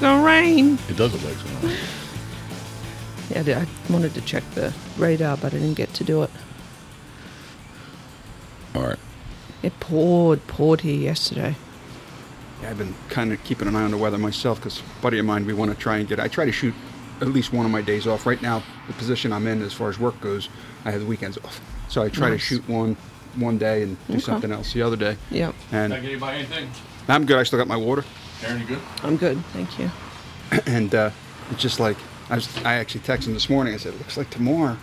gonna 0.00 0.24
rain. 0.24 0.78
It 0.88 0.96
does 0.96 1.12
look 1.12 1.22
like 1.24 1.34
something. 1.36 1.70
Yeah, 3.30 3.40
I 3.40 3.42
did- 3.42 3.56
I 3.58 3.66
wanted 3.88 4.14
to 4.14 4.20
check 4.22 4.42
the 4.54 4.72
radar, 4.98 5.36
but 5.36 5.54
I 5.54 5.58
didn't 5.58 5.74
get 5.74 5.94
to 5.94 6.04
do 6.04 6.22
it. 6.22 6.30
All 8.74 8.82
right. 8.82 8.98
It 9.62 9.78
poured, 9.80 10.46
poured 10.46 10.80
here 10.82 10.94
yesterday. 10.98 11.54
Yeah, 12.62 12.70
I've 12.70 12.78
been 12.78 12.94
kind 13.08 13.32
of 13.32 13.42
keeping 13.44 13.68
an 13.68 13.76
eye 13.76 13.82
on 13.82 13.90
the 13.90 13.96
weather 13.96 14.18
myself 14.18 14.58
because 14.58 14.82
buddy 15.00 15.18
of 15.18 15.26
mine, 15.26 15.46
we 15.46 15.52
want 15.52 15.70
to 15.70 15.76
try 15.76 15.96
and 15.98 16.08
get. 16.08 16.20
I 16.20 16.28
try 16.28 16.44
to 16.44 16.52
shoot 16.52 16.74
at 17.20 17.28
least 17.28 17.52
one 17.52 17.66
of 17.66 17.72
my 17.72 17.82
days 17.82 18.06
off. 18.06 18.26
Right 18.26 18.40
now, 18.40 18.62
the 18.86 18.92
position 18.94 19.32
I'm 19.32 19.46
in 19.46 19.62
as 19.62 19.72
far 19.72 19.88
as 19.90 19.98
work 19.98 20.20
goes, 20.20 20.48
I 20.84 20.90
have 20.90 21.00
the 21.00 21.06
weekends 21.06 21.38
off, 21.44 21.60
so 21.88 22.02
I 22.02 22.08
try 22.08 22.30
to 22.30 22.38
shoot 22.38 22.66
one 22.68 22.96
one 23.36 23.58
day 23.58 23.82
and 23.82 23.96
do 24.08 24.14
Okay. 24.14 24.22
something 24.22 24.50
else 24.50 24.72
the 24.72 24.82
other 24.82 24.96
day. 24.96 25.16
Yep, 25.30 25.54
And 25.70 25.92
get 25.92 26.02
you 26.02 26.18
by 26.18 26.34
anything? 26.34 26.68
I'm 27.08 27.26
good. 27.26 27.38
I 27.38 27.44
still 27.44 27.58
got 27.60 27.68
my 27.68 27.76
water, 27.76 28.04
Aaron, 28.44 28.60
you 28.60 28.66
good? 28.66 28.78
I'm 29.02 29.16
good, 29.16 29.44
thank 29.52 29.78
you. 29.78 29.90
and 30.66 30.94
uh, 30.94 31.10
it's 31.50 31.60
just 31.62 31.80
like 31.80 31.96
I 32.30 32.34
was. 32.36 32.48
I 32.64 32.74
actually 32.74 33.02
texted 33.02 33.26
him 33.28 33.34
this 33.34 33.50
morning. 33.50 33.74
I 33.74 33.76
said, 33.76 33.94
"It 33.94 33.98
looks 33.98 34.16
like 34.16 34.30
tomorrow, 34.30 34.76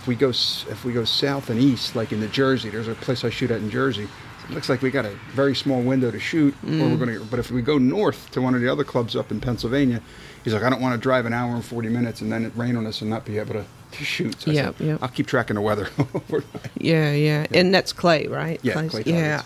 if 0.00 0.06
we 0.06 0.14
go 0.14 0.30
if 0.30 0.84
we 0.84 0.92
go 0.92 1.04
south 1.04 1.50
and 1.50 1.60
east, 1.60 1.96
like 1.96 2.12
in 2.12 2.20
the 2.20 2.28
Jersey, 2.28 2.70
there's 2.70 2.88
a 2.88 2.94
place 2.94 3.24
I 3.24 3.30
shoot 3.30 3.50
at 3.50 3.58
in 3.60 3.70
Jersey." 3.70 4.08
It 4.48 4.54
looks 4.54 4.68
like 4.68 4.82
we 4.82 4.90
got 4.90 5.04
a 5.04 5.10
very 5.32 5.54
small 5.54 5.80
window 5.80 6.10
to 6.10 6.18
shoot, 6.18 6.54
or 6.64 6.70
we're 6.70 6.96
gonna. 6.96 7.20
But 7.20 7.38
if 7.38 7.50
we 7.50 7.62
go 7.62 7.78
north 7.78 8.30
to 8.32 8.40
one 8.40 8.54
of 8.54 8.60
the 8.60 8.68
other 8.68 8.84
clubs 8.84 9.14
up 9.14 9.30
in 9.30 9.40
Pennsylvania, 9.40 10.00
he's 10.44 10.52
like, 10.54 10.62
"I 10.62 10.70
don't 10.70 10.80
want 10.80 10.94
to 10.94 11.00
drive 11.00 11.26
an 11.26 11.32
hour 11.32 11.54
and 11.54 11.64
forty 11.64 11.88
minutes 11.88 12.20
and 12.20 12.30
then 12.32 12.44
it 12.44 12.52
rain 12.56 12.76
on 12.76 12.86
us 12.86 13.00
and 13.00 13.08
not 13.10 13.24
be 13.24 13.38
able 13.38 13.54
to, 13.54 13.64
to 13.92 14.04
shoot." 14.04 14.40
So 14.40 14.50
yeah, 14.50 14.72
Yep. 14.78 14.98
I'll 15.02 15.08
keep 15.08 15.26
tracking 15.26 15.54
the 15.54 15.60
weather. 15.60 15.88
overnight." 16.14 16.70
Yeah, 16.78 17.12
yeah, 17.12 17.46
and 17.52 17.72
that's 17.74 17.92
clay, 17.92 18.26
right? 18.26 18.58
Yeah, 18.62 18.72
Clay's- 18.74 18.90
clay 18.90 19.02
Yeah, 19.06 19.42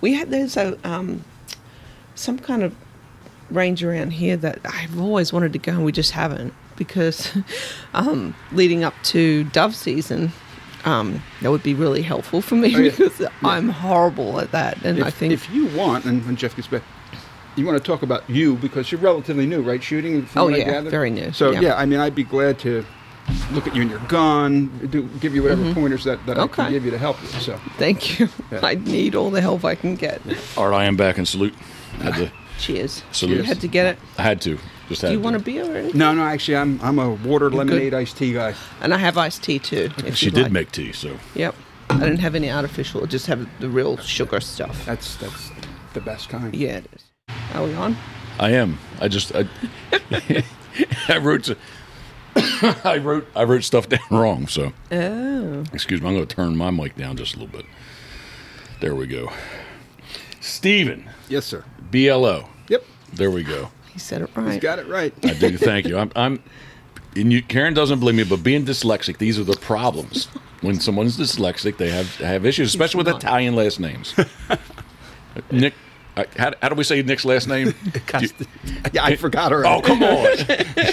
we 0.00 0.14
had 0.14 0.30
there's 0.30 0.56
a 0.56 0.78
um, 0.88 1.24
some 2.14 2.38
kind 2.38 2.62
of 2.62 2.74
range 3.50 3.82
around 3.84 4.12
here 4.12 4.36
that 4.36 4.58
I've 4.64 5.00
always 5.00 5.32
wanted 5.32 5.52
to 5.54 5.58
go, 5.58 5.72
and 5.72 5.84
we 5.84 5.92
just 5.92 6.12
haven't 6.12 6.52
because 6.76 7.36
um, 7.94 8.34
leading 8.52 8.84
up 8.84 8.94
to 9.04 9.44
dove 9.44 9.74
season. 9.74 10.32
Um, 10.84 11.22
that 11.42 11.50
would 11.50 11.64
be 11.64 11.74
really 11.74 12.02
helpful 12.02 12.40
for 12.40 12.54
me 12.54 12.74
Oh, 12.74 12.78
yeah. 12.78 12.90
because 12.96 13.26
I'm 13.42 13.68
horrible 13.68 14.38
at 14.40 14.52
that, 14.52 14.82
and 14.84 14.98
if, 15.00 15.04
I 15.04 15.10
think 15.10 15.32
if 15.32 15.50
you 15.50 15.66
want, 15.76 16.04
and 16.04 16.24
when 16.24 16.36
Jeff 16.36 16.54
gets 16.54 16.68
back, 16.68 16.82
you 17.56 17.66
want 17.66 17.76
to 17.76 17.84
talk 17.84 18.02
about 18.02 18.28
you 18.30 18.54
because 18.56 18.92
you're 18.92 19.00
relatively 19.00 19.44
new, 19.44 19.60
right? 19.60 19.82
Shooting. 19.82 20.24
from 20.26 20.42
Oh, 20.42 20.48
yeah, 20.48 20.64
gathered? 20.64 20.90
very 20.90 21.10
new, 21.10 21.32
So 21.32 21.50
yeah. 21.50 21.60
yeah. 21.60 21.74
I 21.76 21.84
mean, 21.84 21.98
I'd 21.98 22.14
be 22.14 22.22
glad 22.22 22.60
to 22.60 22.84
look 23.50 23.66
at 23.66 23.74
you 23.74 23.82
and 23.82 23.90
your 23.90 23.98
gun, 24.06 24.68
do 24.90 25.02
give 25.20 25.34
you 25.34 25.42
whatever 25.42 25.74
pointers 25.74 26.04
that, 26.04 26.24
that 26.26 26.38
I 26.38 26.44
Mm-hmm. 26.44 26.54
Can 26.54 26.70
give 26.72 26.84
you 26.84 26.92
to 26.92 26.98
help 26.98 27.20
you. 27.20 27.28
So 27.28 27.58
thank 27.76 28.20
you. 28.20 28.28
Yeah. 28.52 28.60
I 28.62 28.76
need 28.76 29.16
all 29.16 29.30
the 29.30 29.40
help 29.40 29.64
I 29.64 29.74
can 29.74 29.96
get. 29.96 30.22
All 30.56 30.68
right, 30.68 30.82
I 30.82 30.84
am 30.84 30.96
back 30.96 31.18
and 31.18 31.26
salute. 31.26 31.54
Had 32.00 32.14
to, 32.14 32.32
Cheers. 32.58 33.02
Salute. 33.12 33.36
You 33.38 33.42
had 33.44 33.60
to 33.60 33.68
get 33.68 33.86
it. 33.86 33.98
I 34.18 34.22
had 34.22 34.40
to. 34.42 34.58
Just 34.88 35.02
had 35.02 35.08
Do 35.08 35.12
you 35.14 35.18
to. 35.20 35.24
want 35.24 35.36
a 35.36 35.38
beer 35.38 35.64
or 35.64 35.76
anything? 35.76 35.98
no, 35.98 36.14
no, 36.14 36.22
actually, 36.22 36.56
I'm 36.56 36.80
I'm 36.82 36.98
a 36.98 37.10
water 37.10 37.50
lemonade 37.50 37.94
iced 37.94 38.16
tea 38.16 38.32
guy. 38.32 38.54
And 38.80 38.92
I 38.94 38.98
have 38.98 39.16
iced 39.18 39.42
tea 39.42 39.58
too. 39.58 39.90
if 39.98 40.16
She 40.16 40.26
you'd 40.26 40.34
did 40.34 40.42
like. 40.44 40.52
make 40.52 40.72
tea, 40.72 40.92
so 40.92 41.16
Yep. 41.34 41.54
I 41.90 41.98
didn't 42.00 42.18
have 42.20 42.34
any 42.34 42.50
artificial. 42.50 43.06
Just 43.06 43.26
have 43.26 43.48
the 43.60 43.68
real 43.68 43.96
sugar 43.98 44.40
stuff. 44.40 44.84
That's 44.84 45.16
that's 45.16 45.50
the 45.94 46.00
best 46.00 46.28
kind. 46.28 46.54
Yeah, 46.54 46.78
it 46.78 46.86
is. 46.94 47.04
Are 47.54 47.64
we 47.64 47.74
on? 47.74 47.96
I 48.38 48.50
am. 48.52 48.78
I 49.00 49.08
just 49.08 49.32
I, 49.34 49.48
I 51.08 51.18
wrote 51.18 51.48
I 52.84 52.98
wrote 52.98 53.26
I 53.36 53.44
wrote 53.44 53.64
stuff 53.64 53.88
down 53.94 54.00
wrong. 54.10 54.46
So 54.48 54.72
Oh. 54.92 55.64
excuse 55.72 56.00
me. 56.02 56.08
I'm 56.08 56.14
going 56.14 56.26
to 56.26 56.34
turn 56.34 56.56
my 56.56 56.70
mic 56.70 56.96
down 56.96 57.16
just 57.16 57.34
a 57.34 57.38
little 57.38 57.52
bit. 57.56 57.66
There 58.80 58.94
we 58.94 59.06
go. 59.06 59.30
Steven, 60.58 61.08
Yes, 61.28 61.44
sir. 61.46 61.62
BLO. 61.92 62.48
Yep, 62.68 62.84
There 63.12 63.30
we 63.30 63.44
go. 63.44 63.70
He 63.92 64.00
said 64.00 64.22
it 64.22 64.28
he's 64.34 64.36
right. 64.44 64.60
got 64.60 64.80
it 64.80 64.88
right. 64.88 65.14
I 65.24 65.34
do. 65.34 65.56
Thank 65.56 65.86
you. 65.86 65.96
I'm. 65.96 66.10
I'm 66.16 66.42
and 67.14 67.32
you, 67.32 67.42
Karen 67.42 67.74
doesn't 67.74 68.00
believe 68.00 68.16
me, 68.16 68.24
but 68.24 68.42
being 68.42 68.64
dyslexic, 68.64 69.18
these 69.18 69.38
are 69.38 69.44
the 69.44 69.56
problems. 69.56 70.26
When 70.60 70.80
someone's 70.80 71.16
dyslexic, 71.16 71.76
they 71.76 71.90
have 71.90 72.16
have 72.16 72.44
issues, 72.44 72.68
especially 72.70 72.98
with 72.98 73.06
not. 73.06 73.22
Italian 73.22 73.54
last 73.54 73.78
names. 73.78 74.14
Nick, 75.52 75.74
uh, 76.16 76.24
how, 76.36 76.52
how 76.60 76.68
do 76.70 76.74
we 76.74 76.82
say 76.82 77.02
Nick's 77.02 77.24
last 77.24 77.46
name? 77.46 77.72
Cast- 78.06 78.34
yeah, 78.92 79.04
I 79.04 79.14
forgot 79.14 79.52
already. 79.52 79.68
oh, 79.68 79.80
come 79.80 80.02
on, 80.02 80.26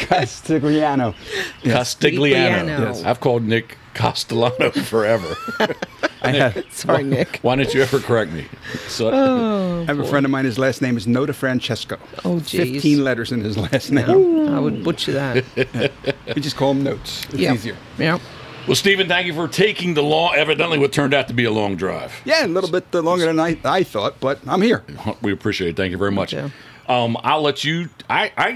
Castigliano. 0.10 1.16
Castigliano. 1.64 2.68
Yes. 2.68 3.04
I've 3.04 3.20
called 3.20 3.42
Nick 3.44 3.78
Castellano 3.96 4.70
forever. 4.70 5.36
I 6.26 6.32
have, 6.32 6.66
Sorry, 6.72 7.04
Nick. 7.04 7.40
Why 7.42 7.56
didn't 7.56 7.74
you 7.74 7.82
ever 7.82 8.00
correct 8.00 8.32
me? 8.32 8.46
So, 8.88 9.10
I 9.10 9.86
have 9.86 10.00
a 10.00 10.06
friend 10.06 10.26
of 10.26 10.32
mine. 10.32 10.46
His 10.46 10.58
last 10.60 10.82
name 10.82 10.98
is 10.98 11.08
Nota 11.08 11.34
Francesco. 11.34 11.98
Oh, 12.24 12.40
geez. 12.40 12.72
Fifteen 12.74 13.04
letters 13.04 13.32
in 13.32 13.42
his 13.42 13.58
last 13.58 13.92
name. 13.92 14.50
I 14.50 14.60
would 14.60 14.84
butcher 14.84 15.12
that. 15.14 15.92
We 16.36 16.42
just 16.42 16.56
call 16.58 16.72
him 16.72 16.84
Notes. 16.84 17.24
It's 17.26 17.36
Yep. 17.36 17.56
easier. 17.56 17.78
Yep. 18.00 18.22
well, 18.68 18.76
Stephen, 18.76 19.08
thank 19.08 19.28
you 19.28 19.34
for 19.34 19.48
taking 19.48 19.94
the 19.94 20.02
long, 20.04 20.34
evidently 20.36 20.78
what 20.80 20.92
turned 20.92 21.14
out 21.14 21.28
to 21.28 21.34
be 21.34 21.46
a 21.46 21.52
long 21.52 21.76
drive. 21.76 22.12
Yeah, 22.26 22.46
a 22.46 22.48
little 22.48 22.70
bit 22.72 22.86
uh, 22.94 23.02
longer 23.02 23.26
than 23.26 23.40
I, 23.40 23.58
I 23.64 23.84
thought, 23.84 24.20
but 24.20 24.40
I'm 24.48 24.62
here. 24.62 24.84
We 25.22 25.32
appreciate 25.32 25.70
it. 25.70 25.76
Thank 25.78 25.92
you 25.92 25.98
very 25.98 26.12
much. 26.12 26.34
Yeah. 26.34 26.50
Um, 26.88 27.18
I'll 27.24 27.42
let 27.42 27.64
you. 27.64 27.90
I, 28.10 28.32
I 28.38 28.48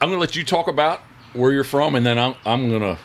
I'm 0.00 0.08
going 0.08 0.12
to 0.12 0.18
let 0.18 0.36
you 0.36 0.44
talk 0.44 0.68
about 0.68 1.00
where 1.34 1.52
you're 1.52 1.64
from, 1.64 1.94
and 1.94 2.04
then 2.04 2.18
I'm 2.18 2.34
I'm 2.44 2.68
going 2.68 2.82
to. 2.82 2.98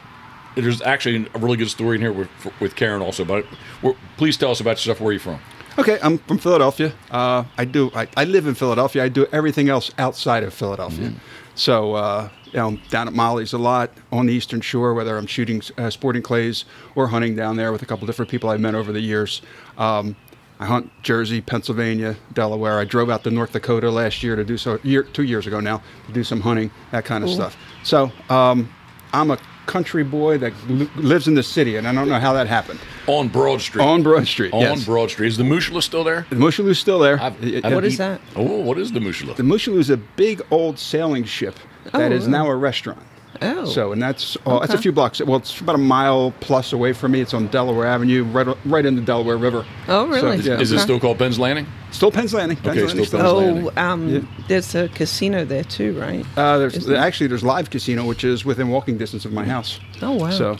There's 0.55 0.81
actually 0.81 1.27
a 1.33 1.39
really 1.39 1.57
good 1.57 1.69
story 1.69 1.95
in 1.95 2.01
here 2.01 2.13
with 2.13 2.29
with 2.59 2.75
Karen 2.75 3.01
also. 3.01 3.25
But 3.25 3.45
we 3.81 3.93
please 4.17 4.37
tell 4.37 4.51
us 4.51 4.59
about 4.59 4.77
yourself. 4.77 4.99
Where 4.99 5.09
are 5.09 5.13
you're 5.13 5.19
from? 5.19 5.39
Okay, 5.77 5.97
I'm 6.03 6.19
from 6.19 6.37
Philadelphia. 6.37 6.93
Uh, 7.09 7.45
I 7.57 7.65
do. 7.65 7.91
I, 7.95 8.07
I 8.15 8.25
live 8.25 8.45
in 8.45 8.53
Philadelphia. 8.53 9.03
I 9.03 9.09
do 9.09 9.25
everything 9.31 9.69
else 9.69 9.89
outside 9.97 10.43
of 10.43 10.53
Philadelphia. 10.53 11.13
So, 11.55 11.95
uh, 11.95 12.29
you 12.45 12.53
know, 12.53 12.77
down 12.89 13.07
at 13.07 13.13
Molly's 13.13 13.53
a 13.53 13.57
lot 13.57 13.91
on 14.11 14.27
the 14.27 14.33
Eastern 14.33 14.61
Shore, 14.61 14.93
whether 14.93 15.17
I'm 15.17 15.25
shooting 15.25 15.61
uh, 15.77 15.89
sporting 15.89 16.21
clays 16.21 16.65
or 16.95 17.07
hunting 17.07 17.35
down 17.35 17.57
there 17.57 17.71
with 17.71 17.81
a 17.81 17.85
couple 17.85 18.05
different 18.05 18.29
people 18.29 18.49
I've 18.49 18.59
met 18.59 18.75
over 18.75 18.91
the 18.91 18.99
years. 18.99 19.41
Um, 19.77 20.15
I 20.59 20.65
hunt 20.65 20.91
Jersey, 21.01 21.41
Pennsylvania, 21.41 22.15
Delaware. 22.33 22.79
I 22.79 22.85
drove 22.85 23.09
out 23.09 23.23
to 23.23 23.31
North 23.31 23.53
Dakota 23.53 23.89
last 23.89 24.21
year 24.21 24.35
to 24.35 24.43
do 24.43 24.57
so. 24.57 24.79
Year, 24.83 25.03
two 25.03 25.23
years 25.23 25.47
ago 25.47 25.59
now 25.59 25.81
to 26.07 26.13
do 26.13 26.23
some 26.23 26.41
hunting, 26.41 26.71
that 26.91 27.03
kind 27.05 27.23
of 27.23 27.31
stuff. 27.31 27.57
So, 27.83 28.11
um, 28.29 28.71
I'm 29.11 29.31
a 29.31 29.39
country 29.65 30.03
boy 30.03 30.37
that 30.39 30.53
li- 30.67 30.89
lives 30.95 31.27
in 31.27 31.33
the 31.35 31.43
city, 31.43 31.77
and 31.77 31.87
I 31.87 31.93
don't 31.93 32.09
know 32.09 32.19
how 32.19 32.33
that 32.33 32.47
happened. 32.47 32.79
On 33.07 33.27
Broad 33.27 33.61
Street. 33.61 33.83
On 33.83 34.03
Broad 34.03 34.27
Street. 34.27 34.53
On 34.53 34.61
yes. 34.61 34.85
Broad 34.85 35.09
Street. 35.09 35.27
Is 35.27 35.37
the 35.37 35.43
Mushla 35.43 35.81
still 35.81 36.03
there? 36.03 36.25
The 36.29 36.35
Moshulu's 36.35 36.79
still 36.79 36.99
there. 36.99 37.19
I've- 37.21 37.55
It- 37.57 37.65
I've 37.65 37.73
What 37.73 37.83
is 37.85 37.97
that? 37.97 38.21
Oh, 38.35 38.59
what 38.61 38.77
is 38.77 38.91
the 38.91 38.99
Mushla? 38.99 39.35
The 39.35 39.43
Moshulu 39.43 39.77
is 39.79 39.89
a 39.89 39.97
big 39.97 40.41
old 40.51 40.79
sailing 40.79 41.23
ship 41.23 41.55
that 41.91 42.11
oh, 42.11 42.15
is 42.15 42.27
Oh, 42.27 42.31
now 42.31 42.47
a 42.47 42.55
restaurant. 42.55 42.99
Oh. 43.41 43.65
So, 43.65 43.91
and 43.91 44.01
that's 44.01 44.37
oh, 44.45 44.59
that's 44.59 44.73
a 44.73 44.77
few 44.77 44.91
blocks. 44.91 45.19
Well, 45.21 45.37
it's 45.37 45.59
about 45.59 45.75
a 45.75 45.79
mile 45.79 46.33
plus 46.39 46.71
away 46.71 46.93
from 46.93 47.11
me. 47.13 47.21
It's 47.21 47.33
on 47.33 47.47
Delaware 47.47 47.87
Avenue, 47.87 48.23
right 48.25 48.47
right 48.65 48.85
in 48.85 48.95
the 48.95 49.01
Delaware 49.01 49.37
River. 49.37 49.65
Oh, 49.87 50.07
really? 50.07 50.41
So, 50.41 50.53
yeah. 50.53 50.59
Is 50.59 50.71
it 50.71 50.79
still 50.79 50.99
called 50.99 51.17
Penn's 51.17 51.39
Landing? 51.39 51.65
Still 51.91 52.11
Penn's 52.11 52.33
Landing. 52.33 52.57
Penn's 52.57 52.77
Okay, 52.77 52.85
Landing's 52.85 53.07
still 53.07 53.19
Penn's 53.19 53.33
Landing. 53.33 53.69
Oh, 53.75 53.81
um, 53.81 54.09
Yeah. 54.09 54.19
there's 54.47 54.75
a 54.75 54.87
casino 54.89 55.45
there 55.45 55.63
too, 55.63 55.99
right? 55.99 56.25
Uh, 56.37 56.59
there's 56.59 56.77
Isn't 56.77 56.95
actually 56.95 57.27
there's 57.27 57.43
Live 57.43 57.69
Casino, 57.69 58.05
which 58.05 58.23
is 58.23 58.45
within 58.45 58.69
walking 58.69 58.97
distance 58.97 59.25
of 59.25 59.33
my 59.33 59.45
house. 59.45 59.79
Oh, 60.01 60.13
wow. 60.13 60.29
So, 60.29 60.57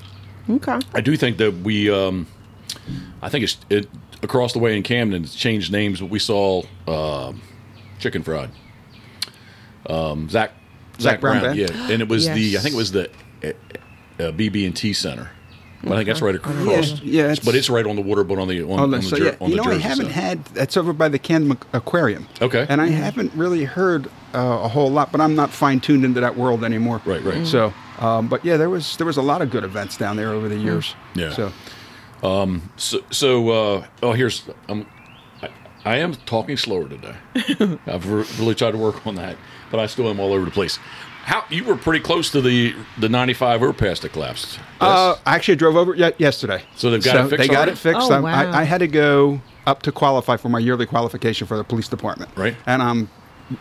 Okay. 0.50 0.80
I 0.94 1.02
do 1.02 1.16
think 1.16 1.38
that 1.38 1.54
we, 1.60 1.90
um, 1.90 2.28
I 3.22 3.30
think 3.30 3.44
it's 3.44 3.58
it 3.70 3.88
across 4.24 4.52
the 4.54 4.60
way 4.60 4.76
in 4.76 4.84
Camden. 4.84 5.24
It's 5.24 5.36
changed 5.36 5.72
names. 5.72 6.00
But 6.02 6.10
we 6.10 6.20
saw 6.20 6.64
um 6.88 7.42
Chicken 8.00 8.24
Fried. 8.24 8.50
Um, 9.90 10.30
Zac 10.30 10.52
Zac 11.00 11.20
Brown 11.22 11.42
Band? 11.42 11.58
yeah, 11.58 11.68
and 11.92 12.02
it 12.02 12.08
was 12.08 12.28
the 12.28 12.58
I 12.58 12.60
think 12.62 12.74
it 12.76 12.78
was 12.78 12.92
the 12.92 13.10
uh, 13.44 13.48
uh, 14.20 14.32
BB 14.32 14.66
and 14.66 14.76
T 14.76 14.94
Center. 14.94 15.30
But 15.86 15.92
I 15.94 15.96
think 15.98 16.08
that's 16.08 16.22
right 16.22 16.34
across. 16.36 16.56
Yeah, 16.66 16.96
yeah, 17.04 17.22
it's- 17.24 17.40
but 17.40 17.56
it's 17.56 17.70
right 17.70 17.86
on 17.86 17.98
the 17.98 18.02
water, 18.02 18.24
but 18.24 18.40
on 18.40 18.48
the 18.48 18.62
on, 18.64 18.80
Oh, 18.80 18.84
on 18.84 18.92
the, 18.92 19.02
so 19.02 19.18
yeah, 19.18 19.36
on 19.42 19.50
you 19.50 19.58
the 19.58 19.64
know, 19.64 19.70
I 19.72 19.78
haven't 19.80 20.06
side. 20.06 20.14
had 20.14 20.46
that's 20.46 20.78
over 20.78 20.94
by 20.94 21.10
the 21.10 21.20
Camden 21.20 21.58
Aquarium. 21.74 22.26
Okay. 22.42 22.66
and 22.70 22.80
I 22.82 22.88
haven't 22.88 23.34
really 23.34 23.66
heard 23.66 24.08
uh, 24.34 24.62
a 24.64 24.70
whole 24.70 24.90
lot, 24.90 25.12
but 25.12 25.20
I'm 25.20 25.36
not 25.36 25.50
fine 25.50 25.82
tuned 25.82 26.06
into 26.06 26.22
that 26.22 26.38
world 26.38 26.64
anymore. 26.64 27.02
Right, 27.04 27.22
right. 27.22 27.46
So, 27.46 27.74
um, 28.00 28.30
but 28.30 28.46
yeah, 28.46 28.56
there 28.56 28.70
was 28.70 28.96
there 28.96 29.06
was 29.06 29.18
a 29.18 29.22
lot 29.22 29.42
of 29.42 29.50
good 29.50 29.66
events 29.66 29.98
down 29.98 30.16
there 30.16 30.30
over 30.30 30.48
the 30.48 30.58
years. 30.58 30.96
Yeah. 31.16 31.32
So, 31.34 31.52
So, 32.78 33.00
so 33.12 33.50
uh, 33.50 33.86
oh, 34.04 34.14
here's 34.14 34.44
um, 34.70 34.86
I, 35.42 35.50
I 35.84 35.98
am 35.98 36.14
talking 36.16 36.56
slower 36.56 36.88
today. 36.88 37.16
I've 37.88 38.10
re- 38.10 38.26
really 38.40 38.56
tried 38.56 38.72
to 38.72 38.78
work 38.78 39.06
on 39.06 39.16
that, 39.16 39.36
but 39.74 39.80
I 39.80 39.88
still 39.88 40.08
am 40.08 40.20
all 40.20 40.32
over 40.34 40.46
the 40.46 40.52
place. 40.52 40.78
How 41.24 41.44
you 41.50 41.64
were 41.64 41.76
pretty 41.76 42.00
close 42.00 42.30
to 42.32 42.42
the 42.42 42.76
the 43.00 43.10
95 43.10 43.64
overpass 43.64 44.00
that 44.02 44.14
collapsed. 44.14 44.60
uh, 44.80 45.16
I 45.26 45.36
actually 45.36 45.56
drove 45.56 45.76
over 45.76 45.96
ye- 45.96 46.12
yesterday. 46.20 46.62
So 46.76 46.92
they've 46.92 47.04
got 47.04 47.16
it 47.16 47.30
fixed 47.30 47.38
They 47.40 47.48
got 47.48 47.56
already? 47.56 47.72
it 47.72 47.78
fixed. 47.80 48.12
Oh, 48.12 48.14
I, 48.14 48.20
wow. 48.20 48.52
I, 48.52 48.60
I 48.62 48.64
had 48.66 48.80
to 48.80 48.88
go 48.88 49.42
up 49.66 49.82
to 49.84 49.92
qualify 49.92 50.38
for 50.38 50.50
my 50.50 50.60
yearly 50.60 50.86
qualification 50.86 51.48
for 51.48 51.58
the 51.58 51.64
police 51.64 51.88
department. 51.88 52.30
Right. 52.38 52.56
And 52.68 52.84
I'm 52.84 53.10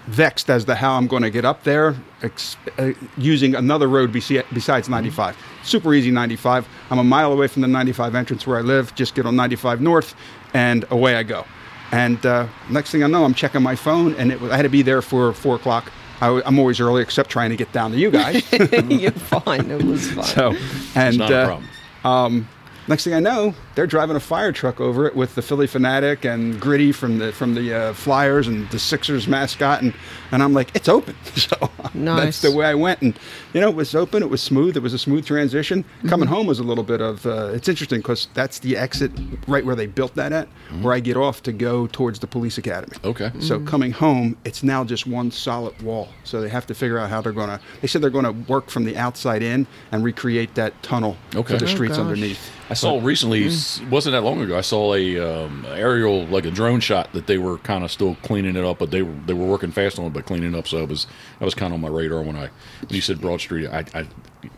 vexed 0.09 0.50
as 0.50 0.64
to 0.67 0.75
how 0.75 0.93
I'm 0.99 1.06
going 1.06 1.23
to 1.23 1.31
get 1.31 1.44
up 1.47 1.62
there 1.64 1.94
ex- 2.23 2.56
uh, 2.79 2.91
using 3.17 3.55
another 3.55 3.88
road 3.88 4.12
besi- 4.12 4.44
besides 4.53 4.88
95. 4.91 5.35
Super 5.62 5.94
easy 5.94 6.11
95. 6.11 6.69
I'm 6.91 6.99
a 6.99 7.05
mile 7.05 7.32
away 7.32 7.47
from 7.47 7.62
the 7.62 7.69
95 7.69 8.15
entrance 8.15 8.47
where 8.47 8.58
I 8.58 8.62
live. 8.62 8.94
Just 8.97 9.15
get 9.15 9.25
on 9.25 9.35
95 9.37 9.81
north, 9.81 10.15
and 10.53 10.85
away 10.91 11.15
I 11.17 11.23
go. 11.23 11.47
And 11.93 12.25
uh, 12.26 12.49
next 12.70 12.91
thing 12.91 13.03
I 13.05 13.06
know, 13.06 13.25
I'm 13.25 13.35
checking 13.35 13.62
my 13.62 13.76
phone, 13.76 14.15
and 14.17 14.32
it 14.32 14.41
was, 14.41 14.50
I 14.50 14.56
had 14.56 14.62
to 14.62 14.69
be 14.69 14.82
there 14.82 15.03
for 15.03 15.32
four 15.32 15.55
o'clock. 15.56 15.93
I, 16.22 16.40
am 16.46 16.58
always 16.58 16.78
early, 16.80 17.02
except 17.02 17.30
trying 17.30 17.50
to 17.50 17.56
get 17.56 17.72
down 17.72 17.90
to 17.90 17.98
you 17.98 18.10
guys. 18.10 18.42
You're 18.88 19.10
fine. 19.10 19.70
It 19.70 19.82
was 19.82 20.10
fine. 20.12 20.24
so, 20.24 20.52
and 20.94 21.08
It's 21.08 21.16
not 21.19 21.30
a 21.32 21.36
uh, 21.36 21.46
problem. 21.46 21.69
um, 22.04 22.48
next 22.93 23.05
thing 23.05 23.15
I 23.15 23.21
know, 23.21 23.55
they're 23.75 23.87
driving 23.87 24.17
a 24.17 24.21
fire 24.21 24.53
truck 24.53 24.81
over 24.81 25.06
it 25.06 25.17
with 25.17 25.35
the 25.35 25.41
Phillie 25.43 25.67
Phanatic 25.67 26.25
and 26.31 26.61
Gritty 26.61 26.93
from 26.93 27.19
the 27.19 27.33
from 27.33 27.55
the 27.55 27.73
uh, 27.75 27.93
Flyers 27.94 28.47
and 28.49 28.69
the 28.71 28.79
Sixers 28.79 29.27
mascot, 29.27 29.83
and 29.83 29.94
and 30.31 30.43
I'm 30.43 30.53
like, 30.53 30.71
it's 30.77 30.89
open. 30.89 31.17
So 31.35 31.71
Nice. 31.94 32.25
that's 32.25 32.41
the 32.43 32.53
way 32.53 32.67
I 32.67 32.75
went, 32.75 33.00
and 33.03 33.19
you 33.53 33.61
know, 33.61 33.69
it 33.69 33.75
was 33.75 33.94
open. 33.94 34.23
It 34.23 34.31
was 34.31 34.41
smooth. 34.43 34.77
It 34.77 34.83
was 34.83 34.93
a 34.94 34.99
smooth 34.99 35.27
transition. 35.27 35.85
Coming 36.06 36.29
home 36.29 36.47
was 36.47 36.59
a 36.59 36.62
little 36.62 36.85
bit 36.85 37.00
of. 37.00 37.27
Uh, 37.27 37.47
it's 37.53 37.69
interesting 37.69 37.99
because 38.00 38.29
that's 38.35 38.59
the 38.61 38.77
exit 38.77 39.11
right 39.49 39.65
where 39.65 39.75
they 39.75 39.87
built 39.87 40.15
that 40.15 40.33
at, 40.33 40.49
where 40.83 40.93
I 40.94 41.00
get 41.00 41.17
off 41.17 41.43
to 41.44 41.53
go 41.53 41.87
towards 41.89 42.19
the 42.21 42.27
police 42.27 42.59
academy. 42.59 42.97
Okay. 43.05 43.31
So 43.41 43.59
coming 43.61 43.93
home, 43.93 44.37
it's 44.44 44.62
now 44.62 44.85
just 44.85 45.06
one 45.06 45.31
solid 45.31 45.81
wall. 45.83 46.09
So 46.25 46.41
they 46.41 46.49
have 46.50 46.67
to 46.67 46.75
figure 46.75 46.99
out 46.99 47.11
how 47.11 47.21
they're 47.23 47.33
going 47.33 47.49
to. 47.50 47.61
They 47.81 47.89
said 47.89 48.03
they're 48.03 48.11
going 48.11 48.25
to 48.25 48.53
work 48.53 48.69
from 48.71 48.85
the 48.85 48.97
outside 48.97 49.43
in 49.43 49.67
and 49.91 50.05
recreate 50.05 50.55
that 50.55 50.81
tunnel 50.83 51.17
Okay. 51.35 51.55
for 51.55 51.59
the 51.59 51.71
Oh, 51.71 51.75
streets 51.75 51.97
gosh. 51.97 52.05
underneath. 52.06 52.50
I 52.70 52.75
saw 52.75 53.00
recently, 53.03 53.47
s 53.47 53.81
wasn't 53.91 54.12
that 54.12 54.23
long 54.23 54.41
ago. 54.41 54.56
I 54.56 54.62
saw 54.62 54.94
a 54.94 55.19
um, 55.19 55.67
aerial, 55.69 56.26
like 56.26 56.44
a 56.47 56.50
drone 56.50 56.81
shot 56.81 57.12
that 57.12 57.26
they 57.26 57.38
were 57.38 57.59
kind 57.59 57.85
of 57.85 57.91
still 57.91 58.14
cleaning 58.23 58.56
it 58.56 58.64
up, 58.64 58.79
but 58.79 58.91
they 58.91 59.03
were 59.03 59.14
they 59.26 59.35
were 59.35 59.47
working 59.47 59.73
fast 59.73 59.99
on 59.99 60.06
it, 60.06 60.12
but 60.12 60.26
cleaning 60.26 60.55
it 60.55 60.59
up. 60.59 60.67
So 60.67 60.79
it 60.79 60.88
was 60.88 61.06
that 61.38 61.44
was 61.44 61.55
kind 61.55 61.73
of 61.73 61.75
on 61.75 61.81
my 61.81 61.88
radar 61.88 62.23
when 62.23 62.37
I 62.37 62.49
when 62.81 62.91
you 62.91 63.00
said 63.00 63.20
Broad 63.20 63.41
Street. 63.41 63.69
I, 63.69 63.85
I, 63.94 64.06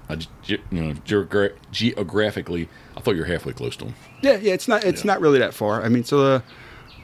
I 0.08 0.18
you 0.46 0.58
know, 0.70 0.94
geogra- 1.06 1.54
geographically, 1.72 2.68
I 2.96 3.00
thought 3.00 3.14
you 3.14 3.20
were 3.20 3.26
halfway 3.26 3.52
close 3.52 3.76
to 3.76 3.86
them. 3.86 3.94
Yeah, 4.22 4.36
yeah, 4.36 4.52
it's 4.52 4.68
not 4.68 4.84
it's 4.84 5.04
not 5.04 5.20
really 5.20 5.38
that 5.38 5.54
far. 5.54 5.82
I 5.82 5.88
mean, 5.88 6.04
so 6.04 6.20
uh, 6.20 6.40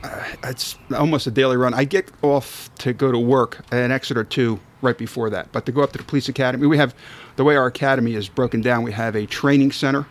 uh, 0.02 0.24
it's 0.44 0.76
almost 0.96 1.26
a 1.26 1.30
daily 1.30 1.56
run. 1.56 1.74
I 1.74 1.84
get 1.84 2.10
off 2.22 2.70
to 2.78 2.92
go 2.92 3.12
to 3.12 3.18
work 3.18 3.64
an 3.70 3.90
exit 3.90 4.16
or 4.16 4.24
two 4.24 4.60
right 4.82 4.96
before 4.96 5.28
that, 5.30 5.52
but 5.52 5.66
to 5.66 5.72
go 5.72 5.82
up 5.82 5.92
to 5.92 5.98
the 5.98 6.04
police 6.04 6.28
academy, 6.28 6.66
we 6.66 6.78
have 6.78 6.94
the 7.36 7.44
way 7.44 7.56
our 7.56 7.66
academy 7.66 8.14
is 8.14 8.28
broken 8.28 8.60
down. 8.60 8.82
We 8.82 8.92
have 8.92 9.14
a 9.16 9.26
training 9.26 9.72
center, 9.72 10.06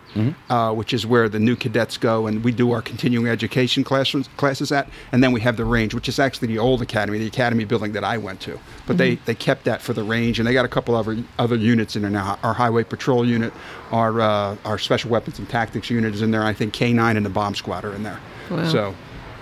uh, 0.50 0.74
which 0.74 0.94
is 0.94 1.06
where 1.06 1.30
the 1.30 1.39
new 1.39 1.56
cadets 1.56 1.98
go, 1.98 2.27
and 2.27 2.44
we 2.44 2.51
do 2.51 2.71
our 2.71 2.81
continuing 2.81 3.27
education 3.27 3.83
classrooms 3.83 4.30
classes 4.38 4.71
at, 4.71 4.89
and 5.12 5.24
then 5.24 5.31
we 5.31 5.42
have 5.42 5.57
the 5.57 5.66
range, 5.66 5.94
which 5.94 6.10
is 6.10 6.19
actually 6.19 6.48
the 6.48 6.57
old 6.60 6.81
academy, 6.81 7.18
the 7.19 7.27
academy 7.27 7.66
building 7.66 7.92
that 7.94 8.04
I 8.04 8.18
went 8.18 8.39
to. 8.42 8.60
But 8.88 8.98
they 8.98 9.16
they 9.25 9.36
kept 9.36 9.66
that 9.66 9.81
for 9.81 9.94
the 9.94 10.04
range, 10.04 10.39
and 10.39 10.48
they 10.48 10.54
got 10.54 10.66
a 10.66 10.69
couple 10.69 10.95
other 10.95 11.24
other 11.38 11.56
units 11.56 11.95
in 11.95 12.01
there 12.01 12.12
now. 12.12 12.39
Our 12.44 12.54
highway 12.54 12.83
patrol 12.83 13.25
unit, 13.25 13.54
our 13.92 14.19
uh, 14.21 14.56
our 14.66 14.77
special 14.77 15.10
weapons 15.12 15.39
and 15.39 15.50
tactics 15.50 15.89
unit 15.89 16.13
is 16.13 16.21
in 16.21 16.31
there. 16.31 16.44
I 16.44 16.54
think 16.54 16.74
K9 16.74 17.18
and 17.18 17.25
the 17.25 17.30
bomb 17.30 17.56
squad 17.56 17.86
are 17.86 17.94
in 17.94 18.04
there. 18.04 18.19
Wow. 18.50 18.68
So, 18.69 18.95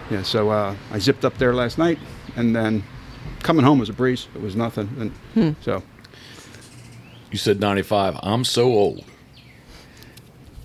yeah. 0.09 0.21
So 0.23 0.49
uh, 0.49 0.75
I 0.91 0.99
zipped 0.99 1.23
up 1.25 1.37
there 1.37 1.53
last 1.53 1.77
night, 1.77 1.99
and 2.35 2.55
then 2.55 2.83
coming 3.43 3.63
home 3.63 3.79
was 3.79 3.89
a 3.89 3.93
breeze. 3.93 4.27
It 4.35 4.41
was 4.41 4.55
nothing. 4.55 5.11
And 5.35 5.55
so 5.61 5.81
You 7.31 7.37
said 7.37 7.59
95. 7.59 8.17
I'm 8.23 8.43
so 8.43 8.67
old. 8.73 9.03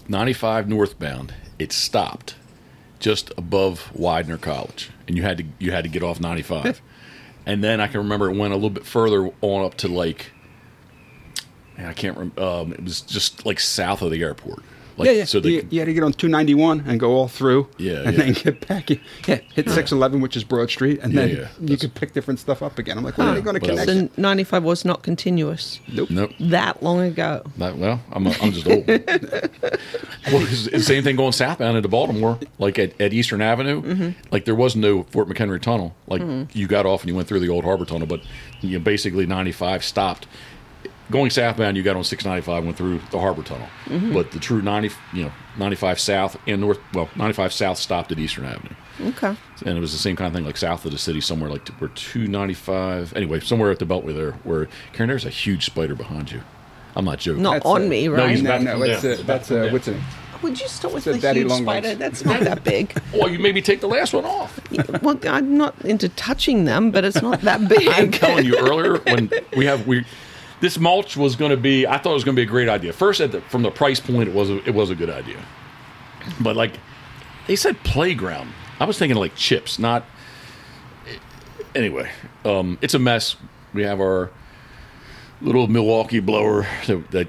95 0.08 0.68
northbound. 0.68 1.34
It 1.58 1.72
stopped 1.72 2.36
just 2.98 3.32
above 3.36 3.90
Widener 3.94 4.38
College, 4.38 4.90
and 5.08 5.16
you 5.16 5.22
had 5.22 5.38
to 5.38 5.44
you 5.58 5.72
had 5.72 5.84
to 5.84 5.90
get 5.90 6.02
off 6.02 6.20
95. 6.20 6.80
and 7.46 7.62
then 7.62 7.80
I 7.80 7.88
can 7.88 7.98
remember 7.98 8.30
it 8.30 8.36
went 8.36 8.52
a 8.52 8.56
little 8.56 8.70
bit 8.70 8.86
further 8.86 9.30
on 9.40 9.64
up 9.64 9.74
to 9.78 9.88
like. 9.88 10.32
man, 11.76 11.86
I 11.86 11.92
can't 11.92 12.16
remember. 12.16 12.42
Um, 12.42 12.72
it 12.72 12.82
was 12.82 13.00
just 13.00 13.44
like 13.44 13.58
south 13.60 14.02
of 14.02 14.10
the 14.10 14.22
airport. 14.22 14.62
Like, 15.02 15.10
yeah, 15.10 15.18
yeah. 15.18 15.24
So 15.24 15.38
you, 15.38 15.62
the, 15.62 15.68
you 15.70 15.80
had 15.80 15.86
to 15.86 15.94
get 15.94 16.02
on 16.02 16.12
291 16.12 16.84
and 16.86 17.00
go 17.00 17.12
all 17.12 17.28
through. 17.28 17.68
Yeah, 17.78 18.02
and 18.04 18.16
yeah. 18.16 18.24
then 18.24 18.32
get 18.32 18.68
back. 18.68 18.90
Yeah, 18.90 18.96
hit 19.26 19.68
611, 19.68 20.20
which 20.20 20.36
is 20.36 20.44
Broad 20.44 20.70
Street, 20.70 21.00
and 21.02 21.12
Yeah, 21.12 21.20
then 21.20 21.28
yeah. 21.28 21.36
you 21.36 21.46
That's- 21.60 21.80
could 21.80 21.94
pick 21.94 22.12
different 22.12 22.40
stuff 22.40 22.62
up 22.62 22.78
again. 22.78 22.98
I'm 22.98 23.04
like, 23.04 23.18
when 23.18 23.28
are 23.28 23.34
they 23.34 23.40
going 23.40 23.58
to 23.58 23.60
connect? 23.60 23.88
So 23.88 24.08
95 24.16 24.62
was 24.62 24.84
not 24.84 25.02
continuous 25.02 25.80
nope. 25.88 26.10
nope. 26.10 26.30
that 26.40 26.82
long 26.82 27.00
ago. 27.00 27.42
Not, 27.56 27.76
well, 27.76 28.00
I'm, 28.12 28.26
I'm 28.26 28.52
just 28.52 28.66
old. 28.66 28.86
well, 28.86 29.00
it's 30.26 30.70
the 30.70 30.80
same 30.80 31.02
thing 31.02 31.16
going 31.16 31.32
southbound 31.32 31.76
into 31.76 31.88
Baltimore, 31.88 32.38
like 32.58 32.78
at, 32.78 32.98
at 33.00 33.12
Eastern 33.12 33.42
Avenue. 33.42 33.82
Mm-hmm. 33.82 34.10
Like 34.30 34.44
there 34.44 34.54
was 34.54 34.76
no 34.76 35.04
Fort 35.04 35.28
McHenry 35.28 35.60
Tunnel. 35.60 35.94
Like 36.06 36.22
mm-hmm. 36.22 36.56
you 36.56 36.66
got 36.66 36.86
off 36.86 37.02
and 37.02 37.08
you 37.08 37.16
went 37.16 37.28
through 37.28 37.40
the 37.40 37.48
old 37.48 37.64
Harbor 37.64 37.84
Tunnel, 37.84 38.06
but 38.06 38.20
you 38.60 38.78
know, 38.78 38.84
basically 38.84 39.26
95 39.26 39.84
stopped. 39.84 40.26
Going 41.12 41.30
southbound, 41.30 41.76
you 41.76 41.82
got 41.82 41.94
on 41.94 42.02
695, 42.04 42.64
went 42.64 42.76
through 42.76 42.98
the 43.10 43.20
Harbor 43.20 43.42
Tunnel. 43.42 43.68
Mm-hmm. 43.84 44.12
But 44.14 44.32
the 44.32 44.38
true 44.40 44.62
90, 44.62 44.90
you 45.12 45.24
know, 45.24 45.32
95 45.58 46.00
south 46.00 46.36
and 46.46 46.60
north, 46.60 46.78
well, 46.94 47.08
95 47.16 47.52
south 47.52 47.78
stopped 47.78 48.10
at 48.10 48.18
Eastern 48.18 48.46
Avenue. 48.46 48.74
Okay. 49.00 49.36
And 49.66 49.76
it 49.76 49.80
was 49.80 49.92
the 49.92 49.98
same 49.98 50.16
kind 50.16 50.26
of 50.28 50.34
thing, 50.34 50.44
like 50.44 50.56
south 50.56 50.84
of 50.86 50.92
the 50.92 50.98
city, 50.98 51.20
somewhere 51.20 51.50
like 51.50 51.68
where 51.78 51.90
295. 51.90 53.14
Anyway, 53.16 53.40
somewhere 53.40 53.70
at 53.70 53.78
the 53.78 53.84
Beltway 53.86 54.14
there, 54.14 54.32
where 54.44 54.68
Karen, 54.92 55.08
there's 55.08 55.24
a 55.24 55.30
huge 55.30 55.66
spider 55.66 55.94
behind 55.94 56.32
you. 56.32 56.42
I'm 56.96 57.04
not 57.04 57.18
joking. 57.20 57.42
Not 57.42 57.52
That's 57.54 57.66
on 57.66 57.82
it. 57.82 57.88
me, 57.88 58.08
No, 58.08 58.14
right? 58.14 58.30
he's 58.30 58.42
No, 58.42 58.50
about 58.50 58.58
to 58.58 58.64
no, 58.64 58.70
come 58.72 58.80
that's 58.80 59.02
down. 59.02 59.10
He's 59.12 59.20
about 59.20 59.26
that's 59.26 59.48
to 59.48 59.54
come 59.54 59.62
down. 59.64 59.72
what's 59.72 59.88
it? 59.88 59.96
Would 60.42 60.60
you 60.60 60.66
start 60.68 60.92
with 60.94 61.06
It's 61.06 61.22
the 61.22 61.32
huge 61.34 61.46
long 61.46 61.62
spider? 61.62 61.86
legs. 61.88 61.98
That's 62.00 62.24
not 62.24 62.40
that 62.40 62.64
big. 62.72 63.00
Well, 63.14 63.30
you 63.30 63.38
maybe 63.38 63.62
take 63.62 63.80
the 63.80 63.86
last 63.86 64.12
one 64.12 64.24
off. 64.24 64.58
well, 65.02 65.16
I'm 65.28 65.56
not 65.56 65.80
into 65.84 66.08
touching 66.10 66.64
them, 66.64 66.90
but 66.90 67.04
it's 67.04 67.22
not 67.22 67.42
that 67.42 67.68
big. 67.68 67.86
I'm 67.88 68.10
telling 68.10 68.44
you 68.44 68.58
earlier 68.58 68.98
when 68.98 69.30
we 69.56 69.64
have 69.66 69.86
we 69.86 70.04
this 70.62 70.78
mulch 70.78 71.16
was 71.16 71.36
going 71.36 71.50
to 71.50 71.56
be 71.58 71.86
I 71.86 71.98
thought 71.98 72.12
it 72.12 72.14
was 72.14 72.24
going 72.24 72.36
to 72.36 72.40
be 72.40 72.44
a 72.44 72.50
great 72.50 72.70
idea. 72.70 72.94
First 72.94 73.20
at 73.20 73.32
the, 73.32 73.42
from 73.42 73.62
the 73.62 73.70
price 73.70 74.00
point 74.00 74.28
it 74.28 74.34
was 74.34 74.48
a, 74.48 74.66
it 74.66 74.74
was 74.74 74.88
a 74.88 74.94
good 74.94 75.10
idea. 75.10 75.38
But 76.40 76.56
like 76.56 76.78
they 77.46 77.56
said 77.56 77.76
playground. 77.84 78.50
I 78.80 78.86
was 78.86 78.98
thinking 78.98 79.18
like 79.18 79.34
chips, 79.34 79.78
not 79.78 80.04
Anyway, 81.74 82.10
um, 82.44 82.78
it's 82.82 82.94
a 82.94 82.98
mess. 82.98 83.36
We 83.72 83.82
have 83.82 84.00
our 84.00 84.30
little 85.40 85.66
Milwaukee 85.68 86.20
blower 86.20 86.66
that, 86.86 87.10
that 87.10 87.28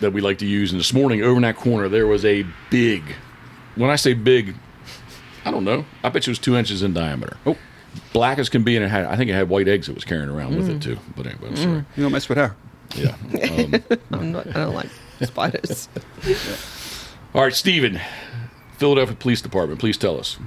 that 0.00 0.12
we 0.12 0.20
like 0.20 0.38
to 0.38 0.46
use 0.46 0.70
and 0.70 0.80
this 0.80 0.94
morning 0.94 1.22
over 1.22 1.36
in 1.36 1.42
that 1.42 1.56
corner 1.56 1.86
there 1.86 2.06
was 2.06 2.24
a 2.24 2.46
big 2.70 3.02
when 3.74 3.90
I 3.90 3.96
say 3.96 4.14
big 4.14 4.54
I 5.44 5.50
don't 5.50 5.64
know. 5.64 5.84
I 6.02 6.08
bet 6.08 6.26
you 6.26 6.30
it 6.30 6.32
was 6.32 6.38
2 6.38 6.56
inches 6.56 6.82
in 6.82 6.92
diameter. 6.94 7.36
Oh. 7.46 7.56
Black 8.12 8.38
as 8.38 8.48
can 8.48 8.62
be, 8.62 8.76
and 8.76 8.84
it 8.84 8.88
had, 8.88 9.06
I 9.06 9.16
think 9.16 9.30
it 9.30 9.34
had 9.34 9.48
white 9.48 9.68
eggs 9.68 9.88
it 9.88 9.94
was 9.94 10.04
carrying 10.04 10.28
around 10.28 10.56
with 10.56 10.68
it 10.68 10.80
too. 10.82 10.98
But 11.16 11.26
anyway, 11.26 11.48
I'm 11.48 11.56
sorry. 11.56 11.84
You 11.96 12.02
don't 12.02 12.12
mess 12.12 12.28
with 12.28 12.38
her. 12.38 12.54
Yeah. 12.96 13.14
Um, 13.50 13.98
I'm 14.12 14.32
not. 14.32 14.46
I 14.48 14.52
don't 14.52 14.74
like 14.74 14.88
spiders. 15.22 15.88
all 17.34 17.42
right, 17.42 17.54
Stephen, 17.54 18.00
Philadelphia 18.78 19.16
Police 19.16 19.42
Department. 19.42 19.80
Please 19.80 19.96
tell 19.96 20.18
us. 20.18 20.38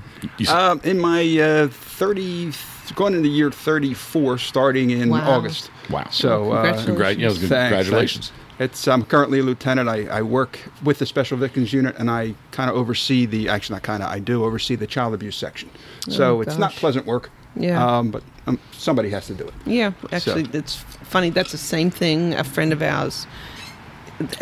Um, 0.50 0.82
in 0.84 1.00
my 1.00 1.22
uh, 1.40 1.68
30, 1.70 2.52
going 2.96 3.14
into 3.16 3.30
year 3.30 3.52
34, 3.52 4.38
starting 4.40 4.90
in 4.92 5.10
Wow. 5.10 5.30
August. 5.32 5.70
wow. 5.90 6.08
So, 6.12 6.52
uh, 6.52 6.84
Congratulations. 6.86 6.98
Congra- 6.98 7.20
yeah, 7.20 7.26
it 7.26 7.30
was 7.30 7.38
good. 7.40 7.50
Thanks, 7.50 7.70
congratulations. 7.76 8.28
thanks. 8.30 8.40
It's 8.60 8.88
I'm 8.88 9.04
currently 9.04 9.40
a 9.40 9.44
lieutenant. 9.44 9.90
I, 9.90 10.06
I 10.08 10.22
work 10.22 10.60
with 10.84 11.00
the 11.00 11.08
Special 11.08 11.38
Victims 11.38 11.74
Unit, 11.74 11.96
and 11.98 12.10
I 12.12 12.36
kind 12.52 12.70
of 12.70 12.76
oversee 12.76 13.26
the 13.26 13.50
actually 13.50 13.76
not 13.76 13.84
kind 13.84 14.04
of 14.04 14.10
I 14.10 14.20
do 14.20 14.44
oversee 14.44 14.76
the 14.76 14.86
child 14.86 15.14
abuse 15.16 15.36
section. 15.36 15.70
So 16.08 16.38
Oh, 16.38 16.42
it's 16.42 16.58
not 16.58 16.72
pleasant 16.74 17.08
work. 17.08 17.32
Yeah. 17.56 17.84
Um, 17.84 18.12
but 18.12 18.24
um, 18.46 18.60
somebody 18.72 19.10
has 19.10 19.26
to 19.28 19.34
do 19.34 19.46
it. 19.48 19.54
Yeah, 19.66 19.92
actually, 20.12 20.46
So- 20.46 20.50
it's 20.54 20.76
funny. 21.14 21.30
That's 21.30 21.52
the 21.54 21.58
same 21.58 21.90
thing. 21.92 22.34
A 22.34 22.44
friend 22.44 22.74
of 22.74 22.82
ours, 22.82 23.26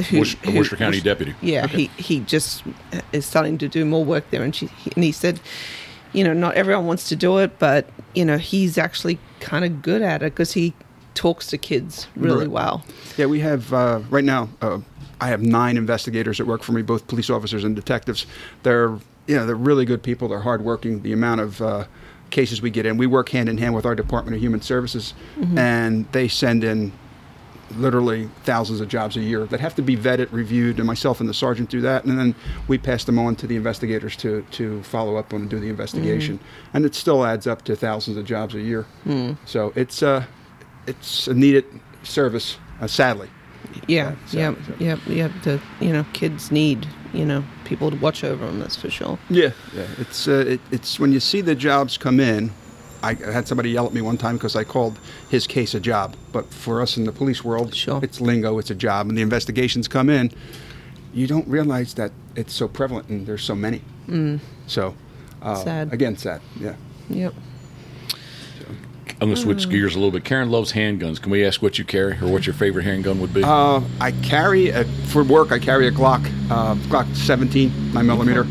who, 0.09 0.19
Worcester, 0.19 0.49
who- 0.51 0.57
Worcester 0.57 0.75
County 0.77 0.97
Worc- 0.97 1.03
deputy. 1.03 1.35
Yeah, 1.41 1.67
he 1.67 1.87
he 1.97 2.21
just 2.21 2.63
is 3.13 3.25
starting 3.25 3.57
to 3.59 3.67
do 3.67 3.85
more 3.85 4.03
work 4.03 4.29
there, 4.31 4.41
and 4.43 4.55
she 4.55 4.67
he, 4.67 4.91
and 4.95 5.03
he 5.03 5.11
said, 5.11 5.39
you 6.13 6.23
know, 6.23 6.33
not 6.33 6.55
everyone 6.55 6.87
wants 6.87 7.07
to 7.09 7.15
do 7.15 7.37
it, 7.37 7.59
but 7.59 7.85
you 8.15 8.25
know, 8.25 8.37
he's 8.37 8.77
actually 8.77 9.19
kind 9.39 9.63
of 9.65 9.81
good 9.81 10.01
at 10.01 10.21
it 10.23 10.33
because 10.33 10.53
he 10.53 10.73
talks 11.13 11.47
to 11.47 11.57
kids 11.57 12.07
really 12.15 12.47
Right. 12.47 12.51
well. 12.51 12.83
Yeah, 13.17 13.25
we 13.27 13.39
have 13.41 13.71
uh, 13.73 13.99
right 14.09 14.23
now. 14.23 14.49
Uh, 14.61 14.79
I 15.19 15.27
have 15.27 15.41
nine 15.43 15.77
investigators 15.77 16.37
that 16.39 16.47
work 16.47 16.63
for 16.63 16.71
me, 16.71 16.81
both 16.81 17.05
police 17.07 17.29
officers 17.29 17.63
and 17.63 17.75
detectives. 17.75 18.25
They're 18.63 18.97
you 19.27 19.35
know 19.35 19.45
they're 19.45 19.55
really 19.69 19.85
good 19.85 20.01
people. 20.03 20.27
They're 20.29 20.39
hardworking. 20.39 21.01
The 21.03 21.13
amount 21.13 21.41
of 21.41 21.61
uh, 21.61 21.85
cases 22.31 22.61
we 22.61 22.69
get 22.71 22.85
in, 22.85 22.97
we 22.97 23.05
work 23.07 23.29
hand 23.29 23.47
in 23.49 23.57
hand 23.57 23.75
with 23.75 23.85
our 23.85 23.95
Department 23.95 24.35
of 24.35 24.41
Human 24.41 24.61
Services, 24.61 25.13
and 25.57 26.11
they 26.11 26.27
send 26.27 26.63
in 26.63 26.91
literally 27.77 28.29
thousands 28.43 28.81
of 28.81 28.89
jobs 28.89 29.15
a 29.15 29.21
year 29.21 29.45
that 29.45 29.59
have 29.61 29.73
to 29.75 29.81
be 29.81 29.95
vetted, 29.95 30.29
reviewed, 30.31 30.77
and 30.77 30.85
myself 30.85 31.21
and 31.21 31.29
the 31.29 31.33
sergeant 31.33 31.69
do 31.69 31.79
that, 31.81 32.03
and 32.03 32.17
then 32.19 32.35
we 32.67 32.77
pass 32.77 33.03
them 33.05 33.17
on 33.19 33.35
to 33.35 33.47
the 33.47 33.55
investigators 33.55 34.15
to 34.17 34.41
to 34.51 34.81
follow 34.83 35.15
up 35.17 35.33
on 35.33 35.41
and 35.41 35.49
do 35.49 35.59
the 35.59 35.69
investigation, 35.69 36.39
and 36.73 36.85
it 36.85 36.95
still 36.95 37.23
adds 37.25 37.47
up 37.47 37.63
to 37.63 37.75
thousands 37.75 38.17
of 38.17 38.25
jobs 38.25 38.55
a 38.55 38.59
year. 38.61 38.85
So 39.45 39.71
it's 39.75 40.03
uh, 40.03 40.25
it's 40.87 41.27
a 41.27 41.33
needed 41.33 41.65
service, 42.03 42.57
uh, 42.81 42.87
sadly. 42.87 43.29
Yeah, 43.87 44.15
so- 44.27 44.37
yeah, 44.37 44.53
so- 44.67 44.73
yeah, 44.79 44.95
yeah. 45.07 45.29
The 45.43 45.59
you 45.79 45.91
know, 45.93 46.05
kids 46.13 46.51
need 46.51 46.87
you 47.13 47.25
know 47.25 47.43
people 47.65 47.91
to 47.91 47.97
watch 47.97 48.23
over 48.23 48.45
them. 48.45 48.59
That's 48.59 48.75
for 48.75 48.89
sure. 48.89 49.17
Yeah, 49.29 49.51
yeah. 49.75 49.85
It's 49.97 50.27
uh, 50.27 50.45
it, 50.47 50.61
it's 50.71 50.99
when 50.99 51.11
you 51.11 51.19
see 51.19 51.41
the 51.41 51.55
jobs 51.55 51.97
come 51.97 52.19
in. 52.19 52.51
I 53.03 53.11
I 53.27 53.31
had 53.31 53.47
somebody 53.47 53.71
yell 53.71 53.85
at 53.87 53.93
me 53.93 54.01
one 54.01 54.17
time 54.17 54.35
because 54.37 54.55
I 54.55 54.63
called 54.63 54.99
his 55.29 55.47
case 55.47 55.73
a 55.73 55.79
job, 55.79 56.15
but 56.31 56.45
for 56.53 56.81
us 56.81 56.97
in 56.97 57.05
the 57.05 57.11
police 57.11 57.43
world, 57.43 57.73
Sure. 57.75 57.99
it's 58.03 58.21
lingo. 58.21 58.59
It's 58.59 58.69
a 58.71 58.75
job, 58.75 59.09
and 59.09 59.17
the 59.17 59.21
investigations 59.23 59.87
come 59.87 60.09
in. 60.09 60.31
You 61.13 61.27
don't 61.27 61.47
realize 61.47 61.93
that 61.95 62.11
it's 62.35 62.53
so 62.53 62.67
prevalent 62.67 63.09
and 63.09 63.25
there's 63.27 63.43
so 63.43 63.55
many. 63.55 63.81
Mm. 64.07 64.39
So, 64.67 64.95
uh, 65.41 65.55
Sad. 65.55 65.91
Again, 65.93 66.15
sad. 66.17 66.41
Yeah. 66.59 66.75
Yep. 67.09 67.33
I'm 69.21 69.27
going 69.27 69.35
to 69.35 69.41
switch 69.41 69.69
gears 69.69 69.93
a 69.93 69.99
little 69.99 70.09
bit. 70.09 70.23
Karen 70.23 70.49
loves 70.49 70.73
handguns. 70.73 71.21
Can 71.21 71.31
we 71.31 71.45
ask 71.45 71.61
what 71.61 71.77
you 71.77 71.85
carry 71.85 72.13
or 72.13 72.27
what 72.27 72.47
your 72.47 72.55
favorite 72.55 72.85
handgun 72.85 73.19
would 73.21 73.31
be? 73.31 73.43
Uh, 73.43 73.79
I 73.99 74.13
carry 74.23 74.69
a, 74.69 74.83
for 74.83 75.23
work. 75.23 75.51
I 75.51 75.59
carry 75.59 75.87
a 75.87 75.91
Glock, 75.91 76.25
uh, 76.49 76.73
Glock 76.89 77.15
17, 77.15 77.93
nine 77.93 78.07
millimeter. 78.07 78.47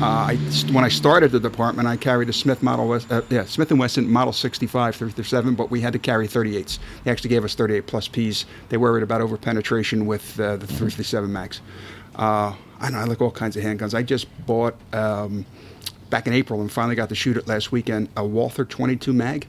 Uh, 0.00 0.32
I, 0.32 0.36
when 0.72 0.82
I 0.82 0.88
started 0.88 1.30
the 1.30 1.38
department, 1.38 1.88
I 1.88 1.98
carried 1.98 2.30
a 2.30 2.32
Smith 2.32 2.62
model, 2.62 2.88
West, 2.88 3.12
uh, 3.12 3.20
yeah, 3.28 3.44
Smith 3.44 3.70
and 3.70 3.78
Wesson 3.78 4.10
Model 4.10 4.32
65 4.32 4.96
337, 4.96 5.54
but 5.54 5.70
we 5.70 5.82
had 5.82 5.92
to 5.92 5.98
carry 5.98 6.26
38s. 6.26 6.78
They 7.04 7.10
actually 7.10 7.28
gave 7.28 7.44
us 7.44 7.54
38 7.54 7.86
plus 7.86 8.08
Ps. 8.08 8.46
They 8.70 8.78
worried 8.78 9.02
about 9.02 9.20
over 9.20 9.36
penetration 9.36 10.06
with 10.06 10.40
uh, 10.40 10.56
the 10.56 10.66
337 10.66 11.30
max. 11.30 11.60
Uh, 12.16 12.54
I 12.80 12.90
know 12.90 12.98
I 12.98 13.04
like 13.04 13.20
all 13.20 13.30
kinds 13.30 13.58
of 13.58 13.62
handguns. 13.62 13.94
I 13.94 14.02
just 14.02 14.26
bought 14.46 14.74
um, 14.94 15.44
back 16.08 16.26
in 16.26 16.32
April 16.32 16.62
and 16.62 16.72
finally 16.72 16.96
got 16.96 17.10
to 17.10 17.14
shoot 17.14 17.36
it 17.36 17.46
last 17.46 17.72
weekend. 17.72 18.08
A 18.16 18.24
Walther 18.24 18.64
22 18.64 19.12
mag. 19.12 19.48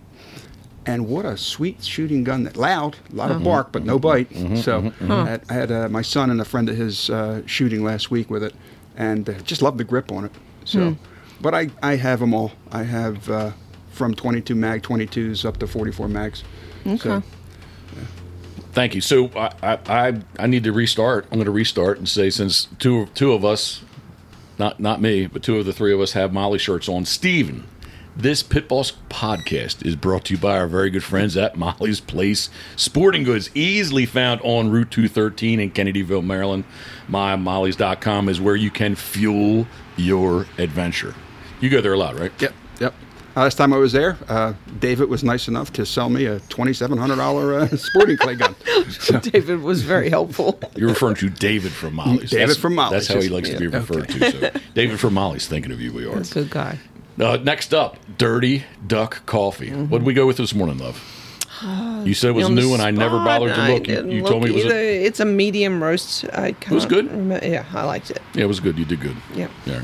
And 0.87 1.07
what 1.07 1.25
a 1.25 1.35
sweet 1.35 1.83
shooting 1.83 2.23
gun! 2.23 2.43
That 2.43 2.57
loud, 2.57 2.95
a 3.11 3.15
lot 3.15 3.31
of 3.31 3.43
bark, 3.43 3.71
but 3.71 3.83
no 3.83 3.97
bite. 3.97 4.31
so 4.57 4.91
I 5.01 5.25
had, 5.29 5.41
I 5.49 5.53
had 5.53 5.71
uh, 5.71 5.89
my 5.89 6.03
son 6.03 6.29
and 6.29 6.39
a 6.39 6.45
friend 6.45 6.69
of 6.69 6.77
his 6.77 7.09
uh, 7.09 7.41
shooting 7.47 7.83
last 7.83 8.11
week 8.11 8.29
with 8.29 8.43
it, 8.43 8.53
and 8.95 9.27
uh, 9.29 9.33
just 9.39 9.61
love 9.63 9.77
the 9.79 9.83
grip 9.83 10.11
on 10.11 10.25
it. 10.25 10.31
So, 10.63 10.95
but 11.41 11.53
I, 11.55 11.69
I 11.81 11.95
have 11.95 12.19
them 12.19 12.33
all. 12.35 12.51
I 12.71 12.83
have 12.83 13.27
uh, 13.29 13.51
from 13.89 14.13
22 14.13 14.53
mag 14.55 14.83
22s 14.83 15.43
up 15.45 15.57
to 15.57 15.67
44 15.67 16.07
mags. 16.07 16.43
Okay. 16.85 17.21
Thank 18.73 18.93
you. 18.93 19.01
So 19.01 19.31
I, 19.35 19.51
I, 19.63 19.79
I, 19.87 20.21
I 20.37 20.47
need 20.47 20.63
to 20.65 20.71
restart. 20.73 21.25
I'm 21.31 21.37
going 21.37 21.45
to 21.45 21.51
restart 21.51 21.97
and 21.97 22.07
say 22.09 22.29
since 22.29 22.67
two 22.77 23.05
two 23.15 23.31
of 23.33 23.45
us, 23.45 23.81
not 24.59 24.79
not 24.79 25.01
me, 25.01 25.27
but 25.27 25.43
two 25.43 25.57
of 25.57 25.65
the 25.65 25.73
three 25.73 25.93
of 25.93 25.99
us 26.01 26.11
have 26.11 26.33
Molly 26.33 26.59
shirts 26.59 26.89
on. 26.89 27.05
Steven, 27.05 27.63
this 28.15 28.41
Pit 28.43 28.67
Boss 28.69 28.93
podcast 29.09 29.85
is 29.85 29.95
brought 29.95 30.25
to 30.25 30.33
you 30.35 30.39
by 30.39 30.57
our 30.57 30.67
very 30.67 30.89
good 30.89 31.03
friends 31.03 31.35
at 31.35 31.57
Molly's 31.57 31.99
Place 31.99 32.49
Sporting 32.75 33.23
Goods, 33.23 33.49
easily 33.55 34.05
found 34.05 34.39
on 34.43 34.69
Route 34.71 34.91
213 34.91 35.59
in 35.59 35.71
Kennedyville, 35.71 36.23
Maryland. 36.23 36.63
MyMolly's.com 37.09 38.29
is 38.29 38.39
where 38.39 38.55
you 38.55 38.71
can 38.71 38.95
fuel 38.95 39.67
your 39.97 40.45
adventure. 40.57 41.13
You 41.59 41.69
go 41.69 41.81
there 41.81 41.93
a 41.93 41.97
lot, 41.97 42.17
right? 42.19 42.31
Yep, 42.41 42.53
yep. 42.79 42.93
Last 43.35 43.55
time 43.55 43.73
I 43.73 43.77
was 43.77 43.91
there, 43.91 44.17
uh, 44.29 44.53
David 44.79 45.09
was 45.09 45.21
nice 45.23 45.49
enough 45.49 45.73
to 45.73 45.85
sell 45.85 46.09
me 46.09 46.25
a 46.25 46.39
$2,700 46.39 47.73
uh, 47.73 47.77
sporting 47.77 48.15
clay 48.17 48.35
gun. 48.35 48.55
So, 48.91 49.19
David 49.31 49.61
was 49.61 49.81
very 49.81 50.09
helpful. 50.09 50.57
You're 50.77 50.87
referring 50.89 51.15
to 51.15 51.29
David 51.29 51.73
from 51.73 51.95
Molly's. 51.95 52.29
David 52.29 52.43
That's- 52.43 52.57
from 52.57 52.75
Molly's, 52.75 52.91
That's 52.91 53.07
how 53.07 53.15
he 53.15 53.23
yes. 53.23 53.31
likes 53.31 53.49
to 53.49 53.57
be 53.57 53.65
Yeah. 53.65 53.77
referred 53.77 54.07
to. 54.07 54.31
So, 54.31 54.59
David 54.73 54.99
from 55.01 55.13
Molly's, 55.15 55.47
thinking 55.47 55.73
of 55.73 55.81
you, 55.81 55.91
we 55.91 56.05
are. 56.05 56.21
Good 56.21 56.49
guy. 56.49 56.79
Uh, 57.19 57.37
next 57.37 57.73
up, 57.73 57.97
Dirty 58.17 58.63
Duck 58.85 59.25
Coffee. 59.25 59.71
What 59.71 59.99
did 59.99 60.05
we 60.05 60.13
go 60.13 60.25
with 60.27 60.37
this 60.37 60.53
morning, 60.53 60.77
love? 60.79 61.01
You 62.05 62.13
said 62.13 62.29
it 62.31 62.33
was 62.33 62.49
new, 62.49 62.73
and 62.73 62.81
I 62.83 62.91
never 62.91 63.17
bothered 63.17 63.55
to 63.55 63.73
look. 63.73 63.87
You, 63.87 64.07
you 64.11 64.21
told 64.21 64.43
me 64.43 64.49
it 64.51 64.55
was. 64.55 64.65
either. 64.65 64.75
A, 64.75 65.03
it's 65.05 65.19
a 65.21 65.25
medium 65.25 65.81
roast. 65.81 66.25
I 66.33 66.51
can't 66.51 66.71
was 66.75 66.85
good? 66.85 67.09
remember- 67.09 67.47
Yeah, 67.47 67.65
I 67.73 67.83
liked 67.85 68.11
it. 68.11 68.21
yeah, 68.35 68.43
it 68.43 68.47
was 68.47 68.59
good. 68.59 68.77
You 68.77 68.85
did 68.85 68.99
good. 68.99 69.15
Yep. 69.33 69.49
Yeah. 69.65 69.81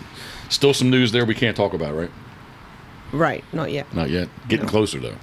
Still 0.49 0.73
some 0.73 0.89
news 0.91 1.11
there 1.13 1.25
we 1.25 1.33
can't 1.33 1.55
talk 1.57 1.73
about, 1.73 1.95
right? 1.95 2.11
Right. 3.13 3.43
Not 3.53 3.71
yet. 3.71 3.91
Not 3.95 4.09
yet. 4.11 4.27
Getting 4.49 4.65
No. 4.65 4.71
closer 4.71 4.99
though, 4.99 5.15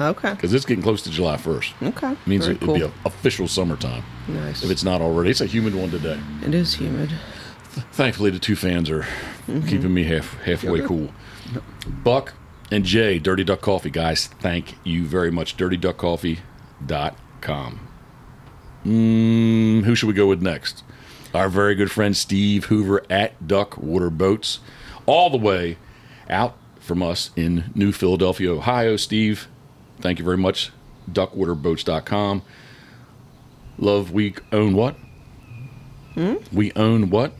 Okay. 0.00 0.30
because 0.30 0.54
it's 0.54 0.64
getting 0.64 0.82
close 0.82 1.02
to 1.02 1.10
July 1.10 1.36
1st. 1.36 1.72
Okay. 1.88 2.12
It 2.12 2.18
Means 2.26 2.46
Very 2.46 2.56
it, 2.56 2.62
it'd 2.62 2.74
be 2.76 2.80
a, 2.82 2.90
official 3.04 3.46
summertime 3.48 4.02
Nice. 4.28 4.62
if 4.64 4.70
it's 4.70 4.82
not 4.84 5.00
already. 5.02 5.30
It's 5.30 5.40
a 5.42 5.46
humid 5.46 5.74
one 5.74 5.90
today. 5.90 6.18
It 6.44 6.54
is 6.54 6.74
humid. 6.74 7.10
Thankfully, 7.92 8.30
the 8.30 8.38
two 8.38 8.56
fans 8.56 8.88
are 8.88 9.02
Mm-hmm. 9.02 9.68
keeping 9.68 9.92
me 9.94 10.04
half 10.04 10.40
halfway 10.42 10.80
cool. 10.80 11.10
Buck 11.86 12.34
and 12.70 12.84
Jay, 12.84 13.18
Dirty 13.18 13.44
Duck 13.44 13.60
Coffee, 13.60 13.90
guys, 13.90 14.26
thank 14.26 14.76
you 14.84 15.06
very 15.06 15.30
much. 15.30 15.56
DirtyDuckCoffee.com. 15.56 17.88
Mm, 18.84 19.84
who 19.84 19.94
should 19.94 20.08
we 20.08 20.14
go 20.14 20.26
with 20.26 20.42
next? 20.42 20.82
Our 21.34 21.48
very 21.48 21.74
good 21.74 21.90
friend 21.90 22.16
Steve 22.16 22.66
Hoover 22.66 23.04
at 23.10 23.46
Duck 23.46 23.76
Water 23.76 24.10
Boats, 24.10 24.60
all 25.06 25.30
the 25.30 25.36
way 25.36 25.76
out 26.30 26.56
from 26.80 27.02
us 27.02 27.30
in 27.36 27.70
New 27.74 27.92
Philadelphia, 27.92 28.52
Ohio. 28.52 28.96
Steve, 28.96 29.48
thank 30.00 30.18
you 30.18 30.24
very 30.24 30.36
much. 30.36 30.70
DuckWaterBoats.com. 31.10 32.42
Love, 33.78 34.12
we 34.12 34.34
own 34.52 34.74
what? 34.74 34.96
We 36.52 36.72
own 36.74 37.10
what? 37.10 37.32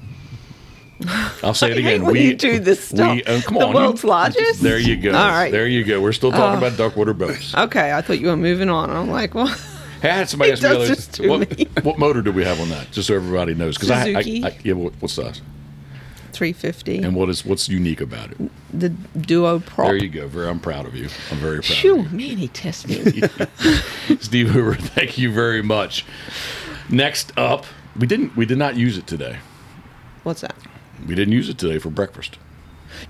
I'll 1.43 1.55
say 1.55 1.73
it 1.73 1.79
again. 1.79 2.05
we 2.05 2.35
do 2.35 2.59
this 2.59 2.89
stuff. 2.89 3.17
We 3.17 3.25
own, 3.25 3.43
come 3.43 3.55
the 3.55 3.67
on, 3.67 3.69
you- 3.69 3.75
world's 3.75 4.05
largest. 4.05 4.63
There 4.63 4.79
you 4.79 4.97
go. 4.97 5.11
All 5.11 5.29
right. 5.29 5.53
There 5.53 5.67
you 5.67 5.85
go. 5.85 6.01
We're 6.01 6.13
still 6.13 6.31
talking 6.31 6.63
oh. 6.63 6.67
about 6.67 6.79
duckwater 6.79 7.15
boats. 7.15 7.55
Okay, 7.55 7.93
I 7.93 8.01
thought 8.01 8.21
you 8.21 8.29
were 8.29 8.37
moving 8.37 8.69
on. 8.69 8.91
I'm 8.91 9.11
like, 9.11 9.35
well, 9.35 9.55
Hey, 10.01 10.11
I 10.11 10.15
had 10.15 10.29
somebody 10.29 10.53
ask 10.63 10.63
me 11.21 11.29
what, 11.29 11.69
what 11.83 11.99
motor 11.99 12.23
do 12.23 12.33
we 12.33 12.45
have 12.45 12.61
on 12.61 12.69
that? 12.71 12.91
Just 12.93 13.09
so 13.09 13.15
everybody 13.15 13.55
knows. 13.55 13.77
Because 13.77 13.91
I, 13.91 14.11
I, 14.11 14.19
I, 14.19 14.59
yeah, 14.63 14.75
what, 14.75 14.93
what 15.01 15.11
size? 15.11 15.41
350. 16.33 16.99
And 16.99 17.17
what 17.17 17.31
is 17.31 17.47
what's 17.47 17.69
unique 17.69 18.01
about 18.03 18.31
it? 18.31 18.51
the 18.73 18.91
Duo 18.91 19.59
Prop. 19.61 19.89
There 19.89 19.97
you 19.97 20.09
go. 20.09 20.29
Very, 20.29 20.49
I'm 20.49 20.61
proud 20.61 20.85
of 20.85 20.95
you. 20.95 21.09
I'm 21.31 21.39
very 21.39 21.57
proud. 21.63 21.79
Phew, 21.79 22.01
of 22.01 22.13
man, 22.13 22.37
he 22.37 22.49
tested 22.49 23.07
me. 23.07 23.23
you. 23.23 24.17
Steve 24.21 24.51
Hoover, 24.51 24.75
thank 24.75 25.17
you 25.17 25.33
very 25.33 25.63
much. 25.63 26.05
Next 26.91 27.33
up, 27.39 27.65
we 27.99 28.07
didn't 28.07 28.37
we 28.37 28.45
did 28.45 28.59
not 28.59 28.77
use 28.77 28.99
it 28.99 29.07
today. 29.07 29.39
What's 30.25 30.43
that? 30.43 30.55
We 31.07 31.15
didn't 31.15 31.33
use 31.33 31.49
it 31.49 31.59
today 31.59 31.79
for 31.79 31.91
breakfast. 31.91 32.39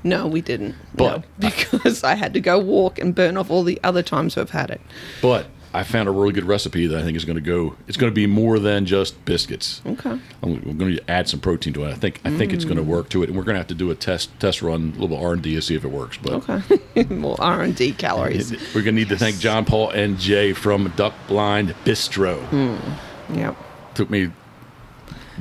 No, 0.03 0.27
we 0.27 0.41
didn't. 0.41 0.75
But- 0.95 1.19
no, 1.39 1.49
because 1.51 2.03
I 2.03 2.15
had 2.15 2.33
to 2.35 2.41
go 2.41 2.59
walk 2.59 2.99
and 2.99 3.15
burn 3.15 3.37
off 3.37 3.51
all 3.51 3.63
the 3.63 3.79
other 3.85 4.03
times 4.03 4.37
we've 4.37 4.51
had 4.51 4.71
it. 4.71 4.81
But 5.23 5.47
I 5.75 5.83
found 5.83 6.09
a 6.09 6.11
really 6.11 6.33
good 6.33 6.45
recipe 6.47 6.87
that 6.87 6.99
I 6.99 7.03
think 7.03 7.17
is 7.17 7.25
going 7.27 7.37
to 7.37 7.43
go. 7.43 7.77
It's 7.87 7.99
going 7.99 8.11
to 8.11 8.15
be 8.15 8.27
more 8.27 8.59
than 8.59 8.87
just 8.87 9.23
biscuits. 9.27 9.83
Okay. 9.87 10.19
I'm, 10.43 10.63
we're 10.65 10.73
going 10.73 10.97
to 10.97 11.11
add 11.11 11.29
some 11.29 11.39
protein 11.39 11.75
to 11.75 11.85
it. 11.85 11.91
I 11.91 11.95
think 11.95 12.21
I 12.25 12.31
think 12.31 12.53
it's 12.55 12.65
going 12.65 12.79
to 12.79 12.83
Mm. 12.83 12.87
work 12.87 13.11
to 13.11 13.23
it, 13.23 13.29
and 13.29 13.37
we're 13.37 13.45
going 13.45 13.55
to 13.57 13.59
have 13.61 13.67
to 13.69 13.75
do 13.75 13.91
a 13.91 13.95
test 13.95 14.31
test 14.41 14.63
run, 14.63 14.95
a 14.97 15.01
little 15.01 15.19
R 15.19 15.35
and 15.35 15.43
D 15.43 15.55
to 15.55 15.61
see 15.63 15.75
if 15.75 15.85
it 15.85 15.91
works. 15.91 16.17
But 16.17 16.49
Okay. 16.49 17.05
More 17.15 17.37
R 17.39 17.61
and 17.63 17.77
D 17.77 17.93
calories. 17.93 18.51
we're 18.75 18.83
going 18.83 18.97
to 18.97 19.01
need 19.03 19.11
to 19.11 19.19
thank 19.19 19.39
John 19.39 19.65
Paul 19.67 19.91
and 19.91 20.19
Jay 20.19 20.53
from 20.55 20.91
Duck 20.97 21.13
Blind 21.29 21.75
Bistro. 21.85 22.39
Hmm. 22.47 23.37
Yep. 23.39 23.57
Took 23.95 24.09
me 24.11 24.31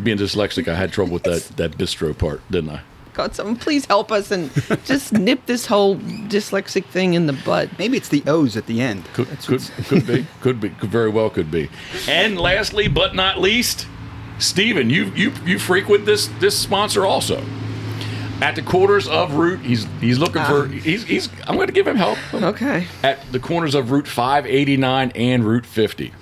being 0.02 0.18
dyslexic, 0.18 0.68
I 0.68 0.76
had 0.76 0.92
trouble 0.92 1.14
with 1.14 1.24
that 1.24 1.44
that 1.58 1.78
bistro 1.78 2.18
part, 2.18 2.42
didn't 2.50 2.72
I? 2.72 2.82
God, 3.16 3.34
someone 3.34 3.56
please 3.56 3.86
help 3.86 4.12
us 4.12 4.30
and 4.30 4.52
just 4.84 5.14
nip 5.14 5.46
this 5.46 5.66
whole 5.66 5.96
dyslexic 5.96 6.84
thing 6.86 7.14
in 7.14 7.28
the 7.28 7.34
bud. 7.34 7.70
maybe 7.80 7.96
it's 7.96 8.10
the 8.10 8.22
O's 8.28 8.58
at 8.58 8.66
the 8.66 8.82
end. 8.82 9.06
Could 9.14 9.28
could, 9.40 9.62
could 9.88 10.06
be 10.06 10.28
could 10.42 10.60
be 10.60 10.70
could 10.70 10.90
very 10.90 11.10
well 11.10 11.30
could 11.30 11.50
be. 11.50 11.70
And 12.10 12.38
lastly, 12.38 12.90
but 12.90 13.16
not 13.16 13.40
least, 13.40 13.88
Steven, 14.38 14.90
you 14.90 15.06
you 15.16 15.32
you 15.46 15.60
frequent 15.60 16.06
this 16.06 16.28
this 16.40 16.58
sponsor 16.60 17.06
also. 17.06 17.44
At 18.42 18.56
the 18.56 18.62
quarters 18.62 19.08
of 19.08 19.36
Route, 19.36 19.62
he's 19.62 19.88
he's 20.02 20.20
looking 20.20 20.44
for 20.44 20.68
he's 20.68 21.06
he's. 21.06 21.30
I'm 21.48 21.56
going 21.56 21.68
to 21.68 21.74
give 21.74 21.88
him 21.88 21.96
help. 21.96 22.18
Okay. 22.34 22.86
At 23.02 23.32
the 23.32 23.40
corners 23.40 23.76
of 23.76 23.92
Route 23.92 24.10
589 24.10 25.14
and 25.16 25.46
Route 25.46 25.66
50. 25.66 26.14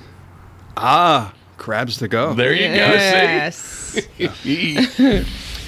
Ah, 0.77 1.33
crabs 1.57 1.97
to 1.97 2.07
go. 2.07 2.33
There 2.33 2.53
you 2.53 2.61
Yes. 2.65 3.95
go. 4.17 4.27
See. 4.43 5.25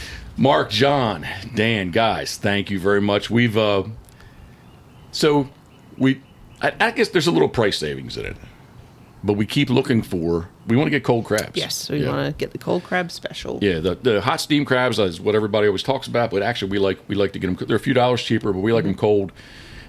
Mark, 0.38 0.70
John, 0.70 1.26
Dan, 1.56 1.92
guys, 1.92 2.38
thank 2.38 2.70
you 2.70 2.80
very 2.80 3.00
much. 3.02 3.30
We've 3.30 3.56
uh, 3.58 3.84
so 5.12 5.50
we 5.98 6.22
I, 6.62 6.74
I 6.80 6.92
guess 6.92 7.10
there's 7.10 7.28
a 7.28 7.32
little 7.32 7.48
price 7.50 7.78
savings 7.78 8.18
in 8.18 8.26
it, 8.26 8.36
but 9.24 9.34
we 9.34 9.46
keep 9.46 9.70
looking 9.70 10.02
for. 10.02 10.50
We 10.68 10.76
want 10.76 10.88
to 10.88 10.92
get 10.92 11.04
cold 11.04 11.26
crabs. 11.26 11.52
yes, 11.56 11.90
we 11.90 12.00
yeah. 12.04 12.10
want 12.10 12.26
to 12.28 12.38
get 12.38 12.52
the 12.52 12.58
cold 12.58 12.84
crab 12.84 13.12
special. 13.12 13.60
Yeah, 13.62 13.80
the, 13.80 13.96
the 13.96 14.20
hot 14.22 14.42
steam 14.42 14.66
crabs 14.66 15.00
is 15.00 15.22
what 15.22 15.36
everybody 15.36 15.68
always 15.68 15.84
talks 15.84 16.08
about, 16.08 16.32
but 16.32 16.42
actually 16.42 16.72
we 16.72 16.80
like 16.80 17.00
we 17.08 17.16
like 17.16 17.32
to 17.34 17.40
get 17.40 17.56
them. 17.56 17.68
They're 17.68 17.78
a 17.78 17.80
few 17.80 17.94
dollars 17.94 18.22
cheaper, 18.22 18.52
but 18.52 18.60
we 18.60 18.74
like 18.74 18.84
them 18.84 18.96
cold. 18.96 19.32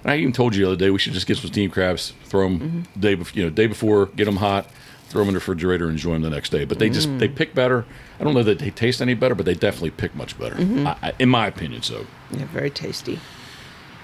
And 0.03 0.11
I 0.11 0.17
even 0.17 0.31
told 0.31 0.55
you 0.55 0.63
the 0.65 0.71
other 0.71 0.77
day 0.79 0.91
we 0.91 0.99
should 0.99 1.13
just 1.13 1.27
get 1.27 1.37
some 1.37 1.49
steam 1.49 1.71
crabs, 1.71 2.13
throw 2.25 2.47
them 2.47 2.83
day 2.97 3.15
before, 3.15 3.37
you 3.37 3.43
know, 3.43 3.49
day 3.49 3.67
before, 3.67 4.05
get 4.05 4.25
them 4.25 4.37
hot, 4.37 4.69
throw 5.07 5.21
them 5.21 5.29
in 5.29 5.33
the 5.33 5.39
refrigerator, 5.39 5.85
and 5.85 5.93
enjoy 5.93 6.13
them 6.13 6.21
the 6.21 6.29
next 6.29 6.49
day. 6.49 6.65
But 6.65 6.79
they 6.79 6.89
just 6.89 7.17
they 7.19 7.27
pick 7.27 7.53
better. 7.53 7.85
I 8.19 8.23
don't 8.23 8.33
know 8.33 8.43
that 8.43 8.59
they 8.59 8.71
taste 8.71 9.01
any 9.01 9.13
better, 9.13 9.35
but 9.35 9.45
they 9.45 9.53
definitely 9.53 9.91
pick 9.91 10.15
much 10.15 10.37
better, 10.39 10.55
mm-hmm. 10.55 10.87
I, 10.87 10.97
I, 11.01 11.13
in 11.19 11.29
my 11.29 11.47
opinion. 11.47 11.81
So 11.81 12.05
Yeah, 12.31 12.45
very 12.45 12.69
tasty. 12.69 13.19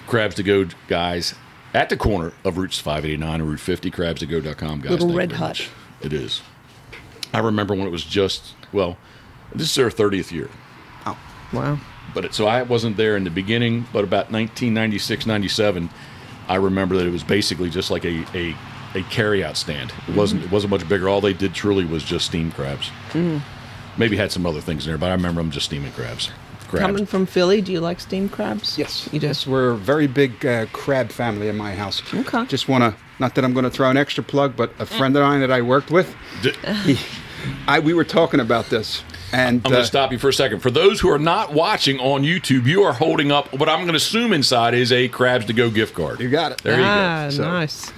crabs 0.06 0.34
to 0.36 0.42
go, 0.42 0.66
guys, 0.88 1.34
at 1.72 1.88
the 1.88 1.96
corner 1.96 2.32
of 2.44 2.56
routes 2.56 2.78
589 2.78 3.40
and 3.40 3.50
Route 3.50 3.60
50, 3.60 3.90
crabstogo.com, 3.90 4.80
guys. 4.80 4.90
Little 4.90 5.12
Red 5.12 5.32
Hut. 5.32 5.48
much. 5.48 5.70
It 6.02 6.12
is. 6.12 6.42
I 7.32 7.40
remember 7.40 7.74
when 7.74 7.86
it 7.86 7.90
was 7.90 8.04
just 8.04 8.54
well, 8.72 8.96
this 9.54 9.68
is 9.68 9.74
their 9.74 9.90
30th 9.90 10.32
year. 10.32 10.50
Oh 11.06 11.18
Wow. 11.52 11.78
But 12.12 12.26
it, 12.26 12.34
so 12.34 12.46
I 12.46 12.62
wasn't 12.62 12.96
there 12.96 13.16
in 13.16 13.24
the 13.24 13.30
beginning, 13.30 13.86
but 13.92 14.04
about 14.04 14.30
1996, 14.30 15.26
97, 15.26 15.90
I 16.48 16.56
remember 16.56 16.96
that 16.96 17.06
it 17.06 17.10
was 17.10 17.24
basically 17.24 17.70
just 17.70 17.90
like 17.90 18.04
a 18.04 18.24
a, 18.36 18.54
a 18.94 19.02
carry-out 19.04 19.56
stand. 19.56 19.92
It 20.08 20.14
wasn't 20.14 20.44
it 20.44 20.50
wasn't 20.50 20.70
much 20.70 20.88
bigger. 20.88 21.08
All 21.08 21.20
they 21.20 21.32
did 21.32 21.54
truly 21.54 21.84
was 21.84 22.04
just 22.04 22.26
steam 22.26 22.52
crabs. 22.52 22.90
Maybe 23.96 24.16
had 24.16 24.32
some 24.32 24.44
other 24.46 24.60
things 24.60 24.86
in 24.86 24.90
there, 24.90 24.98
but 24.98 25.10
I 25.10 25.12
remember 25.12 25.40
them 25.40 25.50
just 25.52 25.66
steaming 25.66 25.92
crabs. 25.92 26.30
crabs. 26.68 26.84
Coming 26.84 27.06
from 27.06 27.26
Philly, 27.26 27.60
do 27.60 27.70
you 27.72 27.80
like 27.80 28.00
steamed 28.00 28.32
crabs? 28.32 28.76
Yes, 28.76 29.08
You 29.12 29.20
do? 29.20 29.28
Yes, 29.28 29.46
we're 29.46 29.70
a 29.70 29.76
very 29.76 30.08
big 30.08 30.44
uh, 30.44 30.66
crab 30.72 31.12
family 31.12 31.48
in 31.48 31.56
my 31.56 31.74
house. 31.76 32.02
Okay. 32.12 32.44
Just 32.46 32.68
want 32.68 32.82
to, 32.82 33.00
not 33.20 33.36
that 33.36 33.44
I'm 33.44 33.52
going 33.52 33.64
to 33.64 33.70
throw 33.70 33.88
an 33.90 33.96
extra 33.96 34.24
plug, 34.24 34.56
but 34.56 34.72
a 34.80 34.86
friend 34.86 35.16
of 35.16 35.22
mine 35.22 35.40
that 35.40 35.52
I 35.52 35.62
worked 35.62 35.92
with, 35.92 36.12
D- 36.42 36.52
he, 36.82 36.98
I 37.68 37.78
we 37.78 37.94
were 37.94 38.04
talking 38.04 38.40
about 38.40 38.66
this, 38.66 39.04
and 39.32 39.58
I'm 39.64 39.70
going 39.70 39.74
uh, 39.76 39.78
to 39.82 39.86
stop 39.86 40.10
you 40.10 40.18
for 40.18 40.30
a 40.30 40.32
second. 40.32 40.58
For 40.58 40.72
those 40.72 40.98
who 41.00 41.10
are 41.10 41.18
not 41.18 41.52
watching 41.52 42.00
on 42.00 42.22
YouTube, 42.22 42.66
you 42.66 42.82
are 42.82 42.94
holding 42.94 43.30
up 43.30 43.52
what 43.52 43.68
I'm 43.68 43.80
going 43.80 43.88
to 43.90 43.96
assume 43.96 44.32
inside 44.32 44.74
is 44.74 44.90
a 44.90 45.08
Crabs 45.08 45.44
to 45.46 45.52
Go 45.52 45.70
gift 45.70 45.94
card. 45.94 46.18
You 46.18 46.30
got 46.30 46.50
it. 46.50 46.62
There 46.62 46.78
you 46.78 46.84
ah, 46.84 47.26
go. 47.26 47.30
So- 47.30 47.44
nice. 47.44 47.92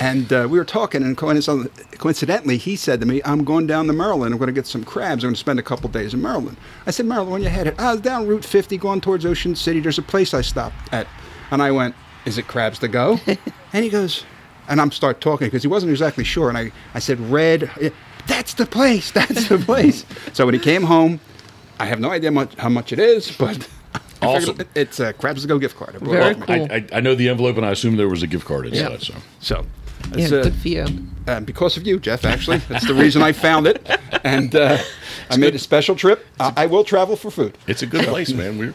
And 0.00 0.32
uh, 0.32 0.46
we 0.48 0.58
were 0.58 0.64
talking, 0.64 1.02
and 1.02 1.16
coincidentally, 1.16 1.70
coincidentally, 1.98 2.56
he 2.56 2.76
said 2.76 3.00
to 3.00 3.06
me, 3.06 3.20
"I'm 3.24 3.42
going 3.42 3.66
down 3.66 3.88
to 3.88 3.92
Maryland. 3.92 4.32
I'm 4.32 4.38
going 4.38 4.46
to 4.46 4.52
get 4.52 4.66
some 4.66 4.84
crabs. 4.84 5.24
I'm 5.24 5.28
going 5.28 5.34
to 5.34 5.40
spend 5.40 5.58
a 5.58 5.62
couple 5.62 5.88
days 5.90 6.14
in 6.14 6.22
Maryland." 6.22 6.56
I 6.86 6.92
said, 6.92 7.06
"Maryland, 7.06 7.32
when 7.32 7.42
you 7.42 7.48
headed?" 7.48 7.78
I 7.80 7.92
was 7.92 8.00
down 8.00 8.26
Route 8.28 8.44
50, 8.44 8.78
going 8.78 9.00
towards 9.00 9.26
Ocean 9.26 9.56
City. 9.56 9.80
There's 9.80 9.98
a 9.98 10.02
place 10.02 10.34
I 10.34 10.42
stopped 10.42 10.76
at, 10.92 11.08
and 11.50 11.60
I 11.60 11.72
went, 11.72 11.96
"Is 12.26 12.38
it 12.38 12.46
crabs 12.46 12.78
to 12.80 12.88
go?" 12.88 13.18
and 13.26 13.84
he 13.84 13.90
goes, 13.90 14.24
and 14.68 14.80
I'm 14.80 14.92
start 14.92 15.20
talking 15.20 15.48
because 15.48 15.62
he 15.62 15.68
wasn't 15.68 15.90
exactly 15.90 16.24
sure. 16.24 16.48
And 16.48 16.56
I, 16.56 16.70
I 16.94 17.00
said, 17.00 17.18
"Red, 17.18 17.68
eh, 17.80 17.90
that's 18.28 18.54
the 18.54 18.66
place. 18.66 19.10
That's 19.10 19.48
the 19.48 19.58
place." 19.58 20.04
so 20.32 20.44
when 20.44 20.54
he 20.54 20.60
came 20.60 20.84
home, 20.84 21.18
I 21.80 21.86
have 21.86 21.98
no 21.98 22.10
idea 22.10 22.30
much, 22.30 22.54
how 22.54 22.68
much 22.68 22.92
it 22.92 22.98
is, 22.98 23.30
but. 23.36 23.68
Awesome. 24.20 24.58
It's 24.74 24.98
a 24.98 25.12
Crabs 25.12 25.42
to 25.42 25.48
Go 25.48 25.60
gift 25.60 25.76
card. 25.76 25.94
I 25.94 25.98
Very 25.98 26.34
with 26.34 26.44
cool. 26.44 26.66
I, 26.72 26.74
I, 26.74 26.86
I 26.94 27.00
know 27.00 27.14
the 27.14 27.28
envelope, 27.28 27.56
and 27.56 27.64
I 27.64 27.70
assume 27.70 27.96
there 27.96 28.08
was 28.08 28.24
a 28.24 28.26
gift 28.26 28.46
card 28.46 28.66
inside. 28.66 28.90
Yeah. 28.90 28.98
So 28.98 29.14
So, 29.38 29.66
Yeah, 30.12 30.24
it's, 30.24 30.32
uh, 30.32 30.42
good 30.44 30.54
for 30.56 30.68
you. 30.68 30.86
uh, 31.26 31.40
because 31.40 31.76
of 31.76 31.86
you, 31.86 31.98
Jeff. 32.00 32.24
Actually, 32.24 32.58
that's 32.68 32.86
the 32.86 32.94
reason 32.94 33.22
I 33.22 33.32
found 33.32 33.66
it, 33.66 33.86
and 34.24 34.54
uh, 34.54 34.78
I 35.30 35.36
made 35.36 35.54
a 35.54 35.58
special 35.58 35.94
trip. 35.94 36.24
Uh, 36.40 36.52
I 36.56 36.66
will 36.66 36.84
travel 36.84 37.16
for 37.16 37.30
food. 37.30 37.56
it's 37.66 37.82
a 37.82 37.86
good 37.86 38.06
place, 38.06 38.32
man. 38.32 38.58
We're, 38.58 38.74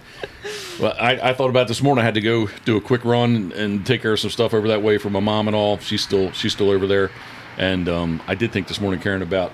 well, 0.80 0.96
I, 1.00 1.30
I 1.30 1.34
thought 1.34 1.50
about 1.50 1.68
this 1.68 1.82
morning. 1.82 2.02
I 2.02 2.06
had 2.06 2.14
to 2.16 2.22
go 2.22 2.48
do 2.66 2.78
a 2.78 2.82
quick 2.82 3.04
run 3.06 3.52
and 3.54 3.86
take 3.86 4.02
care 4.02 4.14
of 4.14 4.20
some 4.20 4.30
stuff 4.30 4.54
over 4.54 4.68
that 4.68 4.82
way 4.82 4.98
for 4.98 5.10
my 5.10 5.20
mom 5.20 5.48
and 5.48 5.56
all. 5.56 5.78
She's 5.80 6.02
still 6.02 6.32
she's 6.32 6.54
still 6.54 6.70
over 6.70 6.86
there, 6.88 7.10
and 7.58 7.88
um, 7.90 8.22
I 8.28 8.36
did 8.36 8.52
think 8.52 8.68
this 8.68 8.80
morning, 8.80 9.00
Karen, 9.00 9.22
about 9.22 9.52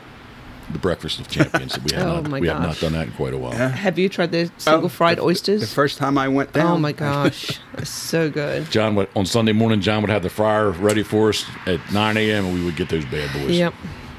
the 0.72 0.80
breakfast 0.80 1.20
of 1.20 1.28
champions. 1.28 1.74
that 1.74 1.84
we 1.84 1.96
have 1.96 2.08
Oh, 2.08 2.22
not 2.22 2.30
my 2.30 2.40
we 2.40 2.48
have 2.48 2.62
not 2.62 2.80
done 2.80 2.94
that 2.94 3.08
in 3.08 3.14
quite 3.14 3.34
a 3.34 3.38
while. 3.38 3.52
Have 3.54 3.98
you 3.98 4.10
tried 4.10 4.32
the 4.32 4.52
single 4.58 4.90
fried 4.90 5.18
the, 5.18 5.24
oysters? 5.24 5.62
The 5.62 5.68
first 5.68 5.98
time 5.98 6.18
I 6.18 6.28
went 6.28 6.54
down. 6.54 6.68
oh 6.68 6.78
my 6.78 6.92
gosh, 7.06 7.60
so 7.84 8.30
good. 8.30 8.70
John 8.72 8.96
would, 8.96 9.10
on 9.16 9.26
Sunday 9.26 9.54
morning. 9.54 9.82
John 9.82 10.02
would 10.02 10.10
have 10.12 10.24
the 10.24 10.30
fryer 10.30 10.72
ready 10.72 11.04
for 11.04 11.30
us 11.30 11.46
at 11.66 11.80
9 11.92 12.18
a.m. 12.18 12.46
and 12.46 12.54
we 12.54 12.64
would 12.64 12.76
get 12.76 12.90
those 12.90 13.06
bad 13.06 13.32
boys. 13.34 13.58
Yep, 13.58 13.74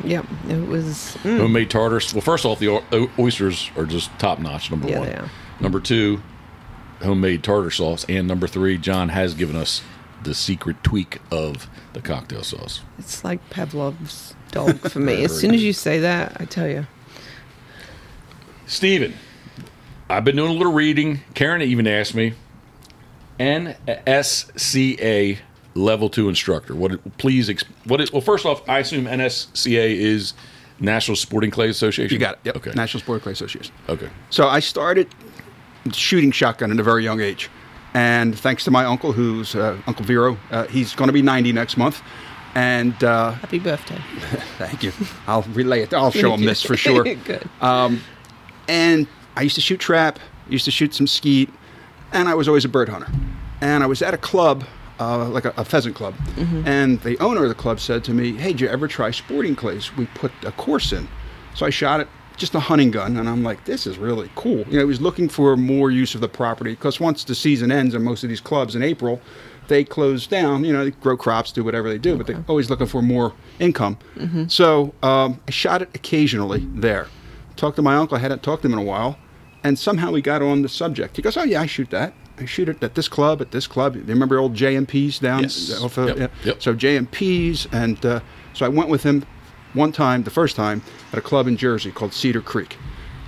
yep. 0.04 0.26
It 0.48 0.66
was. 0.66 1.16
mm, 1.22 1.38
Homemade 1.38 1.70
tartars. 1.70 2.12
Well, 2.14 2.20
first 2.22 2.44
off, 2.44 2.58
the 2.58 2.68
o- 2.68 2.84
o- 2.92 3.10
oysters 3.18 3.70
are 3.76 3.84
just 3.86 4.10
top 4.18 4.38
notch. 4.38 4.70
Number 4.70 4.88
Yeah, 4.88 4.98
one. 5.00 5.08
they 5.08 5.14
are. 5.14 5.30
Number 5.60 5.78
two, 5.80 6.20
homemade 7.02 7.42
tartar 7.42 7.70
sauce, 7.70 8.04
and 8.08 8.26
number 8.26 8.46
three, 8.46 8.76
John 8.78 9.08
has 9.10 9.34
given 9.34 9.56
us 9.56 9.82
the 10.22 10.34
secret 10.34 10.82
tweak 10.82 11.18
of 11.30 11.68
the 11.92 12.00
cocktail 12.00 12.42
sauce. 12.42 12.80
It's 12.98 13.24
like 13.24 13.48
Pavlov's 13.50 14.34
dog 14.50 14.78
for 14.90 15.00
me. 15.00 15.24
As 15.24 15.38
soon 15.38 15.54
as 15.54 15.62
you 15.62 15.72
say 15.72 16.00
that, 16.00 16.36
I 16.40 16.44
tell 16.44 16.68
you. 16.68 16.86
Steven, 18.66 19.14
I've 20.08 20.24
been 20.24 20.36
doing 20.36 20.50
a 20.50 20.54
little 20.54 20.72
reading. 20.72 21.20
Karen 21.34 21.62
even 21.62 21.86
asked 21.86 22.14
me. 22.14 22.34
NSCA 23.38 25.38
level 25.74 26.10
two 26.10 26.28
instructor. 26.28 26.74
What? 26.74 26.92
it- 26.92 27.18
Please. 27.18 27.48
Ex- 27.48 27.64
what? 27.84 28.00
Is, 28.00 28.12
well, 28.12 28.20
first 28.20 28.44
off, 28.46 28.66
I 28.68 28.78
assume 28.80 29.06
NSCA 29.06 29.96
is 29.96 30.34
National 30.78 31.16
Sporting 31.16 31.50
Clay 31.50 31.68
Association. 31.68 32.12
You 32.14 32.20
got 32.20 32.34
it. 32.34 32.40
Yep. 32.44 32.56
Okay. 32.56 32.70
National 32.74 33.00
Sporting 33.00 33.22
Clay 33.22 33.32
Association. 33.32 33.74
Okay. 33.88 34.08
So 34.30 34.48
I 34.48 34.60
started 34.60 35.08
shooting 35.92 36.30
shotgun 36.30 36.70
at 36.70 36.78
a 36.78 36.82
very 36.82 37.02
young 37.02 37.20
age, 37.20 37.50
and 37.94 38.38
thanks 38.38 38.64
to 38.64 38.70
my 38.70 38.84
uncle, 38.84 39.12
who's 39.12 39.54
uh, 39.54 39.78
Uncle 39.86 40.04
Vero, 40.04 40.36
uh, 40.50 40.66
he's 40.66 40.94
going 40.94 41.08
to 41.08 41.12
be 41.12 41.22
90 41.22 41.52
next 41.52 41.76
month, 41.78 42.02
and 42.54 43.02
uh, 43.04 43.32
Happy 43.32 43.58
birthday. 43.58 43.98
thank 44.58 44.82
you. 44.82 44.92
I'll 45.26 45.42
relay 45.42 45.82
it. 45.82 45.92
I'll 45.94 46.10
show 46.10 46.34
him 46.34 46.44
this 46.44 46.62
for 46.62 46.76
sure. 46.86 47.04
good. 47.04 47.48
And 48.68 49.06
I 49.36 49.42
used 49.42 49.54
to 49.56 49.60
shoot 49.60 49.80
trap, 49.80 50.18
used 50.48 50.64
to 50.66 50.70
shoot 50.70 50.94
some 50.94 51.06
skeet, 51.06 51.50
and 52.12 52.28
I 52.28 52.34
was 52.34 52.46
always 52.48 52.64
a 52.64 52.68
bird 52.68 52.88
hunter. 52.88 53.10
And 53.60 53.82
I 53.82 53.86
was 53.86 54.00
at 54.02 54.14
a 54.14 54.18
club, 54.18 54.64
uh, 54.98 55.28
like 55.28 55.44
a, 55.44 55.52
a 55.56 55.64
pheasant 55.64 55.94
club, 55.96 56.14
and 56.64 57.00
the 57.02 57.18
owner 57.18 57.42
of 57.42 57.48
the 57.48 57.54
club 57.54 57.80
said 57.80 58.04
to 58.04 58.12
me, 58.12 58.32
"Hey, 58.36 58.52
did 58.52 58.60
you 58.60 58.68
ever 58.68 58.88
try 58.88 59.10
sporting 59.10 59.54
clays? 59.56 59.94
We 59.96 60.06
put 60.14 60.32
a 60.44 60.52
course 60.52 60.92
in." 60.92 61.08
So 61.54 61.66
I 61.66 61.70
shot 61.70 62.00
it, 62.00 62.08
just 62.36 62.54
a 62.54 62.60
hunting 62.60 62.90
gun, 62.90 63.16
and 63.16 63.28
I'm 63.28 63.42
like, 63.42 63.64
"This 63.64 63.86
is 63.86 63.98
really 63.98 64.30
cool." 64.34 64.64
You 64.68 64.76
know, 64.76 64.80
I 64.82 64.84
was 64.84 65.00
looking 65.00 65.28
for 65.28 65.56
more 65.56 65.90
use 65.90 66.14
of 66.14 66.20
the 66.20 66.28
property 66.28 66.70
because 66.72 67.00
once 67.00 67.24
the 67.24 67.34
season 67.34 67.70
ends 67.72 67.94
in 67.94 68.02
most 68.02 68.22
of 68.22 68.28
these 68.30 68.40
clubs 68.40 68.74
in 68.76 68.82
April, 68.82 69.20
they 69.70 69.84
close 69.84 70.26
down. 70.26 70.64
You 70.64 70.74
know, 70.74 70.84
they 70.84 70.90
grow 70.90 71.16
crops, 71.16 71.50
do 71.52 71.64
whatever 71.64 71.88
they 71.88 71.96
do, 71.96 72.16
but 72.16 72.26
they're 72.26 72.44
always 72.46 72.68
looking 72.68 72.86
for 72.86 73.00
more 73.00 73.32
income. 73.58 73.96
So 74.48 74.92
um, 75.02 75.40
I 75.48 75.50
shot 75.50 75.80
it 75.80 75.88
occasionally 75.94 76.66
there. 76.74 77.06
Talked 77.56 77.76
to 77.76 77.82
my 77.82 77.96
uncle. 77.96 78.16
I 78.18 78.20
hadn't 78.20 78.42
talked 78.42 78.62
to 78.62 78.68
him 78.68 78.74
in 78.74 78.78
a 78.78 78.82
while, 78.82 79.16
and 79.64 79.78
somehow 79.78 80.10
we 80.12 80.20
got 80.22 80.42
on 80.42 80.60
the 80.62 80.68
subject. 80.68 81.16
He 81.16 81.22
goes, 81.22 81.36
"Oh 81.38 81.42
yeah, 81.44 81.62
I 81.62 81.66
shoot 81.66 81.88
that. 81.90 82.12
I 82.38 82.44
shoot 82.46 82.68
it 82.68 82.82
at 82.82 82.94
this 82.94 83.06
club, 83.08 83.40
at 83.42 83.50
this 83.50 83.66
club. 83.66 83.96
You 83.96 84.02
remember 84.06 84.38
old 84.38 84.54
JMPs 84.54 85.20
down 85.20 85.42
Yes. 85.42 85.70
of- 85.82 85.96
Yep, 85.96 86.16
yeah. 86.18 86.28
yep. 86.44 86.62
So 86.62 86.74
JMPs, 86.74 87.66
and 87.72 88.04
uh, 88.04 88.20
so 88.54 88.64
I 88.64 88.68
went 88.68 88.88
with 88.88 89.02
him 89.02 89.24
one 89.74 89.92
time, 89.92 90.22
the 90.24 90.30
first 90.30 90.56
time, 90.56 90.82
at 91.12 91.18
a 91.18 91.22
club 91.22 91.46
in 91.46 91.56
Jersey 91.56 91.90
called 91.92 92.12
Cedar 92.14 92.40
Creek, 92.40 92.76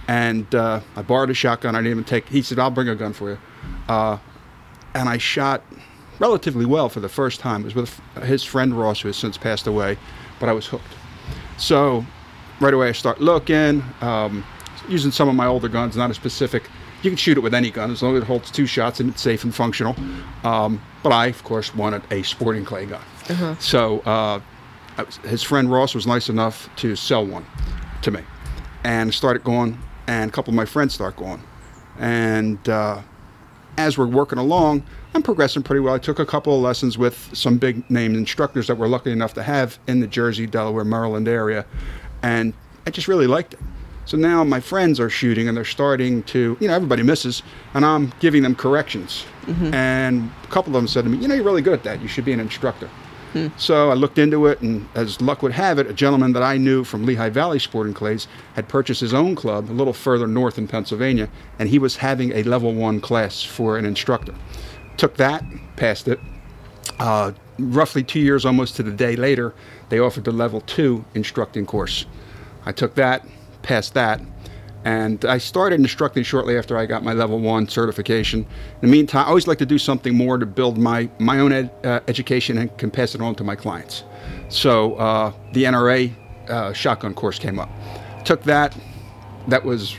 and 0.08 0.52
uh, 0.54 0.80
I 0.96 1.02
borrowed 1.02 1.30
a 1.30 1.34
shotgun. 1.34 1.74
I 1.76 1.78
didn't 1.80 1.90
even 1.92 2.04
take. 2.04 2.28
He 2.28 2.42
said, 2.42 2.58
"I'll 2.58 2.70
bring 2.70 2.88
a 2.88 2.94
gun 2.96 3.12
for 3.12 3.30
you," 3.30 3.38
uh, 3.88 4.16
and 4.94 5.08
I 5.08 5.18
shot 5.18 5.62
relatively 6.22 6.64
well 6.64 6.88
for 6.88 7.00
the 7.00 7.08
first 7.08 7.40
time. 7.40 7.62
It 7.62 7.64
was 7.64 7.74
with 7.74 8.00
his 8.22 8.44
friend 8.44 8.78
Ross, 8.78 9.00
who 9.00 9.08
has 9.08 9.16
since 9.16 9.36
passed 9.36 9.66
away, 9.66 9.98
but 10.38 10.48
I 10.48 10.52
was 10.52 10.66
hooked. 10.66 10.94
So 11.58 12.06
right 12.60 12.72
away 12.72 12.88
I 12.88 12.92
start 12.92 13.20
looking, 13.20 13.82
um, 14.00 14.44
using 14.88 15.10
some 15.10 15.28
of 15.28 15.34
my 15.34 15.46
older 15.46 15.68
guns, 15.68 15.96
not 15.96 16.12
a 16.12 16.14
specific. 16.14 16.62
You 17.02 17.10
can 17.10 17.16
shoot 17.16 17.36
it 17.36 17.40
with 17.40 17.54
any 17.54 17.72
gun 17.72 17.90
as 17.90 18.02
long 18.04 18.16
as 18.16 18.22
it 18.22 18.26
holds 18.26 18.52
two 18.52 18.66
shots 18.66 19.00
and 19.00 19.10
it's 19.10 19.20
safe 19.20 19.42
and 19.42 19.52
functional. 19.52 19.96
Um, 20.44 20.80
but 21.02 21.10
I, 21.10 21.26
of 21.26 21.42
course, 21.42 21.74
wanted 21.74 22.02
a 22.12 22.22
sporting 22.22 22.64
clay 22.64 22.86
gun. 22.86 23.02
So 23.58 23.98
uh, 24.00 24.40
his 25.24 25.42
friend 25.42 25.72
Ross 25.72 25.92
was 25.92 26.06
nice 26.06 26.28
enough 26.28 26.70
to 26.76 26.94
sell 26.94 27.26
one 27.26 27.44
to 28.02 28.12
me, 28.12 28.20
and 28.84 29.12
started 29.12 29.42
going. 29.42 29.76
And 30.06 30.30
a 30.30 30.32
couple 30.32 30.52
of 30.52 30.56
my 30.56 30.66
friends 30.66 30.94
start 30.94 31.16
going, 31.16 31.42
and 31.98 32.68
uh, 32.68 33.00
as 33.76 33.96
we're 33.98 34.06
working 34.06 34.38
along, 34.38 34.84
I'm 35.14 35.22
progressing 35.22 35.62
pretty 35.62 35.80
well. 35.80 35.94
I 35.94 35.98
took 35.98 36.18
a 36.18 36.26
couple 36.26 36.54
of 36.54 36.62
lessons 36.62 36.96
with 36.96 37.30
some 37.34 37.58
big 37.58 37.88
name 37.90 38.14
instructors 38.14 38.66
that 38.66 38.76
we're 38.76 38.88
lucky 38.88 39.12
enough 39.12 39.34
to 39.34 39.42
have 39.42 39.78
in 39.86 40.00
the 40.00 40.06
Jersey, 40.06 40.46
Delaware, 40.46 40.84
Maryland 40.84 41.28
area, 41.28 41.66
and 42.22 42.54
I 42.86 42.90
just 42.90 43.08
really 43.08 43.26
liked 43.26 43.54
it. 43.54 43.60
So 44.04 44.16
now 44.16 44.42
my 44.42 44.58
friends 44.58 44.98
are 44.98 45.10
shooting 45.10 45.46
and 45.48 45.56
they're 45.56 45.64
starting 45.64 46.24
to, 46.24 46.56
you 46.58 46.68
know, 46.68 46.74
everybody 46.74 47.02
misses, 47.02 47.42
and 47.74 47.84
I'm 47.84 48.12
giving 48.20 48.42
them 48.42 48.54
corrections. 48.54 49.24
Mm-hmm. 49.42 49.72
And 49.74 50.30
a 50.42 50.46
couple 50.48 50.74
of 50.74 50.82
them 50.82 50.88
said 50.88 51.04
to 51.04 51.10
me, 51.10 51.18
you 51.18 51.28
know, 51.28 51.34
you're 51.34 51.44
really 51.44 51.62
good 51.62 51.74
at 51.74 51.84
that. 51.84 52.00
You 52.00 52.08
should 52.08 52.24
be 52.24 52.32
an 52.32 52.40
instructor. 52.40 52.88
Hmm. 53.32 53.48
So 53.56 53.90
I 53.90 53.94
looked 53.94 54.18
into 54.18 54.46
it, 54.46 54.60
and 54.60 54.86
as 54.94 55.20
luck 55.20 55.42
would 55.42 55.52
have 55.52 55.78
it, 55.78 55.86
a 55.86 55.94
gentleman 55.94 56.32
that 56.34 56.42
I 56.42 56.58
knew 56.58 56.84
from 56.84 57.06
Lehigh 57.06 57.30
Valley 57.30 57.58
Sporting 57.58 57.94
Clays 57.94 58.28
had 58.54 58.68
purchased 58.68 59.00
his 59.00 59.14
own 59.14 59.34
club 59.34 59.70
a 59.70 59.72
little 59.72 59.94
further 59.94 60.26
north 60.26 60.58
in 60.58 60.68
Pennsylvania, 60.68 61.30
and 61.58 61.68
he 61.68 61.78
was 61.78 61.96
having 61.96 62.32
a 62.32 62.42
level 62.42 62.74
one 62.74 63.00
class 63.00 63.42
for 63.42 63.78
an 63.78 63.86
instructor. 63.86 64.34
Took 64.96 65.16
that, 65.16 65.44
passed 65.76 66.08
it. 66.08 66.20
Uh, 66.98 67.32
roughly 67.58 68.02
two 68.02 68.20
years, 68.20 68.44
almost 68.44 68.76
to 68.76 68.82
the 68.82 68.90
day 68.90 69.16
later, 69.16 69.54
they 69.88 69.98
offered 69.98 70.24
the 70.24 70.32
level 70.32 70.60
two 70.62 71.04
instructing 71.14 71.66
course. 71.66 72.06
I 72.64 72.72
took 72.72 72.94
that, 72.94 73.26
passed 73.62 73.94
that, 73.94 74.20
and 74.84 75.24
I 75.24 75.38
started 75.38 75.80
instructing 75.80 76.24
shortly 76.24 76.58
after 76.58 76.76
I 76.76 76.86
got 76.86 77.04
my 77.04 77.12
level 77.12 77.38
one 77.38 77.68
certification. 77.68 78.40
In 78.40 78.80
the 78.80 78.86
meantime, 78.88 79.24
I 79.26 79.28
always 79.28 79.46
like 79.46 79.58
to 79.58 79.66
do 79.66 79.78
something 79.78 80.14
more 80.16 80.38
to 80.38 80.46
build 80.46 80.76
my, 80.76 81.08
my 81.18 81.38
own 81.38 81.52
ed, 81.52 81.70
uh, 81.84 82.00
education 82.08 82.58
and 82.58 82.76
can 82.78 82.90
pass 82.90 83.14
it 83.14 83.20
on 83.20 83.34
to 83.36 83.44
my 83.44 83.54
clients. 83.54 84.02
So 84.48 84.94
uh, 84.94 85.32
the 85.52 85.64
NRA 85.64 86.12
uh, 86.48 86.72
shotgun 86.72 87.14
course 87.14 87.38
came 87.38 87.58
up. 87.60 87.70
Took 88.24 88.42
that, 88.44 88.76
that 89.48 89.64
was 89.64 89.96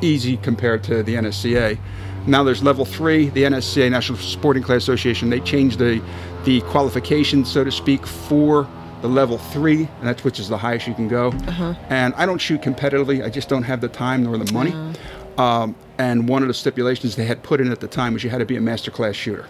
easy 0.00 0.36
compared 0.36 0.82
to 0.84 1.02
the 1.02 1.14
NSCA. 1.14 1.78
Now 2.26 2.42
there's 2.42 2.62
level 2.62 2.84
three, 2.84 3.28
the 3.30 3.42
NSCA 3.42 3.90
National 3.90 4.18
Sporting 4.18 4.62
Clay 4.62 4.76
Association. 4.76 5.30
They 5.30 5.40
changed 5.40 5.78
the 5.78 6.02
the 6.44 6.60
qualifications, 6.62 7.50
so 7.50 7.64
to 7.64 7.70
speak, 7.70 8.06
for 8.06 8.68
the 9.02 9.08
level 9.08 9.38
three, 9.38 9.80
and 9.98 10.02
that's 10.02 10.24
which 10.24 10.38
is 10.38 10.48
the 10.48 10.56
highest 10.56 10.86
you 10.86 10.94
can 10.94 11.08
go. 11.08 11.28
Uh-huh. 11.28 11.74
And 11.90 12.14
I 12.14 12.24
don't 12.26 12.38
shoot 12.38 12.62
competitively. 12.62 13.24
I 13.24 13.28
just 13.28 13.48
don't 13.48 13.62
have 13.62 13.80
the 13.80 13.88
time 13.88 14.24
nor 14.24 14.38
the 14.38 14.50
money. 14.52 14.72
Uh-huh. 14.72 15.42
Um, 15.42 15.76
and 15.98 16.28
one 16.28 16.42
of 16.42 16.48
the 16.48 16.54
stipulations 16.54 17.16
they 17.16 17.24
had 17.24 17.42
put 17.42 17.60
in 17.60 17.70
at 17.70 17.80
the 17.80 17.88
time 17.88 18.14
was 18.14 18.24
you 18.24 18.30
had 18.30 18.38
to 18.38 18.46
be 18.46 18.56
a 18.56 18.60
master 18.60 18.90
class 18.90 19.14
shooter. 19.14 19.46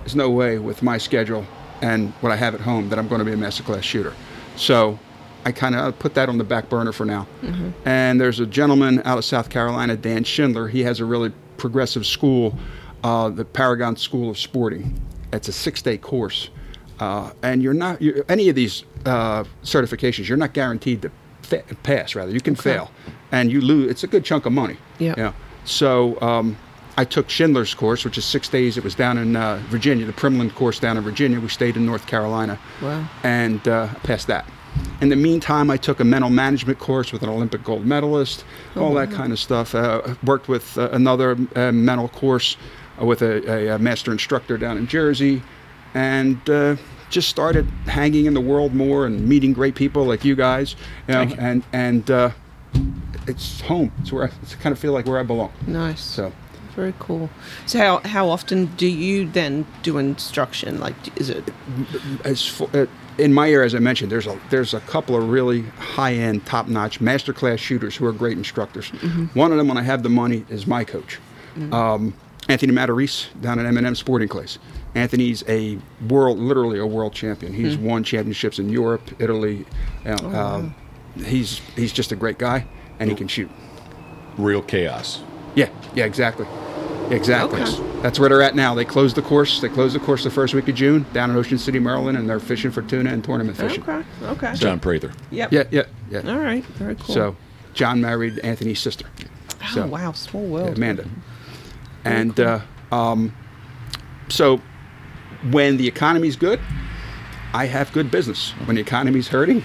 There's 0.00 0.16
no 0.16 0.30
way 0.30 0.58
with 0.58 0.82
my 0.82 0.98
schedule 0.98 1.44
and 1.82 2.12
what 2.20 2.32
I 2.32 2.36
have 2.36 2.54
at 2.54 2.60
home 2.60 2.88
that 2.88 2.98
I'm 2.98 3.08
going 3.08 3.18
to 3.18 3.24
be 3.24 3.32
a 3.32 3.36
master 3.36 3.62
class 3.62 3.84
shooter. 3.84 4.14
So 4.56 4.98
I 5.44 5.52
kind 5.52 5.74
of 5.74 5.98
put 5.98 6.14
that 6.14 6.28
on 6.28 6.38
the 6.38 6.44
back 6.44 6.68
burner 6.68 6.92
for 6.92 7.04
now. 7.04 7.26
Mm-hmm. 7.42 7.70
And 7.84 8.20
there's 8.20 8.40
a 8.40 8.46
gentleman 8.46 9.02
out 9.04 9.18
of 9.18 9.24
South 9.24 9.50
Carolina, 9.50 9.96
Dan 9.96 10.24
Schindler. 10.24 10.68
He 10.68 10.82
has 10.84 11.00
a 11.00 11.04
really 11.04 11.32
progressive 11.58 12.06
school, 12.06 12.56
uh, 13.04 13.28
the 13.28 13.44
Paragon 13.44 13.96
School 13.96 14.30
of 14.30 14.38
Sporting. 14.38 15.00
It's 15.32 15.48
a 15.48 15.52
six-day 15.52 15.98
course, 15.98 16.50
uh, 17.00 17.30
and 17.42 17.62
you're 17.62 17.74
not 17.74 18.00
you're, 18.00 18.24
any 18.28 18.48
of 18.48 18.54
these 18.54 18.84
uh, 19.04 19.44
certifications. 19.62 20.28
You're 20.28 20.38
not 20.38 20.52
guaranteed 20.54 21.02
to 21.02 21.10
fa- 21.42 21.64
pass. 21.82 22.14
Rather, 22.14 22.32
you 22.32 22.40
can 22.40 22.54
Okay. 22.54 22.74
fail, 22.74 22.90
and 23.32 23.50
you 23.50 23.60
lose. 23.60 23.90
It's 23.90 24.04
a 24.04 24.06
good 24.06 24.24
chunk 24.24 24.46
of 24.46 24.52
money. 24.52 24.76
Yeah. 24.98 25.14
Yeah. 25.16 25.32
So 25.64 26.20
um, 26.20 26.56
I 26.96 27.04
took 27.04 27.28
Schindler's 27.28 27.74
course, 27.74 28.04
which 28.04 28.16
is 28.18 28.24
six 28.24 28.48
days. 28.48 28.78
It 28.78 28.84
was 28.84 28.94
down 28.94 29.18
in 29.18 29.36
uh, 29.36 29.60
Virginia, 29.68 30.06
the 30.06 30.12
Primland 30.12 30.54
course 30.54 30.78
down 30.78 30.96
in 30.96 31.02
Virginia. 31.02 31.40
We 31.40 31.48
stayed 31.48 31.76
in 31.76 31.84
North 31.84 32.06
Carolina. 32.06 32.58
Wow. 32.80 33.06
And 33.24 33.66
uh, 33.68 33.88
passed 34.04 34.28
that. 34.28 34.46
In 35.00 35.10
the 35.10 35.16
meantime, 35.16 35.70
I 35.70 35.76
took 35.76 36.00
a 36.00 36.04
mental 36.04 36.30
management 36.30 36.78
course 36.78 37.12
with 37.12 37.22
an 37.22 37.28
Olympic 37.28 37.62
gold 37.62 37.84
medalist, 37.84 38.44
all 38.76 38.94
that 38.94 39.10
kind 39.10 39.32
of 39.32 39.38
stuff. 39.38 39.74
Uh, 39.74 40.14
worked 40.24 40.48
with 40.48 40.78
uh, 40.78 40.88
another 40.90 41.36
uh, 41.54 41.70
mental 41.70 42.08
course 42.08 42.56
uh, 43.00 43.04
with 43.04 43.20
a, 43.20 43.74
a, 43.74 43.78
master 43.78 44.10
instructor 44.10 44.56
down 44.56 44.78
in 44.78 44.86
Jersey, 44.86 45.42
and 45.92 46.48
uh, 46.48 46.76
just 47.10 47.28
started 47.28 47.66
hanging 47.86 48.24
in 48.24 48.32
the 48.32 48.40
world 48.40 48.74
more 48.74 49.06
and 49.06 49.28
meeting 49.28 49.52
great 49.52 49.74
people 49.74 50.04
like 50.04 50.24
you 50.24 50.34
guys. 50.34 50.76
You 51.08 51.14
know. 51.14 51.34
And 51.38 51.62
and 51.74 52.10
uh, 52.10 52.30
it's 53.26 53.60
home. 53.60 53.92
It's 54.00 54.12
where 54.12 54.24
I, 54.24 54.30
it's 54.42 54.54
kind 54.54 54.72
of 54.72 54.78
feel 54.78 54.92
like 54.92 55.06
where 55.06 55.18
I 55.18 55.22
belong. 55.24 55.52
Nice. 55.66 56.00
So 56.00 56.32
Very 56.74 56.94
cool. 56.98 57.28
So 57.66 57.78
how 57.78 57.98
how 58.08 58.28
often 58.30 58.66
do 58.76 58.86
you 58.86 59.28
then 59.28 59.66
do 59.82 59.98
instruction? 59.98 60.80
Like, 60.80 60.94
is 61.20 61.28
it? 61.28 61.44
as 62.24 62.46
for, 62.46 62.68
uh, 62.74 62.86
in 63.18 63.32
my 63.32 63.50
area, 63.50 63.66
as 63.66 63.74
I 63.74 63.78
mentioned, 63.78 64.10
there's 64.12 64.26
a 64.26 64.38
there's 64.50 64.74
a 64.74 64.80
couple 64.80 65.16
of 65.16 65.28
really 65.28 65.62
high 65.78 66.14
end, 66.14 66.44
top 66.46 66.68
notch 66.68 67.00
master 67.00 67.32
class 67.32 67.58
shooters 67.60 67.96
who 67.96 68.06
are 68.06 68.12
great 68.12 68.36
instructors. 68.36 68.88
One 69.34 69.52
of 69.52 69.58
them, 69.58 69.68
when 69.68 69.78
I 69.78 69.82
have 69.82 70.02
the 70.02 70.08
money, 70.08 70.44
is 70.48 70.66
my 70.66 70.84
coach, 70.84 71.18
um, 71.72 72.14
Anthony 72.48 72.72
Matarese 72.72 73.28
down 73.40 73.58
at 73.58 73.66
M&M 73.66 73.94
Sporting 73.94 74.28
Clays. 74.28 74.58
Anthony's 74.94 75.44
a 75.48 75.78
world, 76.08 76.38
literally 76.38 76.78
a 76.78 76.86
world 76.86 77.12
champion. 77.12 77.52
He's 77.52 77.76
won 77.76 78.02
championships 78.04 78.58
in 78.58 78.68
Europe, 78.70 79.02
Italy. 79.18 79.66
You 80.04 80.16
know, 80.16 80.34
um, 80.34 80.74
he's 81.16 81.58
he's 81.74 81.92
just 81.92 82.12
a 82.12 82.16
great 82.16 82.38
guy, 82.38 82.66
and 82.98 83.10
he 83.10 83.16
can 83.16 83.28
shoot. 83.28 83.50
Real 84.38 84.62
chaos. 84.62 85.22
Yeah, 85.54 85.70
yeah, 85.94 86.04
exactly. 86.04 86.46
Exactly. 87.10 87.62
Okay. 87.62 88.00
That's 88.02 88.18
where 88.18 88.28
they're 88.28 88.42
at 88.42 88.54
now. 88.54 88.74
They 88.74 88.84
closed 88.84 89.16
the 89.16 89.22
course. 89.22 89.60
They 89.60 89.68
closed 89.68 89.94
the 89.94 90.00
course 90.00 90.24
the 90.24 90.30
first 90.30 90.54
week 90.54 90.68
of 90.68 90.74
June 90.74 91.06
down 91.12 91.30
in 91.30 91.36
Ocean 91.36 91.58
City, 91.58 91.78
Maryland, 91.78 92.18
and 92.18 92.28
they're 92.28 92.40
fishing 92.40 92.70
for 92.70 92.82
tuna 92.82 93.10
and 93.10 93.22
tournament 93.24 93.56
fishing. 93.56 93.82
Okay. 93.82 94.02
Okay. 94.22 94.54
John 94.54 94.80
Prather. 94.80 95.12
Yep. 95.30 95.52
Yeah, 95.52 95.64
yeah, 95.70 95.82
yeah. 96.10 96.30
All 96.30 96.38
right. 96.38 96.64
Very 96.64 96.94
cool. 96.96 97.14
So, 97.14 97.36
John 97.74 98.00
married 98.00 98.38
Anthony's 98.40 98.80
sister, 98.80 99.06
oh 99.62 99.66
so- 99.74 99.86
wow, 99.86 100.12
small 100.12 100.44
world. 100.46 100.76
Amanda. 100.76 101.08
And 102.04 102.38
uh, 102.38 102.60
um, 102.92 103.34
so, 104.28 104.60
when 105.50 105.76
the 105.76 105.88
economy's 105.88 106.36
good, 106.36 106.60
I 107.52 107.66
have 107.66 107.92
good 107.92 108.10
business. 108.10 108.50
When 108.66 108.76
the 108.76 108.82
economy's 108.82 109.28
hurting, 109.28 109.62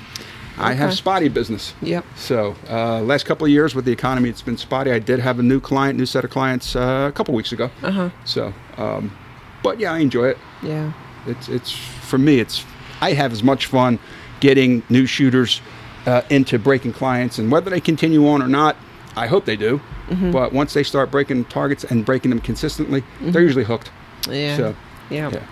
I 0.63 0.73
have 0.73 0.93
spotty 0.93 1.27
business. 1.29 1.73
Yep. 1.81 2.05
So, 2.15 2.55
uh, 2.69 3.01
last 3.01 3.25
couple 3.25 3.45
of 3.45 3.51
years 3.51 3.73
with 3.75 3.85
the 3.85 3.91
economy, 3.91 4.29
it's 4.29 4.41
been 4.41 4.57
spotty. 4.57 4.91
I 4.91 4.99
did 4.99 5.19
have 5.19 5.39
a 5.39 5.43
new 5.43 5.59
client, 5.59 5.97
new 5.97 6.05
set 6.05 6.23
of 6.23 6.29
clients 6.31 6.75
uh, 6.75 7.07
a 7.09 7.11
couple 7.11 7.33
weeks 7.33 7.51
ago. 7.51 7.69
Uh 7.83 7.91
huh. 7.91 8.09
So, 8.25 8.53
um, 8.77 9.15
but 9.63 9.79
yeah, 9.79 9.93
I 9.93 9.99
enjoy 9.99 10.27
it. 10.29 10.37
Yeah. 10.63 10.93
It's 11.27 11.49
it's 11.49 11.71
for 11.71 12.17
me. 12.17 12.39
It's 12.39 12.63
I 13.01 13.13
have 13.13 13.31
as 13.31 13.43
much 13.43 13.65
fun 13.67 13.99
getting 14.39 14.83
new 14.89 15.05
shooters 15.05 15.61
uh, 16.05 16.21
into 16.29 16.57
breaking 16.57 16.93
clients, 16.93 17.37
and 17.39 17.51
whether 17.51 17.69
they 17.69 17.79
continue 17.81 18.27
on 18.27 18.41
or 18.41 18.47
not, 18.47 18.75
I 19.15 19.27
hope 19.27 19.45
they 19.45 19.55
do. 19.55 19.79
Mm-hmm. 20.09 20.31
But 20.31 20.51
once 20.51 20.73
they 20.73 20.83
start 20.83 21.11
breaking 21.11 21.45
targets 21.45 21.83
and 21.83 22.03
breaking 22.05 22.31
them 22.31 22.39
consistently, 22.41 23.03
they're 23.21 23.41
usually 23.43 23.63
hooked. 23.63 23.91
Yeah. 24.29 24.57
So, 24.57 24.75
yeah. 25.09 25.29
yeah. 25.31 25.43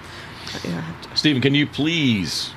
Yeah. 0.65 0.77
I 0.77 0.81
have 0.81 1.01
to- 1.11 1.17
Stephen, 1.17 1.41
can 1.41 1.53
you 1.55 1.65
please? 1.67 2.51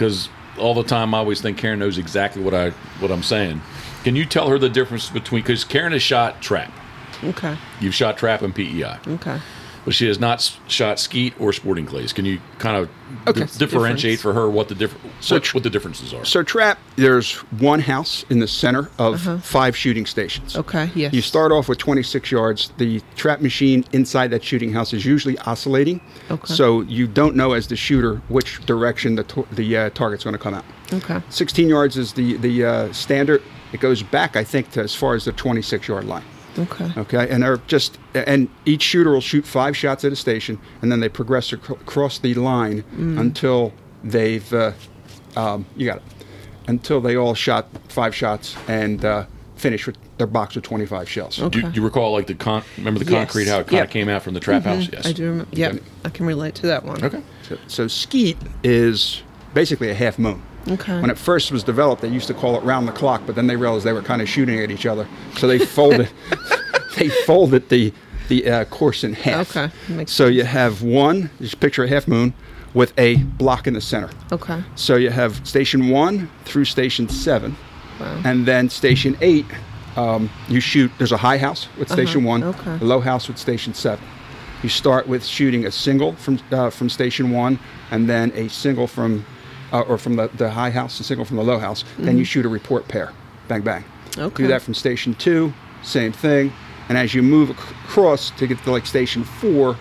Because 0.00 0.30
all 0.58 0.72
the 0.72 0.82
time 0.82 1.14
I 1.14 1.18
always 1.18 1.42
think 1.42 1.58
Karen 1.58 1.78
knows 1.78 1.98
exactly 1.98 2.42
what 2.42 2.54
I 2.54 2.70
what 3.00 3.10
I'm 3.10 3.22
saying. 3.22 3.60
Can 4.02 4.16
you 4.16 4.24
tell 4.24 4.48
her 4.48 4.58
the 4.58 4.70
difference 4.70 5.10
between? 5.10 5.42
Because 5.42 5.62
Karen 5.62 5.92
has 5.92 6.02
shot 6.02 6.40
trap. 6.40 6.72
Okay. 7.22 7.58
You've 7.80 7.94
shot 7.94 8.16
trap 8.16 8.40
and 8.40 8.54
PEI, 8.54 8.96
Okay. 9.06 9.38
But 9.84 9.94
she 9.94 10.06
has 10.08 10.18
not 10.20 10.40
shot 10.68 10.98
skeet 10.98 11.34
or 11.40 11.52
sporting 11.52 11.86
clays. 11.86 12.12
Can 12.12 12.24
you 12.24 12.40
kind 12.58 12.76
of 12.76 12.88
Okay. 13.26 13.40
di- 13.40 13.46
differentiate 13.58 14.18
Difference. 14.18 14.20
for 14.22 14.32
her 14.34 14.48
what 14.48 14.68
the 14.68 14.74
different 14.74 15.04
So 15.20 15.34
what, 15.36 15.54
what 15.54 15.62
the 15.64 15.70
differences 15.70 16.14
are? 16.14 16.24
So 16.24 16.42
trap, 16.42 16.78
there's 16.96 17.34
one 17.58 17.80
house 17.80 18.24
in 18.30 18.38
the 18.38 18.46
center 18.46 18.88
of 18.98 19.20
five 19.44 19.76
shooting 19.76 20.06
stations. 20.06 20.54
Uh-huh. 20.54 20.60
Okay. 20.60 20.90
Yes. 20.94 21.12
You 21.12 21.20
start 21.20 21.50
off 21.50 21.68
with 21.68 21.78
26 21.78 22.30
yards. 22.30 22.70
The 22.78 23.00
trap 23.16 23.40
machine 23.40 23.84
inside 23.92 24.28
that 24.28 24.44
shooting 24.44 24.72
house 24.72 24.92
is 24.92 25.04
usually 25.04 25.36
oscillating. 25.40 26.00
Okay. 26.30 26.54
So 26.54 26.82
you 26.82 27.06
don't 27.08 27.34
know 27.34 27.52
as 27.52 27.66
the 27.66 27.76
shooter 27.76 28.16
which 28.28 28.64
direction 28.66 29.16
the, 29.16 29.24
to- 29.24 29.46
the 29.52 29.76
uh, 29.76 29.90
target's 29.90 30.22
going 30.24 30.34
to 30.34 30.38
come 30.38 30.54
out. 30.54 30.64
Okay. 30.92 31.20
16 31.30 31.68
yards 31.68 31.96
is 31.96 32.12
the, 32.12 32.36
the 32.38 32.64
uh, 32.64 32.92
standard. 32.92 33.42
It 33.72 33.80
goes 33.80 34.02
back, 34.02 34.36
I 34.36 34.44
think, 34.44 34.70
to 34.72 34.80
as 34.82 34.94
far 34.94 35.14
as 35.14 35.24
the 35.24 35.32
26 35.32 35.88
yard 35.88 36.04
line. 36.04 36.24
Okay. 36.58 36.90
Okay. 36.96 37.28
And 37.30 37.42
they're 37.42 37.58
just, 37.66 37.98
and 38.14 38.48
each 38.64 38.82
shooter 38.82 39.10
will 39.10 39.20
shoot 39.20 39.44
five 39.44 39.76
shots 39.76 40.04
at 40.04 40.12
a 40.12 40.16
station, 40.16 40.58
and 40.82 40.90
then 40.90 41.00
they 41.00 41.08
progress 41.08 41.52
ac- 41.52 41.60
across 41.72 42.18
the 42.18 42.34
line 42.34 42.84
until 42.96 43.72
they've, 44.04 44.52
uh, 44.52 44.72
um, 45.36 45.64
you 45.76 45.86
got 45.86 45.98
it, 45.98 46.02
until 46.66 47.00
they 47.00 47.16
all 47.16 47.34
shot 47.34 47.66
five 47.88 48.14
shots 48.14 48.56
and 48.68 49.04
uh, 49.04 49.24
finish 49.56 49.86
with 49.86 49.96
their 50.18 50.26
box 50.26 50.54
with 50.54 50.64
25 50.64 51.08
shells. 51.08 51.36
do, 51.36 51.42
you, 51.42 51.48
Okay. 51.48 51.60
do 51.60 51.70
you 51.80 51.82
recall 51.84 52.12
like 52.12 52.26
the 52.26 52.34
con? 52.34 52.62
Remember 52.78 52.98
the 53.02 53.10
Yes. 53.10 53.24
concrete 53.26 53.46
how 53.48 53.58
it 53.60 53.66
kind 53.66 53.72
Yep. 53.78 53.84
of 53.84 53.90
came 53.90 54.08
out 54.08 54.22
from 54.22 54.34
the 54.34 54.40
trap 54.40 54.62
house? 54.64 54.88
Yes. 54.92 55.06
I 55.06 55.12
do 55.12 55.24
remember. 55.30 55.50
Yep. 55.56 55.72
Okay. 55.74 55.84
I 56.04 56.08
can 56.10 56.26
relate 56.26 56.54
to 56.56 56.66
that 56.66 56.84
one. 56.84 57.02
Okay. 57.04 57.22
So, 57.48 57.58
so 57.68 57.88
skeet 57.88 58.36
is 58.62 59.22
basically 59.54 59.90
a 59.90 59.94
half 59.94 60.18
moon. 60.18 60.42
Okay. 60.68 61.00
When 61.00 61.10
it 61.10 61.18
first 61.18 61.50
was 61.52 61.64
developed, 61.64 62.02
they 62.02 62.08
used 62.08 62.26
to 62.28 62.34
call 62.34 62.56
it 62.56 62.62
round 62.62 62.86
the 62.86 62.92
clock, 62.92 63.22
but 63.26 63.34
then 63.34 63.46
they 63.46 63.56
realized 63.56 63.84
they 63.84 63.92
were 63.92 64.02
kind 64.02 64.20
of 64.22 64.28
shooting 64.28 64.60
at 64.60 64.70
each 64.70 64.86
other, 64.86 65.08
so 65.36 65.46
they 65.48 65.58
folded. 65.76 66.08
they 66.96 67.08
folded 67.08 67.68
the 67.68 67.92
the 68.28 68.48
uh, 68.48 68.64
course 68.66 69.02
in 69.02 69.12
half. 69.14 69.56
Okay, 69.56 69.72
makes 69.88 70.12
so 70.12 70.26
you 70.26 70.44
have 70.44 70.82
one. 70.82 71.30
Just 71.40 71.58
picture 71.60 71.82
a 71.84 71.88
half 71.88 72.06
moon 72.06 72.32
with 72.74 72.92
a 72.98 73.16
block 73.16 73.66
in 73.66 73.74
the 73.74 73.80
center. 73.80 74.10
Okay. 74.30 74.62
So 74.76 74.94
you 74.96 75.10
have 75.10 75.44
station 75.46 75.88
one 75.88 76.30
through 76.44 76.66
station 76.66 77.08
seven, 77.08 77.56
Wow. 77.98 78.22
and 78.24 78.46
then 78.46 78.68
station 78.70 79.16
eight. 79.20 79.46
Um, 79.96 80.30
you 80.48 80.60
shoot. 80.60 80.92
There's 80.98 81.10
a 81.12 81.16
high 81.16 81.38
house 81.38 81.68
with 81.78 81.90
station 81.90 82.22
one, 82.22 82.44
okay. 82.44 82.76
a 82.80 82.84
low 82.84 83.00
house 83.00 83.26
with 83.28 83.38
station 83.38 83.74
seven. 83.74 84.04
You 84.62 84.68
start 84.68 85.08
with 85.08 85.24
shooting 85.24 85.64
a 85.66 85.70
single 85.72 86.12
from 86.14 86.38
uh, 86.52 86.70
from 86.70 86.88
station 86.90 87.30
one, 87.32 87.58
and 87.90 88.08
then 88.08 88.30
a 88.36 88.48
single 88.48 88.86
from, 88.86 89.24
uh, 89.72 89.80
or 89.82 89.98
from 89.98 90.16
the, 90.16 90.28
the 90.34 90.50
high 90.50 90.70
house, 90.70 91.00
a 91.00 91.04
single 91.04 91.24
from 91.24 91.36
the 91.36 91.44
low 91.44 91.58
house. 91.58 91.84
Then 91.98 92.18
you 92.18 92.24
shoot 92.24 92.44
a 92.44 92.48
report 92.48 92.88
pair, 92.88 93.12
bang 93.48 93.62
bang. 93.62 93.84
Okay. 94.18 94.42
Do 94.42 94.48
that 94.48 94.62
from 94.62 94.74
station 94.74 95.14
two, 95.14 95.52
same 95.82 96.12
thing. 96.12 96.52
And 96.88 96.98
as 96.98 97.14
you 97.14 97.22
move 97.22 97.50
across 97.50 98.30
to 98.32 98.46
get 98.46 98.58
to 98.64 98.72
like 98.72 98.84
station 98.84 99.22
four, 99.22 99.76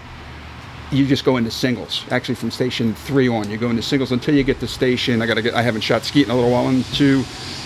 you 0.91 1.05
just 1.07 1.25
go 1.25 1.37
into 1.37 1.51
singles. 1.51 2.03
Actually, 2.11 2.35
from 2.35 2.51
station 2.51 2.93
three 2.93 3.27
on, 3.27 3.49
you 3.49 3.57
go 3.57 3.69
into 3.69 3.81
singles 3.81 4.11
until 4.11 4.35
you 4.35 4.43
get 4.43 4.59
to 4.59 4.67
station. 4.67 5.21
I 5.21 5.25
gotta 5.25 5.41
get. 5.41 5.53
I 5.53 5.61
haven't 5.61 5.81
shot 5.81 6.03
skeet 6.03 6.25
in 6.25 6.31
a 6.31 6.35
little 6.35 6.51
while. 6.51 6.65
One, 6.65 6.83
two, 6.93 7.23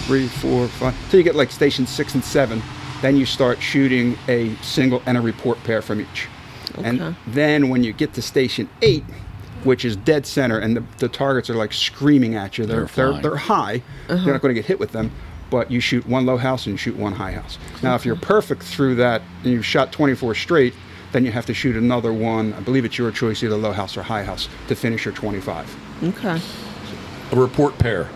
three, 0.08 0.28
four, 0.28 0.68
five. 0.68 0.96
Until 1.06 1.20
you 1.20 1.24
get 1.24 1.36
like 1.36 1.52
station 1.52 1.86
six 1.86 2.16
and 2.16 2.24
seven, 2.24 2.62
then 3.02 3.18
you 3.18 3.26
start 3.26 3.62
shooting 3.62 4.18
a 4.28 4.56
single 4.62 5.02
and 5.06 5.18
a 5.18 5.22
report 5.22 5.62
pair 5.64 5.82
from 5.82 6.02
each. 6.02 6.28
Okay. 6.78 6.88
And 6.88 7.16
then 7.28 7.70
when 7.70 7.84
you 7.84 7.94
get 7.94 8.14
to 8.14 8.22
station 8.22 8.70
eight, 8.82 9.04
which 9.64 9.86
is 9.86 9.96
dead 9.96 10.26
center, 10.26 10.60
and 10.60 10.78
the, 10.78 10.84
the 10.98 11.08
targets 11.10 11.50
are 11.50 11.56
like 11.56 11.74
screaming 11.74 12.36
at 12.36 12.58
you. 12.58 12.66
They're 12.66 12.86
They're 12.86 13.12
they're, 13.14 13.22
they're 13.22 13.36
high. 13.36 13.82
Uh-huh. 14.10 14.24
You're 14.24 14.34
not 14.34 14.42
going 14.42 14.54
to 14.54 14.60
get 14.60 14.66
hit 14.66 14.80
with 14.80 14.92
them, 14.92 15.12
but 15.50 15.70
you 15.72 15.80
shoot 15.80 16.06
one 16.08 16.26
low 16.26 16.38
house 16.38 16.66
and 16.66 16.74
you 16.74 16.78
shoot 16.78 16.96
one 16.96 17.14
high 17.14 17.32
house. 17.32 17.58
Now, 17.82 17.96
if 17.96 18.06
you're 18.06 18.16
perfect 18.16 18.64
through 18.64 18.96
that 18.96 19.22
and 19.44 19.52
you've 19.52 19.66
shot 19.66 19.92
24 19.92 20.36
straight, 20.36 20.74
then 21.12 21.24
you 21.26 21.32
have 21.32 21.46
to 21.46 21.54
shoot 21.54 21.76
another 21.76 22.12
one. 22.12 22.54
I 22.54 22.60
believe 22.62 22.86
it's 22.86 22.98
your 22.98 23.12
choice, 23.12 23.44
either 23.44 23.56
low 23.56 23.72
house 23.72 23.96
or 23.96 24.04
high 24.04 24.24
house, 24.24 24.50
to 24.68 24.76
finish 24.76 25.06
your 25.06 25.14
25. 25.14 26.04
Okay. 26.04 26.42
A 27.32 27.36
report 27.36 27.78
pair. 27.78 28.10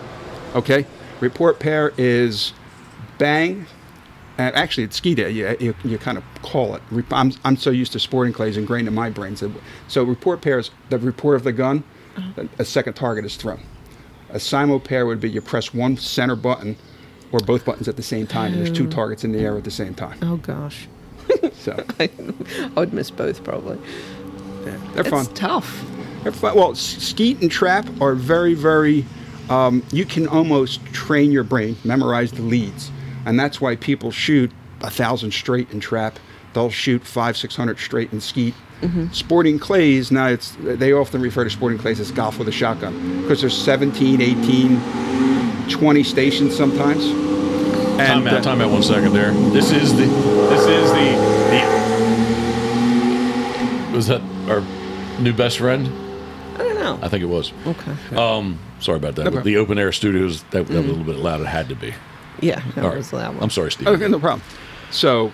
Okay. 0.55 0.85
Report 1.19 1.59
pair 1.59 1.93
is 1.97 2.53
bang. 3.17 3.65
And 4.37 4.55
actually, 4.55 4.83
it's 4.83 4.95
ski 4.97 5.15
day. 5.15 5.31
You, 5.31 5.55
you, 5.59 5.75
you 5.83 5.97
kind 5.97 6.17
of 6.17 6.23
call 6.43 6.75
it. 6.75 6.83
I'm, 7.11 7.33
I'm 7.43 7.57
so 7.57 7.71
used 7.71 7.91
to 7.93 7.99
sporting 7.99 8.33
clays 8.33 8.55
ingrained 8.57 8.87
in 8.87 8.93
my 8.93 9.09
brain. 9.09 9.35
So, 9.35 9.51
so 9.87 10.03
report 10.03 10.41
pair 10.41 10.59
is 10.59 10.69
the 10.89 10.99
report 10.99 11.35
of 11.37 11.43
the 11.43 11.51
gun. 11.53 11.83
A, 12.37 12.47
a 12.59 12.65
second 12.65 12.93
target 12.93 13.25
is 13.25 13.35
thrown. 13.35 13.59
A 14.29 14.35
simo 14.37 14.83
pair 14.83 15.05
would 15.05 15.19
be 15.21 15.29
you 15.29 15.41
press 15.41 15.73
one 15.73 15.97
center 15.97 16.35
button 16.35 16.75
or 17.31 17.39
both 17.39 17.65
buttons 17.65 17.87
at 17.87 17.95
the 17.95 18.03
same 18.03 18.27
time. 18.27 18.53
and 18.53 18.61
There's 18.65 18.75
two 18.75 18.87
targets 18.87 19.23
in 19.23 19.31
the 19.31 19.39
air 19.39 19.57
at 19.57 19.63
the 19.63 19.71
same 19.71 19.93
time. 19.93 20.19
Oh 20.21 20.37
gosh. 20.37 20.87
So 21.53 21.75
I, 21.99 22.09
I 22.75 22.79
would 22.79 22.93
miss 22.93 23.11
both 23.11 23.43
probably. 23.43 23.77
they're 24.93 25.03
fun. 25.03 25.25
Tough. 25.33 25.83
They're 26.23 26.31
fun. 26.31 26.55
Well, 26.55 26.75
skeet 26.75 27.41
and 27.41 27.51
trap 27.51 27.85
are 27.99 28.15
very, 28.15 28.53
very. 28.53 29.05
Um, 29.49 29.83
you 29.91 30.05
can 30.05 30.27
almost 30.27 30.83
train 30.93 31.31
your 31.31 31.43
brain, 31.43 31.75
memorize 31.83 32.31
the 32.31 32.41
leads, 32.41 32.91
and 33.27 33.39
that's 33.39 33.61
why 33.61 33.75
people 33.75 34.09
shoot 34.09 34.49
a 34.81 34.89
thousand 34.89 35.31
straight 35.33 35.69
in 35.71 35.79
trap. 35.79 36.17
They'll 36.53 36.71
shoot 36.71 37.03
five, 37.05 37.37
six 37.37 37.55
hundred 37.55 37.77
straight 37.77 38.11
in 38.13 38.21
skeet. 38.21 38.55
Mm-hmm. 38.81 39.07
Sporting 39.11 39.59
clays 39.59 40.11
now 40.11 40.27
it's 40.27 40.55
they 40.61 40.93
often 40.93 41.21
refer 41.21 41.43
to 41.43 41.49
sporting 41.49 41.77
clays 41.79 41.99
as 41.99 42.11
golf 42.11 42.37
with 42.39 42.47
a 42.47 42.51
shotgun 42.51 43.21
because 43.21 43.41
there's 43.41 43.57
17, 43.57 44.21
18, 44.21 44.79
20 45.69 46.03
stations 46.03 46.55
sometimes. 46.55 47.05
Time 47.97 48.25
uh, 48.27 48.31
out. 48.31 48.43
Time 48.43 48.61
out. 48.61 48.69
One 48.71 48.83
second 48.83 49.13
there. 49.13 49.31
This 49.51 49.71
is 49.71 49.93
the. 49.95 50.05
This 50.05 50.61
is 50.67 50.91
the. 50.91 51.17
the 51.51 51.57
was 53.95 54.07
that 54.07 54.21
our 54.47 54.61
new 55.19 55.33
best 55.33 55.57
friend? 55.57 55.87
I 56.55 56.59
don't 56.59 56.75
know. 56.75 56.99
I 57.01 57.07
think 57.09 57.23
it 57.23 57.27
was. 57.27 57.51
Okay. 57.65 57.91
Um, 58.15 58.59
sorry 58.79 58.97
about 58.97 59.15
that. 59.15 59.23
problem. 59.23 59.43
the 59.43 59.57
open 59.57 59.79
air 59.79 59.91
studios 59.91 60.43
that, 60.51 60.67
that 60.67 60.67
was 60.67 60.77
a 60.77 60.81
Mm. 60.83 60.87
little 60.87 61.03
bit 61.03 61.15
loud. 61.17 61.41
It 61.41 61.47
had 61.47 61.67
to 61.69 61.75
be. 61.75 61.93
Yeah, 62.41 62.61
that 62.75 62.83
All 62.83 62.89
right. 62.89 62.97
was 62.97 63.11
that 63.11 63.33
one. 63.33 63.43
I'm 63.43 63.49
sorry, 63.49 63.71
Steve. 63.71 63.87
Okay, 63.87 64.07
no 64.07 64.19
problem. 64.19 64.41
So 64.91 65.31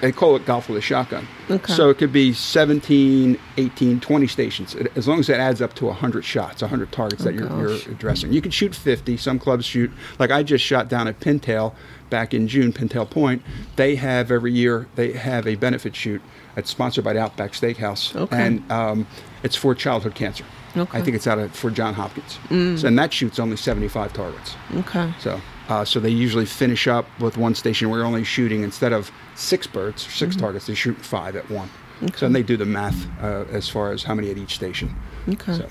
they 0.00 0.12
call 0.12 0.36
it 0.36 0.44
golf 0.44 0.68
with 0.68 0.78
a 0.78 0.82
shotgun. 0.82 1.26
Okay. 1.50 1.72
So 1.72 1.88
it 1.90 1.96
could 1.98 2.12
be 2.12 2.32
17, 2.32 3.38
18, 3.56 4.00
20 4.00 4.26
stations, 4.26 4.74
It- 4.74 4.92
as 4.96 5.08
long 5.08 5.20
as 5.20 5.26
that 5.28 5.40
adds 5.40 5.62
up 5.62 5.74
to 5.74 5.86
100 5.86 6.24
shots, 6.24 6.60
100 6.62 6.92
targets 6.92 7.24
that 7.24 7.34
Oh, 7.34 7.58
you're, 7.60 7.68
you're 7.70 7.90
addressing. 7.92 8.32
You 8.32 8.42
can 8.42 8.50
shoot 8.50 8.74
50. 8.74 9.16
Some 9.16 9.38
clubs 9.38 9.64
shoot, 9.64 9.90
like 10.18 10.30
I 10.30 10.42
just 10.42 10.64
shot 10.64 10.88
down 10.88 11.08
at 11.08 11.20
Pintail 11.20 11.74
back 12.10 12.34
in 12.34 12.46
June, 12.48 12.72
Pintail 12.72 13.08
Point. 13.08 13.42
They 13.76 13.96
have 13.96 14.30
every 14.30 14.52
year, 14.52 14.86
they 14.96 15.12
have 15.12 15.46
a 15.46 15.54
benefit 15.54 15.94
shoot. 15.96 16.20
It's 16.56 16.70
sponsored 16.70 17.04
by 17.04 17.12
the 17.12 17.20
Outback 17.20 17.52
Steakhouse. 17.52 18.14
Okay. 18.16 18.36
And 18.46 18.70
um, 18.72 19.06
it's 19.42 19.56
for 19.56 19.74
childhood 19.74 20.14
cancer. 20.14 20.44
Okay. 20.76 20.98
I 20.98 21.02
think 21.02 21.16
it's 21.16 21.26
out 21.26 21.38
of 21.38 21.52
for 21.54 21.70
John 21.70 21.94
Hopkins. 21.94 22.38
Mm. 22.48 22.78
So, 22.78 22.88
and 22.88 22.98
that 22.98 23.12
shoots 23.12 23.38
only 23.38 23.56
75 23.56 24.12
targets. 24.12 24.56
Okay. 24.74 25.12
So, 25.20 25.40
uh, 25.68 25.84
so 25.84 25.98
they 25.98 26.10
usually 26.10 26.46
finish 26.46 26.86
up 26.86 27.06
with 27.20 27.36
one 27.36 27.54
station 27.54 27.90
where 27.90 27.98
you're 27.98 28.06
only 28.06 28.24
shooting 28.24 28.62
instead 28.62 28.92
of 28.92 29.10
six 29.34 29.66
birds, 29.66 30.02
6 30.12 30.36
targets, 30.36 30.66
they 30.66 30.74
shoot 30.74 30.96
five 30.96 31.34
at 31.36 31.48
one. 31.50 31.68
So 32.14 32.26
then 32.26 32.32
they 32.32 32.42
do 32.42 32.56
the 32.56 32.66
math 32.66 33.06
uh, 33.22 33.44
as 33.50 33.68
far 33.68 33.92
as 33.92 34.02
how 34.02 34.14
many 34.14 34.30
at 34.30 34.36
each 34.36 34.54
station. 34.54 34.94
Okay. 35.28 35.54
So, 35.54 35.68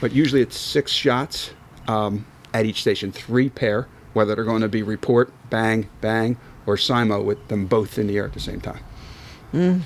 but 0.00 0.12
usually 0.12 0.40
it's 0.40 0.58
six 0.58 0.90
shots 0.90 1.50
um, 1.86 2.26
at 2.54 2.64
each 2.64 2.80
station, 2.80 3.12
three 3.12 3.50
pair, 3.50 3.86
whether 4.14 4.34
they're 4.34 4.44
going 4.44 4.62
to 4.62 4.68
be 4.68 4.82
report, 4.82 5.32
bang, 5.50 5.88
bang, 6.00 6.38
or 6.66 6.76
simo 6.76 7.22
with 7.22 7.48
them 7.48 7.66
both 7.66 7.98
in 7.98 8.06
the 8.06 8.16
air 8.16 8.24
at 8.24 8.32
the 8.32 8.40
same 8.40 8.60
time. 8.60 8.82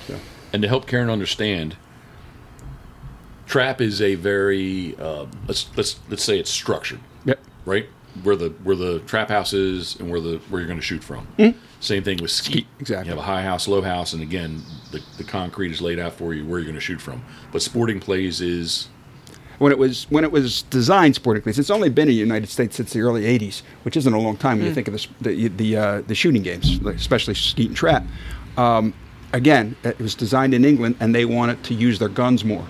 So, 0.07 0.19
And 0.53 0.63
to 0.63 0.69
help 0.69 0.87
Karen 0.87 1.11
understand, 1.11 1.77
trap 3.47 3.81
is 3.81 4.01
a 4.01 4.15
very 4.15 4.97
uh, 4.99 5.27
let's 5.47 5.69
let's 5.77 5.99
let's 6.09 6.25
say 6.25 6.39
it's 6.39 6.51
structured, 6.51 7.01
yep. 7.25 7.41
right? 7.67 7.89
Where 8.23 8.37
the 8.37 8.51
where 8.65 8.77
the 8.77 9.01
trap 9.01 9.29
house 9.29 9.53
is 9.53 9.97
and 9.97 10.11
where 10.11 10.21
the 10.21 10.39
where 10.49 10.61
you're 10.61 10.69
going 10.69 10.81
to 10.81 10.85
shoot 10.85 11.03
from. 11.05 11.27
Same 11.81 12.03
thing 12.03 12.19
with 12.21 12.31
skeet. 12.31 12.67
Exactly. 12.79 13.07
You 13.07 13.17
have 13.17 13.25
a 13.25 13.27
high 13.27 13.43
house, 13.43 13.67
low 13.67 13.81
house, 13.81 14.13
and 14.13 14.23
again, 14.23 14.63
the, 14.93 15.03
the 15.17 15.25
concrete 15.25 15.71
is 15.71 15.81
laid 15.81 15.99
out 15.99 16.13
for 16.13 16.35
you 16.35 16.45
where 16.45 16.59
you're 16.59 16.67
going 16.67 16.75
to 16.75 16.81
shoot 16.81 17.01
from. 17.01 17.25
But 17.53 17.63
sporting 17.63 18.01
clays 18.01 18.43
is 18.43 18.89
when 19.59 19.73
it 19.73 19.79
was 19.79 20.07
when 20.11 20.25
it 20.25 20.31
was 20.31 20.63
designed 20.63 21.15
sporting 21.15 21.43
clays. 21.43 21.59
It's 21.59 21.71
only 21.71 21.89
been 21.89 22.09
in 22.09 22.09
the 22.09 22.15
United 22.15 22.49
States 22.49 22.77
since 22.77 22.93
the 22.93 23.01
early 23.01 23.23
'80s, 23.23 23.63
which 23.85 23.97
isn't 23.97 24.13
a 24.13 24.19
long 24.19 24.37
time 24.37 24.59
when 24.59 24.67
you 24.67 24.75
think 24.75 24.89
of 24.89 24.95
the 24.95 25.09
the 25.21 25.49
the, 25.49 25.77
uh, 25.77 26.01
the 26.03 26.15
shooting 26.15 26.43
games, 26.43 26.79
especially 26.85 27.35
skeet 27.35 27.69
and 27.69 27.77
trap. 27.77 28.05
Um, 28.59 28.93
again, 29.33 29.77
it 29.85 29.99
was 29.99 30.15
designed 30.15 30.55
in 30.55 30.65
England, 30.65 30.97
and 31.01 31.15
they 31.15 31.25
wanted 31.25 31.63
to 31.65 31.75
use 31.75 31.99
their 31.99 32.09
guns 32.09 32.45
more. 32.45 32.67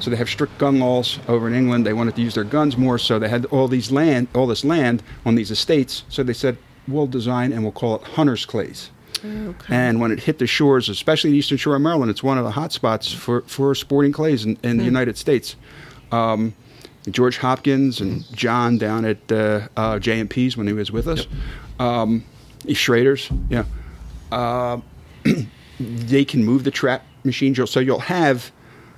So 0.00 0.10
they 0.10 0.16
have 0.16 0.28
strict 0.28 0.56
gun 0.58 0.78
laws 0.80 1.18
over 1.28 1.46
in 1.46 1.54
England. 1.54 1.84
They 1.86 1.92
wanted 1.92 2.16
to 2.16 2.22
use 2.22 2.34
their 2.34 2.44
guns 2.44 2.76
more, 2.76 2.98
so 2.98 3.18
they 3.18 3.28
had 3.28 3.44
all 3.46 3.68
these 3.68 3.90
land, 3.92 4.28
all 4.34 4.46
this 4.46 4.64
land 4.64 5.02
on 5.26 5.34
these 5.34 5.50
estates. 5.50 6.04
So 6.08 6.22
they 6.22 6.32
said, 6.32 6.56
"We'll 6.88 7.06
design 7.06 7.52
and 7.52 7.62
we'll 7.62 7.72
call 7.72 7.96
it 7.96 8.02
hunters' 8.02 8.46
clays." 8.46 8.90
Okay. 9.22 9.74
And 9.74 10.00
when 10.00 10.10
it 10.12 10.20
hit 10.20 10.38
the 10.38 10.46
shores, 10.46 10.88
especially 10.88 11.32
the 11.32 11.36
eastern 11.36 11.58
shore 11.58 11.76
of 11.76 11.82
Maryland, 11.82 12.10
it's 12.10 12.22
one 12.22 12.38
of 12.38 12.44
the 12.44 12.52
hot 12.52 12.72
spots 12.72 13.12
for, 13.12 13.42
for 13.42 13.74
sporting 13.74 14.12
clays 14.12 14.46
in, 14.46 14.56
in 14.62 14.78
the 14.78 14.84
United 14.84 15.18
States. 15.18 15.56
Um, 16.10 16.54
George 17.10 17.36
Hopkins 17.36 18.00
and 18.00 18.24
John 18.34 18.78
down 18.78 19.04
at 19.04 19.30
uh, 19.30 19.68
uh, 19.76 19.98
J&P's 19.98 20.56
when 20.56 20.66
he 20.66 20.72
was 20.72 20.90
with 20.90 21.06
us. 21.06 21.26
Um, 21.78 22.24
Schrader's, 22.72 23.28
yeah. 23.50 23.64
Uh, 24.32 24.80
they 25.80 26.24
can 26.24 26.44
move 26.44 26.64
the 26.64 26.70
trap 26.70 27.04
machine. 27.24 27.54
You'll- 27.54 27.66
So 27.66 27.80
you'll 27.80 27.98
have 28.00 28.50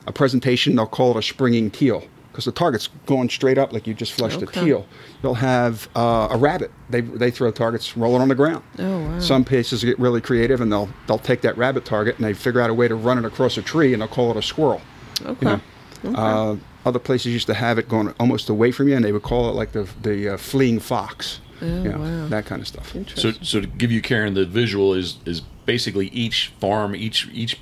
a 0.07 0.13
presentation, 0.13 0.77
they'll 0.77 0.87
call 0.87 1.13
it 1.13 1.17
a 1.17 1.23
springing 1.23 1.71
teal 1.71 2.05
because 2.31 2.45
the 2.47 2.53
target's 2.53 2.89
going 3.07 3.29
straight 3.29 3.59
up 3.59 3.73
like 3.75 3.87
you 3.87 3.93
just 3.93 4.13
flushed 4.13 4.43
Okay. 4.43 4.61
a 4.61 4.65
teal. 4.65 4.87
You'll 5.23 5.35
have 5.35 5.89
uh, 5.95 6.29
a 6.31 6.37
rabbit. 6.39 6.71
They, 6.89 7.03
they 7.03 7.31
throw 7.31 7.51
targets 7.51 7.95
rolling 7.97 8.23
on 8.23 8.29
the 8.29 8.35
ground. 8.35 8.65
Oh, 8.79 9.01
wow. 9.01 9.19
Some 9.21 9.45
places 9.45 9.85
get 9.85 9.99
really 9.99 10.21
creative 10.23 10.61
and 10.63 10.73
they'll 10.73 10.89
they'll 11.07 11.19
take 11.19 11.43
that 11.43 11.57
rabbit 11.59 11.85
target 11.85 12.17
and 12.17 12.25
they 12.25 12.33
figure 12.33 12.61
out 12.63 12.71
a 12.71 12.75
way 12.75 12.89
to 12.89 12.95
run 12.95 13.19
it 13.19 13.25
across 13.27 13.59
a 13.59 13.63
tree 13.63 13.93
and 13.93 14.01
they'll 14.01 14.09
call 14.09 14.31
it 14.31 14.37
a 14.39 14.43
squirrel. 14.43 14.81
Okay. 15.27 15.59
You 16.03 16.11
know? 16.11 16.19
Uh, 16.19 16.57
other 16.85 16.99
places 16.99 17.33
used 17.33 17.47
to 17.47 17.55
have 17.55 17.79
it 17.79 17.89
going 17.89 18.13
almost 18.19 18.49
away 18.49 18.73
from 18.73 18.89
you 18.89 18.97
and 18.97 19.05
they 19.05 19.13
would 19.13 19.23
call 19.23 19.49
it 19.51 19.53
like 19.53 19.73
the 19.73 19.87
the 20.03 20.31
uh, 20.31 20.37
fleeing 20.39 20.81
fox. 20.81 21.41
Oh, 21.61 21.67
You 21.67 21.91
know, 21.91 21.99
wow. 21.99 22.29
That 22.29 22.47
kind 22.47 22.61
of 22.63 22.67
stuff. 22.67 22.93
so 23.15 23.31
so 23.43 23.61
to 23.61 23.67
give 23.67 23.93
you 23.93 24.01
Karen 24.01 24.33
the 24.35 24.47
visual 24.47 24.95
is 24.95 25.19
is 25.27 25.43
basically 25.67 26.09
each 26.09 26.53
farm 26.61 26.97
each 26.97 27.29
each 27.33 27.61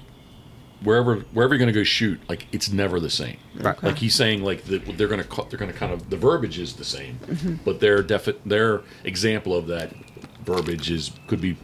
wherever 0.83 1.17
wherever 1.33 1.55
you're 1.55 1.59
going 1.59 1.73
to 1.73 1.79
go 1.79 1.85
shoot 1.85 2.19
like 2.29 2.47
it's 2.53 2.71
never 2.73 3.01
the 3.01 3.11
same 3.11 3.37
Right. 3.57 3.81
like 3.83 3.99
he's 3.99 4.15
saying 4.15 4.43
like 4.43 4.65
the, 4.65 4.79
they're 4.79 5.09
going 5.09 5.23
to 5.23 5.45
they're 5.49 5.59
going 5.59 5.71
to 5.73 5.77
kind 5.77 5.93
of 5.93 6.09
the 6.11 6.17
verbiage 6.17 6.59
is 6.59 6.75
the 6.75 6.85
same 6.85 7.19
Mm-hmm. 7.27 7.55
but 7.65 7.81
their 7.81 8.03
defi- 8.03 8.39
their 8.47 8.83
example 9.05 9.55
of 9.55 9.67
that 9.69 9.93
verbiage 10.45 10.91
is 10.91 11.11
could 11.27 11.41
be 11.41 11.57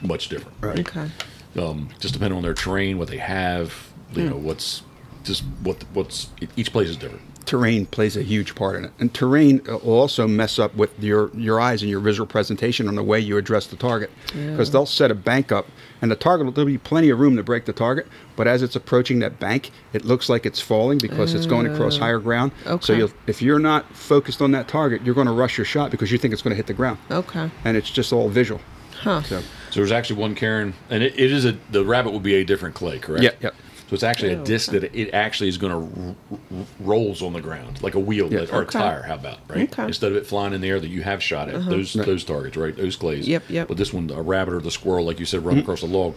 much 0.00 0.28
different 0.28 0.56
right, 0.60 0.78
Okay. 0.80 1.10
um, 1.58 1.88
just 2.00 2.14
depending 2.14 2.36
on 2.36 2.42
their 2.42 2.54
terrain 2.54 2.98
what 2.98 3.08
they 3.08 3.18
have 3.18 3.74
you 4.14 4.24
know 4.28 4.36
what's 4.36 4.82
just 5.22 5.44
what 5.62 5.82
what's 5.92 6.30
each 6.56 6.72
place 6.72 6.88
is 6.88 6.96
different 6.96 7.22
terrain 7.44 7.84
plays 7.86 8.16
a 8.16 8.22
huge 8.22 8.54
part 8.54 8.76
in 8.76 8.84
it. 8.84 8.92
And 9.00 9.12
terrain 9.12 9.60
uh, 9.68 9.76
will 9.78 9.98
also 9.98 10.28
mess 10.28 10.60
up 10.60 10.74
with 10.76 10.96
your, 11.02 11.28
your 11.34 11.60
eyes 11.60 11.82
and 11.82 11.90
your 11.90 11.98
visual 11.98 12.24
presentation 12.26 12.86
on 12.86 12.94
the 12.94 13.02
way 13.02 13.18
you 13.18 13.36
address 13.36 13.66
the 13.66 13.74
target. 13.74 14.10
Because 14.28 14.70
they'll 14.70 14.86
set 14.86 15.10
a 15.10 15.14
bank 15.16 15.50
up, 15.50 15.66
and 16.02 16.10
the 16.10 16.16
target 16.16 16.44
will 16.44 16.52
there'll 16.52 16.66
be 16.66 16.76
plenty 16.76 17.08
of 17.08 17.18
room 17.18 17.36
to 17.36 17.42
break 17.42 17.64
the 17.64 17.72
target. 17.72 18.06
But 18.36 18.48
as 18.48 18.62
it's 18.62 18.76
approaching 18.76 19.20
that 19.20 19.38
bank, 19.38 19.70
it 19.92 20.04
looks 20.04 20.28
like 20.28 20.44
it's 20.44 20.60
falling 20.60 20.98
because 20.98 21.32
it's 21.32 21.46
going 21.46 21.66
across 21.66 21.96
oh. 21.96 22.00
higher 22.00 22.18
ground. 22.18 22.52
So 22.64 22.72
okay. 22.74 22.98
you'll, 22.98 23.12
if 23.26 23.40
you're 23.40 23.60
not 23.60 23.94
focused 23.94 24.42
on 24.42 24.50
that 24.50 24.68
target, 24.68 25.02
you're 25.02 25.14
going 25.14 25.28
to 25.28 25.32
rush 25.32 25.56
your 25.56 25.64
shot 25.64 25.90
because 25.90 26.10
you 26.10 26.18
think 26.18 26.32
it's 26.32 26.42
going 26.42 26.50
to 26.50 26.56
hit 26.56 26.66
the 26.66 26.74
ground. 26.74 26.98
Okay. 27.10 27.50
And 27.64 27.76
it's 27.76 27.90
just 27.90 28.12
all 28.12 28.28
visual. 28.28 28.60
Huh. 29.00 29.22
So, 29.22 29.40
so 29.40 29.46
there's 29.80 29.92
actually 29.92 30.20
one 30.20 30.34
Karen 30.34 30.74
and 30.90 31.02
it, 31.02 31.18
it 31.18 31.32
is 31.32 31.44
a 31.44 31.56
the 31.70 31.84
rabbit 31.84 32.12
will 32.12 32.20
be 32.20 32.34
a 32.34 32.44
different 32.44 32.74
clay 32.74 32.98
correct 32.98 33.24
Yeah, 33.24 33.32
yeah. 33.40 33.50
So 33.92 33.94
it's 33.94 34.02
actually 34.02 34.32
a 34.32 34.40
Oh, 34.40 34.44
disc 34.44 34.70
that 34.70 34.84
it 34.84 35.10
actually 35.12 35.50
is 35.50 35.58
going 35.58 35.72
to 35.72 36.00
r- 36.02 36.14
r- 36.32 36.64
rolls 36.80 37.20
on 37.20 37.34
the 37.34 37.42
ground 37.42 37.82
like 37.82 37.94
a 37.94 37.98
wheel 38.00 38.32
Yeah. 38.32 38.40
that- 38.40 38.52
or 38.52 38.62
Okay. 38.62 38.78
a 38.78 38.82
tire. 38.82 39.02
How 39.02 39.14
about 39.16 39.38
right? 39.48 39.64
Okay. 39.64 39.72
Uh-huh. 39.72 39.86
Instead 39.88 40.12
of 40.12 40.16
it 40.16 40.26
flying 40.26 40.54
in 40.54 40.62
the 40.62 40.68
air 40.68 40.80
that 40.80 40.88
you 40.88 41.02
have 41.02 41.22
shot 41.22 41.50
at 41.50 41.66
those 41.66 41.94
Right. 41.94 42.06
those 42.06 42.24
targets, 42.24 42.56
right? 42.56 42.74
Those 42.74 42.96
clays. 42.96 43.28
Yep, 43.28 43.42
yep. 43.50 43.68
But 43.68 43.76
this 43.76 43.92
one, 43.92 44.10
a 44.14 44.22
rabbit 44.22 44.54
or 44.54 44.60
the 44.60 44.70
squirrel, 44.70 45.04
like 45.04 45.20
you 45.20 45.26
said, 45.26 45.40
Mm-hmm. 45.40 45.48
run 45.48 45.58
across 45.58 45.82
a 45.82 45.86
log, 45.86 46.14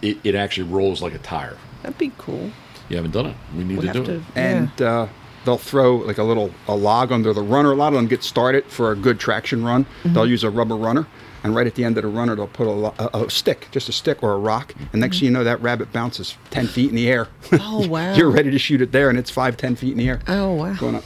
it, 0.00 0.16
it 0.24 0.34
actually 0.34 0.68
rolls 0.68 1.02
like 1.02 1.14
a 1.14 1.18
tire. 1.18 1.56
That'd 1.82 1.98
be 1.98 2.10
cool. 2.16 2.50
You 2.88 2.96
haven't 2.96 3.12
done 3.12 3.26
it. 3.26 3.36
We 3.56 3.64
need 3.64 3.78
We 3.80 3.86
to 3.88 3.92
do 3.92 4.04
to. 4.04 4.12
it. 4.14 4.22
and 4.34 4.82
uh, 4.82 5.06
they'll 5.44 5.58
throw 5.58 5.96
like 5.96 6.16
a 6.18 6.24
little 6.24 6.50
a 6.68 6.74
log 6.74 7.12
under 7.12 7.32
the 7.34 7.42
runner. 7.42 7.72
A 7.72 7.76
lot 7.76 7.88
of 7.88 7.94
them 7.94 8.06
get 8.08 8.22
started 8.24 8.64
for 8.64 8.90
a 8.92 8.96
good 8.96 9.20
traction 9.20 9.62
run. 9.62 9.84
Mm-hmm. 9.84 10.14
They'll 10.14 10.26
use 10.26 10.42
a 10.42 10.50
rubber 10.50 10.76
runner, 10.76 11.06
and 11.42 11.54
right 11.54 11.66
at 11.66 11.74
the 11.74 11.84
end 11.84 11.96
of 11.96 12.02
the 12.02 12.08
runner, 12.08 12.36
they'll 12.36 12.46
put 12.48 12.66
a, 12.66 13.16
a, 13.18 13.24
a 13.24 13.30
stick, 13.30 13.68
just 13.70 13.88
a 13.88 13.92
stick 13.92 14.22
or 14.22 14.32
a 14.32 14.38
rock. 14.38 14.74
And 14.92 15.00
next 15.00 15.18
thing 15.18 15.26
you 15.26 15.30
know, 15.30 15.44
that 15.44 15.60
rabbit 15.62 15.92
bounces 15.92 16.36
ten 16.50 16.66
feet 16.66 16.90
in 16.90 16.96
the 16.96 17.08
air. 17.08 17.26
Mm-hmm. 17.44 17.56
Oh, 17.60 17.86
wow. 17.94 18.14
You're 18.14 18.30
ready 18.30 18.50
to 18.50 18.58
shoot 18.58 18.80
it 18.82 18.92
there, 18.92 19.08
and 19.10 19.18
it's 19.18 19.30
five, 19.30 19.56
ten 19.56 19.76
feet 19.76 19.92
in 19.92 19.98
the 19.98 20.08
air, 20.08 20.20
Oh 20.28 20.52
wow. 20.54 20.74
going 20.74 20.96
up. 20.96 21.04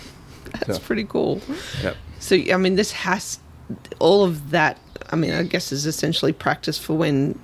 That's 0.66 0.78
So, 0.78 0.84
pretty 0.84 1.04
cool. 1.04 1.40
yep. 1.82 1.96
So 2.20 2.36
I 2.52 2.56
mean, 2.56 2.76
this 2.76 2.92
has 2.92 3.38
all 3.98 4.24
of 4.24 4.50
that. 4.50 4.78
I 5.10 5.16
mean, 5.16 5.32
I 5.32 5.42
guess 5.42 5.72
is 5.72 5.86
essentially 5.86 6.32
practice 6.32 6.78
for 6.78 6.94
when 6.96 7.38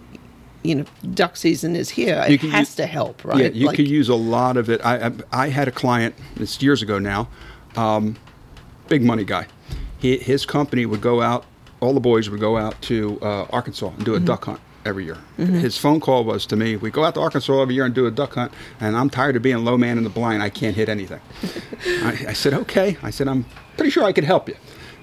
you 0.63 0.75
know 0.75 0.85
duck 1.15 1.37
season 1.37 1.77
is 1.77 1.91
here. 1.91 2.25
It 2.29 2.41
has 2.43 2.69
use- 2.69 2.75
to 2.77 2.87
help, 2.87 3.25
right? 3.25 3.39
Yeah, 3.39 3.49
you 3.49 3.67
Like- 3.67 3.77
could 3.77 3.89
use 3.89 4.09
a 4.09 4.15
lot 4.15 4.57
of 4.57 4.69
it. 4.71 4.81
I, 4.85 5.07
I 5.07 5.13
I 5.33 5.49
had 5.49 5.69
a 5.69 5.73
client 5.73 6.15
this 6.37 6.61
years 6.63 6.83
ago 6.83 6.99
now, 6.99 7.29
um, 7.77 8.17
big 8.89 9.03
money 9.03 9.25
guy. 9.25 9.47
He, 9.99 10.17
his 10.17 10.47
company 10.47 10.87
would 10.87 11.01
go 11.03 11.21
out. 11.21 11.45
All 11.81 11.95
the 11.95 12.01
boys 12.01 12.29
would 12.31 12.41
go 12.41 12.57
out 12.57 12.81
to 12.83 13.19
uh, 13.23 13.45
Arkansas 13.51 13.89
and 13.97 14.05
do 14.05 14.15
a 14.15 14.21
duck 14.21 14.45
hunt 14.45 14.61
every 14.85 15.05
year. 15.05 15.19
His 15.37 15.77
phone 15.77 16.01
call 16.01 16.25
was 16.25 16.47
to 16.47 16.57
me, 16.57 16.77
"We 16.77 16.91
go 16.91 17.05
out 17.05 17.15
to 17.15 17.21
Arkansas 17.21 17.61
every 17.63 17.75
year 17.75 17.85
and 17.85 17.95
do 17.95 18.07
a 18.07 18.11
duck 18.11 18.35
hunt, 18.35 18.53
and 18.81 18.97
I'm 18.97 19.11
tired 19.11 19.37
of 19.37 19.43
being 19.43 19.65
low 19.65 19.77
man 19.79 19.99
in 19.99 20.05
the 20.05 20.11
blind. 20.11 20.43
I 20.43 20.51
can't 20.51 20.77
hit 20.77 20.89
anything." 20.89 21.21
I, 22.03 22.27
I 22.29 22.33
said, 22.35 22.55
"Okay." 22.55 22.97
I 23.03 23.11
said, 23.11 23.29
"I'm 23.29 23.45
pretty 23.77 23.91
sure 23.91 24.05
I 24.05 24.13
could 24.13 24.25
help 24.25 24.49
you." 24.49 24.57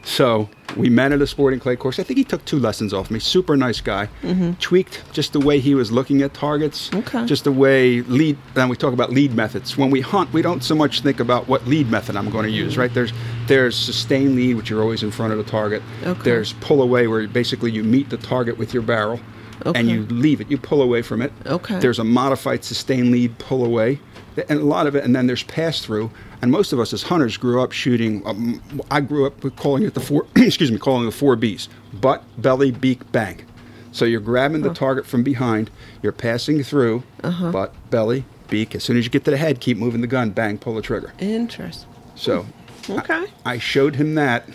So 0.07 0.49
we 0.77 0.89
met 0.89 1.11
at 1.11 1.21
a 1.21 1.27
sporting 1.27 1.59
clay 1.59 1.75
course. 1.75 1.99
I 1.99 2.03
think 2.03 2.17
he 2.17 2.23
took 2.23 2.43
two 2.45 2.59
lessons 2.59 2.93
off 2.93 3.11
me. 3.11 3.19
Super 3.19 3.57
nice 3.57 3.81
guy. 3.81 4.07
Mm-hmm. 4.23 4.53
Tweaked 4.53 5.03
just 5.11 5.33
the 5.33 5.39
way 5.41 5.59
he 5.59 5.75
was 5.75 5.91
looking 5.91 6.21
at 6.21 6.33
targets. 6.33 6.89
Okay. 6.93 7.25
Just 7.25 7.43
the 7.43 7.51
way 7.51 8.01
lead. 8.03 8.37
And 8.55 8.69
we 8.69 8.77
talk 8.77 8.93
about 8.93 9.11
lead 9.11 9.33
methods. 9.33 9.77
When 9.77 9.91
we 9.91 9.99
hunt, 9.99 10.31
we 10.31 10.41
don't 10.41 10.63
so 10.63 10.75
much 10.75 11.01
think 11.01 11.19
about 11.19 11.49
what 11.49 11.67
lead 11.67 11.91
method 11.91 12.15
I'm 12.15 12.29
going 12.29 12.45
to 12.45 12.51
use. 12.51 12.73
Mm-hmm. 12.73 12.81
Right? 12.81 12.93
There's 12.93 13.11
there's 13.47 13.77
sustain 13.77 14.37
lead, 14.37 14.55
which 14.55 14.69
you're 14.69 14.81
always 14.81 15.03
in 15.03 15.11
front 15.11 15.33
of 15.33 15.37
the 15.39 15.43
target. 15.43 15.83
Okay. 16.03 16.21
There's 16.23 16.53
pull 16.53 16.81
away, 16.81 17.07
where 17.07 17.27
basically 17.27 17.71
you 17.71 17.83
meet 17.83 18.09
the 18.09 18.17
target 18.17 18.57
with 18.57 18.73
your 18.73 18.83
barrel. 18.83 19.19
Okay. 19.65 19.79
and 19.79 19.89
you 19.89 20.05
leave 20.05 20.39
it. 20.39 20.51
You 20.51 20.57
pull 20.59 20.83
away 20.83 21.01
from 21.01 21.21
it. 21.21 21.33
Okay. 21.47 21.79
There's 21.79 21.97
a 21.97 22.03
modified 22.03 22.63
sustained 22.63 23.11
lead 23.11 23.37
pull 23.39 23.65
away, 23.65 23.99
and 24.47 24.59
a 24.59 24.63
lot 24.63 24.85
of 24.85 24.95
it, 24.95 25.03
and 25.03 25.15
then 25.15 25.25
there's 25.25 25.43
pass 25.43 25.81
through. 25.81 26.11
And 26.41 26.51
most 26.51 26.71
of 26.71 26.79
us 26.79 26.93
as 26.93 27.03
hunters 27.03 27.35
grew 27.37 27.61
up 27.61 27.71
shooting. 27.71 28.21
Um, 28.27 28.61
I 28.91 29.01
grew 29.01 29.25
up 29.25 29.43
with 29.43 29.55
calling 29.55 29.83
it 29.83 29.93
the 29.95 29.99
four. 29.99 30.25
excuse 30.35 30.71
me, 30.71 30.77
calling 30.77 31.05
the 31.05 31.11
four 31.11 31.35
B's: 31.35 31.67
butt, 31.93 32.23
belly, 32.41 32.71
beak, 32.71 33.11
bang. 33.11 33.43
So 33.91 34.05
you're 34.05 34.19
grabbing 34.21 34.61
the 34.61 34.73
target 34.73 35.07
from 35.07 35.23
behind. 35.23 35.71
You're 36.03 36.11
passing 36.11 36.61
through 36.61 37.01
Uh-huh. 37.23 37.51
butt, 37.51 37.73
belly, 37.89 38.25
beak. 38.47 38.75
As 38.75 38.83
soon 38.83 38.97
as 38.97 39.03
you 39.05 39.09
get 39.09 39.25
to 39.25 39.31
the 39.31 39.37
head, 39.37 39.59
keep 39.59 39.77
moving 39.77 40.01
the 40.01 40.07
gun. 40.07 40.29
Bang, 40.29 40.59
pull 40.59 40.75
the 40.75 40.81
trigger. 40.83 41.13
Interesting. 41.19 41.89
So 42.15 42.45
Okay. 42.89 43.25
I 43.45 43.57
showed 43.57 43.95
him 43.95 44.13
that. 44.15 44.47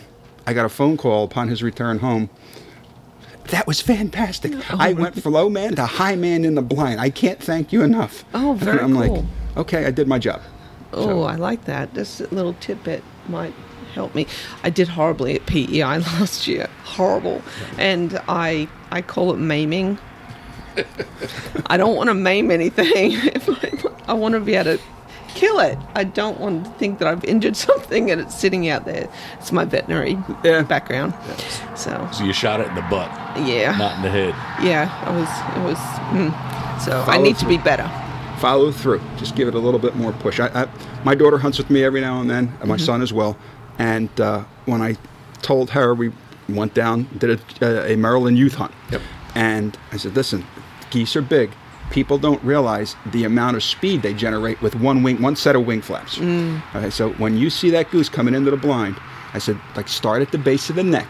I 0.46 0.52
got 0.54 0.64
a 0.64 0.68
phone 0.68 0.96
call 0.96 1.24
upon 1.24 1.48
his 1.48 1.62
return 1.62 1.98
home. 1.98 2.30
That 3.48 3.66
was 3.66 3.80
fantastic. 3.80 4.52
Oh, 4.54 4.76
I 4.78 4.92
went 4.92 5.20
from 5.20 5.32
low 5.32 5.50
man 5.50 5.74
to 5.74 5.84
high 5.86 6.14
man 6.14 6.44
in 6.44 6.54
the 6.54 6.62
blind. 6.62 7.00
I 7.00 7.10
can't 7.10 7.40
thank 7.42 7.72
you 7.72 7.82
enough. 7.82 8.24
Oh, 8.34 8.54
very 8.58 8.78
And 8.78 8.80
I'm 8.80 8.94
like, 8.94 9.24
okay, 9.56 9.84
I 9.86 9.90
did 9.90 10.06
my 10.06 10.18
job. 10.20 10.40
Oh, 10.92 11.04
So- 11.06 11.22
I 11.24 11.36
like 11.36 11.64
that. 11.64 11.94
This 11.94 12.20
little 12.32 12.54
tidbit 12.54 13.02
might 13.28 13.54
help 13.94 14.14
me. 14.14 14.26
I 14.62 14.70
did 14.70 14.88
horribly 14.88 15.34
at 15.36 15.46
PEI 15.46 15.82
last 15.98 16.46
year. 16.46 16.68
Horrible. 16.84 17.42
And 17.78 18.20
I 18.28 18.68
I 18.90 19.02
call 19.02 19.32
it 19.32 19.38
maiming. 19.38 19.98
I 21.66 21.76
don't 21.76 21.94
want 21.96 22.08
to 22.08 22.14
maim 22.14 22.50
anything. 22.50 23.16
I 24.08 24.14
want 24.14 24.32
to 24.34 24.40
be 24.40 24.54
able 24.54 24.76
to 24.78 24.82
kill 25.28 25.60
it. 25.60 25.78
I 25.94 26.04
don't 26.04 26.40
want 26.40 26.64
to 26.64 26.70
think 26.72 26.98
that 26.98 27.08
I've 27.08 27.24
injured 27.24 27.56
something 27.68 28.10
and 28.10 28.20
it's 28.20 28.34
sitting 28.38 28.68
out 28.68 28.84
there. 28.86 29.08
It's 29.38 29.52
my 29.52 29.64
veterinary 29.66 30.16
Yeah. 30.44 30.62
background. 30.62 31.14
So, 31.76 32.08
So 32.12 32.24
you 32.24 32.32
shot 32.32 32.60
it 32.60 32.68
in 32.68 32.74
the 32.74 32.82
butt, 32.82 33.10
yeah. 33.46 33.76
not 33.76 33.96
in 33.96 34.02
the 34.02 34.10
head. 34.10 34.34
Yeah, 34.64 34.88
I 35.04 35.10
was 35.14 35.28
it 35.56 35.62
was 35.68 35.78
hmm. 36.12 36.80
so 36.84 37.00
I 37.02 37.04
Follow 37.04 37.22
need 37.22 37.36
to 37.38 37.46
be 37.46 37.58
better. 37.58 37.90
Follow 38.42 38.72
through. 38.72 39.00
Just 39.18 39.36
give 39.36 39.46
it 39.46 39.54
a 39.54 39.58
little 39.60 39.78
bit 39.78 39.94
more 39.94 40.10
push. 40.14 40.40
I, 40.40 40.48
I, 40.64 40.68
my 41.04 41.14
daughter 41.14 41.38
hunts 41.38 41.58
with 41.58 41.70
me 41.70 41.84
every 41.84 42.00
now 42.00 42.20
and 42.20 42.28
then, 42.28 42.52
and 42.60 42.68
my 42.68 42.74
Mm-hmm. 42.74 42.84
son 42.84 43.00
as 43.00 43.12
well. 43.12 43.38
And 43.78 44.10
uh, 44.20 44.42
when 44.66 44.82
I 44.82 44.96
told 45.42 45.70
her 45.70 45.94
we 45.94 46.10
went 46.48 46.74
down, 46.74 47.06
did 47.18 47.40
a, 47.62 47.92
a 47.92 47.96
Maryland 47.96 48.36
youth 48.36 48.54
hunt. 48.56 48.72
Yep. 48.90 49.00
And 49.36 49.78
I 49.92 49.96
said, 49.96 50.16
listen, 50.16 50.44
geese 50.90 51.14
are 51.14 51.22
big. 51.22 51.52
People 51.92 52.18
don't 52.18 52.42
realize 52.42 52.96
the 53.12 53.22
amount 53.22 53.56
of 53.56 53.62
speed 53.62 54.02
they 54.02 54.12
generate 54.12 54.60
with 54.60 54.74
one 54.74 55.04
wing, 55.04 55.22
one 55.22 55.36
set 55.36 55.54
of 55.54 55.64
wing 55.64 55.80
flaps. 55.80 56.18
Okay, 56.74 56.90
so 56.90 57.10
when 57.12 57.36
you 57.36 57.48
see 57.48 57.70
that 57.70 57.92
goose 57.92 58.08
coming 58.08 58.34
into 58.34 58.50
the 58.50 58.56
blind, 58.56 58.96
I 59.34 59.38
said, 59.38 59.56
like, 59.76 59.86
start 59.86 60.20
at 60.20 60.32
the 60.32 60.38
base 60.38 60.68
of 60.68 60.74
the 60.74 60.82
neck 60.82 61.06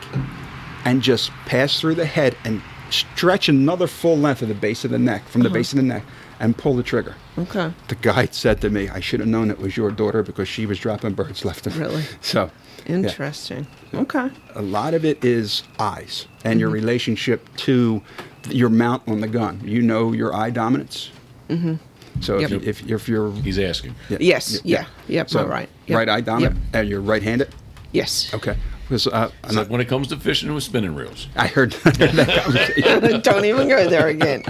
and 0.84 1.00
just 1.00 1.30
pass 1.46 1.80
through 1.80 1.94
the 1.94 2.04
head 2.04 2.36
and 2.44 2.60
stretch 2.90 3.48
another 3.48 3.86
full 3.86 4.18
length 4.18 4.42
of 4.42 4.48
the 4.48 4.54
base 4.54 4.84
of 4.84 4.90
the 4.90 4.98
neck 4.98 5.24
from 5.28 5.42
the 5.42 5.48
base 5.50 5.72
of 5.72 5.76
the 5.76 5.82
neck 5.82 6.02
and 6.42 6.58
pull 6.58 6.74
the 6.74 6.82
trigger. 6.82 7.14
Okay. 7.38 7.72
The 7.88 7.94
guide 7.94 8.34
said 8.34 8.60
to 8.60 8.68
me, 8.68 8.88
I 8.90 9.00
should 9.00 9.20
have 9.20 9.28
known 9.28 9.50
it 9.50 9.58
was 9.58 9.76
your 9.76 9.90
daughter 9.90 10.22
because 10.22 10.48
she 10.48 10.66
was 10.66 10.78
dropping 10.78 11.14
birds 11.14 11.44
left 11.48 11.66
and 11.66 11.74
right. 11.76 11.86
Really? 11.88 12.04
So, 12.20 12.50
yeah. 12.86 12.96
Interesting. 12.96 13.66
Okay. 13.94 14.28
a 14.54 14.60
lot 14.62 14.92
of 14.92 15.04
it 15.04 15.24
is 15.24 15.62
eyes 15.78 16.26
and 16.44 16.60
your 16.60 16.68
Mm-hmm. 16.68 16.74
relationship 16.74 17.48
to 17.58 18.02
your 18.50 18.68
mount 18.68 19.02
on 19.06 19.20
the 19.20 19.28
gun. 19.28 19.60
You 19.64 19.80
know 19.82 20.12
your 20.12 20.34
eye 20.34 20.50
dominance. 20.50 21.10
Mm-hmm. 21.48 21.74
So 22.20 22.38
if, 22.40 22.50
you, 22.50 22.60
if, 22.62 22.90
if 22.90 23.08
you're 23.08 23.32
He's 23.36 23.58
asking. 23.58 23.94
yeah, 24.10 24.16
Yes, 24.20 24.60
yeah, 24.64 24.84
yep, 25.08 25.30
so 25.30 25.46
right, 25.46 25.68
yep, 25.86 25.96
right 25.96 26.08
eye 26.08 26.20
dominant, 26.20 26.56
yep. 26.56 26.64
and 26.74 26.88
you're 26.88 27.00
right-handed. 27.00 27.48
Yes. 27.92 28.32
Okay, 28.34 28.56
because 28.82 29.06
uh, 29.06 29.30
It's 29.44 29.54
like 29.54 29.70
when 29.70 29.80
it 29.80 29.86
comes 29.88 30.08
to 30.08 30.16
fishing 30.16 30.52
with 30.54 30.62
spinning 30.64 30.94
reels. 30.94 31.28
I 31.36 31.46
heard 31.46 31.72
that 31.84 32.42
conversation. 32.44 33.20
Don't 33.22 33.44
even 33.46 33.66
go 33.68 33.88
there 33.88 34.08
again. 34.08 34.42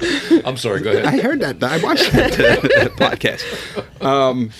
I'm 0.44 0.56
sorry. 0.56 0.80
Go 0.80 0.90
ahead. 0.92 1.04
I 1.06 1.20
heard 1.20 1.40
that. 1.40 1.62
I 1.62 1.82
watched 1.82 2.10
that 2.12 2.32
podcast. 2.96 3.42
Um, 4.04 4.50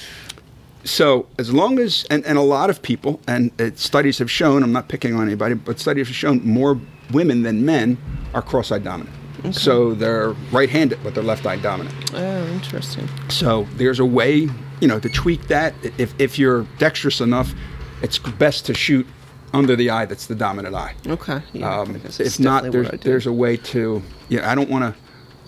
so 0.84 1.26
as 1.38 1.52
long 1.52 1.78
as 1.78 2.04
and, 2.10 2.24
and 2.24 2.38
a 2.38 2.42
lot 2.42 2.70
of 2.70 2.80
people 2.82 3.20
and 3.26 3.50
it, 3.60 3.78
studies 3.78 4.18
have 4.18 4.30
shown, 4.30 4.62
I'm 4.62 4.72
not 4.72 4.88
picking 4.88 5.14
on 5.14 5.26
anybody, 5.26 5.54
but 5.54 5.78
studies 5.78 6.06
have 6.08 6.16
shown 6.16 6.42
more 6.46 6.78
women 7.12 7.42
than 7.42 7.64
men 7.64 7.98
are 8.34 8.42
cross-eyed 8.42 8.84
dominant. 8.84 9.14
So 9.54 9.94
they're 9.94 10.32
right-handed, 10.52 10.98
but 11.02 11.14
they're 11.14 11.24
left-eye 11.24 11.56
dominant. 11.56 11.94
Oh, 12.14 12.46
interesting. 12.48 13.08
So 13.30 13.66
there's 13.76 13.98
a 13.98 14.04
way, 14.04 14.48
you 14.80 14.88
know, 14.88 15.00
to 15.00 15.08
tweak 15.08 15.48
that. 15.48 15.72
If 15.96 16.12
if 16.20 16.38
you're 16.38 16.64
dexterous 16.78 17.22
enough, 17.22 17.54
it's 18.02 18.18
best 18.18 18.66
to 18.66 18.74
shoot 18.74 19.06
under 19.54 19.76
the 19.76 19.88
eye 19.88 20.04
that's 20.04 20.26
the 20.26 20.34
dominant 20.34 20.74
eye. 20.74 20.94
Okay. 21.06 21.40
Yeah, 21.54 21.74
Um, 21.80 21.96
if 21.96 22.20
it's 22.20 22.38
not, 22.38 22.64
there's 22.70 22.84
what 22.84 22.94
I 22.94 22.96
do. 22.98 23.08
there's 23.08 23.26
a 23.26 23.32
way 23.32 23.56
to. 23.56 24.02
Yeah, 24.28 24.50
I 24.50 24.54
don't 24.54 24.68
want 24.68 24.94
to. 24.94 25.00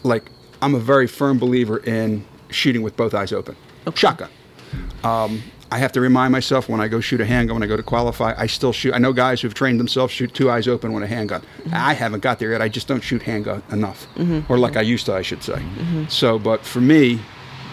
Like, 0.02 0.30
I'm 0.60 0.74
a 0.74 0.80
very 0.80 1.06
firm 1.06 1.38
believer 1.38 1.78
in 1.78 2.24
shooting 2.50 2.82
with 2.82 2.96
both 2.96 3.14
eyes 3.14 3.32
open. 3.32 3.56
Shotgun. 3.94 4.30
Um, 5.04 5.42
I 5.70 5.78
have 5.78 5.92
to 5.92 6.00
remind 6.00 6.32
myself 6.32 6.68
when 6.68 6.80
I 6.80 6.88
go 6.88 7.00
shoot 7.00 7.20
a 7.20 7.24
handgun, 7.24 7.56
when 7.56 7.62
I 7.62 7.66
go 7.66 7.78
to 7.78 7.82
qualify, 7.82 8.34
I 8.36 8.46
still 8.46 8.72
shoot. 8.72 8.94
I 8.94 8.98
know 8.98 9.12
guys 9.14 9.40
who've 9.40 9.54
trained 9.54 9.80
themselves 9.80 10.12
shoot 10.12 10.34
two 10.34 10.50
eyes 10.50 10.68
open 10.68 10.92
with 10.92 11.02
a 11.02 11.06
handgun. 11.06 11.40
Mm-hmm. 11.40 11.70
I 11.72 11.94
haven't 11.94 12.20
got 12.20 12.38
there 12.38 12.52
yet. 12.52 12.60
I 12.60 12.68
just 12.68 12.88
don't 12.88 13.00
shoot 13.00 13.22
handgun 13.22 13.62
enough, 13.70 14.06
or 14.50 14.58
like 14.58 14.76
I 14.76 14.82
used 14.82 15.06
to, 15.06 15.14
I 15.14 15.22
should 15.22 15.42
say. 15.42 15.54
Mm-hmm. 15.54 16.04
So, 16.08 16.38
but 16.38 16.64
for 16.66 16.80
me, 16.82 17.20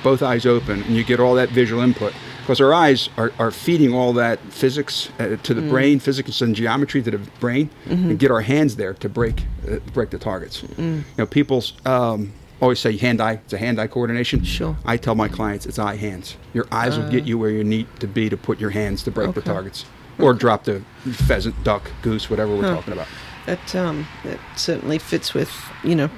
both 0.02 0.24
eyes 0.24 0.46
open, 0.46 0.82
and 0.84 0.96
you 0.96 1.04
get 1.04 1.20
all 1.20 1.36
that 1.36 1.50
visual 1.50 1.82
input 1.82 2.14
because 2.50 2.62
our 2.62 2.74
eyes 2.74 3.10
are, 3.16 3.32
are 3.38 3.52
feeding 3.52 3.94
all 3.94 4.12
that 4.12 4.40
physics 4.52 5.12
uh, 5.20 5.38
to 5.44 5.54
the 5.54 5.62
brain, 5.62 6.00
physics 6.00 6.42
and 6.42 6.56
geometry 6.56 7.00
to 7.00 7.12
the 7.12 7.20
brain, 7.40 7.70
and 7.86 8.18
get 8.18 8.32
our 8.32 8.42
hands 8.42 8.76
there 8.76 8.96
to 8.96 9.08
break 9.08 9.44
uh, 9.70 9.76
break 9.94 10.10
the 10.10 10.18
targets. 10.18 10.64
You 10.80 11.04
know, 11.16 11.28
people 11.28 11.64
um, 11.86 12.34
always 12.60 12.80
say 12.80 12.98
hand-eye. 12.98 13.34
It's 13.46 13.54
a 13.54 13.60
hand-eye 13.60 13.86
coordination. 13.86 14.44
Sure. 14.44 14.76
I 14.84 14.98
tell 14.98 15.14
my 15.14 15.28
clients 15.28 15.68
it's 15.68 15.78
eye 15.78 15.96
hands. 15.98 16.38
Your 16.56 16.66
eyes 16.72 16.98
will 16.98 17.08
get 17.12 17.26
you 17.26 17.38
where 17.38 17.52
you 17.52 17.64
need 17.64 17.86
to 18.00 18.08
be 18.08 18.30
to 18.32 18.38
put 18.38 18.60
your 18.60 18.72
hands 18.72 19.04
to 19.04 19.12
break 19.12 19.36
the 19.36 19.44
targets, 19.44 19.86
or 20.18 20.34
drop 20.34 20.64
the 20.64 20.82
pheasant, 21.28 21.64
duck, 21.64 21.92
goose, 22.02 22.32
whatever 22.32 22.56
we're 22.56 22.64
Huh. 22.64 22.78
talking 22.78 22.94
about. 22.94 23.08
That 23.46 23.76
um, 23.76 24.08
that 24.24 24.40
certainly 24.56 24.98
fits 24.98 25.36
with 25.36 25.52
you 25.84 25.94
know, 25.94 26.10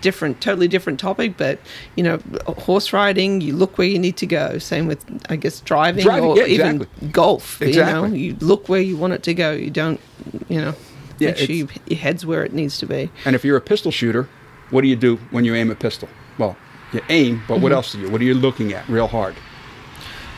different, 0.00 0.40
totally 0.40 0.68
different 0.68 0.98
topic. 1.00 1.36
But 1.36 1.58
you 1.96 2.02
know, 2.02 2.18
horse 2.46 2.92
riding, 2.92 3.40
you 3.40 3.54
look 3.54 3.78
where 3.78 3.86
you 3.88 3.98
need 3.98 4.16
to 4.18 4.26
go. 4.26 4.58
Same 4.58 4.86
with, 4.86 5.04
I 5.30 5.36
guess, 5.36 5.60
driving, 5.60 6.02
Driving, 6.04 6.30
or 6.30 6.36
yeah, 6.38 6.44
even 6.46 6.76
exactly. 6.82 7.08
golf. 7.08 7.58
You 7.60 7.66
know, 7.66 7.70
Exactly. 8.04 8.20
you 8.20 8.36
look 8.40 8.68
where 8.68 8.80
you 8.80 8.96
want 8.96 9.12
it 9.12 9.22
to 9.24 9.34
go. 9.34 9.52
You 9.52 9.70
don't, 9.70 10.00
you 10.48 10.60
know, 10.60 10.74
Yeah, 11.18 11.28
make 11.30 11.36
sure 11.38 11.54
you, 11.56 11.64
it's- 11.64 11.78
your 11.86 11.98
head's 11.98 12.24
where 12.26 12.44
it 12.44 12.52
needs 12.52 12.78
to 12.78 12.86
be. 12.86 13.10
And 13.24 13.34
if 13.36 13.44
you're 13.44 13.56
a 13.56 13.60
pistol 13.60 13.90
shooter, 13.90 14.28
what 14.70 14.82
do 14.82 14.88
you 14.88 14.96
do 14.96 15.16
when 15.30 15.44
you 15.44 15.54
aim 15.54 15.70
a 15.70 15.74
pistol? 15.74 16.08
Well, 16.38 16.56
you 16.92 17.00
aim, 17.08 17.42
but 17.46 17.54
Mm-hmm. 17.54 17.62
what 17.62 17.72
else 17.72 17.92
do 17.92 18.00
you? 18.00 18.08
What 18.10 18.20
are 18.20 18.24
you 18.24 18.34
looking 18.34 18.72
at 18.72 18.88
real 18.88 19.06
hard? 19.08 19.34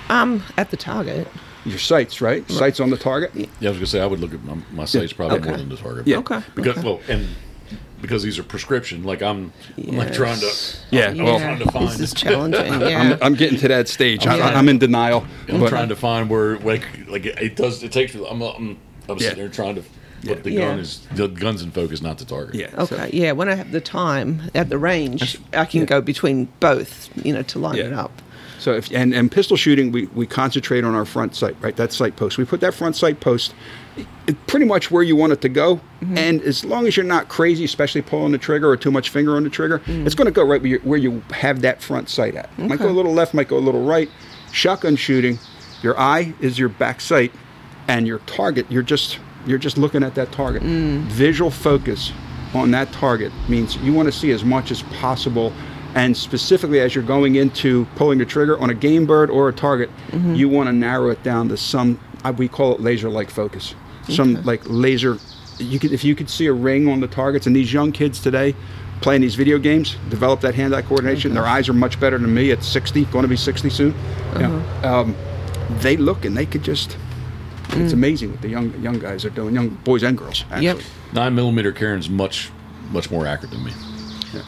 Um, 0.08 0.42
at 0.58 0.70
the 0.70 0.76
target. 0.76 1.26
Your 1.64 1.78
sights, 1.78 2.20
right? 2.20 2.48
Sights 2.50 2.80
on 2.80 2.90
the 2.90 2.96
target. 2.96 3.30
Yeah, 3.34 3.46
I 3.62 3.68
was 3.68 3.76
gonna 3.78 3.86
say 3.86 4.00
I 4.00 4.06
would 4.06 4.18
look 4.20 4.34
at 4.34 4.42
my, 4.44 4.58
my 4.72 4.84
sights 4.84 5.12
probably 5.12 5.38
Okay. 5.38 5.48
more 5.50 5.58
than 5.58 5.68
the 5.68 5.76
target. 5.76 6.06
Yeah. 6.08 6.16
Okay. 6.18 6.40
Because 6.56 6.76
okay. 6.78 6.86
well, 6.86 7.00
and 7.08 7.28
because 8.02 8.22
these 8.22 8.38
are 8.38 8.42
prescription, 8.42 9.04
like 9.04 9.22
I'm, 9.22 9.52
I'm 9.78 9.96
like 9.96 10.12
trying 10.12 10.38
to. 10.40 10.50
Yeah, 10.90 11.08
I'm 11.10 11.18
well- 11.22 11.38
trying 11.38 11.58
to 11.60 11.70
find. 11.70 11.88
this 11.88 12.00
is 12.00 12.12
challenging. 12.12 12.66
Yeah. 12.82 13.00
I'm, 13.14 13.18
I'm 13.22 13.34
getting 13.34 13.58
to 13.60 13.68
that 13.68 13.88
stage. 13.88 14.26
I, 14.26 14.36
Yeah. 14.36 14.46
I'm 14.48 14.68
in 14.68 14.78
denial. 14.78 15.24
I'm 15.48 15.60
but- 15.60 15.68
trying 15.70 15.88
to 15.88 15.96
find 15.96 16.28
where 16.28 16.58
like 16.58 16.84
like 17.08 17.24
it 17.24 17.56
does. 17.56 17.82
It 17.82 17.92
takes. 17.92 18.14
I'm 18.14 18.42
I'm, 18.42 18.42
I'm 18.42 18.76
Yeah. 19.08 19.16
sitting 19.18 19.38
there 19.38 19.48
trying 19.48 19.76
to. 19.76 19.84
But 20.24 20.44
the 20.44 20.52
Yeah. 20.52 20.60
gun 20.68 20.78
is 20.78 21.00
the 21.14 21.26
gun's 21.28 21.62
in 21.62 21.70
focus, 21.72 22.00
not 22.02 22.18
the 22.18 22.24
target. 22.24 22.54
Yeah. 22.56 22.84
so- 22.84 22.96
Okay, 22.96 23.10
yeah. 23.12 23.32
When 23.32 23.48
I 23.48 23.54
have 23.54 23.72
the 23.72 23.80
time 23.80 24.50
at 24.54 24.68
the 24.68 24.78
range, 24.78 25.38
I 25.52 25.64
can 25.64 25.80
yeah. 25.80 25.86
go 25.86 26.00
between 26.00 26.48
both, 26.60 27.08
you 27.24 27.32
know, 27.32 27.42
to 27.42 27.58
line 27.58 27.76
Yeah. 27.76 27.84
it 27.86 27.92
up. 27.92 28.20
So 28.62 28.74
if 28.74 28.92
and, 28.92 29.12
and 29.12 29.30
pistol 29.30 29.56
shooting, 29.56 29.90
we, 29.90 30.06
we 30.06 30.26
concentrate 30.26 30.84
on 30.84 30.94
our 30.94 31.04
front 31.04 31.34
sight, 31.34 31.56
right? 31.60 31.74
That 31.74 31.92
sight 31.92 32.14
post. 32.16 32.38
We 32.38 32.44
put 32.44 32.60
that 32.60 32.74
front 32.74 32.94
sight 32.94 33.18
post 33.20 33.54
pretty 34.46 34.64
much 34.64 34.90
where 34.90 35.02
you 35.02 35.16
want 35.16 35.32
it 35.32 35.40
to 35.42 35.48
go. 35.48 35.76
Mm-hmm. 35.76 36.16
And 36.16 36.42
as 36.42 36.64
long 36.64 36.86
as 36.86 36.96
you're 36.96 37.04
not 37.04 37.28
crazy, 37.28 37.64
especially 37.64 38.02
pulling 38.02 38.32
the 38.32 38.38
trigger 38.38 38.70
or 38.70 38.76
too 38.76 38.92
much 38.92 39.10
finger 39.10 39.34
on 39.34 39.42
the 39.42 39.50
trigger, 39.50 39.80
mm. 39.80 40.06
it's 40.06 40.14
going 40.14 40.26
to 40.26 40.32
go 40.32 40.44
right 40.44 40.60
where 40.62 40.70
you, 40.70 40.78
where 40.80 40.98
you 40.98 41.22
have 41.32 41.62
that 41.62 41.82
front 41.82 42.08
sight 42.08 42.36
at. 42.36 42.56
Might 42.56 42.78
go 42.78 42.88
a 42.88 42.92
little 42.92 43.12
left, 43.12 43.34
might 43.34 43.48
go 43.48 43.58
a 43.58 43.60
little 43.60 43.84
right. 43.84 44.08
Shotgun 44.52 44.94
shooting, 44.94 45.38
your 45.82 45.98
eye 45.98 46.32
is 46.40 46.58
your 46.58 46.68
back 46.68 47.00
sight, 47.00 47.32
and 47.88 48.06
your 48.06 48.20
target. 48.20 48.66
You're 48.70 48.82
just 48.82 49.18
you're 49.44 49.58
just 49.58 49.76
looking 49.76 50.04
at 50.04 50.14
that 50.14 50.30
target. 50.30 50.62
Mm. 50.62 51.02
Visual 51.06 51.50
focus 51.50 52.12
on 52.54 52.70
that 52.70 52.92
target 52.92 53.32
means 53.48 53.76
you 53.78 53.92
want 53.92 54.06
to 54.06 54.12
see 54.12 54.30
as 54.30 54.44
much 54.44 54.70
as 54.70 54.82
possible 54.84 55.52
and 55.94 56.16
specifically 56.16 56.80
as 56.80 56.94
you're 56.94 57.04
going 57.04 57.36
into 57.36 57.84
pulling 57.96 58.18
the 58.18 58.24
trigger 58.24 58.58
on 58.58 58.70
a 58.70 58.74
game 58.74 59.06
bird 59.06 59.30
or 59.30 59.48
a 59.48 59.52
target 59.52 59.90
mm-hmm. 60.08 60.34
you 60.34 60.48
want 60.48 60.68
to 60.68 60.72
narrow 60.72 61.10
it 61.10 61.22
down 61.22 61.48
to 61.48 61.56
some 61.56 61.98
uh, 62.24 62.32
we 62.36 62.48
call 62.48 62.74
it 62.74 62.80
laser 62.80 63.08
like 63.08 63.30
focus 63.30 63.74
some 64.08 64.42
like 64.44 64.60
laser 64.66 65.18
you 65.58 65.78
could 65.78 65.92
if 65.92 66.02
you 66.02 66.14
could 66.14 66.28
see 66.28 66.46
a 66.46 66.52
ring 66.52 66.88
on 66.88 67.00
the 67.00 67.06
targets 67.06 67.46
and 67.46 67.54
these 67.54 67.72
young 67.72 67.92
kids 67.92 68.20
today 68.20 68.54
playing 69.00 69.20
these 69.20 69.34
video 69.34 69.58
games 69.58 69.96
develop 70.08 70.40
that 70.40 70.54
hand-eye 70.54 70.82
coordination 70.82 71.34
their 71.34 71.46
eyes 71.46 71.68
are 71.68 71.74
much 71.74 72.00
better 72.00 72.18
than 72.18 72.32
me 72.32 72.50
at 72.50 72.62
60 72.62 73.04
going 73.06 73.22
to 73.22 73.28
be 73.28 73.36
60 73.36 73.70
soon 73.70 73.92
uh-huh. 73.92 74.40
Yeah. 74.82 74.98
um, 74.98 75.16
they 75.80 75.96
look 75.96 76.24
and 76.24 76.36
they 76.36 76.46
could 76.46 76.62
just 76.62 76.96
it's 77.74 77.92
mm. 77.92 77.94
amazing 77.94 78.30
what 78.30 78.42
the 78.42 78.48
young 78.48 78.78
young 78.82 78.98
guys 78.98 79.24
are 79.24 79.30
doing 79.30 79.54
young 79.54 79.70
boys 79.70 80.02
and 80.02 80.18
girls 80.18 80.44
actually. 80.50 80.66
Yep. 80.66 80.80
Nine 81.14 81.34
millimeter 81.34 81.72
Karen's 81.72 82.10
much 82.10 82.50
much 82.90 83.10
more 83.10 83.26
accurate 83.26 83.52
than 83.52 83.64
me. 83.64 83.72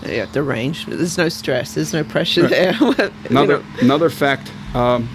Yeah, 0.07 0.27
the 0.27 0.43
range. 0.43 0.87
There's 0.87 1.19
no 1.19 1.29
stress. 1.29 1.75
There's 1.75 1.93
no 1.93 2.05
pressure 2.05 2.49
there. 2.49 2.73
You 2.81 3.11
Another 3.31 3.59
know. 3.59 3.65
another 3.81 4.11
fact: 4.11 4.51
um, 4.75 5.09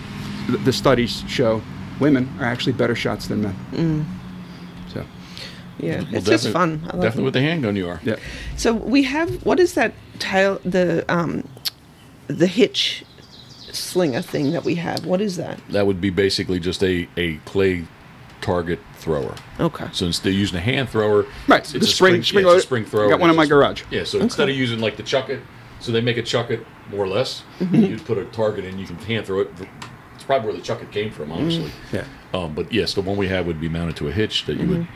the, 0.50 0.58
the 0.58 0.74
studies 0.74 1.24
show 1.28 1.62
women 2.00 2.28
are 2.40 2.46
actually 2.46 2.74
better 2.74 2.96
shots 2.96 3.28
than 3.28 3.42
men. 3.44 3.56
Mm. 3.72 4.06
So 4.94 5.06
Yeah, 5.78 6.02
Well, 6.02 6.16
it's 6.16 6.26
just 6.28 6.50
fun. 6.50 6.82
I 6.84 6.94
love 6.94 7.02
Definitely 7.02 7.22
it. 7.22 7.26
with 7.26 7.34
the 7.34 7.42
handgun, 7.42 7.76
you 7.76 7.88
are. 7.90 8.00
yeah, 8.04 8.16
So 8.58 8.74
we 8.74 9.04
have 9.04 9.46
what 9.46 9.60
is 9.60 9.74
that 9.74 9.94
tail 10.20 10.60
the 10.66 11.04
um 11.10 11.44
the 12.28 12.48
hitch 12.48 13.04
slinger 13.72 14.22
thing 14.22 14.52
that 14.52 14.64
we 14.66 14.76
have? 14.76 15.06
What 15.06 15.22
is 15.22 15.36
that? 15.38 15.60
That 15.70 15.86
would 15.88 16.02
be 16.02 16.10
basically 16.10 16.60
just 16.60 16.84
a, 16.84 17.08
a 17.18 17.38
clay 17.46 17.86
target 18.42 18.80
thrower. 18.96 19.36
Okay. 19.60 19.88
So 19.92 20.06
instead 20.06 20.30
of 20.30 20.36
using 20.36 20.58
a 20.58 20.62
hand 20.62 20.90
thrower, 20.90 21.26
Right, 21.48 21.60
It's, 21.62 21.72
the 21.72 21.78
it's 21.78 21.88
a 21.88 21.92
spring- 21.92 22.14
spring, 22.14 22.24
spring 22.24 22.46
yeah, 22.46 22.52
it's 22.54 22.64
a 22.64 22.68
spring 22.68 22.86
thrower. 22.86 23.10
got 23.10 23.20
one 23.20 23.30
in 23.30 23.36
my 23.36 23.46
garage. 23.46 23.84
Yeah. 23.92 24.04
So 24.04 24.20
instead 24.20 24.50
of 24.50 24.56
using 24.56 24.80
like 24.80 24.98
the 24.98 25.04
chuck 25.04 25.30
it, 25.30 25.42
so 25.80 25.92
they 25.92 26.02
make 26.02 26.18
a 26.18 26.24
chuck 26.24 26.50
it 26.52 26.66
more 26.90 27.04
or 27.06 27.08
less. 27.08 27.44
Mm-hmm. 27.60 27.76
You'd 27.76 28.06
put 28.06 28.18
a 28.18 28.26
target 28.26 28.66
in, 28.66 28.78
you 28.80 28.86
can 28.86 28.98
hand 28.98 29.26
throw 29.26 29.40
it. 29.42 29.50
It's 30.16 30.24
probably 30.24 30.48
where 30.50 30.58
the 30.58 30.64
chuck 30.64 30.82
it 30.82 30.92
came 30.92 31.12
from, 31.12 31.32
honestly. 31.32 31.72
yeah. 31.94 32.04
Um, 32.34 32.54
but 32.54 32.72
yes, 32.72 32.94
the 32.94 33.02
one 33.02 33.16
we 33.18 33.28
have 33.30 33.46
would 33.48 33.60
be 33.62 33.70
mounted 33.70 33.96
to 33.98 34.08
a 34.08 34.12
hitch 34.12 34.46
that 34.46 34.58
you 34.58 34.68
would 34.68 34.88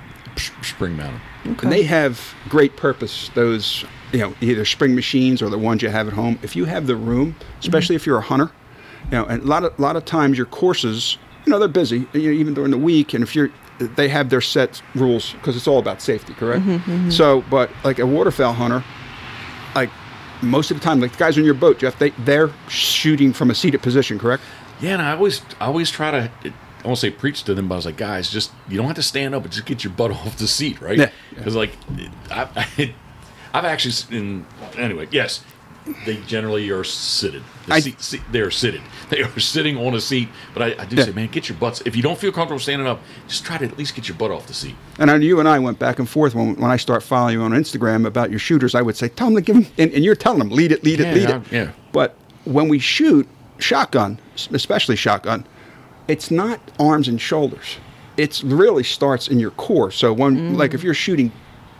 spring 0.62 0.96
mount 0.98 1.16
it. 1.46 1.50
Okay. 1.52 1.60
And 1.64 1.72
they 1.72 1.84
have 1.84 2.34
great 2.50 2.76
purpose. 2.76 3.30
Those 3.36 3.86
you 4.12 4.20
know 4.20 4.34
either 4.42 4.66
spring 4.66 4.94
machines 4.96 5.42
or 5.42 5.50
the 5.50 5.58
ones 5.58 5.82
you 5.82 5.90
have 5.90 6.08
at 6.08 6.14
home. 6.14 6.38
If 6.42 6.56
you 6.56 6.66
have 6.66 6.88
the 6.88 6.96
room, 6.96 7.36
especially 7.60 7.96
if 7.96 8.06
you're 8.06 8.18
a 8.18 8.22
hunter, 8.22 8.52
you 9.06 9.18
know, 9.18 9.26
and 9.26 9.42
a 9.42 9.46
lot 9.46 9.64
of 9.64 9.78
a 9.78 9.82
lot 9.82 9.96
of 9.96 10.06
times 10.06 10.38
your 10.38 10.48
courses, 10.48 11.18
you 11.46 11.52
know, 11.52 11.60
they're 11.60 11.68
busy, 11.68 12.08
you 12.14 12.22
know, 12.22 12.30
even 12.32 12.54
during 12.54 12.72
the 12.72 12.78
week. 12.78 13.14
And 13.14 13.24
if 13.24 13.36
you're 13.36 13.50
they 13.80 14.08
have 14.08 14.30
their 14.30 14.40
set 14.42 14.82
rules 14.96 15.34
because 15.34 15.56
it's 15.58 15.68
all 15.68 15.80
about 15.80 16.02
safety, 16.02 16.34
correct? 16.34 16.64
Mm-hmm, 16.64 16.92
mm-hmm. 16.92 17.10
So, 17.10 17.44
but 17.50 17.70
like 17.84 18.00
a 18.00 18.06
waterfowl 18.06 18.54
hunter, 18.54 18.84
like 19.76 19.90
most 20.42 20.72
of 20.72 20.78
the 20.78 20.84
time, 20.84 21.00
like 21.00 21.12
the 21.12 21.18
guys 21.18 21.38
on 21.38 21.44
your 21.44 21.54
boat, 21.56 21.80
Jeff, 21.80 21.98
they 22.00 22.10
they're 22.20 22.52
shooting 22.70 23.34
from 23.34 23.50
a 23.50 23.56
seated 23.56 23.82
position, 23.82 24.20
correct? 24.20 24.44
Yeah, 24.82 24.94
and 24.94 25.02
I 25.02 25.14
always 25.14 25.42
I 25.60 25.66
always 25.66 25.90
try 25.92 26.12
to 26.12 26.32
I 26.46 26.88
won't 26.88 27.00
say 27.00 27.10
preach 27.12 27.44
to 27.46 27.54
them, 27.54 27.68
but 27.68 27.76
I 27.76 27.78
was 27.78 27.86
like, 27.86 27.98
guys, 27.98 28.30
just 28.30 28.52
you 28.68 28.78
don't 28.78 28.88
have 28.88 28.96
to 28.98 29.04
stand 29.04 29.34
up, 29.34 29.44
but 29.44 29.52
just 29.52 29.66
get 29.66 29.84
your 29.84 29.94
butt 29.94 30.12
off 30.12 30.38
the 30.38 30.48
seat, 30.48 30.80
right? 30.82 30.98
Yeah. 30.98 31.10
Because 31.36 31.56
like 31.56 31.72
I, 32.30 32.48
I 32.78 32.96
I've 33.54 33.66
actually 33.66 33.92
s- 33.92 34.08
in 34.12 34.46
anyway, 34.78 35.08
yes, 35.12 35.44
they 36.06 36.18
generally 36.22 36.70
are 36.72 36.84
seated. 36.84 37.44
The 37.68 37.74
I- 37.74 37.80
seat, 37.80 38.02
seat, 38.02 38.22
they 38.32 38.40
are 38.42 38.52
seated. 38.52 38.82
They 39.10 39.22
are 39.22 39.40
sitting 39.40 39.78
on 39.78 39.94
a 39.94 40.02
seat. 40.02 40.30
But 40.56 40.64
I, 40.64 40.82
I 40.82 40.86
do 40.86 40.96
Yeah. 40.96 41.04
say, 41.06 41.12
man, 41.12 41.28
get 41.28 41.48
your 41.48 41.58
butts. 41.60 41.84
If 41.86 41.96
you 41.96 42.02
don't 42.02 42.18
feel 42.18 42.32
comfortable 42.32 42.60
standing 42.60 42.88
up, 42.88 43.00
just 43.28 43.46
try 43.46 43.60
to 43.60 43.66
at 43.66 43.78
least 43.78 43.94
get 43.94 44.08
your 44.08 44.18
butt 44.18 44.32
off 44.32 44.48
the 44.48 44.56
seat. 44.56 44.76
And 44.98 45.12
I, 45.12 45.18
you 45.18 45.40
and 45.40 45.48
I 45.48 45.60
went 45.60 45.78
back 45.78 46.00
and 46.00 46.10
forth 46.10 46.34
when, 46.34 46.56
when 46.56 46.72
I 46.72 46.78
start 46.78 47.04
following 47.04 47.36
you 47.36 47.42
on 47.44 47.52
Instagram 47.52 48.08
about 48.08 48.32
your 48.32 48.40
shooters. 48.40 48.74
I 48.74 48.82
would 48.82 48.96
say, 48.98 49.10
tell 49.10 49.28
them 49.28 49.36
to 49.36 49.42
give 49.42 49.56
them, 49.56 49.68
and, 49.78 49.92
and 49.94 50.04
you're 50.04 50.16
telling 50.16 50.40
them, 50.40 50.50
lead 50.50 50.72
it, 50.72 50.84
lead 50.84 51.00
Yeah, 51.00 51.12
it, 51.12 51.16
lead 51.16 51.30
I- 51.30 51.36
it. 51.38 51.44
yeah. 51.52 51.72
But 51.92 52.16
when 52.46 52.70
we 52.70 52.80
shoot 52.80 53.28
shotgun, 53.60 54.20
especially 54.52 54.96
shotgun, 54.96 55.46
it's 56.08 56.32
not 56.32 56.60
arms 56.80 57.08
and 57.08 57.22
shoulders. 57.22 57.78
It 58.18 58.42
really 58.44 58.84
starts 58.84 59.28
in 59.28 59.40
your 59.40 59.52
core. 59.52 59.92
So 59.92 60.12
when, 60.12 60.36
mm. 60.54 60.58
like, 60.58 60.74
if 60.74 60.84
you're 60.84 60.94
shooting 60.96 61.32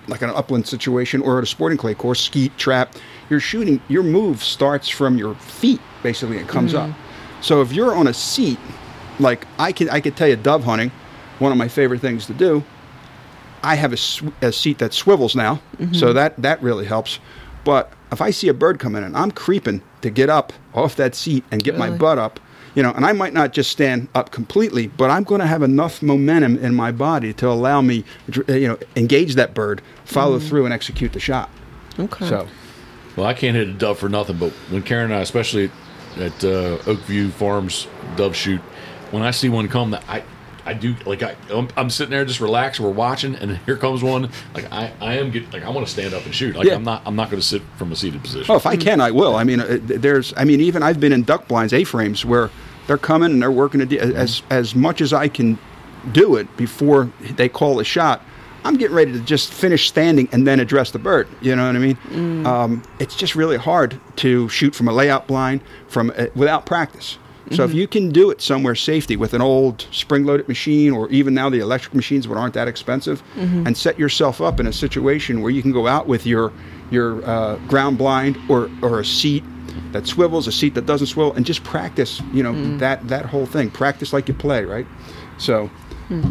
like 0.08 0.22
an 0.22 0.30
upland 0.32 0.68
situation 0.68 1.22
or 1.22 1.38
at 1.38 1.44
a 1.44 1.48
sporting 1.48 1.78
clay 1.78 1.94
course, 1.94 2.20
skeet, 2.20 2.58
trap, 2.58 2.96
you're 3.30 3.40
shooting, 3.40 3.82
your 3.88 4.04
move 4.04 4.44
starts 4.44 4.90
from 4.90 5.18
your 5.18 5.36
feet 5.36 5.82
basically 6.02 6.38
and 6.38 6.48
comes 6.48 6.74
up. 6.74 6.90
Mm-hmm. 6.90 7.42
So 7.42 7.62
if 7.62 7.72
you're 7.72 7.96
on 7.96 8.08
a 8.08 8.14
seat, 8.14 8.60
like 9.20 9.48
I 9.60 9.72
can, 9.72 9.90
I 9.90 10.00
could 10.02 10.16
tell 10.16 10.28
you 10.28 10.36
dove 10.36 10.64
hunting, 10.64 10.92
one 11.40 11.52
of 11.52 11.58
my 11.58 11.68
favorite 11.68 12.02
things 12.02 12.26
to 12.28 12.34
do. 12.34 12.64
I 13.64 13.76
have 13.76 13.94
a, 13.94 13.98
sw- 13.98 14.24
a 14.42 14.52
seat 14.52 14.80
that 14.80 14.94
swivels 14.94 15.36
now, 15.36 15.62
mm-hmm. 15.78 15.94
so 15.94 16.12
that 16.14 16.36
that 16.42 16.62
really 16.62 16.86
helps. 16.86 17.20
But 17.64 17.94
if 18.12 18.22
I 18.22 18.30
see 18.32 18.50
a 18.50 18.54
bird 18.54 18.78
come 18.78 18.96
in 18.96 19.04
and 19.04 19.16
I'm 19.16 19.32
creeping 19.32 19.82
to 20.02 20.10
get 20.10 20.30
up 20.30 20.52
off 20.74 20.98
that 20.98 21.16
seat 21.16 21.46
and 21.50 21.64
get 21.64 21.78
my 21.78 21.90
butt 21.90 22.18
up, 22.18 22.42
you 22.76 22.84
know, 22.84 22.92
and 22.92 23.06
I 23.06 23.12
might 23.12 23.34
not 23.34 23.54
just 23.54 23.72
stand 23.72 24.08
up 24.16 24.32
completely, 24.32 24.88
but 24.88 25.10
I'm 25.10 25.24
going 25.24 25.42
to 25.42 25.48
have 25.48 25.62
enough 25.62 26.02
momentum 26.02 26.58
in 26.58 26.74
my 26.74 26.92
body 26.92 27.34
to 27.34 27.48
allow 27.48 27.82
me, 27.82 28.04
you 28.48 28.68
know, 28.68 28.78
engage 28.96 29.36
that 29.36 29.54
bird, 29.54 29.82
follow 30.06 30.40
through, 30.40 30.66
and 30.66 30.74
execute 30.74 31.14
the 31.14 31.20
shot. 31.20 31.50
Okay. 32.00 32.28
So, 32.28 32.48
Well, 33.16 33.28
I 33.28 33.34
can't 33.34 33.56
hit 33.56 33.68
a 33.68 33.74
dove 33.74 34.00
for 34.00 34.10
nothing, 34.10 34.38
but 34.38 34.52
when 34.70 34.82
Karen 34.82 35.06
and 35.06 35.16
I, 35.16 35.22
especially 35.22 35.72
at 36.18 36.44
uh, 36.44 36.78
Oakview 36.86 37.32
Farms 37.32 37.88
dove 38.16 38.36
shoot, 38.36 38.62
when 39.12 39.22
I 39.24 39.32
see 39.32 39.50
one 39.50 39.68
come, 39.68 39.92
that 39.92 40.04
I, 40.08 40.24
I 40.66 40.74
do 40.74 40.96
like 41.06 41.22
I, 41.24 41.36
I'm, 41.52 41.68
I'm 41.76 41.90
sitting 41.90 42.12
there 42.12 42.24
just 42.26 42.40
relaxed. 42.40 42.80
We're 42.80 42.90
watching, 42.90 43.36
and 43.36 43.58
here 43.66 43.76
comes 43.78 44.02
one. 44.02 44.30
Like 44.54 44.72
I, 44.72 44.94
I 45.02 45.16
am 45.16 45.30
get 45.32 45.52
like 45.52 45.64
I 45.64 45.70
want 45.70 45.86
to 45.86 45.92
stand 45.92 46.14
up 46.14 46.26
and 46.26 46.34
shoot. 46.34 46.56
Like 46.56 46.68
Yeah. 46.68 46.76
I'm 46.76 46.84
not, 46.84 47.02
I'm 47.06 47.16
not 47.16 47.30
going 47.30 47.42
to 47.42 47.46
sit 47.48 47.62
from 47.78 47.92
a 47.92 47.96
seated 47.96 48.22
position. 48.24 48.52
oh, 48.52 48.56
if 48.56 48.66
I 48.66 48.76
can, 48.78 49.02
I 49.02 49.12
will. 49.12 49.36
I 49.36 49.44
mean, 49.44 49.60
uh, 49.60 49.78
there's, 49.82 50.34
I 50.38 50.46
mean, 50.46 50.62
even 50.62 50.82
I've 50.82 51.00
been 51.00 51.12
in 51.12 51.24
duck 51.24 51.48
blinds, 51.48 51.74
A-frames, 51.74 52.24
where 52.26 52.50
they're 52.88 52.98
coming 52.98 53.32
and 53.32 53.42
they're 53.42 53.52
working 53.52 53.82
a 53.82 53.86
de- 53.86 54.00
as 54.00 54.42
as 54.50 54.74
much 54.76 55.02
as 55.02 55.12
I 55.14 55.28
can 55.28 55.58
do 56.12 56.36
it 56.36 56.56
before 56.58 57.12
they 57.36 57.50
call 57.50 57.76
the 57.76 57.84
shot. 57.86 58.22
I'm 58.66 58.78
getting 58.78 58.96
ready 58.96 59.12
to 59.12 59.20
just 59.20 59.52
finish 59.54 59.90
standing 59.90 60.30
and 60.32 60.48
then 60.48 60.62
address 60.62 60.92
the 60.92 61.00
bird. 61.00 61.28
You 61.42 61.54
know 61.58 61.68
what 61.68 61.76
I 61.76 61.80
mean? 61.80 62.46
Um, 62.46 62.84
it's 63.00 63.14
just 63.16 63.36
really 63.36 63.58
hard 63.58 64.00
to 64.18 64.48
shoot 64.48 64.74
from 64.74 64.88
a 64.88 64.94
layout 64.94 65.28
blind 65.28 65.60
from 65.90 66.14
uh, 66.18 66.28
without 66.36 66.66
practice. 66.66 67.18
So 67.52 67.64
if 67.66 67.74
you 67.74 67.88
can 67.88 68.10
do 68.10 68.32
it 68.32 68.42
somewhere 68.42 68.74
safety 68.76 69.16
with 69.18 69.34
an 69.34 69.42
old 69.42 69.86
spring-loaded 69.92 70.48
machine, 70.48 70.94
or 70.94 71.10
even 71.10 71.34
now 71.34 71.50
the 71.50 71.60
electric 71.60 71.94
machines, 71.94 72.26
but 72.26 72.38
aren't 72.38 72.54
that 72.54 72.68
expensive, 72.68 73.22
and 73.36 73.78
set 73.78 74.00
yourself 74.00 74.40
up 74.42 74.60
in 74.60 74.68
a 74.68 74.74
situation 74.74 75.42
where 75.42 75.52
you 75.52 75.62
can 75.62 75.72
go 75.72 75.86
out 75.88 76.08
with 76.08 76.26
your 76.26 76.52
your 76.90 77.24
uh, 77.26 77.56
ground 77.68 77.98
blind 77.98 78.38
or 78.50 78.70
or 78.82 79.00
a 79.02 79.06
seat 79.06 79.44
that 79.92 80.08
swivels, 80.08 80.48
a 80.48 80.52
seat 80.52 80.74
that 80.76 80.86
doesn't 80.86 81.08
swivel, 81.08 81.34
and 81.34 81.46
just 81.46 81.64
practice. 81.64 82.22
You 82.32 82.44
know 82.44 82.78
that 82.78 83.08
that 83.10 83.26
whole 83.26 83.46
thing. 83.46 83.70
Practice 83.72 84.14
like 84.14 84.28
you 84.28 84.34
play, 84.34 84.64
right? 84.66 84.88
So 85.38 85.70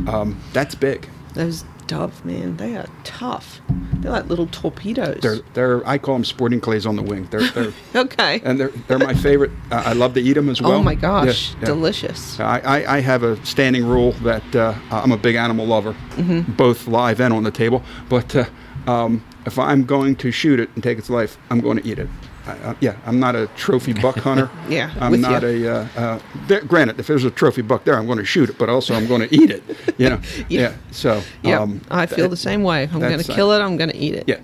um, 0.09 0.41
that's 0.53 0.75
big. 0.75 1.09
Those 1.35 1.65
dove, 1.87 2.25
man, 2.25 2.57
they 2.57 2.77
are 2.77 2.87
tough. 3.05 3.61
They're 4.01 4.11
like 4.13 4.27
little 4.29 4.47
torpedoes. 4.49 5.21
They're 5.23 5.39
they're 5.55 5.87
I 5.87 5.99
call 5.99 6.15
them 6.15 6.25
sporting 6.25 6.61
clays 6.61 6.87
on 6.87 6.97
the 6.97 7.03
wing. 7.03 7.29
They're 7.31 7.49
they're 7.51 7.73
okay. 8.03 8.41
and 8.45 8.59
they're 8.59 8.73
they're 8.89 8.99
my 8.99 9.15
favorite. 9.15 9.51
Uh, 9.71 9.83
I 9.87 9.93
love 9.93 10.15
to 10.15 10.21
eat 10.21 10.33
them 10.35 10.49
as 10.49 10.61
well. 10.61 10.73
oh 10.73 10.83
my 10.83 10.95
gosh, 10.95 11.53
Yeah, 11.53 11.57
yeah. 11.61 11.67
delicious. 11.67 12.41
I, 12.41 12.59
I, 12.61 12.97
I 12.97 13.01
have 13.01 13.23
a 13.23 13.45
standing 13.47 13.85
rule 13.87 14.13
that 14.25 14.57
uh, 14.57 14.75
I'm 14.91 15.13
a 15.13 15.17
big 15.17 15.37
animal 15.37 15.67
lover, 15.67 15.95
Mm-hmm. 16.17 16.53
both 16.53 16.87
live 16.89 17.21
and 17.21 17.33
on 17.33 17.43
the 17.45 17.51
table. 17.51 17.83
But 18.09 18.35
uh, 18.35 18.45
um, 18.87 19.25
if 19.47 19.59
I'm 19.59 19.85
going 19.85 20.17
to 20.17 20.31
shoot 20.33 20.59
it 20.61 20.71
and 20.75 20.83
take 20.83 20.99
its 20.99 21.09
life, 21.11 21.37
I'm 21.51 21.61
going 21.61 21.79
to 21.79 21.87
eat 21.89 21.99
it. 21.99 22.09
I, 22.47 22.53
I, 22.53 22.77
yeah, 22.81 22.97
I'm 23.07 23.21
not 23.21 23.37
a 23.37 23.47
trophy 23.57 23.93
buck 23.93 24.17
hunter. 24.29 24.51
Yeah, 24.69 24.93
I'm 25.01 25.21
not 25.21 25.43
you. 25.43 25.69
a. 25.69 25.75
Uh, 25.97 26.21
uh, 26.49 26.61
granted, 26.61 26.99
if 26.99 27.07
there's 27.07 27.25
a 27.25 27.31
trophy 27.31 27.63
buck 27.63 27.85
there, 27.85 27.97
I'm 27.97 28.07
going 28.07 28.19
to 28.19 28.25
shoot 28.25 28.51
it, 28.51 28.59
but 28.59 28.69
also 28.69 28.95
I'm 28.95 29.07
going 29.07 29.29
to 29.29 29.35
eat 29.35 29.51
it. 29.51 29.63
You 29.99 30.11
know. 30.11 30.21
Yeah. 30.49 30.61
yeah. 30.61 30.75
So. 30.91 31.23
Yeah, 31.43 31.61
um, 31.61 31.81
I 31.91 32.07
feel 32.07 32.25
that- 32.25 32.29
the 32.31 32.37
same 32.37 32.63
way. 32.63 32.89
I'm 32.93 33.01
going 33.01 33.19
to 33.19 33.33
uh, 33.33 33.35
kill 33.37 33.53
it. 33.53 33.61
I'm 33.61 33.77
going 33.77 33.91
to 33.91 33.97
eat 33.97 34.15
it. 34.15 34.25
yeah. 34.29 34.41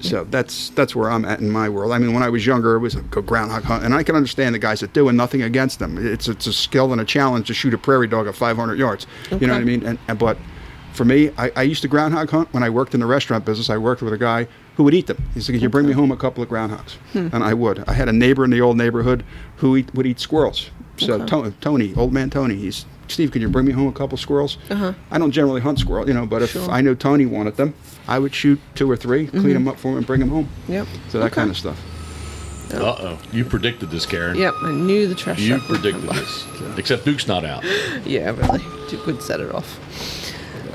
So 0.00 0.24
that's 0.24 0.68
that's 0.70 0.94
where 0.94 1.10
I'm 1.10 1.24
at 1.24 1.40
in 1.40 1.50
my 1.50 1.70
world. 1.70 1.90
I 1.92 1.98
mean, 1.98 2.12
when 2.12 2.22
I 2.22 2.28
was 2.28 2.44
younger, 2.44 2.74
it 2.74 2.80
was 2.80 2.94
a 2.96 3.00
go 3.00 3.22
groundhog 3.22 3.62
hunt, 3.64 3.82
and 3.82 3.94
I 3.94 4.02
can 4.02 4.14
understand 4.14 4.54
the 4.54 4.58
guys 4.58 4.80
that 4.80 4.92
do, 4.92 5.08
and 5.08 5.16
nothing 5.16 5.40
against 5.42 5.78
them. 5.78 5.96
It's 6.04 6.28
it's 6.28 6.46
a 6.46 6.52
skill 6.52 6.92
and 6.92 7.00
a 7.00 7.04
challenge 7.04 7.46
to 7.46 7.54
shoot 7.54 7.72
a 7.72 7.78
prairie 7.78 8.06
dog 8.06 8.26
at 8.26 8.34
500 8.34 8.78
yards. 8.78 9.06
You 9.30 9.46
know 9.46 9.54
what 9.54 9.62
I 9.62 9.64
mean? 9.64 9.86
And, 9.86 9.98
and 10.06 10.18
but 10.18 10.36
for 10.92 11.06
me, 11.06 11.30
I, 11.38 11.50
I 11.56 11.62
used 11.62 11.80
to 11.82 11.88
groundhog 11.88 12.28
hunt 12.28 12.52
when 12.52 12.62
I 12.62 12.68
worked 12.68 12.92
in 12.92 13.00
the 13.00 13.06
restaurant 13.06 13.46
business. 13.46 13.70
I 13.70 13.78
worked 13.78 14.02
with 14.02 14.12
a 14.12 14.18
guy 14.18 14.48
who 14.76 14.84
would 14.84 14.94
eat 14.94 15.06
them. 15.06 15.22
He 15.34 15.40
said, 15.40 15.52
"Can 15.54 15.62
you 15.62 15.68
bring 15.68 15.86
me 15.86 15.92
home 15.92 16.10
a 16.12 16.16
couple 16.16 16.42
of 16.42 16.48
groundhogs?" 16.48 16.96
And 17.14 17.42
I 17.42 17.54
would. 17.54 17.84
I 17.88 17.92
had 17.94 18.08
a 18.08 18.12
neighbor 18.12 18.44
in 18.44 18.50
the 18.50 18.60
old 18.60 18.76
neighborhood 18.76 19.24
who 19.56 19.76
eat, 19.76 19.94
would 19.94 20.06
eat 20.06 20.20
squirrels. 20.20 20.70
So 20.98 21.14
Okay. 21.14 21.26
Tony, 21.26 21.52
Tony, 21.60 21.94
old 21.96 22.12
man 22.12 22.30
Tony, 22.30 22.54
he's 22.56 22.86
Steve. 23.08 23.30
Can 23.30 23.42
you 23.42 23.48
bring 23.48 23.66
me 23.66 23.72
home 23.72 23.88
a 23.88 23.92
couple 23.92 24.16
squirrels? 24.18 24.56
Uh-huh. 24.70 24.92
I 25.10 25.18
don't 25.18 25.30
generally 25.30 25.60
hunt 25.60 25.78
squirrel, 25.78 26.08
you 26.08 26.14
know, 26.14 26.24
but 26.26 26.42
if 26.42 26.50
Sure. 26.52 26.70
I 26.70 26.80
know 26.80 26.94
Tony 26.94 27.26
wanted 27.26 27.56
them, 27.56 27.74
I 28.08 28.18
would 28.18 28.34
shoot 28.34 28.58
two 28.74 28.90
or 28.90 28.96
3 28.96 29.26
clean 29.26 29.52
them 29.54 29.68
up 29.68 29.78
for 29.78 29.92
him, 29.92 29.98
and 29.98 30.06
bring 30.06 30.20
them 30.20 30.30
home. 30.30 30.48
Yep. 30.68 30.86
So 31.10 31.18
that 31.18 31.26
Okay. 31.26 31.34
kind 31.34 31.50
of 31.50 31.56
stuff. 31.58 31.78
Uh 32.74 32.78
oh, 32.78 33.18
you 33.32 33.44
predicted 33.44 33.90
this, 33.90 34.06
Karen. 34.06 34.36
Yep, 34.36 34.54
I 34.62 34.72
knew 34.72 35.06
the 35.06 35.14
trash 35.14 35.38
You 35.38 35.56
truck 35.58 35.68
would 35.68 35.80
predicted 35.80 36.08
come 36.08 36.16
by. 36.16 36.20
this. 36.22 36.44
Except 36.78 37.04
Duke's 37.04 37.28
not 37.28 37.44
out. 37.44 37.62
Yeah, 38.04 38.30
really. 38.36 38.60
Duke 38.90 39.06
would 39.06 39.22
set 39.22 39.38
it 39.40 39.54
off. 39.54 39.78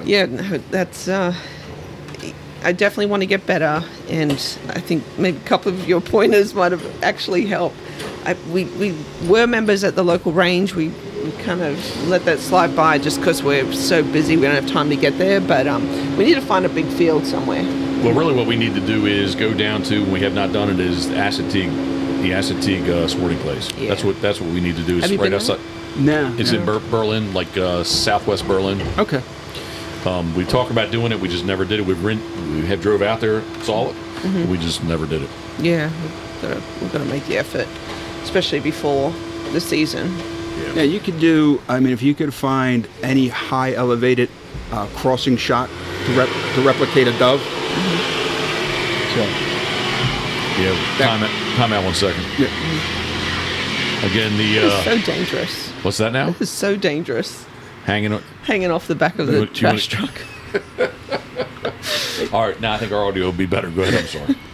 Yeah, 0.05 0.25
no, 0.25 0.57
that's. 0.71 1.07
Uh, 1.07 1.33
I 2.63 2.71
definitely 2.73 3.07
want 3.07 3.23
to 3.23 3.27
get 3.27 3.45
better, 3.47 3.83
and 4.07 4.31
I 4.33 4.79
think 4.79 5.03
maybe 5.17 5.37
a 5.37 5.41
couple 5.41 5.71
of 5.71 5.87
your 5.87 5.99
pointers 6.01 6.53
might 6.53 6.71
have 6.71 7.03
actually 7.03 7.45
helped. 7.47 7.75
I, 8.23 8.35
we, 8.51 8.65
we 8.65 8.95
were 9.27 9.47
members 9.47 9.83
at 9.83 9.95
the 9.95 10.03
local 10.03 10.31
range. 10.31 10.75
We, 10.75 10.89
we 11.23 11.31
kind 11.43 11.61
of 11.61 12.07
let 12.07 12.23
that 12.25 12.37
slide 12.39 12.75
by 12.75 12.99
just 12.99 13.19
because 13.19 13.41
we're 13.41 13.71
so 13.73 14.03
busy. 14.03 14.35
We 14.35 14.43
don't 14.43 14.53
have 14.53 14.67
time 14.69 14.89
to 14.89 14.95
get 14.95 15.17
there, 15.17 15.41
but 15.41 15.65
um, 15.65 15.87
we 16.17 16.25
need 16.25 16.35
to 16.35 16.41
find 16.41 16.65
a 16.65 16.69
big 16.69 16.85
field 16.85 17.25
somewhere. 17.25 17.63
Well, 18.03 18.13
really, 18.13 18.35
what 18.35 18.45
we 18.45 18.55
need 18.57 18.75
to 18.75 18.85
do 18.85 19.07
is 19.07 19.33
go 19.33 19.53
down 19.55 19.81
to, 19.83 20.03
and 20.03 20.13
we 20.13 20.19
have 20.21 20.33
not 20.33 20.53
done 20.53 20.69
it, 20.69 20.79
is 20.79 21.07
Assateague, 21.07 21.71
the 22.21 22.31
Assateague 22.31 22.87
uh, 22.89 23.07
Sporting 23.07 23.39
Place. 23.39 23.71
Yeah. 23.75 23.89
That's 23.89 24.03
what 24.03 24.21
that's 24.21 24.39
what 24.39 24.51
we 24.51 24.59
need 24.59 24.75
to 24.75 24.83
do. 24.83 24.97
Is 24.97 25.03
Have 25.03 25.11
you 25.11 25.17
right 25.17 25.31
been 25.31 25.31
there? 25.31 25.57
outside. 25.57 25.59
Nah. 25.97 26.33
It's 26.37 26.51
in 26.51 26.63
Ber- 26.65 26.79
Berlin, 26.91 27.33
like 27.33 27.57
uh, 27.57 27.83
Southwest 27.83 28.47
Berlin. 28.47 28.81
Okay. 28.97 29.21
Um, 30.05 30.33
we 30.35 30.45
talked 30.45 30.71
about 30.71 30.91
doing 30.91 31.11
it, 31.11 31.19
we 31.19 31.27
just 31.27 31.45
never 31.45 31.63
did 31.63 31.79
it. 31.79 31.85
We've 31.85 32.03
rent, 32.03 32.21
we 32.51 32.65
have 32.65 32.81
drove 32.81 33.01
out 33.01 33.19
there, 33.21 33.41
saw 33.63 33.89
it, 33.89 33.95
Mm-hmm. 34.21 34.51
we 34.51 34.57
just 34.59 34.83
never 34.83 35.05
did 35.07 35.23
it. 35.23 35.29
Yeah, 35.59 35.89
we've 36.03 36.41
got 36.41 36.53
to 36.53 36.61
we've 36.81 36.91
got 36.91 36.99
to 36.99 37.05
make 37.05 37.25
the 37.25 37.37
effort, 37.37 37.67
especially 38.23 38.59
before 38.59 39.11
the 39.51 39.59
season. 39.59 40.15
Yeah, 40.75 40.83
you 40.83 40.99
could 40.99 41.19
do. 41.19 41.59
I 41.67 41.79
mean, 41.79 41.91
if 41.91 42.03
you 42.03 42.13
could 42.13 42.31
find 42.33 42.87
any 43.01 43.29
high 43.29 43.73
elevated 43.73 44.29
uh, 44.71 44.85
crossing 44.95 45.37
shot 45.37 45.69
to, 46.05 46.11
rep, 46.15 46.29
to 46.55 46.61
replicate 46.61 47.07
a 47.07 47.17
dove. 47.17 47.41
So, 49.15 49.21
Yeah, 50.61 50.75
time 50.99 51.23
out, 51.23 51.55
time 51.57 51.73
out 51.73 51.83
one 51.83 51.95
second. 51.95 52.23
yeah. 52.37 52.47
Again, 54.05 54.37
the 54.37 54.67
uh, 54.67 54.83
so 54.83 54.97
dangerous. 55.01 55.69
what's 55.83 55.97
that 55.97 56.11
now? 56.13 56.35
It's 56.39 56.49
so 56.51 56.75
dangerous. 56.75 57.45
Hanging. 57.85 58.13
on- 58.13 58.23
Hanging 58.43 58.71
off 58.71 58.87
the 58.87 58.95
back 58.95 59.19
of 59.19 59.27
the 59.27 59.45
Do 59.45 59.59
you 59.61 59.67
wanna- 59.67 59.79
truck. 59.79 60.21
All 62.33 62.47
right, 62.47 62.59
now 62.61 62.73
I 62.73 62.77
think 62.77 62.91
our 62.91 63.03
audio 63.05 63.25
will 63.25 63.31
be 63.31 63.45
better. 63.45 63.69
Go 63.69 63.81
ahead. 63.83 63.95
I'm 64.01 64.07
sorry. 64.07 64.35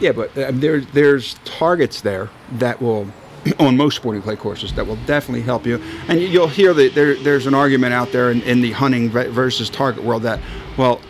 Yeah, 0.00 0.12
but 0.12 0.34
uh, 0.38 0.50
there's 0.54 0.86
there's 0.94 1.34
targets 1.44 2.00
there 2.00 2.30
that 2.52 2.80
will 2.80 3.06
on 3.58 3.76
most 3.76 3.96
sporting 3.96 4.22
clay 4.22 4.34
courses 4.34 4.72
that 4.72 4.86
will 4.86 4.96
definitely 5.04 5.42
help 5.42 5.66
you. 5.66 5.76
And 6.08 6.18
you- 6.18 6.26
you'll 6.28 6.48
hear 6.48 6.72
that 6.72 6.94
there, 6.94 7.16
there's 7.16 7.46
an 7.46 7.52
argument 7.52 7.92
out 7.92 8.10
there 8.10 8.30
in, 8.30 8.40
in 8.44 8.62
the 8.62 8.72
hunting 8.72 9.10
ve- 9.10 9.26
versus 9.26 9.68
target 9.68 10.02
world 10.02 10.22
that 10.22 10.40
well, 10.78 11.02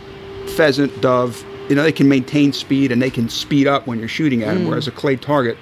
pheasant, 0.57 0.99
dove, 0.99 1.41
you 1.69 1.75
know, 1.75 1.83
they 1.83 1.93
can 1.93 2.09
maintain 2.09 2.51
speed 2.51 2.91
and 2.91 3.01
they 3.01 3.09
can 3.09 3.29
speed 3.29 3.65
up 3.65 3.87
when 3.87 3.97
you're 3.97 4.09
shooting 4.09 4.43
at 4.43 4.55
them, 4.55 4.67
whereas 4.67 4.89
a 4.89 4.91
clay 4.91 5.15
target 5.15 5.57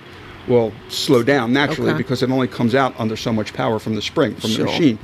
will 0.47 0.74
slow 0.88 1.22
down 1.22 1.53
naturally 1.53 1.91
Okay. 1.91 1.99
because 1.99 2.24
it 2.24 2.32
only 2.32 2.47
comes 2.47 2.74
out 2.74 2.99
under 2.99 3.15
so 3.15 3.32
much 3.32 3.53
power 3.53 3.78
from 3.78 3.93
the 3.93 4.01
spring 4.01 4.34
from 4.34 4.49
Sure. 4.49 4.65
the 4.65 4.72
machine. 4.72 4.97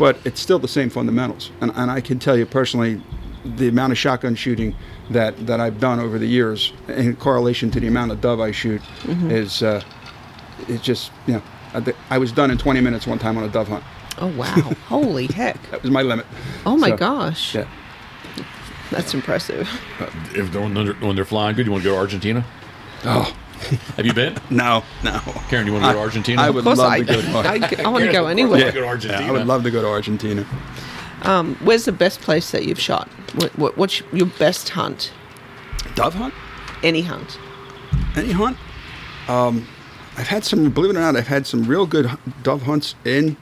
But 0.00 0.16
it's 0.24 0.40
still 0.40 0.58
the 0.58 0.66
same 0.78 0.88
fundamentals. 0.90 1.50
And, 1.60 1.70
and 1.76 1.90
I 1.90 2.00
can 2.00 2.18
tell 2.18 2.36
you 2.36 2.46
personally, 2.46 3.00
the 3.44 3.68
amount 3.68 3.92
of 3.92 3.98
shotgun 3.98 4.34
shooting 4.34 4.74
that, 5.10 5.46
that 5.46 5.60
I've 5.60 5.78
done 5.78 6.00
over 6.00 6.18
the 6.18 6.26
years 6.26 6.72
in 6.88 7.14
correlation 7.16 7.70
to 7.72 7.80
the 7.80 7.86
amount 7.86 8.10
of 8.12 8.20
dove 8.22 8.40
I 8.40 8.50
shoot 8.50 8.80
Mm-hmm. 9.02 9.30
is 9.30 9.62
uh, 9.62 9.82
it's 10.68 10.82
just 10.82 11.12
you 11.26 11.34
know 11.34 11.42
I, 11.74 11.80
thi- 11.80 11.92
I 12.10 12.16
was 12.18 12.32
done 12.32 12.50
in 12.50 12.56
20 12.58 12.80
minutes 12.80 13.06
one 13.06 13.18
time 13.18 13.36
on 13.38 13.44
a 13.44 13.48
dove 13.48 13.68
hunt. 13.68 13.84
Oh 14.18 14.26
wow! 14.36 14.54
Holy 14.88 15.26
heck! 15.26 15.58
That 15.70 15.82
was 15.82 15.90
my 15.90 16.02
limit. 16.02 16.26
Oh 16.66 16.76
my 16.76 16.90
So, 16.90 16.96
gosh, 16.96 17.54
Yeah. 17.54 17.68
that's 18.90 19.14
impressive. 19.14 19.68
if 20.34 20.50
they're, 20.52 20.66
when 21.00 21.14
they're 21.16 21.24
flying 21.24 21.56
good, 21.56 21.66
you 21.66 21.72
want 21.72 21.84
to 21.84 21.88
go 21.90 21.94
to 21.94 22.00
Argentina? 22.00 22.44
Oh 23.04 23.34
Have 23.96 24.06
you 24.06 24.12
been? 24.14 24.36
no, 24.50 24.82
no. 25.04 25.20
Karen, 25.48 25.66
you 25.66 25.72
want 25.72 25.84
to 25.84 25.90
go 25.90 25.94
to 25.94 26.00
Argentina? 26.00 26.42
I 26.42 26.48
Of 26.48 26.54
would 26.56 26.64
course, 26.64 26.78
love 26.78 26.90
I, 26.92 26.98
to 27.00 27.04
go 27.04 27.20
to 27.20 27.28
I, 27.30 27.46
Argentina. 27.46 27.82
I 27.82 27.88
want 27.88 28.04
to 28.04 28.12
go 28.12 28.26
anywhere. 28.26 28.60
wanna 28.60 28.72
go 28.72 28.80
to 28.80 28.86
Argentina. 28.86 29.26
I 29.26 29.30
would 29.30 29.46
love 29.46 29.62
to 29.64 29.70
go 29.70 29.82
to 29.82 29.88
Argentina. 29.88 30.46
Um, 31.22 31.56
where's 31.62 31.84
the 31.84 31.92
best 31.92 32.20
place 32.22 32.50
that 32.52 32.64
you've 32.64 32.80
shot? 32.80 33.08
What, 33.34 33.58
what, 33.58 33.76
what's 33.76 34.00
your 34.12 34.26
best 34.38 34.70
hunt? 34.70 35.12
Dove 35.94 36.14
hunt? 36.14 36.32
Any 36.82 37.02
hunt? 37.02 37.38
Any 38.16 38.32
hunt? 38.32 38.56
Um, 39.28 39.66
I've 40.16 40.28
had 40.28 40.44
some. 40.44 40.70
Believe 40.70 40.90
it 40.90 40.96
or 40.96 41.00
not, 41.00 41.16
I've 41.16 41.28
had 41.28 41.46
some 41.46 41.64
real 41.64 41.86
good 41.86 42.10
dove 42.42 42.62
hunts 42.62 42.94
in 43.04 43.36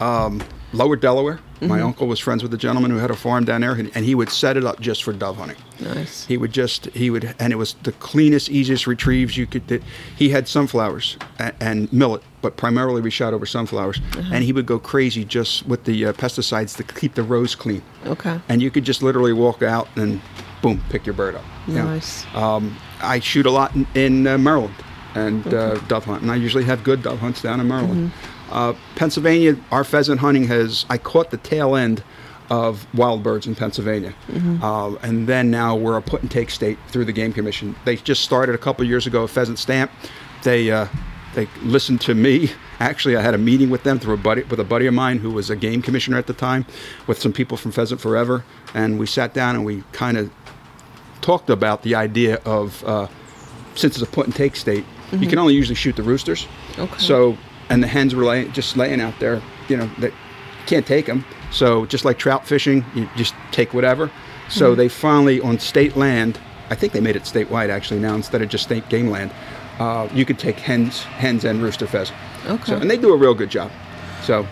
um, 0.00 0.42
Lower 0.72 0.96
Delaware. 0.96 1.40
My 1.62 1.80
uncle 1.82 2.06
was 2.06 2.18
friends 2.18 2.42
with 2.42 2.54
a 2.54 2.56
gentleman 2.56 2.90
who 2.90 2.96
had 2.96 3.10
a 3.10 3.16
farm 3.16 3.44
down 3.44 3.60
there, 3.60 3.72
and 3.72 4.04
he 4.04 4.14
would 4.14 4.30
set 4.30 4.56
it 4.56 4.64
up 4.64 4.80
just 4.80 5.02
for 5.02 5.12
dove 5.12 5.36
hunting. 5.36 5.58
Nice. 5.80 6.24
He 6.26 6.36
would 6.36 6.52
just 6.52 6.86
he 6.86 7.10
would, 7.10 7.34
and 7.38 7.52
it 7.52 7.56
was 7.56 7.74
the 7.82 7.92
cleanest, 7.92 8.48
easiest 8.50 8.86
retrieves 8.86 9.36
you 9.36 9.46
could. 9.46 9.68
That 9.68 9.82
he 10.16 10.30
had 10.30 10.48
sunflowers 10.48 11.18
and, 11.38 11.54
and 11.60 11.92
millet, 11.92 12.22
but 12.40 12.56
primarily 12.56 13.02
we 13.02 13.10
shot 13.10 13.34
over 13.34 13.44
sunflowers, 13.44 14.00
and 14.32 14.42
he 14.44 14.52
would 14.52 14.66
go 14.66 14.78
crazy 14.78 15.24
just 15.24 15.66
with 15.66 15.84
the 15.84 16.06
uh, 16.06 16.12
pesticides 16.14 16.76
to 16.76 16.82
keep 16.84 17.14
the 17.14 17.22
rows 17.22 17.54
clean. 17.54 17.82
Okay. 18.06 18.40
And 18.48 18.62
you 18.62 18.70
could 18.70 18.84
just 18.84 19.02
literally 19.02 19.32
walk 19.34 19.62
out 19.62 19.88
and 19.96 20.20
boom, 20.62 20.82
pick 20.88 21.04
your 21.04 21.14
bird 21.14 21.34
up. 21.34 21.44
you 21.66 21.74
know. 21.74 21.84
Nice. 21.84 22.24
Um, 22.34 22.76
I 23.00 23.20
shoot 23.20 23.46
a 23.46 23.50
lot 23.50 23.74
in, 23.74 23.86
in 23.94 24.26
uh, 24.26 24.38
Maryland 24.38 24.74
and 25.14 25.46
uh, 25.52 25.74
dove 25.88 26.04
hunt, 26.04 26.22
and 26.22 26.30
I 26.30 26.36
usually 26.36 26.64
have 26.64 26.84
good 26.84 27.02
dove 27.02 27.18
hunts 27.18 27.42
down 27.42 27.60
in 27.60 27.68
Maryland. 27.68 28.12
Uh, 28.50 28.74
Pennsylvania, 28.96 29.56
our 29.70 29.84
pheasant 29.84 30.20
hunting 30.20 30.44
has. 30.44 30.86
I 30.88 30.98
caught 30.98 31.30
the 31.30 31.36
tail 31.38 31.76
end 31.76 32.02
of 32.50 32.92
wild 32.94 33.22
birds 33.22 33.46
in 33.46 33.54
Pennsylvania, 33.54 34.12
uh, 34.60 34.94
and 35.02 35.28
then 35.28 35.50
now 35.50 35.76
we're 35.76 35.96
a 35.96 36.02
put 36.02 36.22
and 36.22 36.30
take 36.30 36.50
state 36.50 36.78
through 36.88 37.04
the 37.04 37.12
Game 37.12 37.32
Commission. 37.32 37.76
They 37.84 37.96
just 37.96 38.22
started 38.22 38.54
a 38.54 38.58
couple 38.58 38.84
years 38.84 39.06
ago 39.06 39.22
a 39.22 39.28
pheasant 39.28 39.58
stamp. 39.58 39.90
They 40.42 40.70
uh, 40.70 40.88
they 41.34 41.48
listened 41.62 42.00
to 42.02 42.14
me. 42.14 42.50
Actually, 42.80 43.16
I 43.16 43.22
had 43.22 43.34
a 43.34 43.38
meeting 43.38 43.70
with 43.70 43.82
them 43.82 43.98
through 43.98 44.14
a 44.14 44.18
buddy 44.18 44.42
with 44.44 44.58
a 44.58 44.64
buddy 44.64 44.86
of 44.86 44.94
mine 44.94 45.18
who 45.18 45.30
was 45.30 45.50
a 45.50 45.56
game 45.56 45.80
commissioner 45.80 46.18
at 46.18 46.26
the 46.26 46.32
time, 46.32 46.66
with 47.06 47.20
some 47.20 47.32
people 47.32 47.56
from 47.56 47.72
Pheasant 47.72 48.00
Forever, 48.00 48.44
and 48.74 48.98
we 48.98 49.06
sat 49.06 49.32
down 49.32 49.54
and 49.54 49.64
we 49.64 49.84
kind 49.92 50.16
of 50.16 50.30
talked 51.20 51.50
about 51.50 51.82
the 51.82 51.94
idea 51.94 52.40
of 52.44 52.82
uh, 52.84 53.06
since 53.74 53.96
it's 53.96 54.02
a 54.02 54.10
put 54.10 54.26
and 54.26 54.34
take 54.34 54.56
state, 54.56 54.84
you 55.12 55.26
can 55.26 55.38
only 55.38 55.54
usually 55.54 55.74
shoot 55.74 55.96
the 55.96 56.02
roosters. 56.02 56.46
Okay. 56.78 56.98
So 56.98 57.36
and 57.70 57.82
the 57.82 57.86
hens 57.86 58.14
were 58.14 58.44
just 58.46 58.76
laying 58.76 59.00
out 59.00 59.18
there. 59.18 59.40
You 59.68 59.78
know 59.78 59.90
that 59.98 60.12
can't 60.66 60.86
take 60.86 61.06
them. 61.06 61.24
So 61.50 61.86
just 61.86 62.04
like 62.04 62.18
trout 62.18 62.46
fishing, 62.46 62.84
you 62.94 63.08
just 63.16 63.34
take 63.50 63.72
whatever. 63.72 64.10
So 64.48 64.74
they 64.74 64.88
finally 64.88 65.40
on 65.40 65.58
state 65.58 65.96
land. 65.96 66.38
I 66.70 66.74
think 66.74 66.92
they 66.92 67.00
made 67.00 67.16
it 67.16 67.22
statewide 67.22 67.68
actually 67.68 68.00
now 68.00 68.14
instead 68.14 68.42
of 68.42 68.48
just 68.48 68.64
state 68.64 68.88
game 68.88 69.08
land. 69.08 69.32
Uh, 69.78 70.08
you 70.12 70.24
could 70.24 70.38
take 70.38 70.58
hens, 70.58 71.02
hens 71.02 71.44
and 71.44 71.62
rooster 71.62 71.86
pheasant. 71.86 72.18
Okay. 72.46 72.64
So, 72.64 72.76
and 72.76 72.90
they 72.90 72.98
do 72.98 73.12
a 73.14 73.16
real 73.16 73.34
good 73.34 73.50
job. 73.50 73.70
So 74.22 74.42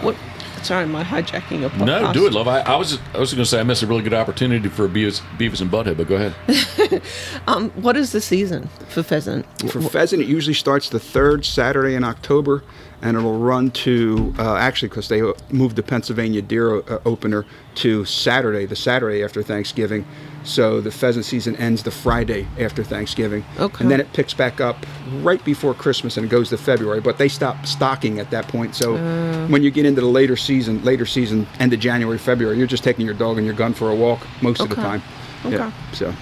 What? 0.00 0.16
Sorry, 0.64 0.84
am 0.84 0.96
I 0.96 1.04
hijacking 1.04 1.66
a 1.66 1.68
podcast? 1.68 1.84
No, 1.84 2.12
do 2.12 2.26
it, 2.26 2.32
love. 2.32 2.48
I, 2.48 2.60
I 2.60 2.76
was 2.76 2.98
I 3.12 3.18
was 3.18 3.34
going 3.34 3.44
to 3.44 3.50
say 3.50 3.60
I 3.60 3.64
missed 3.64 3.82
a 3.82 3.86
really 3.86 4.02
good 4.02 4.14
opportunity 4.14 4.68
for 4.68 4.88
Beavis, 4.88 5.20
Beavis 5.36 5.60
and 5.60 5.70
Butthead, 5.70 5.96
but 5.96 6.08
go 6.08 6.16
ahead. 6.16 6.34
Um, 7.46 7.70
what 7.70 7.96
is 7.96 8.12
the 8.12 8.20
season 8.20 8.68
for 8.88 9.02
pheasant? 9.02 9.44
For 9.70 9.82
pheasant, 9.82 10.22
it 10.22 10.28
usually 10.28 10.54
starts 10.54 10.88
the 10.88 10.98
third 11.00 11.44
Saturday 11.44 11.94
in 11.94 12.02
October, 12.04 12.62
and 13.02 13.16
it'll 13.16 13.38
run 13.38 13.70
to 13.72 14.34
uh, 14.38 14.54
actually 14.54 14.88
because 14.88 15.08
they 15.08 15.20
moved 15.50 15.76
the 15.76 15.82
Pennsylvania 15.82 16.40
deer 16.40 16.78
uh, 16.78 17.00
opener 17.04 17.44
to 17.76 18.04
Saturday, 18.06 18.64
the 18.64 18.76
Saturday 18.76 19.22
after 19.22 19.42
Thanksgiving. 19.42 20.06
So 20.44 20.80
the 20.80 20.90
pheasant 20.90 21.24
season 21.24 21.56
ends 21.56 21.82
the 21.82 21.90
Friday 21.90 22.46
after 22.60 22.84
Thanksgiving, 22.84 23.44
Okay. 23.58 23.82
and 23.82 23.90
then 23.90 23.98
it 24.00 24.12
picks 24.12 24.34
back 24.34 24.60
up 24.60 24.84
right 25.22 25.42
before 25.44 25.72
Christmas 25.74 26.16
and 26.18 26.26
it 26.26 26.28
goes 26.28 26.50
to 26.50 26.58
February. 26.58 27.00
But 27.00 27.16
they 27.18 27.28
stop 27.28 27.64
stocking 27.66 28.18
at 28.20 28.30
that 28.30 28.46
point. 28.48 28.74
So 28.74 28.96
Uh. 28.96 29.46
when 29.48 29.62
you 29.62 29.70
get 29.70 29.86
into 29.86 30.00
the 30.02 30.06
later 30.06 30.36
season, 30.36 30.84
later 30.84 31.06
season, 31.06 31.46
end 31.58 31.72
of 31.72 31.80
January, 31.80 32.18
February, 32.18 32.58
you're 32.58 32.66
just 32.66 32.84
taking 32.84 33.04
your 33.06 33.14
dog 33.14 33.38
and 33.38 33.46
your 33.46 33.54
gun 33.56 33.72
for 33.74 33.90
a 33.90 33.94
walk 33.94 34.20
most 34.42 34.60
of 34.60 34.68
the 34.68 34.74
time. 34.76 35.02
Okay. 35.46 35.56
Yeah. 35.56 35.72
So 35.92 36.12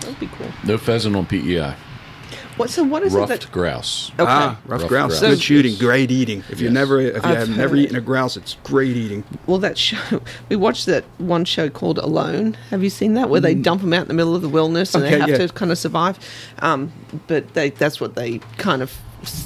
That'd 0.00 0.18
be 0.18 0.26
cool. 0.28 0.46
No 0.64 0.76
pheasant 0.78 1.14
on 1.14 1.26
PEI. 1.26 1.74
What? 2.60 2.70
So 2.70 2.84
what 2.84 3.02
is 3.02 3.14
it 3.14 3.18
Ruffed 3.18 3.28
that? 3.42 3.50
grouse. 3.52 4.10
Okay. 4.18 4.24
Ah, 4.30 4.58
rough, 4.66 4.80
Rough 4.82 4.88
grouse. 4.88 5.08
grouse. 5.18 5.20
Good 5.20 5.38
So- 5.38 5.42
shooting, 5.42 5.76
great 5.76 6.10
eating. 6.10 6.44
If 6.50 6.60
you 6.60 6.66
Yes. 6.66 6.74
never, 6.74 7.00
if 7.00 7.14
you 7.14 7.20
I've 7.30 7.38
have 7.38 7.48
never 7.56 7.70
heard. 7.76 7.78
eaten 7.84 7.96
a 7.96 8.00
grouse, 8.00 8.36
it's 8.36 8.56
great 8.64 8.96
eating. 8.96 9.24
Well, 9.46 9.58
that 9.58 9.76
show 9.78 10.20
we 10.48 10.56
watched 10.56 10.86
that 10.86 11.04
one 11.18 11.44
show 11.44 11.68
called 11.68 11.98
Alone. 11.98 12.56
Have 12.70 12.82
you 12.84 12.90
seen 12.90 13.14
that 13.14 13.28
where 13.30 13.40
they 13.40 13.54
dump 13.54 13.80
them 13.80 13.92
out 13.92 14.02
in 14.02 14.08
the 14.08 14.14
middle 14.14 14.34
of 14.36 14.42
the 14.42 14.48
wilderness 14.48 14.94
and 14.94 15.02
Mm. 15.04 15.06
Okay, 15.06 15.14
they 15.16 15.20
have 15.20 15.30
yeah. 15.40 15.46
to 15.46 15.52
kind 15.52 15.70
of 15.72 15.78
survive? 15.78 16.18
Um, 16.60 16.92
but 17.26 17.54
they, 17.54 17.70
that's 17.70 18.00
what 18.00 18.14
they 18.14 18.38
kind 18.58 18.82
of 18.82 18.92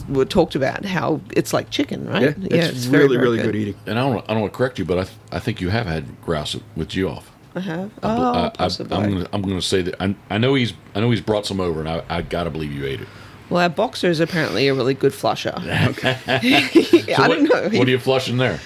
were 0.08 0.24
talked 0.24 0.54
about 0.54 0.84
how 0.84 1.20
it's 1.32 1.52
like 1.52 1.68
chicken, 1.70 2.06
right? 2.08 2.22
Yeah, 2.38 2.66
it's, 2.66 2.84
very, 2.84 3.04
really, 3.04 3.16
very 3.16 3.28
really 3.30 3.42
good. 3.42 3.56
eating. 3.56 3.74
And 3.86 3.98
I 3.98 4.02
don't, 4.02 4.24
I 4.28 4.32
don't 4.32 4.42
want 4.42 4.52
to 4.52 4.56
correct 4.56 4.78
you, 4.78 4.84
but 4.84 4.98
I, 4.98 5.02
th- 5.04 5.16
I 5.32 5.38
think 5.40 5.60
you 5.60 5.70
have 5.70 5.86
had 5.86 6.20
grouse 6.22 6.56
with 6.76 6.88
Jeff. 6.88 7.30
I 7.54 7.60
have. 7.60 7.90
I, 8.02 8.16
Oh, 8.16 8.44
I, 8.46 8.48
possibly. 8.50 8.96
am 8.96 9.10
gonna, 9.12 9.28
I'm 9.32 9.42
going 9.42 9.54
to 9.56 9.62
say 9.62 9.82
that 9.82 9.94
I, 10.00 10.14
I 10.30 10.38
know 10.38 10.54
he's 10.54 10.72
I 10.94 11.00
know 11.00 11.10
he's 11.10 11.20
brought 11.20 11.46
some 11.46 11.60
over, 11.60 11.80
and 11.80 11.88
I, 11.88 12.02
I 12.08 12.22
got 12.22 12.44
to 12.44 12.50
believe 12.50 12.72
you 12.72 12.84
ate 12.84 13.00
it. 13.00 13.08
well, 13.50 13.62
our 13.62 13.68
boxer 13.68 14.08
is 14.08 14.20
apparently 14.20 14.66
a 14.68 14.74
really 14.74 14.94
good 14.94 15.14
flusher. 15.14 15.54
Okay. 15.56 16.18
Yeah, 17.06 17.20
I 17.22 17.28
what, 17.28 17.34
don't 17.36 17.44
know. 17.44 17.78
What 17.78 17.86
are 17.88 17.90
you 17.90 17.98
flushing 17.98 18.36
there? 18.38 18.60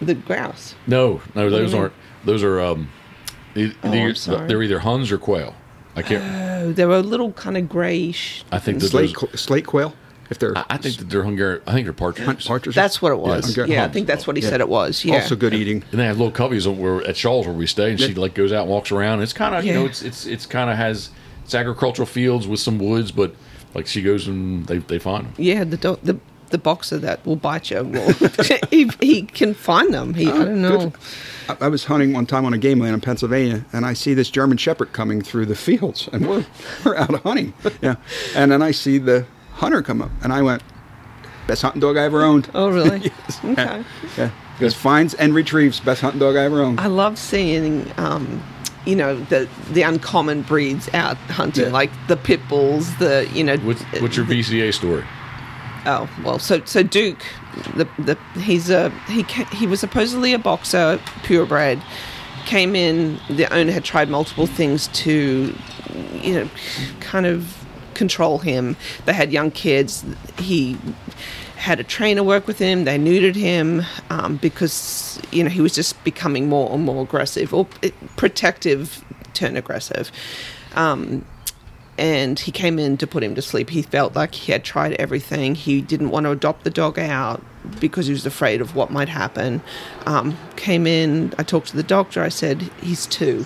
the 0.00 0.14
grouse. 0.14 0.74
No, 0.86 1.20
no, 1.34 1.50
those 1.50 1.74
aren't. 1.74 1.92
Those 2.24 2.42
are 2.44 2.60
um, 2.60 2.88
Oh, 3.56 3.70
they're, 3.82 4.08
I'm 4.10 4.14
sorry. 4.14 4.46
they're 4.46 4.62
either 4.62 4.78
Huns 4.78 5.10
or 5.10 5.18
quail. 5.18 5.54
I 5.96 6.02
can't. 6.02 6.22
Oh, 6.22 6.72
they're 6.72 6.88
a 6.90 7.00
little 7.00 7.32
kind 7.32 7.56
of 7.56 7.68
grayish. 7.68 8.44
I 8.52 8.60
think 8.60 8.80
slate, 8.80 8.92
those, 9.06 9.12
qu- 9.30 9.36
slate 9.36 9.66
quail, 9.66 9.92
if 10.30 10.38
they're 10.38 10.56
I, 10.56 10.64
I 10.70 10.76
think 10.76 10.96
that 10.96 11.10
they're 11.10 11.22
Hungarian. 11.24 11.62
I 11.66 11.72
think 11.72 11.86
they're 11.86 11.92
partridges. 11.92 12.46
partridges. 12.46 12.74
That's 12.74 13.00
what 13.00 13.12
it 13.12 13.18
was. 13.18 13.46
Hungarian 13.46 13.72
Yeah, 13.72 13.84
I 13.84 13.88
think 13.88 14.06
that's 14.06 14.26
what 14.26 14.36
he 14.36 14.42
Yeah. 14.42 14.50
said 14.50 14.60
it 14.60 14.68
was. 14.68 15.04
Yeah. 15.04 15.16
also 15.16 15.36
good 15.36 15.54
eating. 15.54 15.82
And 15.90 16.00
they 16.00 16.04
have 16.06 16.18
little 16.18 16.32
cubbies 16.32 16.66
on 16.66 16.78
where 16.78 17.02
at 17.06 17.16
Shaw's 17.16 17.46
where 17.46 17.54
we 17.54 17.66
stay, 17.66 17.90
and 17.90 18.00
she 18.00 18.14
like 18.14 18.34
goes 18.34 18.52
out 18.52 18.62
and 18.62 18.70
walks 18.70 18.92
around. 18.92 19.22
It's 19.22 19.32
kind 19.32 19.54
of 19.54 19.64
you 19.64 19.74
know 19.74 19.84
it's 19.86 20.02
it's 20.02 20.26
it's 20.26 20.46
kind 20.46 20.70
of 20.70 20.76
has 20.76 21.10
it's 21.44 21.54
agricultural 21.54 22.06
fields 22.06 22.46
with 22.46 22.60
some 22.60 22.78
woods, 22.78 23.10
but 23.10 23.34
like 23.74 23.86
she 23.86 24.02
goes 24.02 24.26
and 24.28 24.66
they 24.66 24.78
they 24.78 24.98
find 24.98 25.26
them. 25.26 25.34
Yeah, 25.38 25.64
the 25.64 25.76
do- 25.76 25.98
the 26.02 26.18
the 26.50 26.58
boxer 26.58 26.98
that 26.98 27.24
will 27.26 27.36
bite 27.36 27.70
you 27.70 27.84
will 27.84 28.12
he, 28.70 28.90
he 29.00 29.22
can 29.22 29.54
find 29.54 29.92
them. 29.92 30.14
He 30.14 30.28
I 30.28 30.32
oh, 30.32 30.44
don't 30.44 30.62
know. 30.62 30.92
I, 31.48 31.56
I 31.62 31.68
was 31.68 31.84
hunting 31.84 32.12
one 32.12 32.26
time 32.26 32.44
on 32.44 32.54
a 32.54 32.58
game 32.58 32.78
land 32.80 32.94
in 32.94 33.00
Pennsylvania, 33.00 33.64
and 33.72 33.84
I 33.86 33.92
see 33.92 34.14
this 34.14 34.30
German 34.30 34.56
Shepherd 34.58 34.92
coming 34.92 35.20
through 35.22 35.46
the 35.46 35.54
fields, 35.54 36.08
and 36.12 36.26
we're 36.28 36.46
we're 36.84 36.96
out 36.96 37.14
hunting. 37.22 37.54
Yeah, 37.82 37.96
and 38.34 38.50
then 38.50 38.62
I 38.62 38.70
see 38.72 38.98
the 38.98 39.26
hunter 39.58 39.82
come 39.82 40.00
up, 40.02 40.10
and 40.22 40.32
I 40.32 40.42
went, 40.42 40.62
"Best 41.46 41.62
hunting 41.62 41.80
dog 41.80 41.96
I 41.96 42.04
ever 42.04 42.22
owned." 42.22 42.48
Oh 42.54 42.68
really? 42.70 42.98
Yes. 43.28 43.40
Okay. 43.44 43.84
Yeah. 44.16 44.30
Just 44.58 44.76
finds 44.76 45.14
and 45.14 45.34
retrieves. 45.34 45.78
Best 45.80 46.00
hunting 46.00 46.18
dog 46.20 46.36
I 46.36 46.44
ever 46.44 46.60
owned. 46.62 46.80
I 46.80 46.86
love 46.86 47.16
seeing, 47.18 47.88
um, 47.96 48.42
you 48.86 48.96
know, 48.96 49.16
the 49.24 49.48
the 49.72 49.82
uncommon 49.82 50.42
breeds 50.42 50.88
out 50.94 51.16
hunting, 51.30 51.66
Yeah. 51.66 51.70
like 51.70 51.90
the 52.08 52.16
pit 52.16 52.40
bulls, 52.48 52.96
the 52.98 53.28
you 53.32 53.44
know. 53.44 53.56
What's, 53.58 53.82
what's 54.00 54.16
your 54.16 54.26
VCA 54.26 54.72
story? 54.74 55.04
Oh 55.86 56.08
well, 56.24 56.38
so 56.40 56.60
so 56.64 56.82
Duke, 56.82 57.22
the 57.76 57.86
the 57.98 58.16
he's 58.40 58.68
a 58.70 58.90
he 59.08 59.22
he 59.52 59.66
was 59.66 59.78
supposedly 59.80 60.32
a 60.32 60.38
boxer, 60.38 60.98
purebred. 61.22 61.80
Came 62.46 62.74
in. 62.74 63.20
The 63.30 63.52
owner 63.54 63.70
had 63.72 63.84
tried 63.84 64.08
multiple 64.08 64.46
things 64.46 64.88
to, 64.88 65.54
you 66.14 66.32
know, 66.34 66.48
kind 67.00 67.26
of 67.26 67.57
control 67.98 68.38
him. 68.38 68.76
They 69.04 69.12
had 69.12 69.32
young 69.32 69.50
kids. 69.50 70.04
He 70.38 70.78
had 71.56 71.80
a 71.80 71.84
trainer 71.84 72.22
work 72.22 72.46
with 72.46 72.58
him. 72.58 72.84
They 72.84 72.98
neutered 72.98 73.34
him 73.34 73.82
um, 74.08 74.36
because 74.36 75.20
you 75.32 75.42
know 75.44 75.50
he 75.50 75.60
was 75.60 75.74
just 75.74 76.02
becoming 76.04 76.48
more 76.48 76.72
and 76.72 76.84
more 76.84 77.02
aggressive 77.02 77.52
or 77.52 77.66
eh, 77.82 77.90
protective, 78.16 79.04
turn 79.34 79.56
aggressive. 79.56 80.10
Um, 80.74 81.26
and 81.98 82.38
he 82.38 82.52
came 82.52 82.78
in 82.78 82.96
to 82.98 83.06
put 83.08 83.24
him 83.24 83.34
to 83.34 83.42
sleep. 83.42 83.70
He 83.70 83.82
felt 83.82 84.14
like 84.14 84.34
he 84.34 84.52
had 84.52 84.62
tried 84.62 84.92
everything. 84.94 85.56
He 85.56 85.82
didn't 85.82 86.10
want 86.10 86.24
to 86.24 86.30
adopt 86.30 86.62
the 86.62 86.70
dog 86.70 86.96
out 86.96 87.42
because 87.80 88.06
he 88.06 88.12
was 88.12 88.24
afraid 88.24 88.60
of 88.60 88.76
what 88.76 88.90
might 88.90 89.08
happen. 89.08 89.60
Um, 90.06 90.38
came 90.54 90.86
in, 90.86 91.34
I 91.38 91.42
talked 91.42 91.68
to 91.68 91.76
the 91.76 91.82
doctor. 91.82 92.22
I 92.22 92.28
said, 92.28 92.62
He's 92.80 93.04
two. 93.06 93.44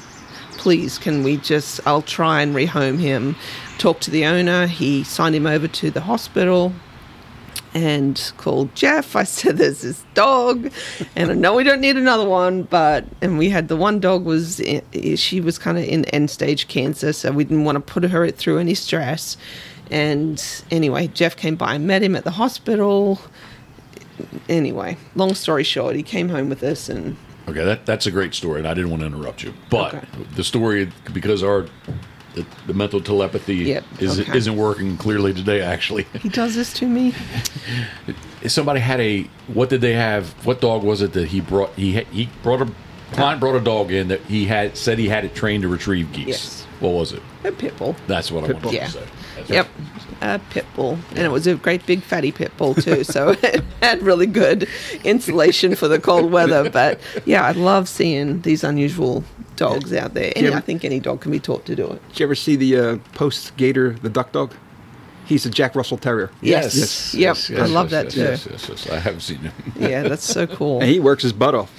Please, 0.59 0.99
can 0.99 1.25
we 1.25 1.39
just, 1.39 1.81
I'll 1.87 2.03
try 2.03 2.43
and 2.43 2.55
rehome 2.55 3.01
him. 3.01 3.37
Talked 3.79 4.03
to 4.03 4.11
the 4.11 4.25
owner. 4.27 4.67
He 4.67 5.03
signed 5.03 5.35
him 5.35 5.47
over 5.47 5.67
to 5.67 5.91
the 5.91 6.03
hospital 6.03 6.73
and 7.75 8.33
called 8.37 8.75
Jeff. 8.77 9.17
I 9.17 9.25
said, 9.39 9.57
"There's 9.59 9.81
this 9.83 10.05
dog, 10.15 10.71
and 11.17 11.31
I 11.31 11.35
know 11.35 11.55
we 11.55 11.65
don't 11.65 11.81
need 11.81 11.97
another 11.97 12.29
one, 12.29 12.63
but." 12.65 13.05
And 13.21 13.39
we 13.39 13.49
had 13.51 13.69
the 13.69 13.77
one 13.77 13.99
dog 13.99 14.25
was 14.25 14.61
i- 14.61 14.83
she 15.17 15.41
was 15.41 15.59
kind 15.59 15.79
of 15.79 15.85
in 15.85 16.05
end 16.07 16.31
stage 16.31 16.69
cancer, 16.69 17.13
so 17.13 17.33
we 17.33 17.45
didn't 17.45 17.65
want 17.65 17.77
to 17.77 17.81
put 17.81 18.05
her 18.05 18.31
through 18.31 18.59
any 18.59 18.75
stress. 18.75 19.37
And 19.91 20.43
anyway, 20.71 21.09
Jeff 21.09 21.35
came 21.37 21.57
by 21.57 21.75
and 21.75 21.87
met 21.87 22.03
him 22.03 22.15
at 22.15 22.25
the 22.25 22.31
hospital. 22.33 23.21
Anyway, 24.49 24.97
long 25.17 25.35
story 25.35 25.65
short, 25.65 25.97
he 25.97 26.03
came 26.03 26.29
home 26.29 26.49
with 26.49 26.63
us, 26.63 26.89
and 26.89 27.17
Okay, 27.49 27.65
that 27.65 27.87
that's 27.87 28.07
a 28.07 28.11
great 28.13 28.35
story, 28.35 28.61
and 28.61 28.69
I 28.69 28.75
didn't 28.75 28.91
want 28.91 29.01
to 29.01 29.07
interrupt 29.07 29.43
you. 29.43 29.53
But 29.71 29.95
Okay. 29.95 30.07
the 30.37 30.45
story, 30.45 30.91
because 31.13 31.43
our 31.43 31.67
the, 32.35 32.47
the 32.67 32.75
mental 32.75 33.01
telepathy 33.01 33.57
Yep, 33.57 33.85
is, 34.01 34.21
okay. 34.21 34.37
isn't 34.37 34.57
working 34.57 34.97
clearly 34.97 35.33
today. 35.35 35.61
Actually, 35.61 36.05
he 36.21 36.29
does 36.29 36.55
this 36.55 36.73
to 36.75 36.87
me. 36.87 37.15
somebody 38.47 38.81
had 38.81 39.01
a 39.01 39.23
what 39.49 39.69
did 39.69 39.81
they 39.81 39.93
have? 39.95 40.31
What 40.47 40.61
dog 40.61 40.83
was 40.83 41.03
it 41.03 41.13
that 41.13 41.29
he 41.29 41.41
brought? 41.41 41.71
He 41.75 41.93
he 42.13 42.29
brought 42.43 42.63
a 42.63 42.71
client 43.13 43.41
brought 43.41 43.57
a 43.57 43.61
dog 43.61 43.93
in 43.93 44.09
that 44.09 44.21
he 44.23 44.47
had 44.47 44.77
said 44.77 44.99
he 44.99 45.09
had 45.09 45.25
it 45.25 45.35
trained 45.35 45.63
to 45.63 45.69
retrieve 45.69 46.13
geese. 46.13 46.27
Yes. 46.29 46.67
What 46.81 46.95
was 46.95 47.13
it? 47.13 47.23
A 47.45 47.53
pit 47.53 47.77
bull. 47.77 47.95
That's 48.07 48.33
what 48.33 48.45
I 48.45 48.49
Pit 48.49 48.57
wanted 48.57 48.63
bull. 48.63 48.71
to 48.73 48.77
Yeah. 48.77 48.89
say. 48.89 49.03
That's 49.37 49.51
Yep. 49.51 49.69
right. 50.21 50.35
A 50.35 50.39
pit 50.51 50.67
bull. 50.75 50.99
And 51.11 51.19
it 51.21 51.31
was 51.31 51.47
a 51.47 51.55
great 51.55 51.85
big 51.87 52.03
fatty 52.03 52.33
pit 52.33 52.53
bull 52.57 52.75
too. 52.75 53.05
So 53.05 53.31
it 53.43 53.63
had 53.81 54.03
really 54.03 54.27
good 54.27 54.69
insulation 55.05 55.75
for 55.77 55.87
the 55.89 55.99
cold 56.01 56.33
weather. 56.33 56.69
But 56.73 57.01
yeah, 57.25 57.45
I 57.45 57.53
love 57.53 57.89
seeing 57.89 58.41
these 58.43 58.65
unusual 58.65 59.23
dogs 59.57 59.93
out 59.93 60.15
there. 60.15 60.33
And 60.37 60.47
Yeah. 60.47 60.57
I 60.57 60.61
think 60.61 60.85
any 60.85 61.01
dog 61.01 61.21
can 61.21 61.31
be 61.33 61.41
taught 61.41 61.65
to 61.67 61.75
do 61.77 61.87
it. 61.87 62.09
Did 62.09 62.21
you 62.21 62.27
ever 62.27 62.35
see 62.35 62.57
the 62.57 62.77
uh, 62.79 62.97
post 63.15 63.57
Gator, 63.57 63.93
the 64.03 64.09
duck 64.11 64.33
dog? 64.33 64.53
He's 65.25 65.47
a 65.47 65.51
Jack 65.51 65.75
Russell 65.77 65.99
Terrier. 65.99 66.31
Yes. 66.41 66.75
Yes. 66.75 67.15
Yep. 67.15 67.37
Yes, 67.37 67.51
I 67.71 67.73
love 67.73 67.91
yes, 67.93 68.05
that 68.05 68.11
too. 68.11 68.21
Yes, 68.21 68.49
yes, 68.51 68.69
yes. 68.69 68.91
I 68.91 68.99
have 68.99 69.23
seen 69.23 69.39
him. 69.39 69.53
Yeah, 69.79 70.03
that's 70.03 70.25
so 70.25 70.47
cool. 70.47 70.81
And 70.81 70.91
he 70.91 71.01
works 71.01 71.23
his 71.23 71.33
butt 71.33 71.55
off. 71.55 71.71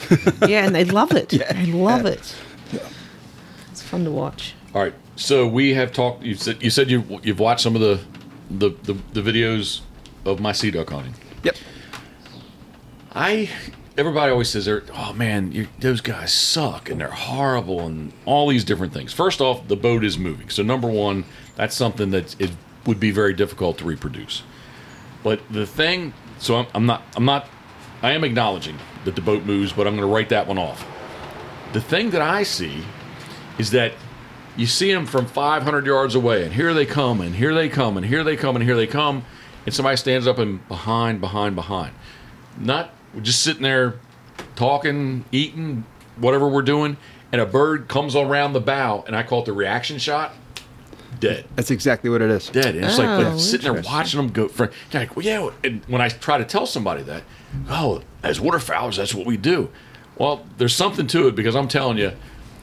Yeah, 0.48 0.66
and 0.66 0.74
they 0.74 0.86
love 0.86 1.12
it. 1.12 1.34
Yeah. 1.40 1.52
They 1.52 1.66
love 1.72 2.06
it. 2.06 2.36
It's 3.72 3.82
fun 3.82 4.06
to 4.06 4.12
watch. 4.12 4.56
All 4.74 4.82
right. 4.82 4.94
So 5.16 5.48
we 5.48 5.74
have 5.74 5.92
talked. 5.92 6.24
You 6.24 6.36
said 6.36 6.64
you 6.64 6.70
said 6.72 6.90
you 6.90 7.20
you've 7.22 7.40
watched 7.40 7.62
some 7.62 7.76
of 7.76 7.82
the 7.82 8.00
the, 8.50 8.70
the, 8.84 8.94
the 9.14 9.22
videos 9.22 9.82
of 10.26 10.40
my 10.40 10.52
sea 10.52 10.72
duck 10.72 10.90
hunting. 10.90 11.14
yep. 11.44 11.56
I 13.14 13.50
everybody 13.98 14.32
always 14.32 14.50
says 14.50 14.68
oh 14.68 15.14
man 15.14 15.52
you 15.52 15.68
those 15.80 16.02
guys 16.02 16.34
suck 16.34 16.90
and 16.90 17.00
they're 17.00 17.10
horrible 17.10 17.82
and 17.82 18.12
all 18.26 18.48
these 18.48 18.64
different 18.64 18.94
things. 18.94 19.14
First 19.14 19.42
off, 19.42 19.68
the 19.68 19.76
boat 19.76 20.04
is 20.04 20.18
moving. 20.18 20.50
So 20.50 20.64
number 20.64 20.88
one, 20.88 21.26
that's 21.56 21.76
something 21.76 22.12
that 22.12 22.40
it 22.42 22.52
would 22.86 23.00
be 23.00 23.12
very 23.12 23.34
difficult 23.34 23.78
to 23.80 23.86
reproduce. 23.86 24.44
But 25.24 25.42
the 25.50 25.66
thing, 25.66 26.14
so 26.40 26.56
I'm, 26.56 26.68
I'm 26.74 26.86
not 26.86 27.04
I'm 27.16 27.26
not 27.26 27.48
I 28.02 28.12
am 28.12 28.24
acknowledging 28.24 28.78
that 29.06 29.16
the 29.16 29.22
boat 29.22 29.44
moves, 29.44 29.72
but 29.72 29.88
I'm 29.88 29.96
going 29.96 30.08
to 30.08 30.14
write 30.14 30.30
that 30.30 30.48
one 30.48 30.58
off. 30.58 30.86
The 31.72 31.82
thing 31.82 32.10
that 32.12 32.22
I 32.22 32.44
see 32.44 32.84
is 33.58 33.72
that 33.72 33.94
you 34.58 34.68
see 34.68 34.92
them 34.94 35.06
from 35.06 35.26
500 35.26 35.86
yards 35.86 36.14
away, 36.14 36.44
and 36.44 36.54
here 36.54 36.74
they 36.74 36.86
come, 36.86 37.22
and 37.22 37.34
here 37.34 37.54
they 37.54 37.70
come, 37.70 37.98
and 37.98 38.06
here 38.06 38.24
they 38.24 38.36
come, 38.36 38.56
and 38.56 38.64
here 38.64 38.76
they 38.76 38.88
come, 38.88 39.26
and 39.66 39.74
somebody 39.74 39.98
stands 39.98 40.28
up 40.28 40.38
and 40.38 40.68
behind, 40.68 41.22
behind, 41.22 41.56
behind. 41.56 41.96
Not 42.58 42.92
just 43.22 43.42
sitting 43.44 43.64
there 43.64 43.96
talking, 44.56 45.26
eating, 45.32 45.86
whatever 46.18 46.48
we're 46.48 46.62
doing, 46.62 46.98
and 47.32 47.42
a 47.42 47.46
bird 47.46 47.88
comes 47.88 48.16
around 48.16 48.54
the 48.54 48.62
bow, 48.62 49.04
and 49.08 49.16
I 49.16 49.24
call 49.24 49.42
it 49.42 49.46
the 49.46 49.54
reaction 49.54 49.98
shot. 49.98 50.34
Dead, 51.20 51.46
That's 51.56 51.72
exactly 51.72 52.10
what 52.10 52.22
it 52.22 52.30
is. 52.30 52.50
dead. 52.50 52.76
And 52.76 52.84
it's 52.84 52.98
like 52.98 53.08
Oh, 53.08 53.24
but 53.24 53.38
sitting 53.38 53.72
there 53.72 53.82
watching 53.84 54.18
them 54.18 54.30
go. 54.32 54.48
For, 54.48 54.72
you're 54.92 55.02
like, 55.02 55.16
well, 55.16 55.26
yeah. 55.26 55.50
And 55.64 55.82
when 55.86 56.02
I 56.02 56.10
try 56.10 56.38
to 56.38 56.44
tell 56.44 56.66
somebody 56.66 57.02
that, 57.04 57.24
oh, 57.70 58.02
as 58.24 58.40
waterfowlers, 58.40 58.98
that's 58.98 59.14
what 59.14 59.26
we 59.26 59.38
do. 59.38 59.70
Well, 60.18 60.46
there's 60.58 60.76
something 60.76 61.08
to 61.08 61.28
it 61.28 61.36
because 61.36 61.56
I'm 61.56 61.68
telling 61.68 61.98
you, 61.98 62.12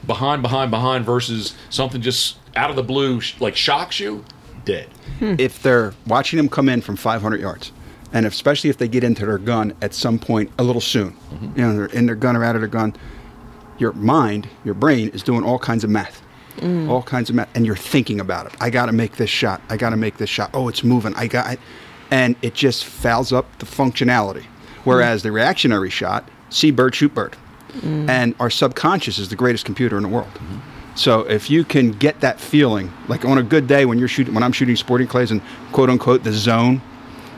behind, 0.05 0.41
behind, 0.41 0.69
behind 0.69 1.05
versus 1.05 1.55
something 1.69 2.01
just 2.01 2.37
out 2.55 2.69
of 2.69 2.75
the 2.75 2.83
blue, 2.83 3.21
like 3.39 3.55
shocks 3.55 3.99
you, 3.99 4.25
dead. 4.65 4.89
If 5.21 5.63
they're 5.63 5.93
watching 6.05 6.37
them 6.37 6.49
come 6.49 6.69
in 6.69 6.81
from 6.81 6.97
500 6.97 7.39
yards, 7.39 7.71
and 8.13 8.25
especially 8.25 8.69
if 8.69 8.77
they 8.77 8.87
get 8.87 9.03
into 9.03 9.25
their 9.25 9.37
gun 9.37 9.73
at 9.81 9.93
some 9.93 10.19
point 10.19 10.51
a 10.59 10.63
little 10.63 10.81
soon, 10.81 11.11
mm-hmm. 11.11 11.59
you 11.59 11.65
know, 11.65 11.75
they're 11.75 11.85
in 11.87 12.05
their 12.05 12.15
gun 12.15 12.35
or 12.35 12.43
out 12.43 12.55
of 12.55 12.61
their 12.61 12.69
gun, 12.69 12.95
your 13.77 13.93
mind, 13.93 14.47
your 14.63 14.73
brain 14.73 15.09
is 15.09 15.23
doing 15.23 15.43
all 15.43 15.59
kinds 15.59 15.83
of 15.83 15.89
math. 15.89 16.21
Mm. 16.57 16.89
All 16.89 17.01
kinds 17.01 17.29
of 17.29 17.35
math, 17.35 17.49
and 17.55 17.65
you're 17.65 17.77
thinking 17.77 18.19
about 18.19 18.45
it. 18.45 18.53
I 18.59 18.69
got 18.69 18.87
to 18.87 18.91
make 18.91 19.15
this 19.15 19.29
shot. 19.29 19.61
I 19.69 19.77
got 19.77 19.91
to 19.91 19.97
make 19.97 20.17
this 20.17 20.29
shot. 20.29 20.51
Oh, 20.53 20.67
it's 20.67 20.83
moving. 20.83 21.15
I 21.15 21.27
got, 21.27 21.53
it. 21.53 21.59
and 22.11 22.35
it 22.41 22.53
just 22.53 22.83
fouls 22.83 23.31
up 23.31 23.45
the 23.59 23.65
functionality. 23.65 24.43
Whereas 24.83 25.21
mm. 25.21 25.23
the 25.23 25.31
reactionary 25.31 25.89
shot, 25.89 26.29
see 26.49 26.71
bird, 26.71 26.93
shoot 26.93 27.15
bird, 27.15 27.37
mm. 27.69 28.09
and 28.09 28.35
our 28.39 28.49
subconscious 28.49 29.17
is 29.17 29.29
the 29.29 29.35
greatest 29.37 29.63
computer 29.65 29.95
in 29.95 30.03
the 30.03 30.09
world. 30.09 30.27
Mm-hmm. 30.33 30.59
So 30.95 31.21
if 31.21 31.49
you 31.49 31.63
can 31.63 31.91
get 31.91 32.19
that 32.19 32.39
feeling, 32.39 32.91
like 33.07 33.23
on 33.23 33.37
a 33.37 33.43
good 33.43 33.65
day 33.65 33.85
when 33.85 33.97
you're 33.97 34.09
shooting, 34.09 34.33
when 34.33 34.43
I'm 34.43 34.51
shooting 34.51 34.75
sporting 34.75 35.07
clays 35.07 35.31
and 35.31 35.41
quote 35.71 35.89
unquote 35.89 36.23
the 36.23 36.33
zone, 36.33 36.81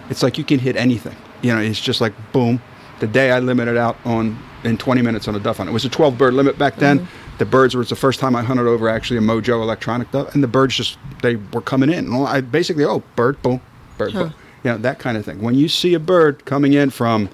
it's 0.09 0.23
like 0.23 0.37
you 0.37 0.43
can 0.43 0.59
hit 0.59 0.75
anything. 0.75 1.15
You 1.41 1.53
know, 1.53 1.61
it's 1.61 1.79
just 1.79 2.01
like 2.01 2.13
boom. 2.31 2.61
The 2.99 3.07
day 3.07 3.31
I 3.31 3.39
limited 3.39 3.77
out 3.77 3.97
on 4.05 4.37
in 4.63 4.77
20 4.77 5.01
minutes 5.01 5.27
on 5.27 5.35
a 5.35 5.39
duff 5.39 5.57
hunt, 5.57 5.69
it 5.69 5.73
was 5.73 5.85
a 5.85 5.89
12 5.89 6.17
bird 6.17 6.33
limit 6.33 6.57
back 6.57 6.77
then. 6.77 6.99
Mm-hmm. 6.99 7.37
The 7.39 7.45
birds 7.45 7.75
was 7.75 7.89
the 7.89 7.95
first 7.95 8.19
time 8.19 8.35
I 8.35 8.43
hunted 8.43 8.67
over 8.67 8.87
actually 8.87 9.17
a 9.17 9.21
Mojo 9.21 9.61
electronic 9.61 10.11
duff, 10.11 10.33
and 10.33 10.43
the 10.43 10.47
birds 10.47 10.75
just 10.75 10.97
they 11.21 11.35
were 11.35 11.61
coming 11.61 11.89
in. 11.89 12.05
And 12.05 12.27
I 12.27 12.41
basically, 12.41 12.85
oh, 12.85 13.03
bird, 13.15 13.41
boom, 13.41 13.59
bird, 13.97 14.13
boom, 14.13 14.33
you 14.63 14.71
know 14.71 14.77
that 14.77 14.99
kind 14.99 15.17
of 15.17 15.25
thing. 15.25 15.41
When 15.41 15.55
you 15.55 15.67
see 15.67 15.93
a 15.93 15.99
bird 15.99 16.45
coming 16.45 16.73
in 16.73 16.89
from 16.91 17.29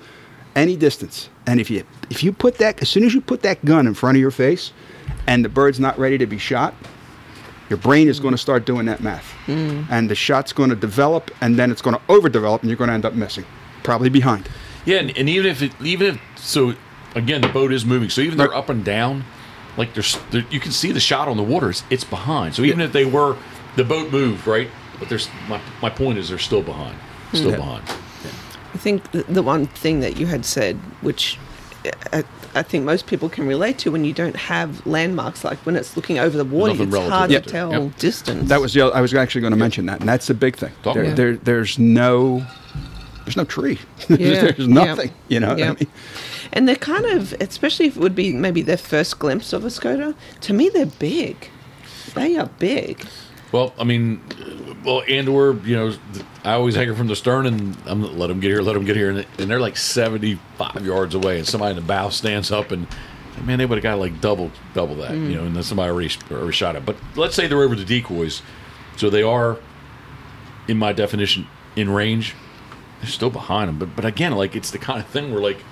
any 0.56 0.76
distance, 0.76 1.30
and 1.46 1.60
if 1.60 1.70
you 1.70 1.84
if 2.10 2.24
you 2.24 2.32
put 2.32 2.58
that 2.58 2.82
as 2.82 2.90
soon 2.90 3.04
as 3.04 3.14
you 3.14 3.22
put 3.22 3.42
that 3.42 3.64
gun 3.66 3.86
in 3.88 3.94
front 3.94 4.18
of 4.18 4.22
your 4.22 4.32
face, 4.32 4.72
and 5.28 5.44
the 5.44 5.50
bird's 5.50 5.80
not 5.80 6.00
ready 6.00 6.18
to 6.18 6.26
be 6.26 6.38
shot, 6.38 6.74
your 7.70 7.78
brain 7.78 8.08
is 8.08 8.20
going 8.20 8.34
to 8.34 8.38
start 8.38 8.66
doing 8.66 8.86
that 8.88 9.02
math, 9.02 9.34
mm. 9.46 9.86
and 9.90 10.10
the 10.10 10.16
shot's 10.16 10.54
going 10.54 10.70
to 10.70 10.76
develop, 10.76 11.32
and 11.42 11.58
then 11.58 11.72
it's 11.72 11.82
going 11.82 11.96
to 11.96 12.02
overdevelop, 12.08 12.62
and 12.62 12.70
you're 12.70 12.78
going 12.78 12.90
to 12.90 12.94
end 12.94 13.06
up 13.06 13.14
missing, 13.14 13.46
probably 13.84 14.10
behind. 14.10 14.50
Yeah, 14.86 14.98
and, 14.98 15.16
and 15.18 15.30
even 15.30 15.52
if 15.52 15.62
it, 15.62 15.72
even 15.82 16.16
if 16.16 16.22
so, 16.36 16.74
again, 17.16 17.42
the 17.42 17.50
boat 17.50 17.72
is 17.72 17.86
moving. 17.86 18.10
So 18.10 18.22
even 18.22 18.38
they're 18.38 18.54
up 18.54 18.70
and 18.70 18.84
down, 18.84 19.24
like 19.78 19.94
there's, 19.94 20.18
there, 20.32 20.44
you 20.50 20.60
can 20.60 20.72
see 20.72 20.92
the 20.92 21.00
shot 21.00 21.28
on 21.28 21.38
the 21.38 21.44
water. 21.44 21.70
It's, 21.70 21.84
it's 21.90 22.04
behind. 22.04 22.56
So 22.56 22.64
even 22.64 22.82
if 22.82 22.92
they 22.92 23.06
were, 23.06 23.38
the 23.76 23.84
boat 23.84 24.12
moved 24.12 24.48
right, 24.48 24.70
but 25.00 25.10
there's 25.10 25.30
my 25.48 25.62
my 25.82 25.90
point 25.90 26.18
is 26.18 26.30
they're 26.30 26.38
still 26.38 26.64
behind, 26.64 26.98
still 27.34 27.52
Yeah. 27.52 27.58
behind. 27.58 27.84
I 28.72 28.78
think 28.78 29.12
the, 29.12 29.24
the 29.24 29.42
one 29.42 29.68
thing 29.68 30.00
that 30.02 30.18
you 30.18 30.28
had 30.28 30.46
said, 30.46 30.76
which 31.02 31.38
uh, 32.14 32.24
I, 32.56 32.60
I 32.60 32.64
think 32.64 32.86
most 32.86 33.08
people 33.08 33.30
can 33.30 33.48
relate 33.48 33.78
to 33.80 33.92
when 33.92 34.06
you 34.06 34.14
don't 34.14 34.36
have 34.36 34.86
landmarks, 34.86 35.44
like 35.44 35.58
when 35.66 35.76
it's 35.76 35.96
looking 35.96 36.20
over 36.20 36.38
the 36.38 36.46
water, 36.46 36.74
it's 36.84 36.92
relative 36.92 37.12
hard 37.12 37.30
to 37.32 37.42
to 37.42 37.50
tell 37.50 37.72
Yep. 37.72 37.98
distance. 37.98 38.50
That 38.50 38.62
was 38.62 38.74
the 38.74 38.82
I 38.84 39.02
was 39.02 39.14
actually 39.14 39.42
going 39.42 39.52
to 39.52 39.58
mention 39.60 39.86
that, 39.88 40.00
and 40.00 40.10
that's 40.10 40.28
the 40.28 40.34
big 40.34 40.56
thing. 40.56 40.72
There, 40.84 40.92
about 40.94 41.06
it. 41.06 41.16
there, 41.16 41.36
there's 41.38 41.78
no 41.80 42.46
there's 43.26 43.38
no 43.38 43.44
tree. 43.46 43.78
Yeah, 44.10 44.42
there's 44.42 44.68
nothing. 44.68 45.10
yeah, 45.10 45.36
You 45.36 45.40
know. 45.40 45.50
what 45.50 45.62
I 45.64 45.68
mean? 45.74 45.88
And 46.52 46.68
they're 46.68 46.76
kind 46.76 47.06
of, 47.06 47.34
especially 47.40 47.86
if 47.86 47.96
it 47.96 48.00
would 48.00 48.16
be 48.16 48.34
maybe 48.34 48.64
their 48.64 48.78
first 48.78 49.20
glimpse 49.20 49.54
of 49.54 49.64
a 49.66 49.70
scoter, 49.70 50.16
to 50.42 50.54
me 50.54 50.70
they're 50.70 50.88
big. 50.88 51.50
They 52.16 52.38
are 52.38 52.48
big. 52.58 53.06
Well, 53.52 53.72
I 53.78 53.84
mean, 53.84 54.20
well, 54.84 55.04
and 55.08 55.28
or 55.28 55.54
you 55.64 55.76
know, 55.76 55.94
I 56.44 56.54
always 56.54 56.76
hang 56.76 56.88
her 56.88 56.96
from 56.96 57.08
the 57.08 57.16
stern, 57.16 57.46
and 57.46 57.78
I'm 57.86 58.18
let 58.18 58.28
them 58.28 58.40
get 58.40 58.52
here, 58.52 58.62
let 58.62 58.74
them 58.74 58.86
get 58.86 58.96
here, 58.96 59.10
and, 59.10 59.26
and 59.38 59.50
they're 59.50 59.60
like 59.60 59.78
75 59.78 60.86
yards 60.86 61.16
away, 61.16 61.38
and 61.38 61.48
somebody 61.48 61.72
in 61.72 61.76
the 61.76 61.88
bow 61.88 62.10
stands 62.10 62.52
up, 62.52 62.72
and 62.72 62.88
man, 63.44 63.58
they 63.58 63.66
would 63.66 63.78
have 63.78 63.84
got 63.84 64.00
like 64.00 64.22
double 64.22 64.52
double 64.74 64.96
that, 64.96 65.12
you 65.12 65.18
mm. 65.18 65.36
know, 65.36 65.44
and 65.46 65.56
then 65.56 65.64
somebody 65.64 65.92
already, 65.92 66.14
already 66.32 66.52
shot 66.52 66.76
it. 66.76 66.86
But 66.86 66.98
let's 67.16 67.36
say 67.36 67.48
they're 67.48 67.62
over 67.62 67.76
the 67.76 67.86
decoys, 67.86 68.42
so 68.98 69.10
they 69.10 69.24
are, 69.24 69.58
in 70.68 70.78
my 70.78 70.94
definition, 70.94 71.48
in 71.76 71.90
range. 71.90 72.36
They're 73.02 73.10
still 73.10 73.30
behind 73.30 73.70
them, 73.70 73.80
but 73.80 73.96
but 73.96 74.06
again, 74.06 74.34
like 74.34 74.56
it's 74.56 74.72
the 74.72 74.78
kind 74.78 75.00
of 75.00 75.08
thing 75.08 75.32
where 75.32 75.42
like 75.42 75.64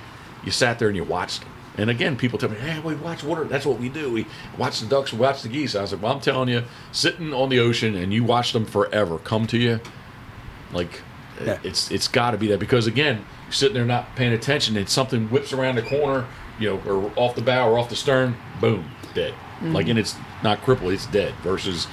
you 0.44 0.52
sat 0.52 0.80
there 0.80 0.88
and 0.88 0.96
you 0.96 1.04
watched 1.04 1.42
them. 1.42 1.50
And 1.78 1.90
again, 1.92 2.18
people 2.18 2.40
tell 2.40 2.50
me, 2.50 2.56
"Hey, 2.58 2.80
we 2.80 2.96
watch 2.96 3.24
water. 3.24 3.44
That's 3.44 3.66
what 3.66 3.80
we 3.80 3.88
do. 3.90 4.12
We 4.12 4.26
watch 4.58 4.80
the 4.80 4.88
ducks, 4.88 5.14
we 5.14 5.20
watch 5.20 5.42
the 5.44 5.50
geese." 5.50 5.76
I 5.76 5.82
was 5.82 5.92
like, 5.92 6.02
"Well, 6.02 6.14
I'm 6.14 6.20
telling 6.20 6.50
you, 6.50 6.64
sitting 6.92 7.34
on 7.34 7.50
the 7.50 7.60
ocean 7.60 7.96
and 7.96 8.12
you 8.14 8.24
watch 8.24 8.52
them 8.54 8.66
forever 8.66 9.20
come 9.20 9.46
to 9.48 9.58
you, 9.58 9.80
like 10.74 11.02
Yeah. 11.44 11.58
it's 11.64 11.92
it's 11.92 12.08
got 12.08 12.32
to 12.32 12.38
be 12.38 12.48
that 12.48 12.60
because 12.60 12.88
again, 12.88 13.24
you're 13.46 13.52
sitting 13.54 13.76
there 13.76 13.86
not 13.86 14.16
paying 14.16 14.34
attention, 14.34 14.76
and 14.76 14.90
something 14.90 15.28
whips 15.30 15.54
around 15.54 15.76
the 15.76 15.84
corner, 15.84 16.26
you 16.60 16.68
know, 16.70 16.82
or 16.92 17.12
off 17.16 17.36
the 17.36 17.42
bow 17.44 17.70
or 17.70 17.78
off 17.78 17.90
the 17.90 17.96
stern, 17.96 18.36
boom, 18.60 18.86
dead. 19.14 19.34
Mm-hmm. 19.34 19.74
Like, 19.74 19.88
and 19.88 20.00
it's 20.00 20.16
not 20.44 20.64
crippled; 20.64 20.94
it's 20.94 21.06
dead. 21.06 21.34
Versus, 21.44 21.88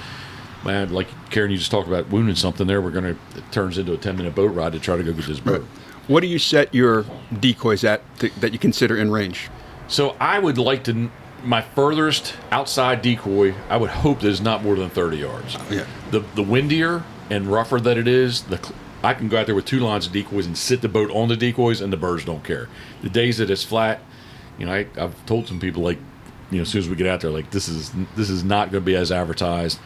man, 0.65 0.95
like 0.95 1.09
Karen, 1.29 1.51
you 1.51 1.59
just 1.59 1.71
talked 1.71 1.89
about 1.89 2.09
wounding 2.09 2.37
something 2.37 2.67
there. 2.67 2.81
We're 2.81 2.91
gonna 2.91 3.17
it 3.37 3.53
turns 3.53 3.77
into 3.77 3.93
a 3.93 3.99
ten 3.99 4.17
minute 4.17 4.35
boat 4.35 4.55
ride 4.55 4.73
to 4.73 4.79
try 4.81 4.97
to 4.97 5.03
go 5.03 5.13
get 5.13 5.27
this 5.27 5.41
bird. 5.41 5.63
What 6.09 6.21
do 6.21 6.27
you 6.27 6.39
set 6.39 6.75
your 6.75 7.05
decoys 7.41 7.85
at 7.85 8.01
th- 8.19 8.35
that 8.37 8.53
you 8.55 8.59
consider 8.59 8.97
in 8.97 9.11
range? 9.11 9.51
So 9.89 10.17
I 10.21 10.39
would 10.39 10.59
like 10.59 10.85
to. 10.85 11.11
My 11.43 11.61
furthest 11.61 12.35
outside 12.51 13.03
decoy, 13.03 13.55
I 13.69 13.77
would 13.77 13.91
hope 13.91 14.21
that 14.21 14.29
is 14.29 14.41
not 14.41 14.63
more 14.65 14.77
than 14.77 14.89
thirty 14.89 15.19
yards. 15.19 15.57
Yeah. 15.71 15.85
The 16.11 16.21
the 16.35 16.43
windier 16.43 17.03
and 17.31 17.47
rougher 17.47 17.79
that 17.81 17.99
it 17.99 18.09
is, 18.09 18.43
the 18.45 18.73
I 19.03 19.13
can 19.13 19.29
go 19.29 19.39
out 19.39 19.45
there 19.45 19.55
with 19.55 19.67
two 19.67 19.81
lines 19.81 20.07
of 20.07 20.13
decoys 20.13 20.47
and 20.47 20.57
sit 20.57 20.81
the 20.81 20.89
boat 20.89 21.11
on 21.11 21.29
the 21.29 21.37
decoys, 21.37 21.83
and 21.83 21.93
the 21.93 21.99
birds 21.99 22.25
don't 22.25 22.43
care. 22.43 22.69
The 23.03 23.11
days 23.11 23.37
that 23.39 23.51
it's 23.51 23.63
flat, 23.63 24.01
you 24.59 24.65
know, 24.65 24.73
I, 24.73 24.87
I've 24.99 25.27
told 25.27 25.47
some 25.47 25.61
people 25.61 25.83
like, 25.83 25.99
you 26.51 26.57
know, 26.59 26.63
as 26.63 26.71
soon 26.71 26.79
as 26.79 26.89
we 26.89 26.97
get 26.97 27.07
out 27.07 27.21
there, 27.21 27.31
like 27.31 27.51
this 27.51 27.69
is 27.69 27.93
this 28.17 28.31
is 28.31 28.43
not 28.43 28.71
going 28.73 28.83
to 28.83 28.87
be 28.87 28.97
as 28.97 29.13
advertised. 29.13 29.79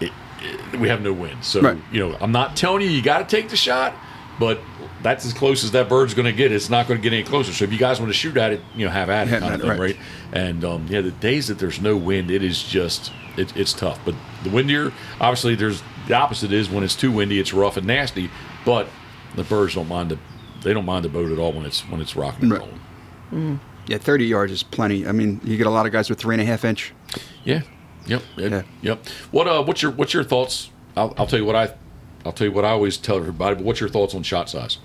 It, 0.00 0.12
it, 0.40 0.80
we 0.80 0.88
have 0.88 1.02
no 1.02 1.12
wind, 1.12 1.44
so 1.44 1.60
Right. 1.60 1.76
you 1.92 2.00
know, 2.08 2.16
I'm 2.22 2.32
not 2.32 2.56
telling 2.56 2.80
you 2.80 2.88
you 2.88 3.02
got 3.02 3.28
to 3.28 3.36
take 3.36 3.50
the 3.50 3.56
shot, 3.56 3.92
but 4.38 4.58
that's 5.02 5.24
as 5.26 5.32
close 5.32 5.62
as 5.64 5.70
that 5.72 5.88
bird's 5.88 6.14
going 6.14 6.26
to 6.26 6.32
get. 6.32 6.50
It's 6.52 6.70
not 6.70 6.88
going 6.88 7.00
to 7.00 7.02
get 7.02 7.12
any 7.16 7.22
closer. 7.22 7.52
So 7.52 7.64
if 7.64 7.72
you 7.72 7.78
guys 7.78 8.00
want 8.00 8.10
to 8.10 8.18
shoot 8.18 8.36
at 8.36 8.52
it, 8.52 8.60
you 8.74 8.84
know, 8.86 8.90
have 8.90 9.08
at 9.10 9.28
it, 9.28 9.30
Have 9.30 9.42
kind 9.42 9.54
of 9.54 9.60
thing, 9.60 9.70
right. 9.70 9.78
right? 9.80 9.96
And 10.32 10.64
um, 10.64 10.86
yeah, 10.88 11.00
the 11.00 11.10
days 11.12 11.48
that 11.48 11.58
there's 11.58 11.80
no 11.80 11.96
wind, 11.96 12.30
it 12.30 12.42
is 12.42 12.62
just 12.62 13.12
it, 13.36 13.56
it's 13.56 13.72
tough. 13.72 13.98
But 14.04 14.14
the 14.42 14.50
windier, 14.50 14.92
obviously, 15.20 15.54
there's 15.54 15.82
the 16.08 16.14
opposite 16.14 16.52
is 16.52 16.68
when 16.70 16.82
it's 16.84 16.96
too 16.96 17.12
windy, 17.12 17.38
it's 17.38 17.52
rough 17.52 17.76
and 17.76 17.86
nasty. 17.86 18.30
But 18.64 18.88
the 19.34 19.44
birds 19.44 19.74
don't 19.74 19.88
mind 19.88 20.10
the 20.10 20.18
they 20.62 20.72
don't 20.74 20.86
mind 20.86 21.04
the 21.04 21.08
boat 21.08 21.30
at 21.30 21.38
all 21.38 21.52
when 21.52 21.64
it's 21.66 21.82
when 21.88 22.00
it's 22.00 22.16
rocking 22.16 22.44
and 22.44 22.52
Right. 22.52 22.60
rolling. 23.32 23.60
Yeah, 23.88 23.98
30 23.98 24.24
yards 24.26 24.50
is 24.52 24.62
plenty. 24.64 25.06
I 25.06 25.12
mean, 25.12 25.40
you 25.44 25.56
get 25.56 25.66
a 25.68 25.70
lot 25.70 25.86
of 25.86 25.92
guys 25.92 26.10
with 26.10 26.18
three 26.18 26.34
and 26.34 26.42
a 26.42 26.44
half 26.44 26.64
inch. 26.64 26.92
Yeah. 27.44 27.62
Yep. 28.06 28.22
Ed, 28.38 28.50
Yeah. 28.52 28.62
Yep. 28.82 29.06
What 29.30 29.46
uh 29.46 29.62
what's 29.62 29.82
your 29.82 29.92
what's 29.92 30.12
your 30.14 30.24
thoughts? 30.24 30.70
I'll, 30.96 31.14
I'll 31.18 31.26
tell 31.26 31.38
you 31.38 31.44
what 31.44 31.54
I 31.56 31.74
I'll 32.26 32.32
tell 32.32 32.46
you 32.46 32.52
what 32.52 32.64
I 32.64 32.70
always 32.70 32.96
tell 32.96 33.16
everybody. 33.16 33.54
But 33.56 33.64
what's 33.64 33.80
your 33.80 33.88
thoughts 33.88 34.14
on 34.14 34.22
shot 34.22 34.50
size? 34.50 34.78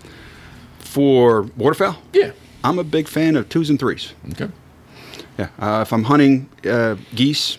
For 0.80 1.44
waterfowl, 1.58 1.98
Yeah. 2.14 2.32
I'm 2.64 2.78
a 2.78 2.84
big 2.84 3.08
fan 3.08 3.36
of 3.36 3.50
twos 3.50 3.70
and 3.72 3.80
threes. 3.80 4.14
Okay. 4.34 4.50
Yeah, 5.39 5.48
uh, 5.58 5.82
if 5.82 5.92
I'm 5.94 6.04
hunting 6.04 6.48
uh, 6.70 6.96
geese, 7.16 7.58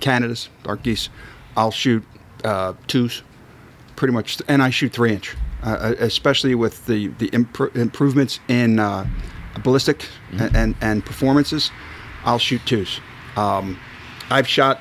Canadas, 0.00 0.50
dark 0.64 0.82
geese, 0.82 1.08
I'll 1.56 1.70
shoot 1.70 2.04
uh, 2.44 2.74
twos, 2.86 3.22
pretty 3.96 4.12
much, 4.12 4.42
and 4.48 4.60
I 4.62 4.68
shoot 4.68 4.92
three 4.92 5.12
inch, 5.12 5.34
uh, 5.62 5.94
especially 5.98 6.54
with 6.54 6.84
the 6.84 7.08
the 7.18 7.28
impro- 7.30 7.74
improvements 7.74 8.40
in 8.48 8.78
uh, 8.78 9.06
ballistic 9.62 10.06
and, 10.32 10.54
and 10.54 10.74
and 10.82 11.06
performances. 11.06 11.70
I'll 12.24 12.38
shoot 12.40 12.60
twos. 12.66 13.00
Um, 13.36 13.78
I've 14.28 14.48
shot 14.48 14.80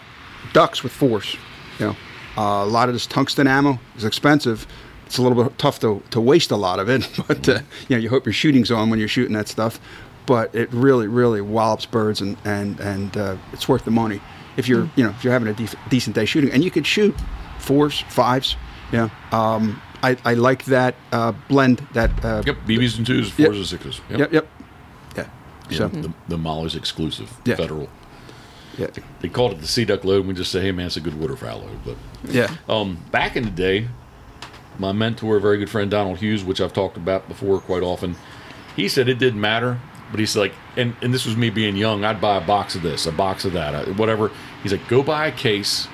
ducks 0.52 0.84
with 0.84 0.92
fours. 0.92 1.38
You 1.80 1.86
know, 1.88 1.96
uh, 2.38 2.42
a 2.42 2.66
lot 2.66 2.90
of 2.90 2.96
this 2.96 3.06
tungsten 3.08 3.48
ammo 3.48 3.80
is 3.96 4.04
expensive. 4.04 4.66
It's 5.06 5.18
a 5.18 5.22
little 5.22 5.44
bit 5.44 5.58
tough 5.60 5.80
to, 5.82 6.02
to 6.12 6.20
waste 6.22 6.52
a 6.52 6.56
lot 6.56 6.80
of 6.80 6.90
it, 6.90 7.08
but 7.28 7.48
uh, 7.50 7.60
you 7.88 7.96
know 7.96 7.98
you 7.98 8.10
hope 8.10 8.26
your 8.26 8.34
shooting's 8.34 8.72
on 8.72 8.90
when 8.90 9.00
you're 9.00 9.08
shooting 9.08 9.34
that 9.36 9.48
stuff. 9.48 9.80
But 10.26 10.56
it 10.56 10.72
really, 10.72 11.08
really 11.08 11.42
wallops 11.42 11.86
birds, 11.86 12.22
and 12.22 12.38
and 12.46 12.80
and 12.80 13.16
uh, 13.18 13.36
it's 13.52 13.68
worth 13.68 13.84
the 13.86 13.92
money 13.92 14.22
if 14.58 14.68
you're 14.70 14.90
you 14.96 15.04
know 15.04 15.10
if 15.12 15.24
you're 15.24 15.34
having 15.34 15.50
a 15.50 15.68
decent 15.90 16.16
day 16.16 16.26
shooting, 16.26 16.50
and 16.52 16.64
you 16.64 16.72
could 16.72 16.88
shoot 16.88 17.14
fours, 17.60 18.02
fives. 18.10 18.56
Yeah, 18.94 19.10
um, 19.32 19.82
I, 20.02 20.18
I 20.24 20.34
like 20.36 20.66
that 20.66 20.96
uh, 21.12 21.34
blend. 21.50 21.80
That 21.94 22.12
uh, 22.24 22.42
Yep. 22.46 22.58
BBs 22.68 22.98
and 22.98 23.06
twos, 23.08 23.38
Yep. 23.38 23.48
fours 23.48 23.58
and 23.58 23.66
sixes. 23.68 24.02
yep, 24.10 24.32
yep, 24.32 24.48
yeah. 25.18 25.28
Yeah, 25.70 25.78
So 25.78 25.88
the, 25.90 26.14
the 26.28 26.38
Molly's 26.38 26.76
exclusive 26.76 27.32
Yeah. 27.46 27.56
federal. 27.56 27.90
Yeah, 28.78 28.88
They 29.22 29.30
called 29.30 29.52
it 29.54 29.62
the 29.62 29.68
sea 29.68 29.86
duck 29.86 30.04
load. 30.04 30.20
And 30.20 30.28
we 30.28 30.34
just 30.34 30.52
say, 30.52 30.62
hey 30.62 30.72
man, 30.72 30.88
it's 30.88 30.98
a 30.98 31.02
good 31.02 31.20
waterfowl 31.20 31.60
load. 31.60 31.80
But 31.86 31.98
yeah, 32.32 32.56
Um, 32.68 32.98
back 33.12 33.36
in 33.36 33.44
the 33.44 33.52
day, 33.52 33.88
my 34.80 34.92
mentor, 34.92 35.38
a 35.38 35.42
very 35.42 35.58
good 35.58 35.70
friend 35.70 35.90
Donald 35.92 36.18
Hughes, 36.18 36.44
which 36.44 36.60
I've 36.60 36.74
talked 36.74 36.98
about 36.98 37.28
before 37.28 37.60
quite 37.60 37.84
often, 37.84 38.16
he 38.76 38.88
said 38.88 39.08
it 39.08 39.20
didn't 39.20 39.40
matter, 39.40 39.80
but 40.10 40.20
he's 40.20 40.36
like, 40.36 40.54
and, 40.76 40.96
and 41.02 41.14
this 41.14 41.26
was 41.26 41.38
me 41.38 41.50
being 41.52 41.76
young, 41.76 42.04
I'd 42.04 42.20
buy 42.20 42.38
a 42.38 42.42
box 42.46 42.74
of 42.76 42.82
this, 42.82 43.06
a 43.06 43.12
box 43.12 43.46
of 43.46 43.54
that, 43.54 43.76
uh, 43.76 43.86
whatever. 43.94 44.32
He's 44.64 44.72
like, 44.72 44.88
go 44.88 45.04
buy 45.04 45.28
a 45.28 45.32
case 45.32 45.88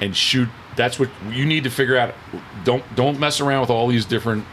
and 0.00 0.14
shoot. 0.14 0.48
That's 0.76 0.98
what 0.98 1.08
you 1.30 1.46
need 1.46 1.64
to 1.64 1.70
figure 1.70 1.96
out. 1.96 2.14
Don't 2.64 2.84
don't 2.94 3.18
mess 3.18 3.40
around 3.40 3.62
with 3.62 3.70
all 3.70 3.88
these 3.88 4.04
different, 4.04 4.44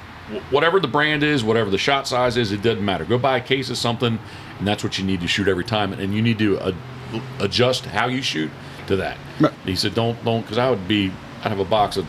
whatever 0.50 0.80
the 0.80 0.88
brand 0.88 1.22
is, 1.22 1.44
whatever 1.44 1.70
the 1.70 1.78
shot 1.78 2.08
size 2.08 2.38
is, 2.38 2.52
it 2.52 2.62
doesn't 2.64 2.84
matter. 2.84 3.04
Go 3.06 3.18
buy 3.18 3.38
a 3.38 3.42
case 3.42 3.70
of 3.70 3.78
something, 3.78 4.18
and 4.58 4.68
that's 4.68 4.84
what 4.84 4.98
you 4.98 5.04
need 5.06 5.22
to 5.22 5.28
shoot 5.28 5.48
every 5.48 5.66
time, 5.66 5.94
and 5.94 6.14
you 6.16 6.22
need 6.22 6.40
to 6.40 6.58
uh, 6.60 6.72
adjust 7.40 7.86
how 7.86 8.08
you 8.08 8.22
shoot 8.22 8.52
to 8.88 8.96
that. 8.98 9.18
Right. 9.40 9.54
He 9.66 9.76
said, 9.76 9.94
"Don't, 9.96 10.24
don't," 10.24 10.42
because 10.42 10.58
I 10.58 10.70
would 10.70 10.88
be, 10.88 11.12
I'd 11.44 11.50
have 11.50 11.60
a 11.60 11.66
box 11.66 11.98
of 11.98 12.06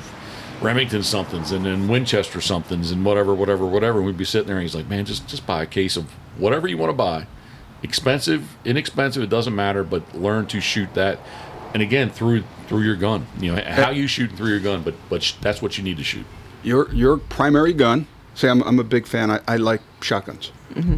Remington 0.63 1.03
somethings 1.03 1.53
and 1.53 1.65
then 1.65 1.89
Winchester 1.89 2.41
somethings 2.41 2.91
and 2.91 3.05
whatever, 3.05 3.35
whatever, 3.35 3.67
whatever. 3.67 3.99
And 3.99 4.07
we'd 4.07 4.17
be 4.17 4.25
sitting 4.25 4.47
there, 4.47 4.57
and 4.57 4.63
he's 4.63 4.75
like, 4.75 4.89
"Man, 4.89 5.05
just 5.05 5.27
just 5.27 5.47
buy 5.47 5.63
a 5.63 5.67
case 5.67 5.97
of 5.97 6.11
whatever 6.39 6.69
you 6.69 6.77
want 6.79 6.91
to 6.91 6.97
buy, 6.97 7.27
expensive, 7.83 8.57
inexpensive, 8.65 9.23
it 9.23 9.31
doesn't 9.31 9.55
matter, 9.55 9.83
but 9.85 10.15
learn 10.15 10.47
to 10.47 10.61
shoot 10.61 10.93
that." 10.95 11.19
And 11.75 11.83
again, 11.83 12.11
through 12.11 12.45
through 12.69 12.83
your 12.83 12.97
gun, 12.97 13.27
you 13.39 13.55
know 13.55 13.63
how 13.63 13.91
you 13.91 14.07
shoot 14.07 14.31
through 14.33 14.49
your 14.49 14.61
gun, 14.61 14.83
but 14.83 14.95
but 15.11 15.23
sh- 15.23 15.35
that's 15.41 15.61
what 15.61 15.77
you 15.79 15.85
need 15.85 15.97
to 15.99 16.05
shoot. 16.05 16.25
your 16.63 16.93
your 16.95 17.17
primary 17.19 17.73
gun. 17.73 18.07
Say, 18.35 18.49
I'm, 18.51 18.63
I'm 18.65 18.79
a 18.79 18.85
big 18.85 19.07
fan. 19.07 19.31
I, 19.31 19.41
I 19.49 19.57
like 19.57 19.81
shotguns. 20.03 20.53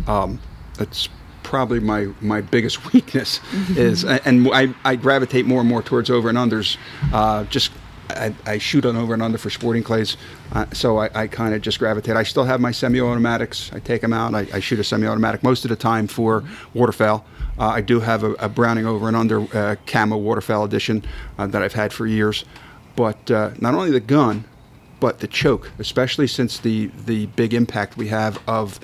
Um, 0.09 0.41
that's 0.77 1.09
probably 1.49 1.81
my 1.81 2.09
my 2.21 2.43
biggest 2.43 2.85
weakness 2.93 3.41
is, 3.71 4.05
and 4.05 4.49
I, 4.53 4.75
I 4.85 4.97
gravitate 4.97 5.47
more 5.47 5.61
and 5.61 5.69
more 5.69 5.83
towards 5.83 6.11
over 6.11 6.29
and 6.29 6.37
unders. 6.37 6.77
Uh, 7.11 7.45
just 7.45 7.73
I, 8.11 8.35
I 8.45 8.59
shoot 8.59 8.85
on 8.85 8.97
over 8.97 9.15
and 9.15 9.23
under 9.23 9.39
for 9.39 9.49
sporting 9.49 9.83
clays, 9.83 10.19
uh, 10.53 10.67
so 10.75 10.99
I, 10.99 11.23
I 11.23 11.27
kind 11.27 11.55
of 11.55 11.63
just 11.63 11.79
gravitate. 11.79 12.17
I 12.17 12.23
still 12.23 12.45
have 12.45 12.61
my 12.61 12.71
semi-automatics. 12.71 13.73
I 13.73 13.79
take 13.81 14.03
them 14.03 14.13
out. 14.13 14.35
I, 14.35 14.47
I 14.53 14.61
shoot 14.61 14.79
a 14.79 14.85
semi-automatic 14.85 15.43
most 15.43 15.65
of 15.65 15.71
the 15.71 15.77
time 15.77 16.07
for 16.07 16.45
waterfowl. 16.75 17.25
Uh, 17.59 17.69
I 17.69 17.81
do 17.81 18.01
have 18.01 18.25
a, 18.25 18.33
a 18.35 18.49
Browning 18.49 18.87
over 18.87 19.09
and 19.09 19.17
under 19.17 19.41
uh, 19.57 19.77
camo 19.87 20.19
waterfowl 20.19 20.65
edition 20.65 21.03
uh, 21.39 21.47
that 21.47 21.63
I've 21.63 21.73
had 21.73 21.95
for 21.95 22.07
years. 22.07 22.45
But 22.95 23.31
uh, 23.31 23.53
not 23.59 23.75
only 23.75 23.91
the 23.91 24.01
gun, 24.01 24.45
but 25.01 25.21
the 25.21 25.29
choke, 25.29 25.71
especially 25.79 26.27
since 26.27 26.59
the 26.59 26.91
the 27.07 27.27
big 27.27 27.55
impact 27.55 27.97
we 27.97 28.09
have 28.09 28.39
of 28.47 28.81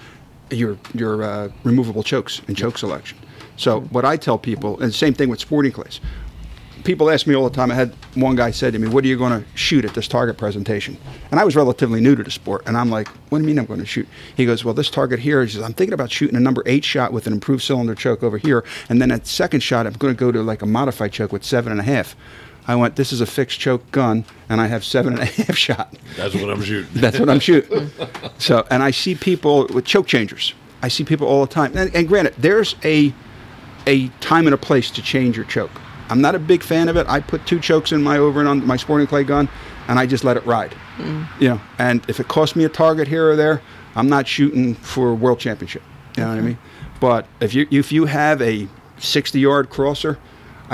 your 0.50 0.78
your 0.94 1.22
uh, 1.22 1.48
removable 1.62 2.02
chokes 2.02 2.42
and 2.48 2.56
choke 2.56 2.78
selection. 2.78 3.18
So 3.56 3.80
what 3.82 4.04
I 4.04 4.16
tell 4.16 4.38
people, 4.38 4.80
and 4.80 4.94
same 4.94 5.14
thing 5.14 5.28
with 5.28 5.40
sporting 5.40 5.72
clays. 5.72 6.00
People 6.82 7.08
ask 7.08 7.26
me 7.26 7.34
all 7.34 7.48
the 7.48 7.54
time. 7.54 7.70
I 7.70 7.74
had 7.74 7.94
one 8.14 8.36
guy 8.36 8.50
said 8.50 8.74
to 8.74 8.78
me, 8.78 8.88
"What 8.88 9.04
are 9.04 9.06
you 9.06 9.16
going 9.16 9.32
to 9.32 9.46
shoot 9.56 9.86
at 9.86 9.94
this 9.94 10.06
target 10.06 10.36
presentation?" 10.36 10.98
And 11.30 11.40
I 11.40 11.44
was 11.44 11.56
relatively 11.56 12.00
new 12.00 12.14
to 12.14 12.22
the 12.22 12.30
sport, 12.30 12.62
and 12.66 12.76
I'm 12.76 12.90
like, 12.90 13.08
"What 13.30 13.38
do 13.38 13.44
you 13.44 13.46
mean 13.46 13.58
I'm 13.58 13.64
going 13.64 13.80
to 13.80 13.86
shoot?" 13.86 14.06
He 14.36 14.44
goes, 14.44 14.64
"Well, 14.64 14.74
this 14.74 14.90
target 14.90 15.20
here 15.20 15.40
is 15.40 15.56
"I'm 15.56 15.72
thinking 15.72 15.94
about 15.94 16.12
shooting 16.12 16.36
a 16.36 16.40
number 16.40 16.62
eight 16.66 16.84
shot 16.84 17.12
with 17.12 17.26
an 17.26 17.32
improved 17.32 17.62
cylinder 17.62 17.94
choke 17.94 18.22
over 18.22 18.36
here, 18.36 18.64
and 18.90 19.00
then 19.00 19.10
at 19.10 19.26
second 19.26 19.60
shot, 19.60 19.86
I'm 19.86 19.94
going 19.94 20.14
to 20.14 20.18
go 20.18 20.30
to 20.30 20.42
like 20.42 20.60
a 20.60 20.66
modified 20.66 21.12
choke 21.12 21.32
with 21.32 21.44
seven 21.44 21.72
and 21.72 21.80
a 21.80 21.84
half." 21.84 22.14
I 22.66 22.74
went, 22.76 22.96
"This 22.96 23.12
is 23.12 23.20
a 23.20 23.26
fixed 23.26 23.60
choke 23.60 23.90
gun, 23.90 24.24
and 24.48 24.60
I 24.60 24.66
have 24.66 24.84
seven 24.84 25.14
and 25.14 25.22
a 25.22 25.26
half 25.26 25.56
shot." 25.66 25.94
That's 26.16 26.34
what 26.34 26.50
I'm 26.50 26.62
shooting. 26.62 26.90
That's 27.00 27.18
what 27.18 27.28
I'm 27.28 27.40
shooting. 27.40 27.90
so, 28.38 28.66
and 28.70 28.82
I 28.82 28.90
see 28.90 29.14
people 29.14 29.66
with 29.72 29.84
choke 29.84 30.06
changers. 30.06 30.54
I 30.82 30.88
see 30.88 31.04
people 31.04 31.26
all 31.26 31.46
the 31.46 31.52
time. 31.52 31.76
And, 31.76 31.94
and 31.94 32.06
granted, 32.08 32.34
there's 32.38 32.76
a 32.84 33.12
a 33.86 34.08
time 34.20 34.46
and 34.46 34.54
a 34.54 34.58
place 34.58 34.90
to 34.92 35.02
change 35.02 35.36
your 35.36 35.46
choke. 35.46 35.70
I'm 36.08 36.20
not 36.20 36.34
a 36.34 36.38
big 36.38 36.62
fan 36.62 36.88
of 36.88 36.96
it. 36.96 37.06
I 37.08 37.20
put 37.20 37.46
two 37.46 37.58
chokes 37.60 37.92
in 37.92 38.02
my 38.02 38.18
over 38.18 38.40
and 38.40 38.48
on 38.48 38.66
my 38.66 38.76
sporting 38.76 39.06
clay 39.06 39.24
gun, 39.24 39.48
and 39.88 39.98
I 39.98 40.06
just 40.06 40.24
let 40.24 40.36
it 40.36 40.44
ride. 40.44 40.72
Hmm. 40.96 41.24
You 41.40 41.50
know, 41.50 41.60
and 41.78 42.04
if 42.08 42.20
it 42.20 42.28
costs 42.28 42.56
me 42.56 42.64
a 42.64 42.68
target 42.68 43.08
here 43.08 43.28
or 43.30 43.36
there, 43.36 43.62
I'm 43.96 44.08
not 44.08 44.26
shooting 44.26 44.74
for 44.74 45.10
a 45.10 45.14
world 45.14 45.38
championship. 45.38 45.82
You 46.16 46.24
know 46.24 46.30
what 46.30 46.38
I 46.38 46.42
mean? 46.42 46.58
But 47.00 47.26
if 47.40 47.54
you 47.54 47.66
if 47.70 47.92
you 47.92 48.06
have 48.06 48.40
a 48.40 48.68
60 48.98 49.38
yard 49.40 49.70
crosser, 49.70 50.18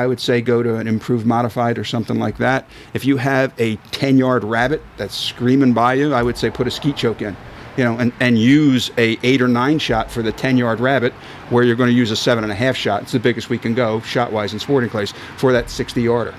I 0.00 0.06
would 0.06 0.18
say 0.18 0.40
go 0.40 0.62
to 0.62 0.76
an 0.76 0.88
improved 0.88 1.26
modified 1.26 1.76
or 1.76 1.84
something 1.84 2.18
like 2.18 2.38
that. 2.38 2.66
If 2.94 3.04
you 3.04 3.18
have 3.18 3.52
a 3.60 3.76
10 3.92 4.16
yard 4.16 4.44
rabbit 4.44 4.82
that's 4.96 5.14
screaming 5.14 5.74
by 5.74 5.94
you, 5.94 6.14
I 6.14 6.22
would 6.22 6.38
say 6.38 6.48
put 6.50 6.66
a 6.66 6.70
skeet 6.70 6.96
choke 6.96 7.20
in. 7.20 7.36
You 7.76 7.84
know, 7.84 7.98
and, 7.98 8.12
and 8.18 8.38
use 8.38 8.90
a 8.98 9.18
eight 9.22 9.40
or 9.40 9.48
nine 9.48 9.78
shot 9.78 10.10
for 10.10 10.22
the 10.22 10.32
10 10.32 10.56
yard 10.56 10.80
rabbit 10.80 11.12
where 11.50 11.64
you're 11.64 11.76
going 11.76 11.90
to 11.90 11.94
use 11.94 12.10
a 12.10 12.16
seven 12.16 12.44
and 12.44 12.52
a 12.52 12.56
half 12.56 12.76
shot. 12.76 13.02
It's 13.02 13.12
the 13.12 13.20
biggest 13.20 13.50
we 13.50 13.58
can 13.58 13.74
go 13.74 14.00
shot 14.00 14.32
wise 14.32 14.52
in 14.52 14.58
sporting 14.58 14.90
clays 14.90 15.12
for 15.36 15.52
that 15.52 15.70
60 15.70 16.00
yarder. 16.02 16.34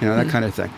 You 0.00 0.08
know, 0.08 0.16
that 0.16 0.26
mm. 0.26 0.30
kind 0.30 0.44
of 0.44 0.52
thing 0.52 0.70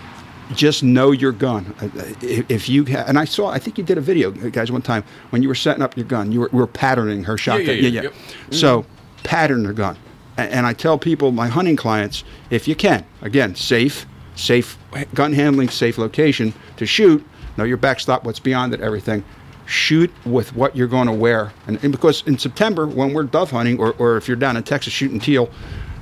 just 0.54 0.84
know 0.84 1.10
your 1.10 1.32
gun. 1.32 1.74
If 2.22 2.68
you 2.68 2.84
ha- 2.84 3.04
and 3.08 3.18
I 3.18 3.24
saw, 3.24 3.48
I 3.48 3.58
think 3.58 3.78
you 3.78 3.84
did 3.84 3.98
a 3.98 4.00
video, 4.00 4.30
guys, 4.30 4.70
one 4.70 4.82
time 4.82 5.02
when 5.30 5.42
you 5.42 5.48
were 5.48 5.56
setting 5.56 5.82
up 5.82 5.96
your 5.96 6.06
gun. 6.06 6.30
You 6.30 6.40
were, 6.40 6.50
were 6.52 6.66
patterning 6.68 7.24
her 7.24 7.36
shotgun. 7.36 7.76
yeah, 7.76 7.88
yeah, 7.88 8.02
yep. 8.02 8.14
So 8.52 8.82
mm. 8.82 8.86
pattern 9.24 9.64
her 9.64 9.72
gun, 9.72 9.96
and 10.36 10.66
I 10.66 10.72
tell 10.72 10.98
people, 10.98 11.32
my 11.32 11.48
hunting 11.48 11.76
clients, 11.76 12.24
if 12.50 12.68
you 12.68 12.74
can, 12.74 13.04
again, 13.22 13.54
safe, 13.54 14.06
safe 14.34 14.78
gun 15.14 15.32
handling, 15.32 15.68
safe 15.68 15.98
location 15.98 16.52
to 16.76 16.86
shoot. 16.86 17.24
Know 17.56 17.64
your 17.64 17.78
backstop, 17.78 18.24
what's 18.24 18.40
beyond 18.40 18.74
it, 18.74 18.80
everything. 18.80 19.24
Shoot 19.64 20.12
with 20.24 20.54
what 20.54 20.76
you're 20.76 20.86
going 20.86 21.06
to 21.06 21.12
wear, 21.12 21.52
and, 21.66 21.82
and 21.82 21.90
because 21.90 22.22
in 22.26 22.38
September 22.38 22.86
when 22.86 23.12
we're 23.12 23.24
dove 23.24 23.50
hunting, 23.50 23.80
or, 23.80 23.94
or 23.98 24.16
if 24.16 24.28
you're 24.28 24.36
down 24.36 24.56
in 24.56 24.62
Texas 24.62 24.92
shooting 24.92 25.18
teal, 25.18 25.50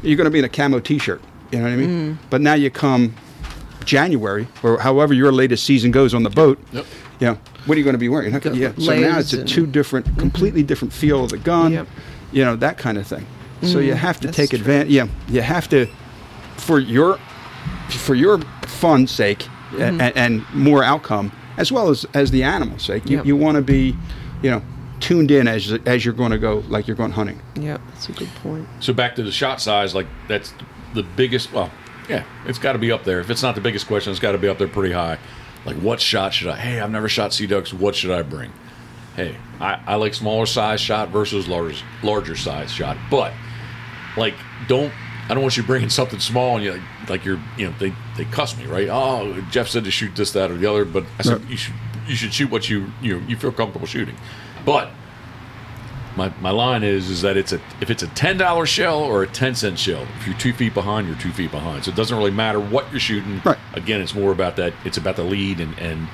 you're 0.03 0.17
going 0.17 0.27
to 0.27 0.31
be 0.31 0.39
in 0.39 0.45
a 0.45 0.51
camo 0.51 0.81
T-shirt. 0.81 1.23
You 1.51 1.59
know 1.59 1.65
what 1.65 1.73
I 1.73 1.77
mean? 1.77 2.15
Mm. 2.15 2.19
But 2.29 2.41
now 2.43 2.55
you 2.55 2.71
come 2.71 3.15
January 3.85 4.47
or 4.63 4.79
however 4.79 5.15
your 5.15 5.33
latest 5.33 5.65
season 5.65 5.91
goes 5.91 6.13
on 6.13 6.23
the 6.25 6.31
boat, 6.31 6.59
Yep. 6.73 6.87
you 7.21 7.27
know, 7.29 7.39
what 7.67 7.77
are 7.77 7.79
you 7.79 7.85
going 7.85 7.95
to 7.95 7.99
be 7.99 8.09
wearing? 8.09 8.27
You're 8.27 8.33
not 8.33 8.43
gonna- 8.43 8.57
The 8.57 8.61
yeah. 8.61 8.73
So 8.79 8.99
now 8.99 9.19
it's 9.19 9.33
a 9.33 9.45
two 9.45 9.67
different, 9.67 10.07
mm-hmm. 10.07 10.21
completely 10.21 10.63
different 10.63 10.93
feel 10.93 11.25
of 11.25 11.31
the 11.31 11.39
gun, 11.39 11.73
Yep. 11.73 11.87
you 12.33 12.45
know, 12.45 12.57
that 12.57 12.77
kind 12.77 12.99
of 12.99 13.07
thing. 13.07 13.27
So 13.65 13.79
you 13.79 13.93
mm, 13.95 13.97
have 13.97 14.21
to 14.21 14.29
that's 14.29 14.37
take 14.37 14.53
advantage. 14.53 14.91
Yeah, 14.93 15.07
you 15.29 15.41
have 15.43 15.69
to 15.71 15.87
for 16.57 16.79
your 16.79 17.19
for 17.89 18.15
your 18.15 18.39
fun's 18.67 19.11
sake 19.11 19.45
a- 19.45 19.49
mm-hmm. 19.77 20.01
and, 20.01 20.17
and 20.17 20.55
more 20.55 20.83
outcome, 20.85 21.33
as 21.57 21.71
well 21.73 21.89
as 21.91 22.07
as 22.15 22.31
the 22.31 22.43
animal's 22.43 22.83
sake. 22.83 23.09
You, 23.09 23.19
Yep. 23.19 23.27
you 23.27 23.37
want 23.37 23.57
to 23.57 23.63
be, 23.63 23.97
you 24.43 24.51
know, 24.51 24.63
tuned 25.01 25.31
in 25.31 25.49
as 25.49 25.73
as 25.87 26.05
you're 26.05 26.15
going 26.15 26.31
to 26.31 26.39
go, 26.39 26.59
like 26.69 26.87
you're 26.87 26.97
going 26.97 27.13
hunting. 27.13 27.41
Yep, 27.57 27.81
that's 27.89 28.09
a 28.09 28.13
good 28.13 28.29
point. 28.37 28.67
So 28.81 28.93
back 28.93 29.15
to 29.17 29.23
the 29.23 29.33
shot 29.33 29.61
size, 29.61 29.95
like 29.95 30.07
that's 30.29 30.53
the 30.95 31.03
biggest. 31.03 31.53
Well, 31.53 31.71
yeah, 32.09 32.25
it's 32.47 32.59
got 32.59 32.73
to 32.75 32.79
be 32.79 32.93
up 32.93 33.05
there. 33.05 33.21
If 33.21 33.31
it's 33.31 33.43
not 33.43 33.55
the 33.55 33.61
biggest 33.61 33.87
question, 33.87 34.11
it's 34.11 34.21
got 34.21 34.33
to 34.33 34.39
be 34.39 34.49
up 34.49 34.59
there 34.59 34.69
pretty 34.69 34.93
high. 34.95 35.19
Like, 35.65 35.77
what 35.77 36.01
shot 36.01 36.35
should 36.35 36.49
I? 36.49 36.57
Hey, 36.57 36.81
I've 36.81 36.91
never 36.91 37.09
shot 37.09 37.33
sea 37.33 37.47
ducks. 37.47 37.73
What 37.73 37.95
should 37.95 38.11
I 38.11 38.21
bring? 38.23 38.53
Hey, 39.17 39.37
I, 39.61 39.81
I 39.87 39.95
like 39.95 40.13
smaller 40.13 40.45
size 40.45 40.81
shot 40.81 41.09
versus 41.11 41.49
larger 41.49 41.83
larger 42.03 42.37
size 42.37 42.71
shot, 42.71 42.97
but 43.11 43.33
like 44.17 44.35
don't. 44.69 44.93
I 45.27 45.33
don't 45.33 45.43
want 45.43 45.57
you 45.57 45.63
bringing 45.63 45.89
something 45.89 46.21
small 46.21 46.57
and 46.57 46.65
you 46.65 46.83
like 47.09 47.25
you're 47.25 47.41
you 47.57 47.67
know 47.69 47.75
they 47.79 47.95
they 48.17 48.25
cuss 48.27 48.57
me 48.59 48.67
right. 48.67 48.89
Oh, 48.91 49.41
Jeff 49.51 49.69
said 49.69 49.85
to 49.85 49.91
shoot 49.91 50.15
this 50.15 50.33
that 50.33 50.51
or 50.51 50.57
the 50.57 50.71
other, 50.71 50.85
but 50.85 51.05
I 51.19 51.23
said 51.23 51.41
Right. 51.41 51.51
you 51.51 51.57
should 51.57 51.75
you 52.07 52.15
should 52.15 52.35
shoot 52.35 52.51
what 52.51 52.69
you 52.69 52.93
you 53.01 53.21
you 53.27 53.37
feel 53.37 53.51
comfortable 53.53 53.87
shooting. 53.87 54.17
But 54.67 54.91
my, 56.17 56.33
my 56.41 56.51
line 56.51 56.85
is 56.85 57.11
is 57.11 57.23
that 57.23 57.37
it's 57.37 57.53
a 57.53 57.61
if 57.81 57.91
it's 57.91 58.03
a 58.03 58.07
ten 58.09 58.37
dollar 58.37 58.67
shell 58.67 58.99
or 59.03 59.23
a 59.23 59.27
ten 59.27 59.55
cent 59.55 59.79
shell. 59.79 60.07
If 60.21 60.27
you're 60.27 60.37
two 60.37 60.53
feet 60.53 60.75
behind, 60.75 61.07
you're 61.09 61.17
two 61.17 61.33
feet 61.33 61.51
behind. 61.51 61.85
So 61.85 61.91
it 61.91 61.97
doesn't 61.97 62.17
really 62.17 62.31
matter 62.31 62.61
what 62.61 62.91
you're 62.91 63.01
shooting. 63.01 63.41
Right. 63.45 63.59
Again, 63.73 64.01
it's 64.03 64.15
more 64.15 64.31
about 64.31 64.57
that. 64.57 64.75
It's 64.85 64.99
about 64.99 65.17
the 65.17 65.25
lead, 65.25 65.59
and 65.59 65.77
and 65.79 66.09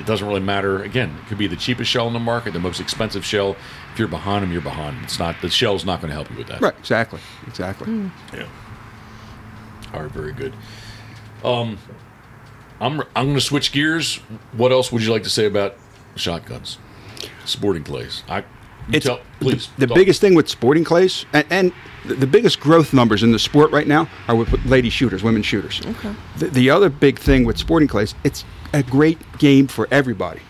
it 0.00 0.06
doesn't 0.06 0.26
really 0.26 0.40
matter. 0.40 0.82
Again, 0.82 1.16
it 1.22 1.28
could 1.28 1.38
be 1.38 1.46
the 1.46 1.56
cheapest 1.56 1.90
shell 1.90 2.06
in 2.06 2.12
the 2.12 2.18
market, 2.18 2.52
the 2.52 2.58
most 2.58 2.80
expensive 2.80 3.24
shell. 3.24 3.56
If 3.92 3.98
you're 3.98 4.08
behind 4.08 4.42
them, 4.42 4.52
you're 4.52 4.60
behind. 4.62 4.96
'em. 4.98 5.04
It's 5.04 5.18
not 5.18 5.36
the 5.40 5.48
shell's 5.50 5.84
not 5.84 6.00
going 6.00 6.08
to 6.10 6.14
help 6.14 6.30
you 6.30 6.36
with 6.36 6.48
that. 6.48 6.60
Right. 6.60 6.74
Exactly. 6.78 7.20
Exactly. 7.46 8.10
Yeah. 8.32 8.46
All 9.92 10.02
right. 10.02 10.10
Very 10.10 10.32
good. 10.32 10.52
Um, 11.44 11.78
I'm 12.80 13.00
I'm 13.14 13.26
going 13.26 13.34
to 13.34 13.40
switch 13.40 13.72
gears. 13.72 14.16
What 14.52 14.72
else 14.72 14.90
would 14.90 15.02
you 15.02 15.10
like 15.12 15.22
to 15.24 15.30
say 15.30 15.46
about 15.46 15.76
shotguns, 16.16 16.78
sporting 17.44 17.84
clays? 17.84 18.22
I 18.28 18.38
you 18.38 18.44
It's 18.92 19.06
tell, 19.06 19.20
please. 19.40 19.68
the 19.78 19.86
talk. 19.86 19.94
biggest 19.96 20.20
thing 20.20 20.34
with 20.34 20.48
sporting 20.48 20.84
clays 20.84 21.24
and, 21.32 21.46
and 21.50 21.72
the, 22.04 22.14
the 22.14 22.26
biggest 22.26 22.60
growth 22.60 22.92
numbers 22.92 23.22
in 23.22 23.32
the 23.32 23.38
sport 23.38 23.70
right 23.70 23.86
now 23.86 24.08
are 24.28 24.36
with 24.36 24.52
lady 24.66 24.90
shooters, 24.90 25.22
women 25.22 25.42
shooters. 25.42 25.80
Okay. 25.84 26.14
The, 26.38 26.46
the 26.48 26.70
other 26.70 26.90
big 26.90 27.18
thing 27.18 27.44
with 27.44 27.56
sporting 27.58 27.88
clays, 27.88 28.14
it's 28.24 28.44
a 28.72 28.82
great 28.82 29.18
game 29.38 29.66
for 29.68 29.88
everybody. 29.90 30.40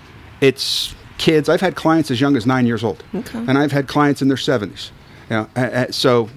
It's 0.40 0.94
kids. 1.18 1.48
I've 1.48 1.60
had 1.60 1.76
clients 1.76 2.10
as 2.10 2.20
young 2.20 2.36
as 2.36 2.44
nine 2.44 2.66
years 2.66 2.82
old, 2.82 3.04
Okay. 3.14 3.38
and 3.38 3.56
I've 3.56 3.72
had 3.72 3.86
clients 3.86 4.20
in 4.20 4.28
their 4.28 4.36
seventies. 4.36 4.90
You 5.30 5.36
know, 5.36 5.48
a- 5.56 5.86
a- 5.88 5.92
so 5.92 6.28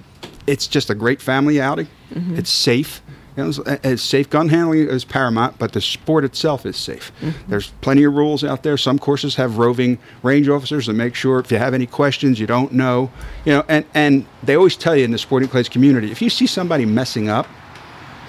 it's 0.46 0.66
just 0.66 0.88
a 0.90 0.94
great 0.94 1.20
family 1.20 1.60
outing. 1.60 1.88
Mm-hmm. 2.14 2.36
It's 2.38 2.50
safe. 2.50 3.02
You 3.38 3.44
know, 3.44 3.78
as- 3.84 4.02
safe 4.02 4.28
gun 4.28 4.48
handling 4.48 4.88
is 4.88 5.04
paramount, 5.04 5.58
but 5.58 5.72
the 5.72 5.80
sport 5.80 6.24
itself 6.24 6.66
is 6.66 6.76
safe. 6.76 7.12
Mm-hmm. 7.20 7.50
There's 7.50 7.70
plenty 7.82 8.02
of 8.02 8.14
rules 8.14 8.42
out 8.42 8.64
there. 8.64 8.76
Some 8.76 8.98
courses 8.98 9.36
have 9.36 9.58
roving 9.58 9.98
range 10.24 10.48
officers 10.48 10.86
to 10.86 10.92
make 10.92 11.14
sure 11.14 11.38
if 11.38 11.52
you 11.52 11.58
have 11.58 11.72
any 11.72 11.86
questions 11.86 12.40
you 12.40 12.48
don't 12.48 12.72
know, 12.72 13.12
you 13.44 13.52
know, 13.52 13.64
and 13.68 13.84
and 13.94 14.26
they 14.42 14.56
always 14.56 14.76
tell 14.76 14.96
you 14.96 15.04
in 15.04 15.12
the 15.12 15.18
sporting 15.18 15.48
clays 15.48 15.68
community, 15.68 16.10
if 16.10 16.20
you 16.20 16.30
see 16.30 16.46
somebody 16.48 16.84
messing 16.84 17.28
up, 17.28 17.46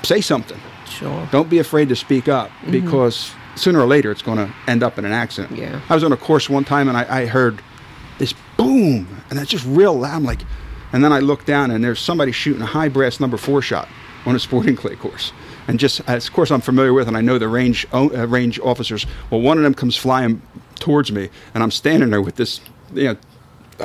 say 0.04 0.22
something. 0.22 0.60
Sure. 0.88 1.28
Don't 1.32 1.50
be 1.50 1.58
afraid 1.58 1.90
to 1.90 1.96
speak 1.96 2.28
up 2.28 2.50
mm-hmm. 2.50 2.72
because 2.72 3.32
sooner 3.56 3.80
or 3.80 3.88
later 3.88 4.12
it's 4.12 4.22
going 4.22 4.38
to 4.38 4.54
end 4.68 4.84
up 4.84 5.00
in 5.00 5.06
an 5.06 5.12
accident. 5.12 5.58
Yeah. 5.58 5.82
I 5.90 5.96
was 5.96 6.04
on 6.04 6.12
a 6.12 6.18
course 6.18 6.50
one 6.50 6.66
time 6.66 6.88
and 6.88 6.96
I, 6.96 7.22
I 7.22 7.26
heard 7.26 7.62
this 8.20 8.34
boom, 8.58 9.08
and 9.30 9.40
that's 9.40 9.50
just 9.50 9.66
real 9.66 9.98
loud. 9.98 10.14
I'm 10.14 10.24
like, 10.24 10.42
and 10.94 11.04
then 11.04 11.14
I 11.14 11.20
look 11.20 11.46
down 11.46 11.72
and 11.72 11.84
there's 11.84 12.00
somebody 12.00 12.32
shooting 12.32 12.62
a 12.62 12.68
high 12.68 12.90
brass 12.90 13.20
number 13.20 13.38
four 13.38 13.62
shot 13.62 13.88
on 14.26 14.36
a 14.36 14.40
sporting 14.40 14.76
clay 14.76 14.96
course. 14.96 15.32
And 15.68 15.80
just 15.80 16.02
as 16.08 16.28
of 16.28 16.34
course 16.34 16.52
I'm 16.52 16.62
familiar 16.62 16.94
with, 16.94 17.08
and 17.08 17.16
I 17.16 17.22
know 17.22 17.38
the 17.38 17.48
range 17.48 17.86
uh, 17.94 18.28
range 18.28 18.60
officers. 18.60 19.06
Well, 19.30 19.42
one 19.42 19.58
of 19.58 19.64
them 19.64 19.74
comes 19.74 19.96
flying 19.96 20.42
towards 20.76 21.12
me, 21.12 21.30
and 21.54 21.62
I'm 21.64 21.72
standing 21.72 22.10
there 22.10 22.22
with 22.22 22.36
this, 22.36 22.60
you 22.94 23.04
know, 23.04 23.18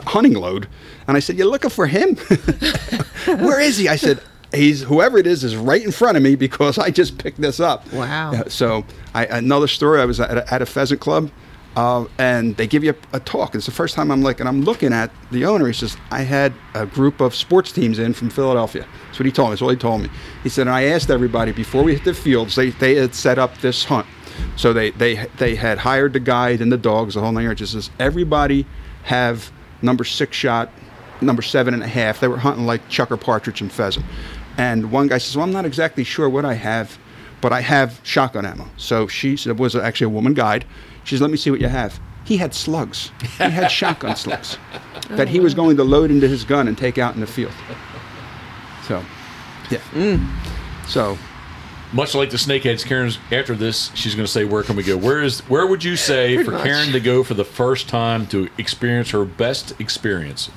hunting 0.06 0.34
load, 0.34 0.68
and 1.06 1.16
I 1.16 1.20
said, 1.20 1.36
"You're 1.36 1.50
looking 1.50 1.70
for 1.70 1.86
him? 1.86 2.16
Where 3.26 3.60
is 3.60 3.78
he?" 3.78 3.88
I 3.88 3.96
said. 3.96 4.20
He's 4.52 4.82
whoever 4.82 5.18
it 5.18 5.26
is 5.26 5.42
is 5.42 5.56
right 5.56 5.82
in 5.82 5.90
front 5.90 6.16
of 6.16 6.22
me 6.22 6.36
because 6.36 6.78
I 6.78 6.90
just 6.90 7.18
picked 7.18 7.40
this 7.40 7.58
up. 7.58 7.92
Wow. 7.92 8.30
Yeah, 8.30 8.44
so 8.46 8.84
I, 9.12 9.26
another 9.26 9.66
story. 9.66 10.00
I 10.00 10.04
was 10.04 10.20
at 10.20 10.36
a, 10.36 10.54
at 10.54 10.62
a 10.62 10.66
pheasant 10.66 11.00
club, 11.00 11.28
uh, 11.76 12.06
and 12.18 12.56
they 12.56 12.66
give 12.66 12.84
you 12.84 12.94
a, 13.12 13.16
a 13.16 13.20
talk. 13.20 13.54
It's 13.54 13.66
the 13.66 13.72
first 13.72 13.94
time 13.94 14.10
I'm 14.10 14.22
like, 14.22 14.40
and 14.40 14.48
I'm 14.48 14.62
looking 14.62 14.92
at 14.92 15.10
the 15.30 15.44
owner. 15.44 15.66
He 15.66 15.72
says, 15.72 15.96
"I 16.10 16.22
had 16.22 16.52
a 16.74 16.86
group 16.86 17.20
of 17.20 17.34
sports 17.34 17.72
teams 17.72 17.98
in 17.98 18.14
from 18.14 18.30
Philadelphia." 18.30 18.86
That's 19.06 19.18
what 19.18 19.26
he 19.26 19.32
told 19.32 19.48
me. 19.48 19.52
That's 19.52 19.62
all 19.62 19.70
he 19.70 19.76
told 19.76 20.02
me. 20.02 20.10
He 20.42 20.48
said, 20.48 20.62
and 20.62 20.76
I 20.76 20.84
asked 20.84 21.10
everybody 21.10 21.52
before 21.52 21.82
we 21.82 21.94
hit 21.94 22.04
the 22.04 22.14
fields. 22.14 22.54
They 22.54 22.70
they 22.70 22.94
had 22.94 23.14
set 23.14 23.38
up 23.38 23.58
this 23.58 23.84
hunt, 23.84 24.06
so 24.56 24.72
they 24.72 24.90
they 24.90 25.26
they 25.38 25.56
had 25.56 25.78
hired 25.78 26.12
the 26.12 26.20
guide 26.20 26.60
and 26.60 26.70
the 26.70 26.78
dogs, 26.78 27.14
the 27.14 27.20
whole 27.20 27.32
nine 27.32 27.44
yards. 27.44 27.60
He 27.60 27.66
says 27.66 27.90
everybody 27.98 28.66
have 29.02 29.50
number 29.82 30.04
six 30.04 30.36
shot, 30.36 30.70
number 31.20 31.42
seven 31.42 31.74
and 31.74 31.82
a 31.82 31.88
half. 31.88 32.20
They 32.20 32.28
were 32.28 32.38
hunting 32.38 32.66
like 32.66 32.88
chukar 32.88 33.20
partridge 33.20 33.60
and 33.60 33.72
pheasant. 33.72 34.06
And 34.56 34.92
one 34.92 35.08
guy 35.08 35.18
says, 35.18 35.36
"Well, 35.36 35.44
I'm 35.44 35.52
not 35.52 35.66
exactly 35.66 36.04
sure 36.04 36.28
what 36.28 36.44
I 36.44 36.54
have." 36.54 36.98
but 37.44 37.52
I 37.52 37.60
have 37.60 38.00
shotgun 38.04 38.46
ammo. 38.46 38.66
So 38.78 39.06
she 39.06 39.36
said, 39.36 39.58
was 39.58 39.76
actually 39.76 40.06
a 40.06 40.08
woman 40.08 40.32
guide. 40.32 40.64
She 41.04 41.14
says, 41.14 41.20
let 41.20 41.30
me 41.30 41.36
see 41.36 41.50
what 41.50 41.60
you 41.60 41.68
have. 41.68 42.00
He 42.24 42.38
had 42.38 42.54
slugs. 42.54 43.10
He 43.20 43.44
had 43.50 43.68
shotgun 43.70 44.16
slugs 44.16 44.58
that 45.10 45.28
he 45.28 45.40
was 45.40 45.52
going 45.54 45.76
to 45.76 45.84
load 45.84 46.10
into 46.10 46.26
his 46.26 46.42
gun 46.44 46.68
and 46.68 46.76
take 46.76 46.96
out 46.98 47.14
in 47.14 47.20
the 47.20 47.26
field. 47.26 47.52
So, 48.86 49.04
yeah. 49.70 50.18
So, 50.86 51.18
Much 51.92 52.14
like 52.14 52.30
the 52.30 52.36
snakeheads, 52.38 52.84
Karen's 52.84 53.18
after 53.30 53.54
this, 53.54 53.90
she's 53.94 54.14
going 54.14 54.26
to 54.26 54.30
say, 54.32 54.44
"Where 54.44 54.62
can 54.62 54.74
we 54.74 54.82
go? 54.82 54.96
Where 54.96 55.22
is? 55.22 55.40
Where 55.42 55.66
would 55.66 55.84
you 55.84 55.96
say 55.96 56.42
for 56.42 56.50
much. 56.50 56.64
Karen 56.64 56.92
to 56.92 57.00
go 57.00 57.22
for 57.22 57.34
the 57.34 57.44
first 57.44 57.88
time 57.88 58.26
to 58.28 58.48
experience 58.58 59.10
her 59.10 59.24
best 59.24 59.78
experience 59.80 60.50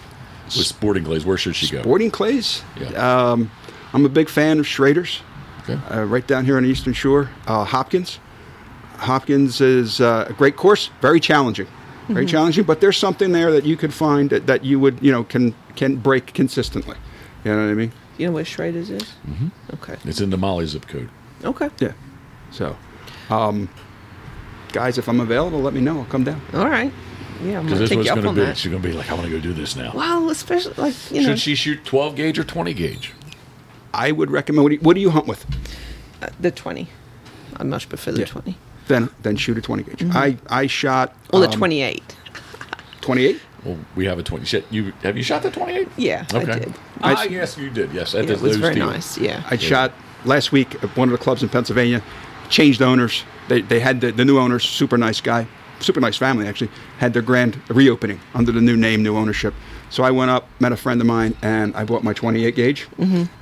with 0.45 0.65
sporting 0.65 1.03
clays? 1.03 1.25
Where 1.25 1.37
should 1.37 1.55
she 1.55 1.69
go? 1.69 1.81
Sporting 1.81 2.09
clays. 2.11 2.63
Yeah. 2.79 2.87
Um, 3.31 3.51
I'm 3.93 4.03
a 4.05 4.09
big 4.09 4.29
fan 4.29 4.59
of 4.59 4.65
Schrader's. 4.65 5.21
Okay. 5.69 5.77
uh, 5.93 6.05
right 6.05 6.25
down 6.25 6.45
here 6.45 6.57
on 6.57 6.63
the 6.63 6.69
Eastern 6.69 6.93
Shore. 6.93 7.29
Uh, 7.45 7.65
Hopkins. 7.65 8.19
Hopkins 8.97 9.61
is 9.61 10.01
uh, 10.01 10.25
a 10.29 10.33
great 10.33 10.55
course, 10.55 10.89
very 11.01 11.19
challenging, 11.19 11.67
very 12.09 12.25
challenging. 12.25 12.63
But 12.63 12.81
there's 12.81 12.97
something 12.97 13.31
there 13.31 13.51
that 13.51 13.63
you 13.65 13.77
could 13.77 13.93
find 13.93 14.29
that, 14.29 14.47
that 14.47 14.63
you 14.65 14.79
would, 14.79 15.01
you 15.01 15.11
know, 15.11 15.23
can 15.23 15.53
can 15.75 15.95
break 15.97 16.33
consistently. 16.33 16.95
You 17.43 17.51
know 17.53 17.65
what 17.65 17.71
I 17.71 17.75
mean? 17.75 17.91
You 18.17 18.27
know 18.27 18.33
where 18.33 18.45
Schrader's 18.45 18.89
is? 18.89 19.03
Mm-hmm. 19.27 19.47
Okay. 19.75 19.95
It's 20.05 20.19
in 20.21 20.29
the 20.31 20.37
Molly 20.37 20.65
zip 20.65 20.87
code. 20.87 21.09
Okay. 21.43 21.69
Yeah. 21.79 21.93
So, 22.51 22.75
um, 23.29 23.69
guys, 24.73 24.97
if 24.97 25.07
I'm 25.07 25.19
available, 25.19 25.59
let 25.61 25.73
me 25.73 25.81
know. 25.81 25.99
I'll 25.99 26.05
come 26.05 26.23
down. 26.23 26.41
All 26.53 26.67
right. 26.67 26.91
Yeah, 27.43 27.59
I'm 27.59 27.65
Because 27.65 27.69
gonna 27.69 27.79
this 27.81 27.89
take 27.89 27.97
was 27.99 28.05
you 28.07 28.11
up 28.13 28.15
going 28.15 28.23
to 28.23 28.29
on 28.29 28.35
be. 28.35 28.41
that. 28.41 28.57
She's 28.57 28.71
going 28.71 28.81
to 28.81 28.87
be 28.89 28.95
like, 28.95 29.11
"I 29.11 29.13
want 29.13 29.25
to 29.25 29.31
go 29.31 29.39
do 29.39 29.53
this 29.53 29.75
now." 29.75 29.91
Well, 29.93 30.29
especially 30.31 30.73
like 30.77 30.95
you 31.11 31.21
know 31.21 31.27
Should 31.29 31.39
she 31.39 31.53
shoot 31.53 31.85
12 31.85 32.15
gauge 32.15 32.39
or 32.39 32.43
20 32.43 32.73
gauge? 32.73 33.13
I 33.93 34.11
would 34.11 34.31
recommend. 34.31 34.63
What 34.63 34.69
do 34.69 34.75
you, 34.75 34.81
what 34.81 34.93
do 34.95 34.99
you 35.01 35.09
hunt 35.11 35.27
with? 35.27 35.45
uh, 36.23 36.29
the 36.39 36.49
twenty. 36.49 36.87
I 37.55 37.63
much 37.63 37.87
prefer 37.89 38.11
the 38.11 38.21
Yeah. 38.21 38.25
twenty 38.25 38.57
Then 38.87 39.09
then 39.21 39.35
shoot 39.35 39.57
a 39.57 39.61
20 39.61 39.83
gauge. 39.83 40.03
I 40.15 40.37
I 40.49 40.67
shot. 40.67 41.13
or 41.33 41.39
the 41.41 41.47
um, 41.47 41.53
twenty-eight. 41.53 42.15
28. 43.01 43.39
Well, 43.63 43.77
we 43.95 44.05
have 44.05 44.19
a 44.19 44.23
20. 44.23 44.45
Shit, 44.45 44.65
you 44.69 44.93
have 45.03 45.17
you 45.17 45.23
shot 45.23 45.41
the 45.43 45.51
28? 45.51 45.87
Yeah, 45.97 46.25
I 46.31 46.37
Okay. 46.37 46.59
did. 46.59 46.73
Ah, 47.01 47.21
I- 47.21 47.23
yes, 47.25 47.57
you 47.57 47.69
did. 47.69 47.91
Yes, 47.93 48.11
that 48.11 48.25
Yeah, 48.25 48.33
it 48.33 48.41
was 48.41 48.57
very 48.57 48.75
two. 48.75 48.79
nice. 48.85 49.17
Yeah. 49.17 49.43
I 49.49 49.57
shot 49.57 49.91
last 50.25 50.51
week 50.51 50.75
at 50.83 50.95
one 50.97 51.07
of 51.09 51.11
the 51.11 51.17
clubs 51.23 51.41
in 51.43 51.49
Pennsylvania 51.49 52.01
changed 52.49 52.81
owners. 52.81 53.23
They, 53.47 53.61
they 53.61 53.79
had 53.79 54.01
the, 54.01 54.11
the 54.11 54.25
new 54.25 54.37
owners, 54.39 54.63
super 54.63 54.97
nice 54.97 55.21
guy, 55.21 55.47
super 55.79 55.99
nice 55.99 56.17
family 56.17 56.47
actually, 56.47 56.69
had 56.99 57.13
their 57.13 57.21
grand 57.21 57.59
reopening 57.69 58.19
under 58.33 58.51
the 58.51 58.61
new 58.61 58.75
name, 58.77 59.03
new 59.03 59.15
ownership. 59.17 59.53
So 59.89 60.03
I 60.03 60.11
went 60.11 60.31
up, 60.31 60.47
met 60.59 60.71
a 60.73 60.77
friend 60.77 60.99
of 61.01 61.07
mine, 61.07 61.35
and 61.41 61.75
I 61.75 61.83
bought 61.85 62.03
my 62.03 62.13
28 62.13 62.55
gauge. 62.55 62.87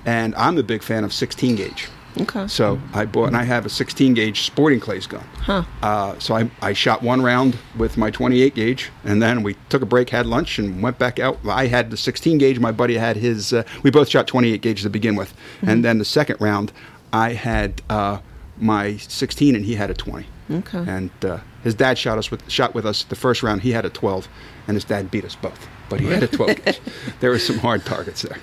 And 0.06 0.36
I'm 0.36 0.58
a 0.58 0.64
big 0.64 0.84
fan 0.84 1.04
of 1.04 1.12
16 1.12 1.56
gauge. 1.56 1.88
Okay. 2.22 2.47
So 2.47 2.80
I 2.93 3.05
bought, 3.05 3.28
and 3.28 3.38
I 3.38 3.43
have 3.43 3.66
a 3.66 3.70
16 3.70 4.13
gauge 4.13 4.41
sporting 4.45 4.80
clays 4.80 5.05
gun. 5.07 5.24
Huh. 5.36 5.63
Uh, 5.82 6.18
so 6.20 6.36
I, 6.36 6.49
I 6.61 6.74
shot 6.74 7.01
one 7.01 7.22
round 7.22 7.57
with 7.78 7.97
my 7.97 8.09
28 8.11 8.55
gauge, 8.55 8.89
and 9.03 9.22
then 9.22 9.43
we 9.43 9.55
took 9.70 9.82
a 9.82 9.86
break, 9.86 10.09
had 10.09 10.26
lunch, 10.26 10.57
and 10.59 10.82
went 10.82 10.97
back 10.97 11.20
out. 11.20 11.39
I 11.47 11.68
had 11.68 11.91
the 11.91 11.97
16 11.97 12.38
gauge. 12.38 12.59
My 12.59 12.72
buddy 12.72 12.95
had 12.95 13.18
his. 13.18 13.53
Uh, 13.53 13.63
we 13.84 13.91
both 13.91 14.09
shot 14.09 14.28
28 14.28 14.61
gauge 14.61 14.82
to 14.84 14.89
begin 14.89 15.16
with, 15.16 15.34
and 15.61 15.84
then 15.84 15.97
the 15.97 16.05
second 16.05 16.39
round, 16.39 16.72
I 17.11 17.34
had 17.34 17.82
uh, 17.89 18.20
my 18.57 18.97
16, 18.97 19.55
and 19.55 19.66
he 19.66 19.76
had 19.76 19.89
a 19.89 19.93
20. 19.93 20.26
Okay. 20.51 20.84
And 20.88 21.09
uh, 21.24 21.39
his 21.63 21.74
dad 21.74 21.97
shot 21.97 22.18
us 22.18 22.30
with 22.30 22.49
shot 22.49 22.76
with 22.76 22.86
us 22.86 23.03
the 23.03 23.16
first 23.16 23.41
round. 23.43 23.61
He 23.61 23.72
had 23.72 23.84
a 23.84 23.89
12, 23.89 24.28
and 24.68 24.76
his 24.76 24.84
dad 24.86 25.09
beat 25.11 25.26
us 25.26 25.36
both. 25.36 25.68
But 25.89 25.99
he 25.99 26.07
had 26.07 26.24
a 26.24 26.28
12 26.28 26.63
gauge. 26.63 26.80
There 27.20 27.30
were 27.32 27.39
some 27.39 27.57
hard 27.59 27.86
targets 27.86 28.22
there. 28.22 28.38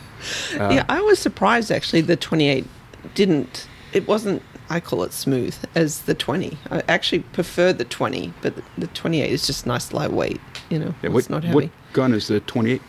yeah, 0.73 0.85
I 0.89 1.01
was 1.01 1.18
surprised 1.18 1.70
actually 1.70 2.03
the 2.03 2.16
28 2.16 2.66
didn't, 3.15 3.67
it 3.93 4.07
wasn't, 4.09 4.43
I 4.71 4.81
call 4.81 5.03
it 5.03 5.13
smooth 5.13 5.55
as 5.75 6.03
the 6.03 6.15
20. 6.15 6.57
I 6.71 6.83
actually 6.89 7.21
prefer 7.21 7.73
the 7.73 7.85
20, 7.85 8.33
but 8.43 8.55
the 8.79 8.87
28 8.89 9.31
is 9.31 9.47
just 9.47 9.67
nice 9.67 9.93
lightweight, 9.93 10.41
you 10.71 10.79
know, 10.79 10.95
Yeah, 11.03 11.11
it's 11.11 11.15
what, 11.15 11.31
not 11.31 11.45
what 11.55 11.65
heavy. 11.65 11.73
gun 11.93 12.15
is 12.15 12.29
the 12.29 12.41
28? 12.41 12.81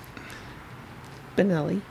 Benelli. 1.35 1.81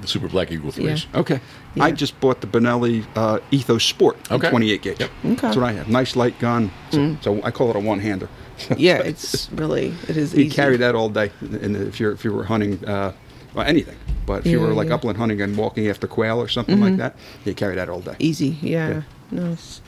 The 0.00 0.06
Super 0.06 0.28
Black 0.28 0.52
Eagle 0.52 0.70
threes. 0.70 1.06
Okay. 1.14 1.40
I 1.80 1.90
just 1.90 2.18
bought 2.20 2.40
the 2.40 2.46
Benelli 2.46 3.04
uh, 3.16 3.40
Ethos 3.50 3.84
Sport, 3.84 4.16
Okay. 4.30 4.48
28 4.50 4.82
gauge. 4.82 5.00
Yep. 5.00 5.10
Okay. 5.24 5.34
That's 5.34 5.56
what 5.56 5.66
I 5.66 5.72
have. 5.72 5.88
Nice 5.88 6.14
light 6.16 6.38
gun. 6.38 6.70
So, 6.90 6.98
Mm. 6.98 7.22
so 7.22 7.42
I 7.42 7.50
call 7.50 7.70
it 7.70 7.76
a 7.76 7.80
one-hander. 7.80 8.28
Yeah, 8.76 8.98
it's 9.04 9.50
really, 9.52 9.94
it 10.08 10.16
is 10.16 10.34
you 10.34 10.44
easy. 10.44 10.54
carry 10.54 10.76
that 10.78 10.94
all 10.94 11.08
day, 11.08 11.30
and 11.40 11.76
if 11.76 11.98
you're 12.00 12.12
if 12.12 12.24
you 12.24 12.32
were 12.32 12.44
hunting, 12.44 12.84
uh, 12.84 13.12
well, 13.54 13.66
anything. 13.66 13.96
But 14.26 14.40
if 14.40 14.46
you 14.46 14.60
were 14.60 14.68
like 14.68 14.76
yeah. 14.76 14.82
Mm-hmm. 14.84 14.94
upland 14.94 15.18
hunting 15.18 15.40
and 15.40 15.56
walking 15.56 15.88
after 15.88 16.06
quail 16.06 16.38
or 16.40 16.48
something 16.48 16.80
like 16.80 16.96
that, 16.98 17.16
you 17.44 17.54
carry 17.54 17.74
that 17.76 17.88
all 17.88 18.00
day. 18.00 18.14
Easy, 18.18 18.58
yeah. 18.60 18.88
Yeah. 18.88 19.02
Nice. 19.30 19.80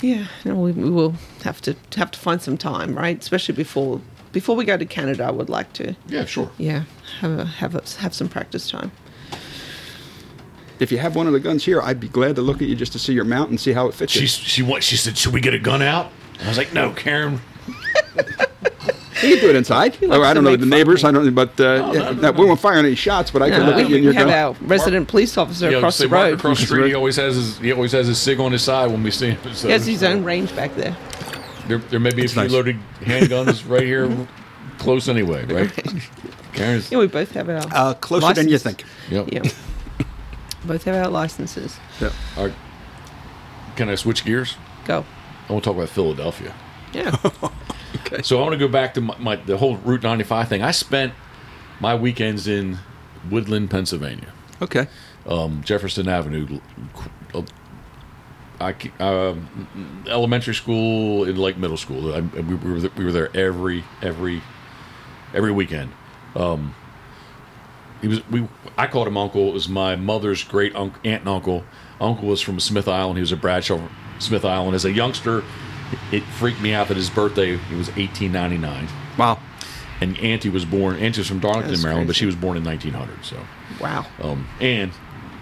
Yeah, 0.00 0.26
no, 0.44 0.54
we, 0.54 0.72
we 0.72 0.90
will 0.90 1.14
have 1.44 1.62
to 1.62 1.74
have 1.96 2.10
to 2.10 2.18
find 2.18 2.42
some 2.42 2.58
time, 2.58 2.94
right? 2.94 3.18
Especially 3.18 3.54
before 3.54 4.02
before 4.32 4.56
we 4.56 4.64
go 4.64 4.76
to 4.76 4.84
Canada, 4.84 5.24
I 5.24 5.30
would 5.30 5.48
like 5.48 5.72
to, 5.74 5.94
Yeah, 6.08 6.24
sure. 6.24 6.50
yeah, 6.58 6.84
have 7.20 7.38
a, 7.38 7.44
have 7.44 7.74
a, 7.76 7.82
have 8.00 8.12
some 8.12 8.28
practice 8.28 8.68
time. 8.68 8.90
If 10.80 10.90
you 10.90 10.98
have 10.98 11.14
one 11.14 11.28
of 11.28 11.32
the 11.32 11.40
guns 11.40 11.64
here, 11.64 11.80
I'd 11.80 12.00
be 12.00 12.08
glad 12.08 12.34
to 12.36 12.42
look 12.42 12.60
at 12.60 12.66
you 12.68 12.74
just 12.74 12.92
to 12.92 12.98
see 12.98 13.12
your 13.12 13.24
mount 13.24 13.50
and 13.50 13.60
see 13.60 13.72
how 13.72 13.86
it 13.86 13.94
fits. 13.94 14.12
She 14.12 14.22
you. 14.22 14.26
she 14.26 14.62
what 14.62 14.82
she 14.82 14.96
said. 14.96 15.16
Should 15.16 15.32
we 15.32 15.40
get 15.40 15.54
a 15.54 15.58
gun 15.58 15.80
out? 15.82 16.10
I 16.42 16.48
was 16.48 16.58
like, 16.58 16.74
no, 16.74 16.92
Karen. 16.92 17.40
You 19.22 19.36
can 19.36 19.40
do 19.44 19.50
it 19.50 19.56
inside. 19.56 20.00
likes 20.00 20.02
Or 20.02 20.24
I 20.24 20.34
don't 20.34 20.42
know 20.44 20.56
the 20.56 20.66
neighbors. 20.66 21.04
of 21.04 21.08
I 21.10 21.12
don't. 21.12 21.34
But 21.34 21.58
uh, 21.60 21.64
no, 21.64 21.92
yeah, 21.92 21.98
no, 22.10 22.12
no, 22.12 22.32
we 22.32 22.46
won't 22.46 22.58
fire 22.60 22.78
any 22.78 22.94
shots. 22.94 23.30
But 23.30 23.42
I 23.42 23.50
can 23.50 23.60
No, 23.60 23.66
look 23.66 23.74
at 23.76 23.80
you 23.82 23.86
we 23.88 23.94
and 23.96 24.04
your 24.04 24.12
have 24.14 24.26
gun. 24.26 24.34
our 24.62 24.68
resident 24.68 25.08
police 25.08 25.36
officer 25.38 25.70
Yeah, 25.70 25.76
across 25.78 25.96
say 25.96 26.04
the 26.06 26.10
Mark 26.10 26.24
road. 26.24 26.34
across 26.38 26.42
the 26.42 26.48
Across 26.48 26.60
the 26.60 26.66
street. 26.66 26.88
He 26.88 26.94
always 26.94 27.16
has 27.16 27.34
his 27.36 27.58
he 27.58 27.72
always 27.72 27.92
has 27.92 28.06
his 28.08 28.18
sig 28.18 28.40
on 28.40 28.50
his 28.52 28.62
side 28.62 28.90
when 28.90 29.02
we 29.02 29.10
see 29.12 29.30
him. 29.30 29.38
So 29.54 29.68
He 29.68 29.72
has 29.72 29.86
his 29.86 30.02
own 30.02 30.24
range 30.24 30.54
back 30.56 30.74
there. 30.74 30.96
There, 31.68 31.78
there 31.78 32.00
may 32.00 32.10
be 32.10 32.22
a 32.22 32.24
That's 32.24 32.32
few 32.32 32.42
nice. 32.42 32.50
loaded 32.52 32.76
handguns 33.00 33.68
right 33.70 33.84
here, 33.84 34.26
close 34.78 35.08
anyway, 35.08 35.44
right? 35.46 35.72
Karen's. 36.52 36.90
Yeah, 36.90 36.98
we 36.98 37.06
both 37.06 37.30
have 37.32 37.48
our 37.48 37.62
Uh, 37.72 37.94
closer 37.94 38.32
than 38.34 38.48
you 38.48 38.52
license. 38.58 38.82
think. 38.82 38.84
Yep. 39.10 39.28
Yeah, 39.32 39.50
both 40.66 40.84
have 40.84 40.96
our 40.96 41.08
licenses. 41.10 41.78
Yeah. 42.00 42.10
All 42.36 42.46
right. 42.46 42.54
Can 43.76 43.88
I 43.88 43.94
switch 43.94 44.24
gears? 44.24 44.56
Go. 44.84 45.04
I 45.48 45.52
want 45.52 45.64
to 45.64 45.70
talk 45.70 45.76
about 45.76 45.88
Philadelphia. 45.88 46.52
Yeah. 46.92 47.16
Okay. 47.96 48.22
So 48.22 48.38
I 48.38 48.42
want 48.42 48.52
to 48.52 48.58
go 48.58 48.68
back 48.68 48.94
to 48.94 49.00
my, 49.00 49.16
my 49.18 49.36
the 49.36 49.56
whole 49.56 49.76
Route 49.78 50.02
95 50.02 50.48
thing. 50.48 50.62
I 50.62 50.70
spent 50.72 51.12
my 51.80 51.94
weekends 51.94 52.46
in 52.46 52.78
Woodlyn, 53.28 53.68
Pennsylvania, 53.70 54.28
Okay. 54.62 54.86
um, 55.26 55.62
Jefferson 55.64 56.08
Avenue. 56.08 56.60
uh, 57.34 57.42
I, 58.60 58.74
um, 59.00 60.04
elementary 60.08 60.54
school 60.54 61.24
in 61.24 61.36
like 61.36 61.56
middle 61.56 61.76
school. 61.76 62.14
I, 62.14 62.20
we, 62.20 62.54
were 62.54 62.88
we 62.96 63.04
were 63.04 63.12
there 63.12 63.36
every 63.36 63.84
every 64.00 64.42
every 65.34 65.50
weekend. 65.52 65.90
Um, 66.36 66.74
he 68.00 68.08
was 68.08 68.28
we. 68.30 68.46
I 68.78 68.86
called 68.86 69.08
him 69.08 69.16
uncle. 69.16 69.48
It 69.48 69.54
was 69.54 69.68
my 69.68 69.96
mother's 69.96 70.44
great 70.44 70.74
unc 70.76 70.94
aunt 71.04 71.20
and 71.22 71.28
uncle. 71.28 71.64
Uncle 72.00 72.28
was 72.28 72.40
from 72.40 72.60
Smith 72.60 72.86
Island. 72.88 73.16
He 73.16 73.20
was 73.22 73.32
a 73.32 73.36
Bradshaw 73.36 73.80
Smith 74.18 74.44
Island. 74.44 74.74
As 74.74 74.84
a 74.84 74.92
youngster, 74.92 75.42
it 76.12 76.22
freaked 76.22 76.60
me 76.60 76.72
out 76.74 76.88
that 76.88 76.96
his 76.96 77.10
birthday 77.10 77.54
it 77.54 77.76
was 77.76 77.88
1899, 77.96 78.88
Wow. 79.18 79.38
and 80.00 80.18
Auntie 80.18 80.48
was 80.48 80.64
born. 80.64 80.96
Auntie 80.96 81.20
was 81.20 81.28
from 81.28 81.38
Darlington, 81.40 81.70
That's 81.72 81.82
Maryland, 81.82 82.06
but 82.06 82.16
she 82.16 82.26
was 82.26 82.34
born 82.36 82.56
in 82.56 82.64
1900. 82.64 83.24
So. 83.24 83.36
Wow. 83.80 84.06
Um, 84.22 84.46
and 84.60 84.92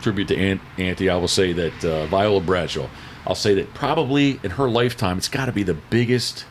tribute 0.01 0.29
to 0.29 0.37
Aunt 0.37 0.61
Auntie, 0.79 1.09
I 1.11 1.17
will 1.17 1.29
say 1.29 1.53
that 1.53 1.85
uh, 1.85 2.07
Viola 2.07 2.41
Bradshaw. 2.41 2.89
I'll 3.27 3.35
say 3.37 3.55
that 3.55 3.73
probably 3.73 4.41
in 4.43 4.51
her 4.53 4.69
lifetime, 4.69 5.17
it's 5.19 5.29
got 5.29 5.47
to 5.47 5.53
be 5.53 5.63
the 5.63 5.75
biggest, 5.75 6.45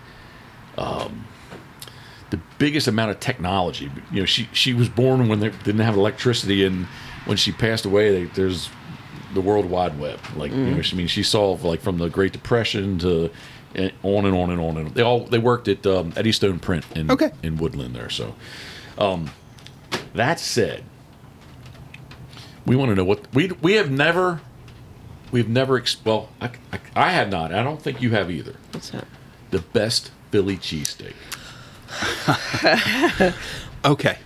um, 0.78 1.26
the 2.30 2.40
biggest 2.58 2.88
amount 2.88 3.12
of 3.12 3.20
technology. 3.20 3.92
You 4.12 4.22
know, 4.22 4.26
she 4.26 4.48
she 4.54 4.74
was 4.74 4.88
born 4.88 5.28
when 5.28 5.42
they 5.42 5.50
didn't 5.50 5.82
have 5.82 5.96
electricity, 5.98 6.64
and 6.64 6.86
when 7.26 7.36
she 7.36 7.52
passed 7.52 7.84
away, 7.86 8.12
they, 8.12 8.24
there's 8.34 8.70
the 9.34 9.42
World 9.42 9.66
Wide 9.66 10.00
Web. 10.00 10.20
Like, 10.36 10.52
you 10.52 10.58
know, 10.58 10.82
she, 10.82 10.96
I 10.96 10.98
mean, 10.98 11.08
she 11.08 11.24
saw 11.24 11.52
like 11.62 11.82
from 11.82 11.98
the 11.98 12.10
Great 12.10 12.32
Depression 12.32 12.98
to 13.00 13.30
and 13.76 13.92
on 14.04 14.26
and 14.26 14.36
on 14.36 14.50
and 14.50 14.60
on 14.60 14.78
and 14.78 14.94
they 14.96 15.02
all 15.02 15.26
they 15.26 15.38
worked 15.40 15.68
at 15.68 15.86
um, 15.88 16.14
Eddystone 16.16 16.60
Print 16.60 16.86
in 16.96 17.10
Okay. 17.12 17.32
in 17.44 17.58
Woodlyn 17.58 17.94
there. 17.94 18.10
So, 18.10 18.36
um, 18.98 19.30
that 20.14 20.40
said, 20.40 20.84
we 22.66 22.76
want 22.76 22.90
to 22.90 22.96
know 22.96 23.04
what 23.06 23.34
we 23.34 23.52
we 23.62 23.74
have 23.74 23.90
never 23.92 24.42
we've 25.32 25.48
never 25.50 25.78
ex- 25.78 25.98
well 26.04 26.30
I, 26.42 26.52
I, 26.74 26.80
I 26.96 27.12
have 27.12 27.30
not 27.30 27.54
I 27.54 27.64
don't 27.64 27.82
think 27.82 28.02
you 28.02 28.12
have 28.12 28.30
either 28.30 28.56
What's 28.72 28.90
that? 28.92 29.06
the 29.52 29.60
best 29.60 30.12
Philly 30.32 30.58
cheesesteak 30.58 31.14
Okay. 33.86 34.18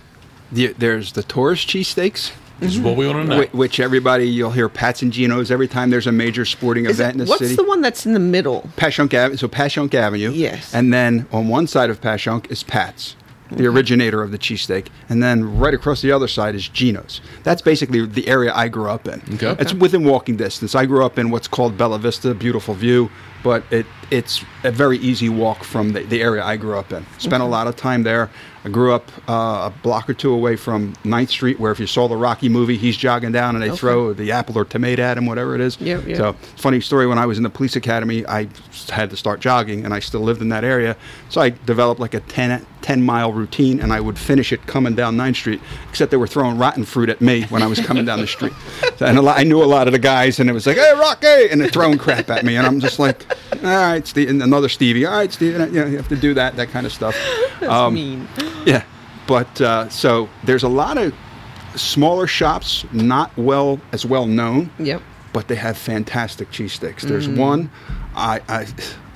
The, 0.52 0.68
there's 0.78 1.12
the 1.12 1.22
tourist 1.24 1.66
cheesesteaks, 1.68 2.30
this 2.60 2.72
is 2.74 2.80
what 2.80 2.96
we 2.96 3.06
want 3.06 3.18
to 3.18 3.24
know 3.24 3.38
whi- 3.42 3.50
which 3.52 3.80
everybody 3.80 4.28
you'll 4.28 4.50
hear 4.50 4.68
Pats 4.68 5.02
and 5.02 5.12
Geno's 5.12 5.50
every 5.50 5.68
time 5.68 5.90
there's 5.90 6.06
a 6.06 6.12
major 6.12 6.44
sporting 6.44 6.86
Is 6.86 6.98
event 7.00 7.10
it, 7.10 7.12
in 7.20 7.24
the 7.24 7.30
what's 7.30 7.40
city. 7.40 7.54
the 7.56 7.64
one 7.64 7.80
that's 7.80 8.06
in 8.06 8.12
the 8.12 8.18
middle? 8.18 8.68
Passyunk 8.76 9.12
Avenue. 9.14 9.36
So 9.36 9.48
Passyunk 9.48 9.92
Avenue. 9.94 10.30
Yes. 10.32 10.72
And 10.74 10.92
then 10.92 11.26
on 11.32 11.48
one 11.48 11.66
side 11.66 11.90
of 11.90 12.00
Passyunk 12.00 12.50
is 12.50 12.62
Pat's, 12.62 13.14
the 13.50 13.66
originator 13.66 14.22
of 14.22 14.32
the 14.32 14.38
cheesesteak, 14.38 14.88
and 15.08 15.22
then 15.22 15.58
right 15.58 15.72
across 15.74 16.02
the 16.02 16.10
other 16.12 16.26
side 16.28 16.54
is 16.54 16.68
Geno's. 16.68 17.20
That's 17.44 17.62
basically 17.62 18.04
the 18.06 18.26
area 18.26 18.52
I 18.54 18.68
grew 18.68 18.88
up 18.90 19.06
in. 19.06 19.22
Okay. 19.34 19.54
It's 19.60 19.72
within 19.74 20.02
walking 20.04 20.36
distance. 20.36 20.74
I 20.74 20.84
grew 20.86 21.04
up 21.04 21.18
in 21.18 21.30
what's 21.30 21.46
called 21.48 21.76
Bella 21.78 21.98
Vista, 21.98 22.34
beautiful 22.34 22.74
view, 22.74 23.10
but 23.42 23.64
it 23.70 23.86
it's 24.12 24.44
a 24.62 24.70
very 24.70 24.98
easy 24.98 25.28
walk 25.28 25.64
from 25.64 25.92
the, 25.92 26.00
the 26.04 26.22
area 26.22 26.40
I 26.44 26.56
grew 26.56 26.78
up 26.78 26.92
in. 26.92 27.04
Spent 27.18 27.42
a 27.42 27.46
lot 27.46 27.66
of 27.66 27.74
time 27.74 28.04
there. 28.04 28.30
I 28.64 28.68
grew 28.68 28.92
up 28.94 29.10
uh, 29.28 29.70
a 29.72 29.74
block 29.82 30.08
or 30.08 30.14
two 30.14 30.32
away 30.32 30.54
from 30.54 30.92
9th 31.04 31.28
Street, 31.30 31.58
where 31.58 31.72
if 31.72 31.80
you 31.80 31.88
saw 31.88 32.06
the 32.06 32.16
Rocky 32.16 32.48
movie, 32.48 32.76
he's 32.76 32.96
jogging 32.96 33.32
down 33.32 33.56
and 33.56 33.62
they 33.64 33.68
Okay. 33.70 33.76
throw 33.78 34.12
the 34.12 34.30
apple 34.30 34.56
or 34.56 34.64
tomato 34.64 35.02
at 35.02 35.18
him, 35.18 35.26
whatever 35.26 35.56
it 35.56 35.60
is. 35.60 35.80
Yep, 35.80 36.06
yep. 36.06 36.16
So 36.18 36.32
funny 36.56 36.80
story 36.80 37.08
when 37.08 37.18
i 37.18 37.26
was 37.26 37.36
in 37.36 37.42
the 37.44 37.50
police 37.50 37.74
academy 37.76 38.24
i 38.26 38.48
had 38.90 39.10
to 39.10 39.16
start 39.16 39.40
jogging 39.40 39.84
and 39.84 39.92
i 39.94 39.98
still 40.00 40.20
lived 40.20 40.40
in 40.40 40.48
that 40.50 40.64
area 40.64 40.96
so 41.28 41.40
i 41.40 41.50
developed 41.50 42.00
like 42.00 42.14
a 42.14 42.20
10, 42.20 42.64
10 42.82 43.02
mile 43.02 43.32
routine 43.32 43.80
and 43.80 43.92
i 43.92 44.00
would 44.00 44.18
finish 44.18 44.52
it 44.52 44.66
coming 44.66 44.94
down 44.94 45.16
9th 45.16 45.36
street 45.36 45.60
except 45.88 46.10
they 46.10 46.16
were 46.16 46.26
throwing 46.26 46.58
rotten 46.58 46.84
fruit 46.84 47.08
at 47.08 47.20
me 47.20 47.42
when 47.44 47.62
i 47.62 47.66
was 47.66 47.78
coming 47.80 48.04
down 48.04 48.20
the 48.20 48.26
street 48.26 48.52
so, 48.96 49.06
and 49.06 49.18
a 49.18 49.22
lot, 49.22 49.38
i 49.38 49.42
knew 49.44 49.62
a 49.62 49.64
lot 49.66 49.86
of 49.86 49.92
the 49.92 49.98
guys 49.98 50.40
and 50.40 50.48
it 50.50 50.52
was 50.52 50.66
like 50.66 50.76
hey 50.76 50.92
rocky 50.98 51.50
and 51.50 51.60
they're 51.60 51.68
throwing 51.68 51.98
crap 51.98 52.28
at 52.30 52.44
me 52.44 52.56
and 52.56 52.66
i'm 52.66 52.80
just 52.80 52.98
like 52.98 53.24
all 53.64 53.70
right 53.70 54.06
Steve, 54.06 54.28
and 54.30 54.42
another 54.42 54.68
stevie 54.68 55.06
all 55.06 55.12
right 55.12 55.32
stevie 55.32 55.52
you, 55.52 55.58
know, 55.58 55.86
you 55.86 55.96
have 55.96 56.08
to 56.08 56.16
do 56.16 56.34
that 56.34 56.56
that 56.56 56.68
kind 56.70 56.86
of 56.86 56.92
stuff 56.92 57.14
That's 57.60 57.72
Um, 57.72 57.94
mean. 57.94 58.28
yeah, 58.66 58.82
but 59.26 59.60
uh, 59.60 59.88
so 59.88 60.28
there's 60.44 60.62
a 60.62 60.68
lot 60.68 60.98
of 60.98 61.14
smaller 61.74 62.26
shops 62.26 62.84
not 62.92 63.30
well 63.36 63.80
as 63.92 64.04
well 64.06 64.26
known. 64.26 64.70
Yep. 64.78 65.02
But 65.32 65.48
they 65.48 65.54
have 65.56 65.76
fantastic 65.76 66.50
cheesesteaks. 66.50 67.00
There's 67.02 67.28
Mm. 67.28 67.36
one, 67.36 67.70
I, 68.14 68.40
I 68.48 68.66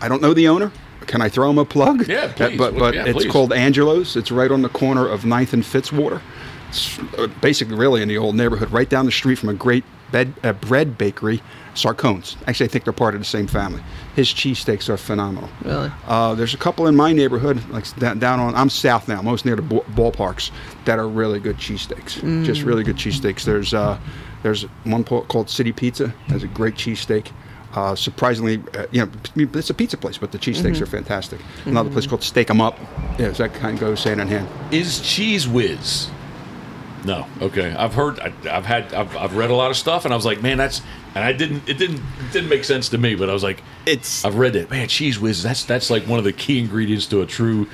I 0.00 0.08
don't 0.08 0.20
know 0.22 0.34
the 0.34 0.48
owner. 0.48 0.70
Can 1.06 1.22
I 1.22 1.28
throw 1.30 1.48
him 1.50 1.58
a 1.58 1.64
plug? 1.64 2.06
Yeah, 2.08 2.24
Uh, 2.24 2.32
please. 2.32 2.58
But 2.58 2.78
but 2.78 2.94
Yeah, 2.94 3.04
it's 3.06 3.24
please. 3.24 3.30
called 3.32 3.52
Angelo's. 3.52 4.16
It's 4.16 4.30
right 4.30 4.50
on 4.50 4.62
the 4.62 4.68
corner 4.68 5.06
of 5.08 5.22
9th 5.24 5.52
and 5.54 5.62
Fitzwater. 5.62 6.20
It's 6.68 6.98
uh, 7.18 7.26
basically 7.40 7.76
really 7.76 8.00
in 8.02 8.08
the 8.08 8.18
old 8.18 8.36
neighborhood, 8.36 8.70
right 8.70 8.88
down 8.88 9.06
the 9.06 9.12
street 9.12 9.38
from 9.38 9.48
a 9.48 9.54
great 9.54 9.84
bed, 10.12 10.32
uh, 10.42 10.52
bread 10.52 10.96
bakery, 10.98 11.42
Sarcones. 11.74 12.36
Actually, 12.46 12.66
I 12.66 12.68
think 12.68 12.84
they're 12.84 12.92
part 12.92 13.14
of 13.14 13.20
the 13.20 13.24
same 13.26 13.46
family. 13.46 13.82
His 14.16 14.28
cheesesteaks 14.28 14.88
are 14.88 14.96
phenomenal. 14.96 15.48
Really? 15.64 15.90
Uh, 16.06 16.34
there's 16.34 16.54
a 16.54 16.58
couple 16.58 16.86
in 16.86 16.96
my 16.96 17.12
neighborhood, 17.12 17.62
like 17.70 17.84
down, 17.98 18.18
down 18.18 18.40
on. 18.40 18.54
I'm 18.54 18.70
south 18.70 19.08
now, 19.08 19.22
most 19.22 19.44
near 19.44 19.56
the 19.56 19.62
ball- 19.62 19.84
ballparks, 19.94 20.50
that 20.84 20.98
are 20.98 21.08
really 21.08 21.40
good 21.40 21.56
cheesesteaks. 21.56 22.44
Just 22.44 22.62
really 22.62 22.82
good 22.82 22.96
cheesesteaks. 22.96 23.44
There's 23.44 23.72
uh, 23.74 23.98
There's 24.42 24.62
one 24.84 25.04
called 25.04 25.50
City 25.50 25.72
Pizza. 25.72 26.08
Has 26.28 26.42
a 26.42 26.48
great 26.48 26.74
cheesesteak. 26.74 27.28
Uh, 27.74 27.94
surprisingly, 27.94 28.60
uh, 28.76 28.86
you 28.90 29.06
know, 29.06 29.46
it's 29.54 29.70
a 29.70 29.74
pizza 29.74 29.96
place, 29.96 30.18
but 30.18 30.32
the 30.32 30.38
cheesesteaks 30.38 30.80
are 30.80 30.86
fantastic. 30.86 31.38
Another 31.66 31.88
place 31.88 32.04
called 32.04 32.24
Steak 32.24 32.50
'em 32.50 32.60
Up. 32.60 32.76
Yeah, 33.16 33.32
so 33.32 33.44
that 33.44 33.54
kind 33.54 33.74
of 33.74 33.80
goes 33.80 34.02
hand 34.02 34.20
in 34.20 34.26
hand. 34.26 34.48
Is 34.72 34.98
Cheez 34.98 35.46
Whiz? 35.46 36.08
No. 37.04 37.26
Okay. 37.40 37.72
I've 37.72 37.94
heard. 37.94 38.20
I, 38.20 38.32
I've 38.50 38.66
had. 38.66 38.92
I've, 38.92 39.16
I've 39.16 39.36
read 39.36 39.50
a 39.50 39.54
lot 39.54 39.70
of 39.70 39.76
stuff, 39.76 40.04
and 40.04 40.12
I 40.12 40.16
was 40.16 40.26
like, 40.26 40.42
man, 40.42 40.58
that's. 40.58 40.82
And 41.14 41.24
I 41.24 41.32
didn't. 41.32 41.68
It 41.68 41.78
didn't. 41.78 41.96
It 41.98 42.32
didn't 42.32 42.48
make 42.50 42.64
sense 42.64 42.88
to 42.90 42.98
me. 42.98 43.14
But 43.14 43.30
I 43.30 43.32
was 43.32 43.42
like, 43.42 43.62
It's 43.86 44.24
I've 44.24 44.36
read 44.36 44.54
it. 44.56 44.70
Man, 44.70 44.86
Cheez 44.88 45.18
Whiz. 45.18 45.42
That's 45.42 45.64
that's 45.64 45.90
like 45.90 46.04
one 46.04 46.18
of 46.18 46.24
the 46.24 46.32
key 46.32 46.58
ingredients 46.58 47.06
to 47.06 47.22
a 47.22 47.26
true 47.26 47.66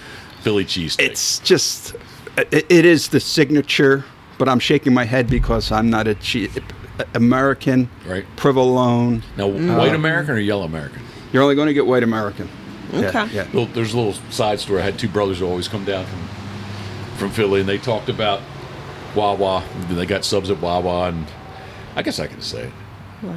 Philly 0.43 0.65
cheesesteak. 0.65 1.01
it's 1.05 1.39
just 1.41 1.97
it, 2.37 2.67
it 2.71 2.85
is 2.87 3.09
the 3.09 3.21
signature. 3.21 4.05
But 4.39 4.49
I'm 4.49 4.59
shaking 4.59 4.93
my 4.93 5.05
head 5.05 5.29
because 5.29 5.73
I'm 5.73 5.89
not 5.91 6.07
a 6.07 6.15
cheese 6.15 6.57
American. 7.15 7.89
Right. 8.07 8.25
Provolone. 8.37 9.23
now 9.37 9.47
uh, 9.49 9.79
white 9.79 9.95
American 9.95 10.35
or 10.35 10.39
yellow 10.39 10.65
American. 10.65 11.03
You're 11.33 11.43
only 11.43 11.55
going 11.55 11.69
to 11.69 11.75
get 11.75 11.87
white 11.87 12.03
American. 12.03 12.49
Okay. 12.95 13.27
Yeah. 13.33 13.45
Little, 13.53 13.67
there's 13.67 13.93
a 13.95 13.97
little 13.97 14.15
side 14.31 14.61
story. 14.61 14.81
I 14.81 14.85
had 14.85 14.99
two 14.99 15.09
brothers 15.09 15.41
who 15.41 15.47
always 15.47 15.69
come 15.69 15.85
down 15.85 16.07
from 16.07 16.23
from 17.17 17.31
Philly, 17.31 17.61
and 17.61 17.69
they 17.69 17.79
talked 17.79 18.09
about 18.11 18.41
Wawa. 19.17 19.65
They 19.89 20.07
got 20.07 20.25
subs 20.25 20.51
at 20.51 20.61
Wawa, 20.61 21.09
and 21.09 21.27
I 21.97 22.03
guess 22.03 22.21
I 22.21 22.27
can 22.27 22.41
say 22.43 22.65
it. 22.65 22.73
What? 23.23 23.37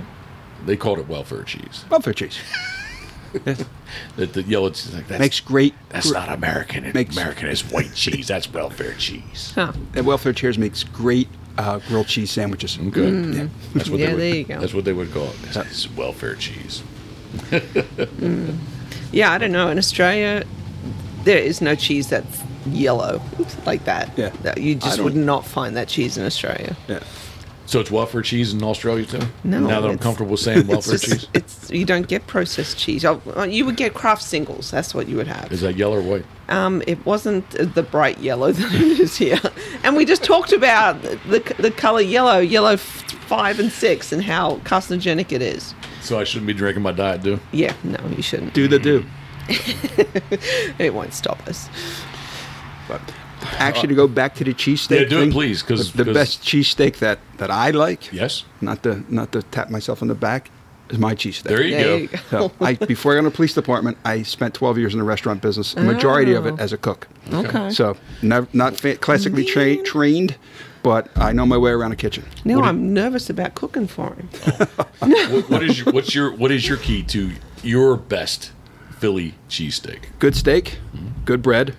They 0.65 0.75
called 0.75 0.99
it 0.99 1.07
welfare 1.07 1.43
cheese. 1.43 1.86
Welfare 1.89 2.13
cheese 2.13 2.38
The, 4.15 4.25
the 4.25 4.41
yellow 4.43 4.69
cheese 4.71 4.93
like 4.93 5.07
that's, 5.07 5.19
makes 5.19 5.39
great. 5.39 5.73
That's 5.89 6.11
not 6.11 6.30
American. 6.30 6.84
It- 6.84 6.93
Makes- 6.95 7.15
American 7.15 7.47
is 7.47 7.61
white 7.61 7.93
cheese. 7.93 8.27
That's 8.27 8.51
welfare 8.51 8.93
cheese. 8.95 9.51
Huh. 9.55 9.71
And 9.95 10.05
welfare 10.05 10.34
cheese 10.34 10.57
makes 10.57 10.84
great 10.84 11.27
uh, 11.57 11.80
grilled 11.88 12.07
cheese 12.07 12.32
sandwiches. 12.32 12.77
Mm, 12.77 12.88
okay. 12.89 13.01
Mm. 13.01 13.36
Yeah. 13.36 13.47
That's 13.73 13.89
what 13.89 13.99
Yeah, 13.99 14.07
they 14.07 14.13
would, 14.13 14.21
there 14.21 14.36
you 14.36 14.43
go. 14.45 14.59
That's 14.59 14.73
what 14.73 14.86
they 14.86 14.93
would 14.93 15.11
call 15.13 15.27
it. 15.27 15.36
This 15.43 15.57
is 15.57 15.89
welfare 15.91 16.36
cheese. 16.36 16.84
Mm. 17.51 18.57
Yeah, 19.11 19.32
I 19.32 19.38
don't 19.38 19.51
know. 19.51 19.69
In 19.69 19.77
Australia, 19.77 20.43
there 21.24 21.38
is 21.39 21.61
no 21.61 21.76
cheese 21.76 22.09
that's 22.09 22.41
yellow 22.67 23.22
like 23.65 23.86
that. 23.86 24.11
Yeah. 24.17 24.30
That- 24.43 24.59
You 24.59 24.74
I 24.76 24.80
just 24.80 24.97
don't- 24.97 25.05
would 25.05 25.15
not 25.15 25.45
find 25.45 25.76
that 25.78 25.88
cheese 25.88 26.17
in 26.17 26.26
Australia. 26.26 26.76
Yeah. 26.88 26.99
So 27.65 27.80
it's 27.80 27.91
welfare 27.91 28.24
cheese 28.24 28.51
in 28.51 28.63
Australia 28.63 29.05
too. 29.05 29.20
No. 29.43 29.59
Now 29.59 29.80
that 29.82 29.88
I'm 29.89 29.93
it's- 29.93 30.01
comfortable 30.03 30.38
saying 30.38 30.65
welfare 30.65 30.95
it's 30.95 31.05
just- 31.05 31.20
cheese, 31.22 31.28
It's 31.36 31.70
you 31.70 31.86
don't 31.86 32.07
get 32.07 32.26
processed 32.26 32.78
cheese. 32.80 33.05
Oh, 33.05 33.22
You 33.43 33.63
would 33.65 33.76
get 33.78 33.93
Kraft 33.93 34.24
singles. 34.24 34.72
That's 34.72 34.95
what 34.95 35.07
you 35.07 35.17
would 35.17 35.28
have. 35.28 35.51
is 35.51 35.61
that 35.61 35.76
yellow 35.78 35.97
or 35.97 36.01
white? 36.01 36.26
Um, 36.49 36.82
it 36.88 37.05
wasn't 37.05 37.47
the 37.76 37.84
bright 37.84 38.17
yellow 38.20 38.51
that 38.59 38.74
it 38.74 38.99
is 38.99 39.17
here, 39.17 39.39
and 39.84 39.95
we 39.95 40.03
just 40.03 40.24
talked 40.24 40.51
about 40.51 40.99
the 41.03 41.41
the 41.59 41.70
color 41.70 42.01
yellow, 42.01 42.39
yellow 42.39 42.72
f- 42.74 43.03
five 43.28 43.59
and 43.59 43.72
six, 43.72 44.11
and 44.11 44.24
how 44.24 44.55
carcinogenic 44.63 45.32
it 45.32 45.43
is. 45.43 45.76
So 46.01 46.17
I 46.20 46.24
shouldn't 46.24 46.47
be 46.47 46.53
drinking 46.53 46.82
my 46.82 46.91
diet, 46.91 47.22
do? 47.22 47.39
Yeah, 47.51 47.74
no, 47.84 47.99
you 48.17 48.24
shouldn't. 48.24 48.55
Do 48.55 48.67
the 48.67 48.80
do. 48.80 49.05
It 50.79 50.93
won't 50.93 51.13
stop 51.13 51.45
us. 51.47 51.69
But 52.87 53.01
actually, 53.57 53.89
to 53.89 53.95
go 53.95 54.07
back 54.07 54.35
to 54.35 54.43
the 54.43 54.53
cheesesteak. 54.53 55.01
Yeah, 55.01 55.05
do 55.07 55.17
it, 55.17 55.21
thing, 55.21 55.31
please, 55.31 55.61
'cause- 55.63 55.91
the, 55.91 55.99
the 55.99 56.05
'cause- 56.05 56.13
best 56.13 56.41
cheesesteak 56.43 56.97
that 56.99 57.19
that 57.37 57.51
I 57.51 57.71
like, 57.71 58.11
Yes. 58.11 58.43
not 58.61 58.83
to 58.83 59.03
not 59.09 59.31
to 59.33 59.41
tap 59.43 59.69
myself 59.69 60.01
on 60.01 60.07
the 60.07 60.15
back, 60.15 60.49
is 60.89 60.97
my 60.97 61.13
cheesesteak. 61.15 61.43
There 61.43 61.61
you 61.63 61.75
There 61.75 61.83
go. 61.85 61.95
you 61.97 62.07
go. 62.07 62.17
So 62.29 62.51
I, 62.61 62.73
before 62.75 63.11
I 63.11 63.15
got 63.15 63.19
in 63.19 63.25
the 63.25 63.31
police 63.31 63.53
department, 63.53 63.97
I 64.05 64.23
spent 64.23 64.53
12 64.55 64.77
years 64.79 64.93
in 64.93 64.99
the 64.99 65.05
restaurant 65.05 65.41
business, 65.41 65.73
the 65.73 65.81
majority 65.83 66.33
of 66.33 66.45
it 66.47 66.55
Oh. 66.57 66.63
as 66.63 66.73
a 66.73 66.77
cook. 66.77 67.07
Okay. 67.31 67.69
So 67.69 67.95
never, 68.23 68.47
not 68.53 68.75
fa- 68.79 68.95
classically 68.97 69.45
tra- 69.45 69.77
trained, 69.83 70.35
but 70.81 71.09
I 71.15 71.31
know 71.31 71.45
my 71.45 71.57
way 71.57 71.71
around 71.71 71.91
a 71.91 71.95
kitchen. 71.95 72.23
Now 72.43 72.55
What 72.57 72.65
I'm 72.69 72.91
nervous 72.93 73.29
about 73.29 73.53
cooking 73.53 73.85
for 73.87 74.15
him. 74.15 74.29
what, 74.99 75.49
what 75.49 75.63
is 75.63 75.77
your, 75.79 75.93
what's 75.93 76.15
your 76.15 76.31
what 76.35 76.51
is 76.51 76.67
your 76.67 76.77
key 76.77 77.03
to 77.03 77.31
your 77.61 77.95
best 77.97 78.51
Philly 78.99 79.33
cheesesteak? 79.49 79.99
Good 80.19 80.35
steak, 80.35 80.77
Mm-hmm. 80.95 81.07
good 81.25 81.41
bread, 81.41 81.75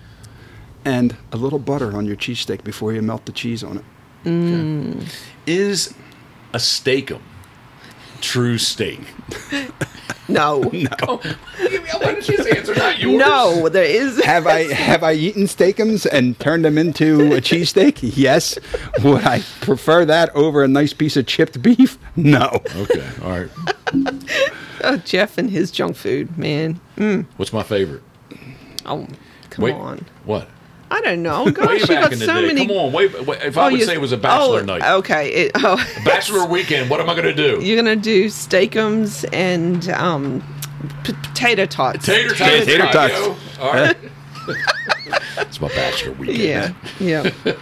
and 0.83 1.15
a 1.31 1.37
little 1.37 1.59
butter 1.59 1.95
on 1.95 2.05
your 2.05 2.15
cheesesteak 2.15 2.63
before 2.63 2.91
you 2.93 3.01
melt 3.01 3.25
the 3.25 3.31
cheese 3.31 3.63
on 3.63 3.77
it. 3.77 5.07
Is 5.47 5.93
a 6.53 6.59
Steak-umm 6.59 7.21
true 8.21 8.57
steak? 8.57 8.99
No, 10.27 10.59
No. 10.71 11.17
Why 11.17 12.13
did 12.15 12.27
you 12.29 12.37
answer 12.45 12.73
not 12.75 12.99
yours? 12.99 13.17
no, 13.17 13.67
there 13.67 13.83
is. 13.83 14.23
Have 14.23 14.47
I 14.47 14.59
have 14.73 15.03
I 15.03 15.11
eaten 15.13 15.45
Steak-umms 15.45 16.05
and 16.05 16.39
turned 16.39 16.63
them 16.63 16.77
into 16.77 17.33
a 17.35 17.41
cheesesteak? 17.41 17.99
Yes. 18.15 18.57
Would 19.03 19.25
I 19.25 19.41
prefer 19.59 20.05
that 20.05 20.33
over 20.33 20.63
a 20.63 20.69
nice 20.69 20.93
piece 20.93 21.17
of 21.17 21.25
chipped 21.25 21.61
beef? 21.61 21.97
No. 22.15 22.61
Okay. 22.77 23.09
All 23.23 23.31
right. 23.41 23.49
Oh, 24.85 24.97
Jeff 24.97 25.37
and 25.37 25.49
his 25.49 25.69
junk 25.71 25.95
food, 25.95 26.37
man. 26.37 26.79
Mm. 26.97 27.25
What's 27.37 27.53
my 27.53 27.63
favorite? 27.63 28.01
Oh, 28.85 29.07
come 29.49 29.63
Wait. 29.63 29.73
on. 29.75 30.05
What? 30.25 30.47
I 30.89 30.99
don't 31.01 31.21
know. 31.23 31.43
Way 31.45 31.51
Gosh, 31.51 31.81
you 31.81 31.87
back 31.87 32.03
got 32.03 32.13
in 32.13 32.19
the 32.19 32.25
so 32.25 32.41
day. 32.41 32.47
many. 32.47 32.67
Come 32.67 32.75
on. 32.75 32.91
Wait, 32.91 33.25
wait, 33.27 33.41
if 33.43 33.57
I 33.57 33.69
would 33.71 33.79
you- 33.79 33.85
say 33.85 33.93
it 33.93 34.01
was 34.01 34.11
a 34.11 34.17
bachelor 34.17 34.59
oh, 34.61 34.65
night, 34.65 34.81
Okay. 34.97 35.29
It, 35.45 35.51
oh, 35.55 35.77
bachelor 36.03 36.45
weekend, 36.47 36.89
what 36.89 36.99
am 36.99 37.09
I 37.09 37.13
going 37.13 37.25
to 37.25 37.33
do? 37.33 37.59
you're 37.63 37.77
gonna 37.77 37.95
do 37.95 38.27
Steak-umms 38.29 39.23
and 39.31 39.87
um, 39.89 40.41
p- 41.03 41.13
potato 41.13 41.65
tots. 41.65 42.05
Tater 42.05 42.29
tots. 42.29 42.39
Tater 42.39 42.65
There 42.65 42.91
tots. 42.91 43.13
you 43.13 43.19
go. 43.19 43.37
All 43.61 43.73
right. 43.73 43.97
It's 45.37 45.59
my 45.59 45.67
bachelor 45.69 46.13
weekend. 46.13 46.39
Yeah, 46.99 47.29
yeah, 47.33 47.57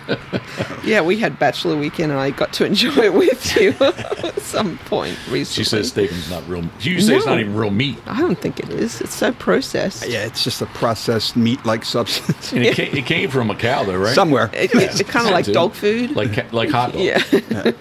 yeah. 0.83 1.01
We 1.01 1.17
had 1.17 1.39
bachelor 1.39 1.75
weekend, 1.75 2.11
and 2.11 2.19
I 2.19 2.29
got 2.31 2.53
to 2.53 2.65
enjoy 2.65 3.01
it 3.05 3.13
with 3.13 3.55
you 3.55 3.71
at 3.79 4.39
some 4.41 4.77
point 4.79 5.17
recently. 5.29 5.63
She 5.63 5.63
says 5.63 5.89
Steak-umm's 5.89 6.29
not 6.29 6.47
real. 6.47 6.63
You 6.81 7.01
say 7.01 7.15
it's 7.17 7.25
not 7.25 7.39
even 7.39 7.55
real 7.55 7.71
meat. 7.71 7.97
I 8.05 8.19
don't 8.21 8.39
think 8.39 8.59
it 8.59 8.69
is. 8.69 9.01
It's 9.01 9.13
so 9.15 9.31
processed. 9.33 10.07
Yeah, 10.07 10.25
it's 10.25 10.43
just 10.43 10.61
a 10.61 10.65
processed 10.67 11.35
meat-like 11.35 11.85
substance. 11.85 12.51
And 12.53 12.63
it, 12.65 12.75
came, 12.75 12.95
it 12.95 13.05
came 13.05 13.29
from 13.29 13.49
a 13.49 13.55
cow, 13.55 13.83
though, 13.83 13.97
right? 13.97 14.13
Somewhere. 14.15 14.49
It, 14.53 14.71
it's 14.73 15.01
kind 15.03 15.25
of 15.27 15.33
like 15.33 15.45
dog 15.45 15.73
food. 15.73 16.11
Like 16.15 16.51
like 16.53 16.69
hot 16.69 16.93
dog. 16.93 17.01
yeah, 17.01 17.23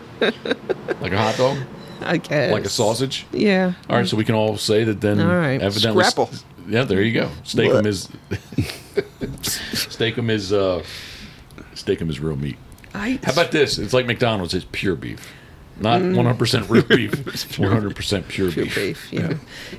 Like 1.00 1.12
a 1.12 1.18
hot 1.18 1.36
dog. 1.36 1.58
I 2.00 2.16
guess. 2.18 2.52
Like 2.52 2.64
a 2.64 2.68
sausage. 2.68 3.26
Yeah. 3.32 3.72
All 3.90 3.96
right, 3.96 4.06
so 4.06 4.16
we 4.16 4.24
can 4.24 4.34
all 4.34 4.56
say 4.56 4.84
that 4.84 5.00
then. 5.00 5.20
All 5.20 5.26
right. 5.26 5.60
Evidently, 5.60 6.04
Scrapple. 6.04 6.30
Yeah, 6.66 6.84
there 6.84 7.02
you 7.02 7.12
go. 7.12 7.30
Steak-umm 7.44 7.86
is. 7.86 8.08
Steak-umm 9.42 10.30
is. 10.30 10.52
uh 10.52 10.82
Steak-umm 11.74 12.10
is 12.10 12.20
real 12.20 12.36
meat. 12.36 12.56
I, 12.94 13.18
How 13.22 13.32
about 13.32 13.52
this? 13.52 13.78
It's 13.78 13.92
like 13.92 14.06
McDonald's. 14.06 14.54
It's 14.54 14.66
pure 14.72 14.96
beef, 14.96 15.32
not 15.78 16.00
one 16.00 16.14
hundred 16.14 16.38
percent 16.38 16.68
real 16.70 16.82
beef. 16.88 17.58
One 17.58 17.70
hundred 17.70 17.94
percent 17.94 18.26
pure 18.28 18.50
Mm. 18.50 18.54
beef. 18.56 18.74
beef? 18.74 19.12
Yeah. 19.12 19.34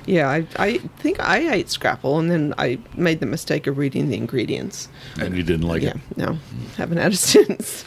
Yeah. 0.06 0.28
I, 0.28 0.46
I 0.56 0.78
think 0.98 1.20
I 1.20 1.52
ate 1.54 1.68
scrapple, 1.70 2.18
and 2.18 2.30
then 2.30 2.54
I 2.56 2.78
made 2.96 3.20
the 3.20 3.26
mistake 3.26 3.66
of 3.66 3.76
reading 3.78 4.08
the 4.08 4.16
ingredients. 4.16 4.88
And 5.20 5.36
you 5.36 5.42
didn't 5.42 5.66
like 5.66 5.82
Yeah. 5.82 5.90
it. 5.90 6.16
No, 6.16 6.38
haven't 6.76 6.98
had 6.98 7.12
it 7.12 7.16
since. 7.18 7.82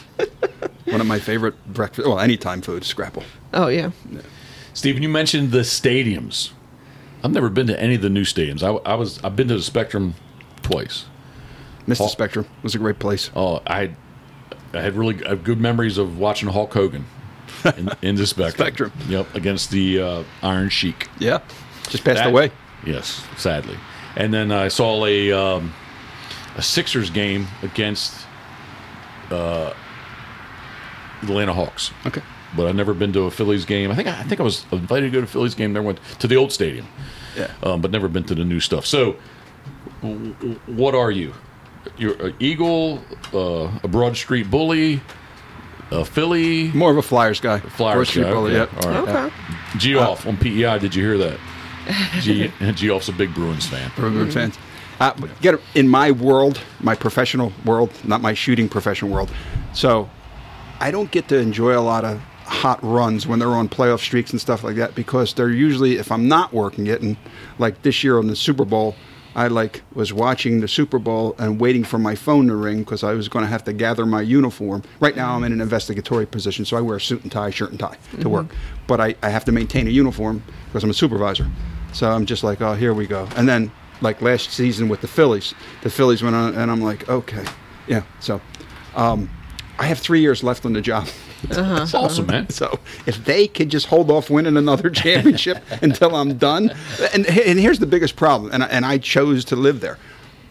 One 0.84 1.00
of 1.00 1.06
my 1.06 1.18
favorite 1.18 1.54
breakfast, 1.72 2.06
well, 2.06 2.20
anytime 2.20 2.60
food, 2.60 2.84
scrapple. 2.84 3.24
Oh 3.52 3.68
yeah. 3.68 3.90
Stephen, 4.74 5.02
you 5.02 5.08
mentioned 5.08 5.50
the 5.50 5.60
stadiums. 5.60 6.50
I've 7.24 7.32
never 7.32 7.48
been 7.48 7.66
to 7.68 7.80
any 7.80 7.94
of 7.94 8.02
the 8.02 8.10
new 8.10 8.24
stadiums. 8.24 8.62
I, 8.62 8.68
I 8.90 8.94
was. 8.94 9.18
I've 9.24 9.34
been 9.34 9.48
to 9.48 9.56
the 9.56 9.62
Spectrum 9.62 10.14
twice. 10.62 11.06
Mr. 11.86 12.08
Spectrum 12.08 12.46
was 12.62 12.74
a 12.74 12.78
great 12.78 12.98
place. 12.98 13.30
Oh, 13.36 13.60
I, 13.66 13.94
I 14.72 14.80
had 14.80 14.94
really 14.94 15.24
I 15.24 15.30
have 15.30 15.44
good 15.44 15.60
memories 15.60 15.98
of 15.98 16.18
watching 16.18 16.48
Hulk 16.48 16.72
Hogan 16.72 17.04
in, 17.76 17.90
in 18.02 18.14
the 18.16 18.26
Spectrum. 18.26 18.66
Spectrum. 18.66 18.92
Yep, 19.08 19.34
against 19.34 19.70
the 19.70 20.00
uh, 20.00 20.24
Iron 20.42 20.68
Sheik. 20.70 21.08
Yeah. 21.18 21.40
Just 21.88 22.04
passed 22.04 22.18
That- 22.18 22.28
away. 22.28 22.50
Yes, 22.86 23.24
sadly. 23.36 23.76
And 24.16 24.32
then 24.32 24.52
I 24.52 24.68
saw 24.68 25.04
a 25.06 25.32
um, 25.32 25.72
a 26.56 26.62
Sixers 26.62 27.10
game 27.10 27.46
against 27.62 28.14
uh, 29.30 29.72
the 31.22 31.28
Atlanta 31.28 31.52
Hawks. 31.52 31.90
Okay. 32.06 32.22
But 32.56 32.66
I've 32.66 32.76
never 32.76 32.94
been 32.94 33.12
to 33.14 33.22
a 33.22 33.30
Phillies 33.30 33.64
game. 33.64 33.90
I 33.90 33.94
think 33.96 34.06
I 34.08 34.22
think 34.22 34.40
I 34.40 34.44
was 34.44 34.64
invited 34.70 35.06
to 35.06 35.10
go 35.10 35.18
to 35.20 35.24
a 35.24 35.26
Phillies 35.28 35.54
game. 35.54 35.72
Never 35.72 35.86
went 35.86 35.98
to 36.20 36.28
the 36.28 36.36
old 36.36 36.52
stadium, 36.52 36.86
Yeah. 37.36 37.50
um, 37.62 37.80
but 37.80 37.90
never 37.90 38.06
been 38.06 38.22
to 38.24 38.34
the 38.34 38.44
new 38.44 38.60
stuff. 38.60 38.86
So, 38.86 39.16
what 40.66 40.94
are 40.94 41.10
you? 41.10 41.34
You're 41.96 42.26
an 42.26 42.34
Eagle, 42.40 43.00
uh, 43.32 43.70
a 43.82 43.88
Broad 43.88 44.16
Street 44.16 44.50
Bully, 44.50 45.00
a 45.90 46.04
Philly. 46.04 46.72
More 46.72 46.90
of 46.90 46.96
a 46.96 47.02
Flyers 47.02 47.40
guy. 47.40 47.60
Flyers 47.60 47.94
Broad 47.94 48.06
Street 48.06 48.22
guy, 48.24 48.32
Bully, 48.32 48.56
okay. 48.56 48.72
yep. 48.76 48.84
All 48.84 48.90
right. 49.04 49.26
Okay. 49.26 49.34
G 49.78 49.96
off 49.96 50.26
on 50.26 50.36
PEI. 50.36 50.78
Did 50.78 50.94
you 50.94 51.02
hear 51.04 51.18
that? 51.18 51.38
G 52.20 52.50
G 52.74 52.90
off's 52.90 53.08
a 53.08 53.12
big 53.12 53.34
Bruins 53.34 53.66
fan. 53.66 53.90
Bruins 53.96 54.34
fans. 54.34 54.58
Uh, 55.00 55.12
get 55.40 55.60
in 55.74 55.88
my 55.88 56.10
world, 56.10 56.60
my 56.80 56.94
professional 56.94 57.52
world, 57.64 57.90
not 58.04 58.20
my 58.20 58.32
shooting 58.32 58.68
professional 58.68 59.10
world. 59.10 59.30
So, 59.72 60.08
I 60.80 60.90
don't 60.92 61.10
get 61.10 61.28
to 61.28 61.36
enjoy 61.36 61.76
a 61.76 61.82
lot 61.82 62.04
of 62.04 62.20
hot 62.44 62.78
runs 62.82 63.26
when 63.26 63.38
they're 63.38 63.48
on 63.48 63.68
playoff 63.68 63.98
streaks 64.00 64.30
and 64.30 64.40
stuff 64.40 64.62
like 64.62 64.76
that 64.76 64.94
because 64.94 65.34
they're 65.34 65.50
usually, 65.50 65.96
if 65.96 66.12
I'm 66.12 66.28
not 66.28 66.52
working 66.52 66.86
it, 66.86 67.02
and 67.02 67.16
like 67.58 67.82
this 67.82 68.04
year 68.04 68.18
on 68.18 68.28
the 68.28 68.36
Super 68.36 68.64
Bowl, 68.64 68.94
I 69.36 69.48
like 69.48 69.82
was 69.94 70.12
watching 70.12 70.60
the 70.60 70.68
Super 70.68 70.98
Bowl 70.98 71.34
and 71.38 71.60
waiting 71.60 71.82
for 71.82 71.98
my 71.98 72.14
phone 72.14 72.46
to 72.46 72.54
ring 72.54 72.80
because 72.80 73.02
I 73.02 73.14
was 73.14 73.28
going 73.28 73.44
to 73.44 73.48
have 73.48 73.64
to 73.64 73.72
gather 73.72 74.06
my 74.06 74.22
uniform. 74.22 74.82
Right 75.00 75.16
now, 75.16 75.34
I'm 75.34 75.42
in 75.44 75.52
an 75.52 75.60
investigatory 75.60 76.26
position, 76.26 76.64
so 76.64 76.76
I 76.76 76.80
wear 76.80 76.96
a 76.96 77.00
suit 77.00 77.22
and 77.22 77.32
tie, 77.32 77.50
shirt 77.50 77.70
and 77.70 77.80
tie 77.80 77.96
to 78.20 78.28
work. 78.28 78.46
But 78.86 79.00
I, 79.00 79.14
I 79.22 79.30
have 79.30 79.44
to 79.46 79.52
maintain 79.52 79.86
a 79.88 79.90
uniform 79.90 80.42
because 80.66 80.84
I'm 80.84 80.90
a 80.90 80.94
supervisor. 80.94 81.48
So 81.92 82.10
I'm 82.10 82.26
just 82.26 82.44
like, 82.44 82.60
oh, 82.60 82.74
here 82.74 82.94
we 82.94 83.06
go. 83.06 83.28
And 83.36 83.48
then, 83.48 83.72
like 84.00 84.20
last 84.20 84.50
season 84.50 84.88
with 84.88 85.00
the 85.00 85.08
Phillies, 85.08 85.54
the 85.82 85.90
Phillies 85.90 86.22
went 86.22 86.36
on, 86.36 86.54
and 86.54 86.70
I'm 86.70 86.82
like, 86.82 87.08
okay, 87.08 87.44
yeah. 87.86 88.02
So 88.20 88.40
um, 88.94 89.30
I 89.78 89.86
have 89.86 89.98
three 89.98 90.20
years 90.20 90.42
left 90.44 90.64
on 90.64 90.72
the 90.72 90.80
job. 90.80 91.08
Uh-huh. 91.50 91.74
That's 91.80 91.94
awesome, 91.94 92.26
man. 92.26 92.48
So 92.50 92.78
if 93.06 93.24
they 93.24 93.46
could 93.48 93.68
just 93.70 93.86
hold 93.86 94.10
off 94.10 94.30
winning 94.30 94.56
another 94.56 94.90
championship 95.02 95.58
until 95.82 96.14
I'm 96.16 96.36
done, 96.38 96.70
and 97.12 97.26
and 97.26 97.58
here's 97.58 97.78
the 97.78 97.86
biggest 97.86 98.16
problem, 98.16 98.52
and 98.52 98.62
I, 98.64 98.66
and 98.66 98.84
I 98.84 98.98
chose 98.98 99.44
to 99.46 99.56
live 99.56 99.80
there. 99.80 99.98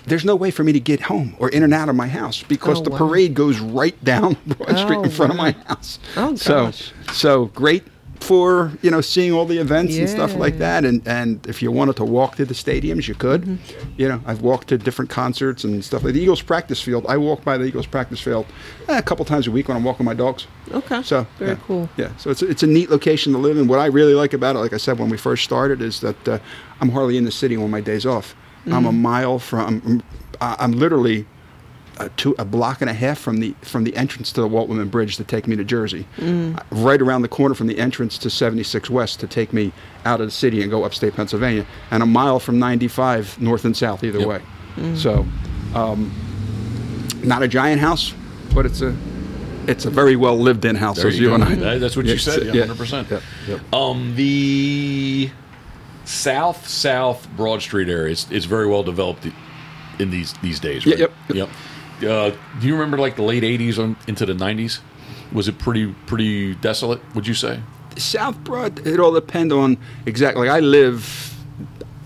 There's 0.06 0.26
no 0.26 0.36
way 0.36 0.52
for 0.52 0.66
me 0.66 0.74
to 0.74 0.82
get 0.82 1.00
home 1.00 1.34
or 1.40 1.48
in 1.48 1.64
and 1.64 1.74
out 1.74 1.88
of 1.88 1.96
my 1.96 2.08
house 2.10 2.44
because 2.44 2.80
Oh, 2.82 2.84
the 2.84 2.90
wow. 2.90 2.98
parade 2.98 3.34
goes 3.36 3.60
right 3.62 3.96
down 4.04 4.36
Broad 4.46 4.78
Street 4.78 5.00
in 5.00 5.06
Oh, 5.06 5.10
front 5.10 5.32
of 5.32 5.38
my 5.38 5.52
house. 5.66 5.98
Oh, 6.18 6.36
so 6.36 6.72
so 7.14 7.46
great 7.46 7.84
for 8.24 8.72
you 8.82 8.90
know 8.90 9.02
seeing 9.02 9.32
all 9.34 9.46
the 9.46 9.58
events 9.60 9.98
and 9.98 10.10
stuff 10.10 10.36
like 10.36 10.58
that. 10.60 10.86
And 10.86 11.06
and 11.08 11.46
if 11.48 11.62
you 11.62 11.72
wanted 11.72 11.96
to 11.98 12.06
walk 12.06 12.36
to 12.38 12.46
the 12.46 12.54
stadiums, 12.54 13.08
you 13.08 13.16
could. 13.16 13.42
Mm-hmm. 13.44 13.92
You 13.98 14.08
know, 14.10 14.22
I've 14.26 14.42
walked 14.42 14.70
to 14.70 14.78
different 14.78 15.12
concerts 15.12 15.64
and 15.64 15.84
stuff 15.84 16.04
like 16.04 16.14
the 16.14 16.22
Eagles 16.22 16.42
practice 16.42 16.82
field. 16.82 17.06
I 17.08 17.18
walk 17.18 17.44
by 17.44 17.58
the 17.58 17.66
Eagles 17.66 17.86
practice 17.86 18.20
field 18.20 18.46
eh, 18.88 18.98
a 18.98 19.02
couple 19.02 19.26
times 19.26 19.48
a 19.48 19.52
week 19.52 19.68
when 19.68 19.78
I'm 19.78 19.84
walking 19.84 20.06
my 20.06 20.14
dogs. 20.14 20.48
Okay. 20.72 21.04
So 21.04 21.28
very 21.38 21.52
yeah. 21.52 21.58
cool. 21.68 21.90
Yeah, 21.98 22.16
so 22.18 22.30
it's 22.32 22.42
it's 22.42 22.64
a 22.64 22.68
neat 22.68 22.90
location 22.90 23.34
to 23.34 23.40
live 23.40 23.58
in. 23.58 23.68
What 23.68 23.80
I 23.80 23.88
really 23.88 24.14
like 24.14 24.34
about 24.34 24.56
it, 24.56 24.60
like 24.60 24.74
I 24.74 24.78
said 24.78 24.98
when 25.00 25.10
we 25.10 25.18
first 25.18 25.44
started, 25.44 25.82
is 25.82 26.00
that 26.00 26.28
uh, 26.28 26.40
I'm 26.82 26.90
hardly 26.90 27.18
in 27.18 27.26
the 27.26 27.32
city 27.32 27.56
on 27.58 27.70
my 27.70 27.82
days 27.82 28.06
off. 28.06 28.36
I'm 28.66 28.86
a 28.86 28.90
Mm-hmm. 28.90 29.02
mile 29.02 29.40
from. 29.40 30.02
I'm 30.42 30.72
literally 30.72 31.26
a, 32.00 32.10
two, 32.10 32.36
a 32.40 32.46
block 32.46 32.82
and 32.82 32.90
a 32.90 32.94
half 32.94 33.20
from 33.20 33.38
the 33.40 33.54
from 33.62 33.84
the 33.84 33.96
entrance 33.96 34.32
to 34.34 34.42
the 34.42 34.48
Walt 34.48 34.68
Whitman 34.70 34.90
Bridge 34.90 35.18
to 35.18 35.24
take 35.24 35.48
me 35.48 35.56
to 35.56 35.64
Jersey. 35.64 36.06
Mm. 36.18 36.62
Right 36.72 37.02
around 37.02 37.22
the 37.22 37.28
corner 37.28 37.54
from 37.56 37.68
the 37.68 37.78
entrance 37.80 38.18
to 38.20 38.30
76 38.30 38.90
West 38.90 39.20
to 39.20 39.28
take 39.28 39.54
me 39.54 39.72
out 40.06 40.20
of 40.22 40.28
the 40.28 40.32
city 40.32 40.62
and 40.62 40.72
go 40.72 40.84
upstate 40.84 41.14
Pennsylvania, 41.16 41.66
and 41.92 42.02
a 42.04 42.06
mile 42.06 42.40
from 42.40 42.58
95 42.60 43.40
north 43.42 43.66
and 43.66 43.76
south 43.78 44.04
either 44.04 44.20
Yep. 44.20 44.28
way. 44.28 44.42
So, 44.96 45.26
um, 45.76 46.12
not 47.24 47.44
a 47.44 47.48
giant 47.48 47.80
house, 47.80 48.14
but 48.56 48.66
it's 48.66 48.82
a 48.82 48.96
it's 49.68 49.86
a 49.86 49.90
very 49.90 50.16
well 50.16 50.38
lived 50.38 50.66
in 50.66 50.76
house. 50.76 50.98
There 50.98 51.08
as 51.08 51.18
you 51.20 51.30
you 51.30 51.36
and 51.36 51.44
I. 51.44 51.78
That's 51.78 51.96
what 51.96 52.06
you 52.06 52.14
Yeah, 52.14 52.18
said. 52.20 52.44
yeah, 52.48 52.52
Yeah, 52.54 52.60
hundred 52.66 52.78
percent. 52.78 53.08
yeah, 53.12 53.20
yeah. 53.48 53.58
Um, 53.72 54.16
the 54.16 55.30
south 56.06 56.68
south 56.68 57.28
Broad 57.38 57.62
Street 57.62 57.88
area 57.88 58.12
is, 58.12 58.28
is 58.30 58.46
very 58.46 58.68
well 58.68 58.84
developed 58.84 59.26
in 60.00 60.10
these 60.10 60.34
these 60.42 60.60
days. 60.60 60.86
Yeah, 60.86 60.92
Right? 60.94 61.00
yep, 61.02 61.14
Yep. 61.34 61.50
Uh, 62.06 62.36
do 62.60 62.68
you 62.68 62.74
remember 62.74 62.98
like 62.98 63.16
the 63.16 63.24
late 63.24 63.44
'80s 63.44 63.78
on 63.80 63.96
into 64.08 64.26
the 64.26 64.34
'90s? 64.34 64.80
Was 65.32 65.48
it 65.48 65.58
pretty 65.58 65.94
pretty 66.06 66.56
desolate? 66.56 67.02
Would 67.16 67.28
you 67.28 67.34
say? 67.34 67.62
South 67.98 68.38
Broad, 68.44 68.86
it 68.88 69.00
all 69.00 69.12
depends 69.12 69.54
on 69.54 69.78
exactly. 70.06 70.50
I 70.50 70.60
live 70.60 71.34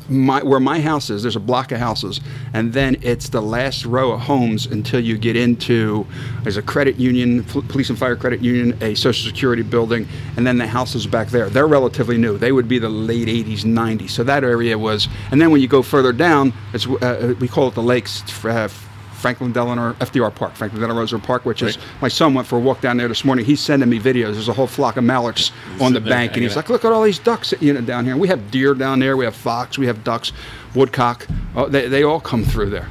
my 0.09 0.41
where 0.41 0.59
my 0.59 0.79
house 0.79 1.09
is. 1.09 1.21
There's 1.23 1.35
a 1.35 1.41
block 1.41 1.71
of 1.71 1.79
houses, 1.79 2.21
and 2.53 2.73
then 2.73 2.97
it's 3.01 3.29
the 3.29 3.41
last 3.41 3.85
row 3.85 4.11
of 4.11 4.21
homes 4.21 4.65
until 4.65 4.99
you 4.99 5.17
get 5.17 5.35
into. 5.35 6.05
There's 6.43 6.57
a 6.57 6.61
credit 6.61 6.97
union, 6.97 7.43
pol- 7.43 7.63
police 7.63 7.89
and 7.89 7.97
fire 7.97 8.15
credit 8.15 8.41
union, 8.41 8.77
a 8.81 8.95
social 8.95 9.27
security 9.27 9.63
building, 9.63 10.07
and 10.35 10.47
then 10.47 10.57
the 10.57 10.67
houses 10.67 11.07
back 11.07 11.29
there. 11.29 11.49
They're 11.49 11.67
relatively 11.67 12.17
new. 12.17 12.37
They 12.37 12.51
would 12.51 12.67
be 12.67 12.79
the 12.79 12.89
late 12.89 13.27
'80s, 13.27 13.63
'90s. 13.63 14.11
So 14.11 14.23
that 14.23 14.43
area 14.43 14.77
was. 14.77 15.07
And 15.31 15.41
then 15.41 15.51
when 15.51 15.61
you 15.61 15.67
go 15.67 15.81
further 15.81 16.13
down, 16.13 16.53
it's 16.73 16.87
uh, 16.87 17.35
we 17.39 17.47
call 17.47 17.67
it 17.67 17.75
the 17.75 17.83
lakes. 17.83 18.23
Uh, 18.45 18.69
Franklin 19.17 19.51
Delano 19.51 19.93
FDR 19.93 20.33
Park, 20.33 20.53
Franklin 20.53 20.79
Delano 20.79 20.99
Roosevelt 20.99 21.23
Park, 21.23 21.45
which 21.45 21.63
is 21.63 21.77
my 22.01 22.07
son 22.07 22.35
went 22.35 22.47
for 22.47 22.57
a 22.57 22.59
walk 22.59 22.81
down 22.81 22.97
there 22.97 23.07
this 23.07 23.25
morning. 23.25 23.45
He's 23.45 23.59
sending 23.59 23.89
me 23.89 23.99
videos. 23.99 24.33
There's 24.33 24.47
a 24.47 24.53
whole 24.53 24.67
flock 24.67 24.95
of 24.95 25.03
mallards 25.03 25.51
on 25.81 25.93
the 25.93 25.99
bank, 26.01 26.33
and 26.33 26.43
he's 26.43 26.55
like, 26.55 26.69
"Look 26.69 26.85
at 26.85 26.91
all 26.91 27.03
these 27.03 27.17
ducks 27.17 27.53
you 27.59 27.73
know 27.73 27.81
down 27.81 28.05
here." 28.05 28.15
We 28.15 28.27
have 28.27 28.51
deer 28.51 28.75
down 28.75 28.99
there. 28.99 29.17
We 29.17 29.25
have 29.25 29.35
fox. 29.35 29.77
We 29.77 29.87
have 29.87 30.03
ducks, 30.03 30.31
woodcock. 30.75 31.25
Oh, 31.55 31.67
they 31.67 31.87
they 31.87 32.03
all 32.03 32.19
come 32.19 32.43
through 32.43 32.69
there. 32.69 32.87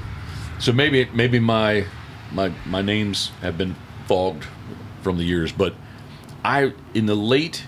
So 0.59 0.73
maybe 0.73 1.09
maybe 1.15 1.39
my 1.39 1.87
my 2.33 2.53
my 2.67 2.83
names 2.83 3.31
have 3.41 3.57
been 3.57 3.77
fogged 4.07 4.47
from 5.03 5.19
the 5.19 5.25
years, 5.25 5.53
but 5.53 5.75
I 6.45 6.73
in 6.93 7.07
the 7.07 7.15
late 7.15 7.65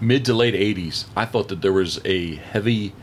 mid 0.00 0.24
to 0.24 0.32
late 0.32 0.54
'80s, 0.54 1.04
I 1.14 1.26
thought 1.26 1.48
that 1.48 1.60
there 1.60 1.72
was 1.72 2.00
a 2.06 2.36
heavy 2.36 2.94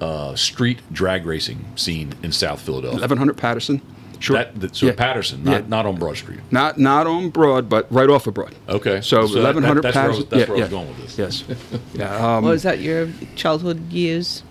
uh, 0.00 0.34
street 0.36 0.80
drag 0.92 1.26
racing 1.26 1.64
scene 1.76 2.14
in 2.22 2.32
South 2.32 2.60
Philadelphia. 2.60 3.00
1100 3.00 3.36
Pattison. 3.36 3.80
Sure. 4.20 4.36
That, 4.36 4.58
that 4.60 4.74
so 4.76 4.86
Yeah. 4.86 4.92
Pattison, 4.96 5.44
not 5.44 5.52
Yeah. 5.62 5.68
not 5.68 5.86
on 5.86 5.96
Broad 5.96 6.16
Street. 6.16 6.40
Not 6.50 6.76
not 6.78 7.06
on 7.06 7.30
Broad, 7.30 7.68
but 7.68 7.86
right 7.90 8.08
off 8.10 8.26
of 8.26 8.34
Broad. 8.34 8.54
Okay, 8.68 9.00
So, 9.00 9.26
that- 9.28 9.54
1100 9.54 9.82
that- 9.82 9.94
that's 9.94 9.96
where 9.96 10.04
I 10.04 10.08
was, 10.08 10.16
Pattison. 10.24 10.28
that's 10.30 10.40
yeah, 10.40 10.46
where 10.48 10.56
I 10.56 10.60
was 10.60 10.70
yeah. 10.72 10.76
going 10.76 10.88
with 10.88 11.16
this. 11.16 11.18
Yes. 11.18 11.80
yeah. 11.94 12.36
Um, 12.36 12.44
Was 12.44 12.62
that 12.64 12.80
your 12.80 13.08
childhood 13.36 13.92
years? 13.92 14.42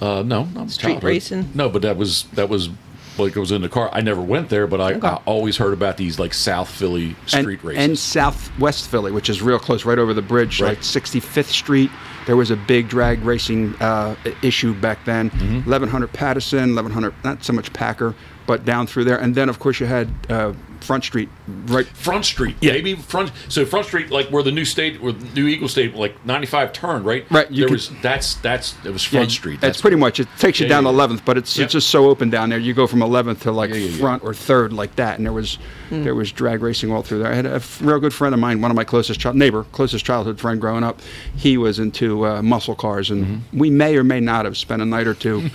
Uh, 0.00 0.22
no, 0.26 0.44
not 0.54 0.70
Street 0.70 0.90
childhood. 0.94 1.04
racing? 1.04 1.48
No, 1.54 1.68
but 1.68 1.82
that 1.82 1.96
was 1.96 2.24
that 2.34 2.48
was 2.48 2.68
like 3.16 3.36
it 3.36 3.38
was 3.38 3.52
in 3.52 3.62
the 3.62 3.68
car. 3.68 3.88
I 3.92 4.00
never 4.00 4.20
went 4.20 4.48
there, 4.48 4.66
but 4.66 4.80
I, 4.80 4.94
Okay. 4.94 5.06
I 5.06 5.14
always 5.24 5.56
heard 5.58 5.72
about 5.72 5.96
these 5.96 6.18
like 6.18 6.34
South 6.34 6.68
Philly 6.68 7.14
and, 7.32 7.42
street 7.42 7.62
races. 7.62 7.84
and 7.84 7.96
Southwest 7.96 8.88
Philly, 8.90 9.12
which 9.12 9.28
is 9.30 9.40
real 9.40 9.60
close, 9.60 9.84
right 9.84 9.98
over 10.00 10.12
the 10.12 10.20
bridge, 10.22 10.60
Right. 10.60 10.70
like 10.70 10.80
65th 10.82 11.46
Street. 11.52 11.90
There 12.26 12.36
was 12.36 12.50
a 12.50 12.56
big 12.56 12.88
drag 12.88 13.22
racing 13.22 13.74
uh, 13.76 14.16
issue 14.42 14.74
back 14.74 15.04
then. 15.04 15.30
Mm-hmm. 15.30 15.70
1100 15.70 16.12
Pattison, 16.12 16.74
1100, 16.74 17.14
not 17.22 17.44
so 17.44 17.52
much 17.52 17.72
Packer, 17.72 18.14
but 18.46 18.64
down 18.64 18.86
through 18.86 19.04
there. 19.04 19.18
And 19.18 19.34
then, 19.34 19.48
of 19.48 19.58
course, 19.58 19.80
you 19.80 19.86
had 19.86 20.08
uh, 20.28 20.52
Front 20.80 21.04
Street, 21.04 21.30
right? 21.66 21.86
Front 21.86 22.26
Street, 22.26 22.56
yeah. 22.60 22.72
maybe 22.72 22.94
front. 22.94 23.32
So 23.48 23.64
Front 23.64 23.86
Street, 23.86 24.10
like 24.10 24.28
where 24.28 24.42
the 24.42 24.52
new 24.52 24.66
state, 24.66 25.00
where 25.00 25.12
the 25.12 25.24
new 25.34 25.46
Eagle 25.46 25.68
State, 25.68 25.94
like 25.94 26.24
ninety 26.26 26.46
five 26.46 26.74
turn, 26.74 27.04
right? 27.04 27.24
Right, 27.30 27.50
you 27.50 27.60
there 27.60 27.68
could- 27.68 27.72
was 27.74 27.90
that's 28.02 28.34
that's 28.36 28.74
it 28.84 28.90
was 28.90 29.02
Front 29.02 29.30
Street. 29.30 29.60
That's 29.62 29.80
pretty 29.80 29.96
much 29.96 30.20
it. 30.20 30.28
Takes 30.38 30.60
you 30.60 30.66
Yeah, 30.66 30.80
down 30.80 30.84
yeah, 30.84 30.90
yeah. 30.92 31.06
11th, 31.08 31.24
but 31.24 31.38
it's, 31.38 31.56
Yep. 31.56 31.64
it's 31.64 31.72
just 31.72 31.88
so 31.88 32.08
open 32.10 32.28
down 32.28 32.50
there. 32.50 32.58
You 32.58 32.74
go 32.74 32.86
from 32.86 33.00
11th 33.00 33.40
to 33.42 33.52
like 33.52 33.70
Yeah, 33.70 33.76
yeah, 33.76 33.88
yeah. 33.88 33.96
front 33.98 34.22
or 34.24 34.34
third 34.34 34.74
like 34.74 34.94
that, 34.96 35.16
and 35.16 35.24
there 35.24 35.32
was 35.32 35.58
there 35.90 36.14
was 36.14 36.32
drag 36.32 36.60
racing 36.60 36.90
all 36.90 37.02
through 37.02 37.20
there. 37.20 37.30
I 37.30 37.34
had 37.36 37.46
a 37.46 37.62
real 37.80 38.00
good 38.00 38.12
friend 38.12 38.34
of 38.34 38.40
mine, 38.40 38.60
one 38.60 38.70
of 38.72 38.76
my 38.76 38.82
closest 38.84 39.20
child 39.20 39.36
neighbor, 39.36 39.64
closest 39.72 40.04
childhood 40.04 40.40
friend 40.40 40.60
growing 40.60 40.82
up. 40.82 41.00
He 41.36 41.56
was 41.56 41.78
into 41.78 42.26
uh, 42.26 42.42
muscle 42.42 42.74
cars, 42.74 43.10
and 43.10 43.24
Mm-hmm. 43.24 43.58
we 43.58 43.70
may 43.70 43.96
or 43.96 44.02
may 44.04 44.18
not 44.20 44.44
have 44.44 44.56
spent 44.58 44.82
a 44.82 44.84
night 44.84 45.06
or 45.06 45.14
two 45.14 45.48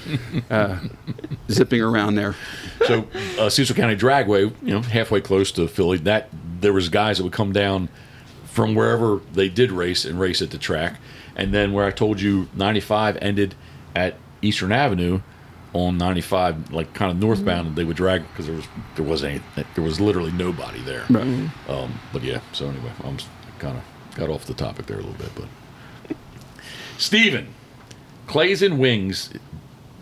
uh, 0.49 0.79
zipping 1.51 1.81
around 1.81 2.15
there. 2.15 2.35
So 2.85 3.07
uh, 3.37 3.49
Cecil 3.49 3.75
County 3.75 3.95
Dragway, 3.95 4.53
you 4.61 4.73
know, 4.73 4.81
halfway 4.81 5.21
close 5.21 5.51
to 5.53 5.67
Philly. 5.67 5.97
That 5.99 6.29
there 6.61 6.73
was 6.73 6.89
guys 6.89 7.17
that 7.17 7.23
would 7.23 7.33
come 7.33 7.53
down 7.53 7.89
from 8.45 8.75
wherever 8.75 9.21
they 9.33 9.49
did 9.49 9.71
race 9.71 10.05
and 10.05 10.19
race 10.19 10.41
at 10.41 10.51
the 10.51 10.57
track, 10.57 10.95
and 11.35 11.53
then 11.53 11.73
where 11.73 11.85
I 11.85 11.91
told 11.91 12.19
you 12.19 12.47
ninety 12.55 12.79
five 12.79 13.17
ended 13.21 13.55
at 13.95 14.15
Eastern 14.41 14.71
Avenue 14.71 15.21
on 15.73 15.97
ninety 15.97 16.21
five, 16.21 16.71
like 16.71 16.93
kind 16.93 17.11
of 17.11 17.17
northbound, 17.17 17.67
and 17.67 17.75
they 17.75 17.83
would 17.83 17.97
drag 17.97 18.27
because 18.29 18.47
there 18.47 18.55
was 18.55 18.67
there 18.95 19.05
was 19.05 19.23
any 19.23 19.41
there 19.75 19.83
was 19.83 19.99
literally 19.99 20.31
nobody 20.31 20.81
there. 20.81 21.05
Um, 21.67 21.99
but 22.11 22.23
yeah, 22.23 22.41
so 22.53 22.67
anyway, 22.67 22.91
I'm 23.03 23.17
kind 23.59 23.77
of 23.77 23.83
got 24.15 24.29
off 24.29 24.45
the 24.45 24.53
topic 24.53 24.87
there 24.87 24.97
a 24.97 25.01
little 25.01 25.17
bit, 25.17 25.31
but. 25.35 25.45
Stephen, 26.97 27.53
Clays 28.27 28.61
and 28.61 28.77
Wings 28.77 29.29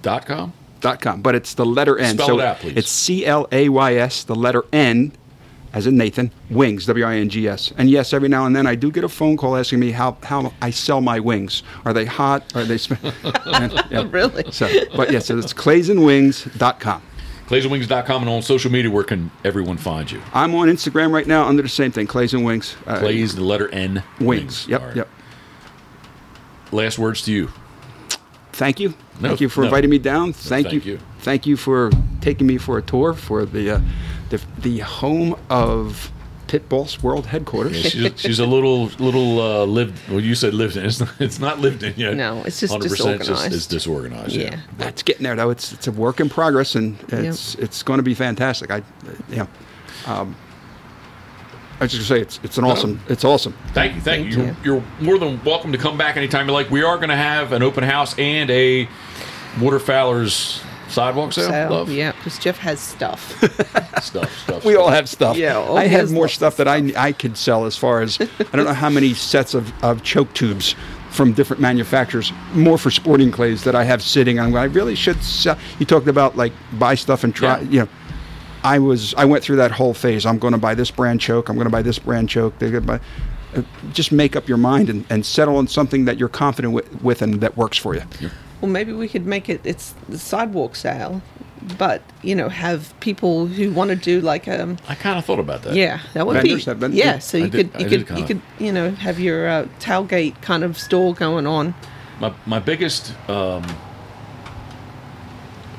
Dot 0.01 0.25
com, 0.25 0.53
but 0.81 1.35
it's 1.35 1.53
the 1.53 1.65
letter 1.65 1.97
N. 1.97 2.15
Spell 2.15 2.27
so 2.27 2.39
it 2.39 2.45
out, 2.45 2.59
please. 2.59 2.77
It's 2.77 2.89
C 2.89 3.25
L 3.25 3.47
A 3.51 3.69
Y 3.69 3.95
S, 3.95 4.23
the 4.23 4.35
letter 4.35 4.63
N, 4.71 5.11
as 5.73 5.87
in 5.87 5.97
Nathan, 5.97 6.31
wings, 6.49 6.85
W 6.85 7.05
I 7.05 7.17
N 7.17 7.29
G 7.29 7.47
S. 7.47 7.73
And 7.77 7.89
yes, 7.89 8.13
every 8.13 8.29
now 8.29 8.45
and 8.45 8.55
then 8.55 8.65
I 8.67 8.75
do 8.75 8.91
get 8.91 9.03
a 9.03 9.09
phone 9.09 9.37
call 9.37 9.55
asking 9.55 9.79
me 9.79 9.91
how, 9.91 10.17
how 10.23 10.53
I 10.61 10.69
sell 10.69 11.01
my 11.01 11.19
wings. 11.19 11.63
Are 11.85 11.93
they 11.93 12.05
hot? 12.05 12.43
Are 12.55 12.63
they? 12.63 12.77
Sm- 12.77 12.93
and, 13.45 13.73
yeah. 13.89 14.07
Really? 14.09 14.51
So, 14.51 14.67
but 14.95 15.11
yes, 15.11 15.27
so 15.27 15.37
it's 15.37 15.53
claysandwings.com. 15.53 17.03
Claysandwings.com 17.47 18.23
and 18.23 18.29
on 18.29 18.41
social 18.41 18.69
media, 18.69 18.91
where 18.91 19.05
can 19.05 19.31
everyone 19.45 19.77
find 19.77 20.11
you? 20.11 20.21
I'm 20.33 20.53
on 20.55 20.67
Instagram 20.67 21.13
right 21.13 21.25
now 21.25 21.45
under 21.47 21.61
the 21.63 21.69
same 21.69 21.93
thing, 21.93 22.05
Clays 22.05 22.33
and 22.33 22.43
Wings. 22.43 22.75
Uh, 22.85 22.99
Clays, 22.99 23.35
the 23.35 23.43
letter 23.43 23.69
N. 23.69 24.03
Wings. 24.19 24.67
Yep, 24.67 24.81
All 24.81 24.87
right. 24.87 24.97
yep. 24.97 25.09
Last 26.73 26.99
words 26.99 27.21
to 27.23 27.31
you. 27.31 27.49
Thank 28.51 28.81
you. 28.81 28.93
No, 29.19 29.29
thank 29.29 29.41
you 29.41 29.49
for 29.49 29.61
no. 29.61 29.67
inviting 29.67 29.89
me 29.89 29.97
down. 29.97 30.33
Thank, 30.33 30.67
thank 30.67 30.85
you. 30.85 30.93
you. 30.93 30.99
Thank 31.19 31.45
you 31.45 31.57
for 31.57 31.89
taking 32.21 32.47
me 32.47 32.57
for 32.57 32.77
a 32.77 32.81
tour 32.81 33.13
for 33.13 33.45
the 33.45 33.71
uh, 33.71 33.81
the, 34.29 34.41
the 34.59 34.79
home 34.79 35.35
of 35.49 36.11
Pitboss 36.47 37.03
world 37.03 37.25
Yeah, 37.25 37.31
headquarters. 37.31 37.75
she's, 37.77 38.19
she's 38.19 38.39
a 38.39 38.45
little, 38.45 38.85
little 38.99 39.39
uh, 39.41 39.65
lived. 39.65 39.99
Well, 40.09 40.19
you 40.19 40.33
said 40.35 40.53
lived 40.53 40.77
in. 40.77 40.85
It's 40.85 40.99
not, 40.99 41.09
it's 41.19 41.39
not 41.39 41.59
lived 41.59 41.83
in 41.83 41.93
yet. 41.97 42.15
No, 42.15 42.41
it's 42.45 42.59
just 42.59 42.73
100%, 42.73 42.77
It's, 42.85 42.93
disorganized. 42.93 43.53
it's 43.53 43.67
disorganized. 43.67 44.35
Yeah. 44.35 44.51
Yeah. 44.51 44.59
That's 44.77 45.03
getting 45.03 45.23
there 45.23 45.35
though. 45.35 45.49
It's 45.49 45.73
it's 45.73 45.87
a 45.87 45.91
work 45.91 46.19
in 46.19 46.29
progress 46.29 46.75
and 46.75 46.97
it's 47.09 47.55
it's 47.55 47.83
going 47.83 47.97
to 47.97 48.03
be 48.03 48.13
fantastic. 48.13 48.71
I 48.71 48.81
yeah. 49.29 49.47
Um, 50.05 50.35
I 51.79 51.83
was 51.83 51.91
just 51.91 52.09
gonna 52.09 52.19
say 52.19 52.21
it's 52.23 52.39
it's 52.43 52.57
an 52.57 52.63
awesome 52.63 52.99
it's 53.07 53.23
awesome. 53.23 53.53
Thank 53.73 53.95
you, 53.95 54.01
thank, 54.01 54.33
Thank 54.33 54.35
you. 54.35 54.45
you. 54.45 54.55
You're, 54.63 54.75
you're 54.75 54.83
more 55.01 55.19
than 55.19 55.43
welcome 55.43 55.71
to 55.71 55.77
come 55.77 55.97
back 55.97 56.17
anytime 56.17 56.47
you 56.47 56.53
like. 56.53 56.71
We 56.71 56.81
are 56.81 56.97
going 56.97 57.09
to 57.09 57.15
have 57.15 57.51
an 57.51 57.61
open 57.61 57.83
house 57.83 58.17
and 58.17 58.49
a 58.49 58.89
Waterfowler's 59.59 60.61
sidewalk 60.89 61.33
sale. 61.33 61.49
So, 61.49 61.67
love 61.69 61.91
yeah, 61.91 62.13
because 62.13 62.39
Jeff 62.39 62.57
has 62.57 62.79
stuff. 62.79 63.31
stuff, 64.01 64.35
stuff. 64.39 64.65
We 64.65 64.73
stuff. 64.73 64.83
all 64.83 64.89
have 64.89 65.07
stuff. 65.07 65.37
Yeah, 65.37 65.57
all 65.57 65.77
I 65.77 65.85
have 65.85 66.11
more 66.11 66.23
lots 66.23 66.33
stuff 66.33 66.57
that 66.57 66.67
I 66.67 66.91
I 66.95 67.11
could 67.11 67.37
sell 67.37 67.65
as 67.65 67.77
far 67.77 68.01
as 68.01 68.19
I 68.19 68.55
don't 68.55 68.65
know 68.65 68.73
how 68.73 68.89
many 68.89 69.13
sets 69.13 69.53
of, 69.53 69.71
of 69.83 70.03
choke 70.03 70.33
tubes 70.33 70.75
from 71.11 71.33
different 71.33 71.61
manufacturers, 71.61 72.31
more 72.53 72.77
for 72.77 72.91
sporting 72.91 73.31
clays 73.31 73.63
that 73.63 73.75
I 73.75 73.83
have 73.83 74.01
sitting. 74.01 74.39
I'm 74.39 74.55
I 74.55 74.65
really 74.65 74.95
should 74.95 75.21
sell. 75.23 75.57
You 75.79 75.85
talked 75.85 76.07
about 76.07 76.37
like 76.37 76.53
buy 76.73 76.95
stuff 76.95 77.23
and 77.23 77.33
try. 77.33 77.59
Yeah. 77.61 77.69
You 77.69 77.79
know, 77.81 77.87
I 78.63 78.79
was 78.79 79.13
I 79.15 79.25
went 79.25 79.43
through 79.43 79.57
that 79.57 79.71
whole 79.71 79.93
phase. 79.93 80.25
I'm 80.25 80.39
going 80.39 80.53
to 80.53 80.57
buy 80.59 80.75
this 80.75 80.91
brand 80.91 81.21
choke. 81.21 81.49
I'm 81.49 81.55
going 81.55 81.65
to 81.67 81.71
buy 81.71 81.81
this 81.81 81.99
brand 81.99 82.29
choke. 82.29 82.57
They're 82.59 82.71
gonna 82.71 82.85
buy. 82.85 82.99
uh, 83.55 83.61
Just 83.93 84.11
make 84.11 84.35
up 84.35 84.47
your 84.47 84.57
mind 84.57 84.89
and, 84.89 85.05
and 85.09 85.25
settle 85.25 85.57
on 85.57 85.67
something 85.67 86.05
that 86.05 86.17
you're 86.17 86.29
confident 86.29 86.73
with, 86.73 87.01
with 87.01 87.21
and 87.21 87.35
that 87.41 87.55
works 87.57 87.77
for 87.77 87.95
you. 87.95 88.01
well, 88.61 88.71
maybe 88.71 88.91
we 88.93 89.07
could 89.07 89.25
make 89.25 89.47
it. 89.49 89.61
It's 89.63 89.93
the 90.09 90.17
sidewalk 90.17 90.75
sale, 90.75 91.21
but 91.77 92.01
you 92.23 92.35
know, 92.35 92.49
have 92.49 92.93
people 92.99 93.45
who 93.47 93.71
want 93.71 93.89
to 93.91 93.95
do 93.95 94.19
like 94.21 94.47
um. 94.47 94.77
I 94.89 94.95
kind 94.95 95.17
of 95.17 95.25
thought 95.25 95.39
about 95.39 95.61
that. 95.63 95.75
Yeah, 95.75 95.99
that 96.13 96.25
would 96.27 96.33
Vendors 96.41 96.65
be. 96.65 96.71
have 96.71 96.79
been- 96.79 96.93
yeah, 96.93 97.19
so 97.19 97.37
I 97.37 97.41
you 97.41 97.47
did- 97.49 97.71
could 97.73 97.81
you 97.81 97.85
I 97.85 97.89
could 97.89 98.07
kinda- 98.07 98.21
you 98.21 98.27
could 98.27 98.41
you 98.59 98.71
know 98.73 98.91
have 98.91 99.19
your 99.19 99.47
uh, 99.47 99.67
tailgate 99.79 100.41
kind 100.41 100.63
of 100.63 100.77
store 100.77 101.13
going 101.13 101.45
on. 101.47 101.73
My 102.19 102.33
my 102.47 102.59
biggest 102.59 103.13
um, 103.29 103.63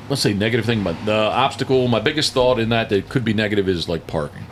let's 0.09 0.21
say 0.21 0.33
negative 0.33 0.65
thing, 0.65 0.83
but 0.83 0.95
the 1.05 1.13
obstacle. 1.13 1.87
My 1.87 1.99
biggest 1.99 2.33
thought 2.33 2.59
in 2.59 2.69
that 2.69 2.89
that 2.89 3.09
could 3.09 3.23
be 3.23 3.33
negative 3.33 3.67
is 3.69 3.87
like 3.87 4.07
parking. 4.07 4.45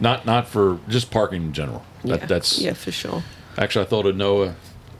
Not 0.00 0.26
not 0.26 0.46
for 0.48 0.78
just 0.88 1.10
parking 1.10 1.42
in 1.42 1.52
general. 1.52 1.84
That, 2.04 2.20
yeah, 2.20 2.26
That's 2.26 2.58
yeah 2.60 2.72
for 2.74 2.92
sure. 2.92 3.22
Actually, 3.56 3.84
I 3.86 3.88
thought 3.88 4.06
of 4.06 4.16
Noah 4.16 4.54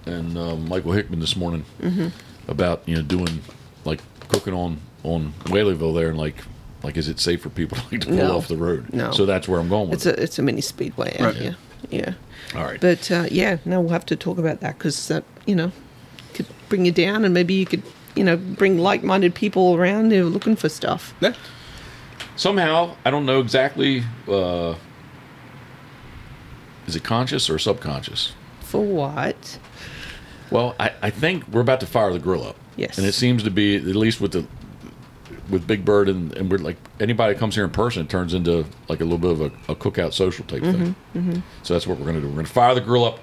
and 0.07 0.37
um, 0.37 0.69
Michael 0.69 0.93
Hickman 0.93 1.21
this 1.21 1.37
morning 1.37 1.65
Mm-hmm. 1.81 2.09
about 2.51 2.83
you 2.87 2.97
know 2.97 3.03
doing 3.03 3.41
like 3.85 4.01
cooking 4.29 4.55
on 4.55 4.79
on 5.05 5.33
Whaleyville 5.45 5.95
there 5.95 6.09
and 6.09 6.19
like 6.19 6.37
like 6.83 6.97
is 6.97 7.09
it 7.09 7.21
safe 7.21 7.41
for 7.43 7.51
people 7.51 7.79
like, 7.91 8.01
to 8.03 8.07
pull 8.09 8.17
No. 8.17 8.37
off 8.37 8.49
the 8.49 8.57
road? 8.57 8.93
No. 8.93 9.13
So 9.13 9.27
that's 9.27 9.47
where 9.49 9.61
I'm 9.61 9.69
going 9.69 9.91
with 9.91 9.99
It's 9.99 10.07
it. 10.07 10.19
a 10.19 10.23
it's 10.23 10.39
a 10.39 10.43
mini 10.43 10.61
speedway 10.61 11.15
out 11.19 11.27
Right. 11.27 11.37
here. 11.37 11.57
Yeah. 11.91 12.15
All 12.57 12.65
right. 12.65 12.81
But 12.81 13.11
uh, 13.11 13.27
yeah, 13.31 13.59
no, 13.65 13.81
we'll 13.81 13.93
have 13.93 14.07
to 14.07 14.17
talk 14.17 14.39
about 14.39 14.61
that 14.61 14.77
because 14.79 15.07
that 15.09 15.23
you 15.47 15.55
know 15.55 15.71
could 16.35 16.47
bring 16.69 16.85
you 16.85 16.93
down, 16.93 17.25
and 17.25 17.33
maybe 17.33 17.55
you 17.55 17.67
could 17.67 17.83
you 18.19 18.25
know 18.25 18.37
bring 18.37 18.79
like-minded 18.79 19.35
people 19.35 19.77
around 19.77 20.11
who 20.11 20.27
are 20.27 20.31
looking 20.31 20.57
for 20.57 20.69
stuff. 20.69 21.15
Yeah. 21.21 21.35
Somehow 22.37 22.97
I 23.05 23.11
don't 23.11 23.25
know 23.25 23.41
exactly. 23.41 24.03
Uh, 24.27 24.75
is 26.87 26.97
it 26.97 27.05
conscious 27.05 27.49
or 27.49 27.59
subconscious? 27.59 28.33
For 28.61 28.83
what? 28.85 29.59
Well, 30.51 30.75
I, 30.81 30.93
I 31.03 31.11
think 31.11 31.47
we're 31.49 31.61
about 31.61 31.81
to 31.81 31.87
fire 31.87 32.13
the 32.13 32.19
grill 32.19 32.43
up. 32.43 32.57
Yes. 32.77 32.99
And 32.99 33.07
it 33.07 33.13
seems 33.13 33.43
to 33.45 33.51
be 33.51 33.77
at 33.77 33.85
least 33.85 34.21
with 34.21 34.33
the 34.33 34.47
with 35.51 35.67
Big 35.67 35.85
Bird 35.85 36.09
and, 36.09 36.37
and 36.37 36.51
we're 36.51 36.59
like 36.59 36.77
anybody 37.01 37.33
that 37.33 37.41
comes 37.41 37.55
here 37.55 37.65
in 37.65 37.71
person 37.71 38.03
it 38.03 38.11
turns 38.11 38.35
into 38.35 38.67
like 38.89 39.01
a 39.01 39.05
little 39.05 39.19
bit 39.19 39.31
of 39.31 39.41
a, 39.41 39.73
a 39.73 39.77
cookout 39.77 40.13
social 40.13 40.45
type 40.47 40.63
thing. 40.63 40.95
Mm-hmm, 41.15 41.39
So 41.63 41.75
that's 41.75 41.87
what 41.87 41.99
we're 41.99 42.07
gonna 42.07 42.21
do. 42.21 42.29
We're 42.29 42.37
gonna 42.37 42.49
fire 42.49 42.75
the 42.75 42.81
grill 42.83 43.05
up. 43.05 43.21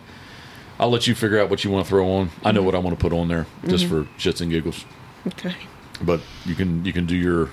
I'll 0.79 0.89
let 0.89 1.07
you 1.07 1.15
figure 1.15 1.39
out 1.39 1.49
what 1.49 1.63
you 1.63 1.71
want 1.71 1.85
to 1.85 1.89
throw 1.89 2.09
on. 2.11 2.31
I 2.43 2.51
know 2.51 2.61
what 2.61 2.75
I 2.75 2.79
want 2.79 2.97
to 2.97 3.01
put 3.01 3.13
on 3.13 3.27
there 3.27 3.45
just 3.67 3.85
for 3.85 4.03
shits 4.17 4.41
and 4.41 4.51
giggles. 4.51 4.85
Okay. 5.27 5.55
But 6.01 6.21
you 6.45 6.55
can 6.55 6.83
you 6.83 6.91
can 6.91 7.05
do 7.05 7.15
your 7.15 7.49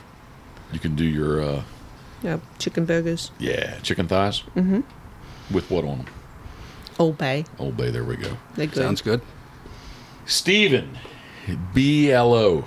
you 0.73 0.81
can 0.81 0.97
do 0.97 1.05
your 1.05 1.41
uh, 1.41 1.63
Yeah, 2.23 2.39
chicken 2.59 2.85
burgers, 2.85 3.31
yeah 3.39 3.79
chicken 3.81 4.09
thighs 4.09 4.43
mm-hmm. 4.57 4.81
with 5.55 5.71
what 5.71 5.85
on 5.85 5.99
them? 5.99 6.07
Old 6.99 7.19
Bay. 7.19 7.45
Old 7.59 7.77
Bay. 7.77 7.91
There 7.91 8.05
we 8.05 8.17
go. 8.17 8.37
They're 8.55 8.67
good. 8.67 8.83
Sounds 8.83 9.01
good. 9.01 9.21
Stephen, 10.27 10.99
Biello. 11.75 12.65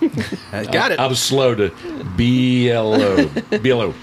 Got 0.72 0.92
it. 0.92 1.00
I 1.00 1.06
was 1.06 1.20
slow 1.20 1.54
to 1.54 1.70
Biello. 1.70 3.26
Biello. 3.58 3.94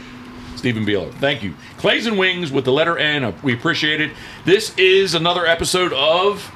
Stephen 0.57 0.85
Biello. 0.85 1.13
Thank 1.15 1.43
you. 1.43 1.53
Clays 1.77 2.05
and 2.07 2.17
Wings 2.17 2.51
with 2.51 2.65
the 2.65 2.73
letter 2.73 2.97
N. 2.97 3.33
We 3.43 3.53
appreciate 3.53 4.01
it. 4.01 4.11
This 4.43 4.75
is 4.77 5.13
another 5.13 5.45
episode 5.45 5.93
of 5.93 6.51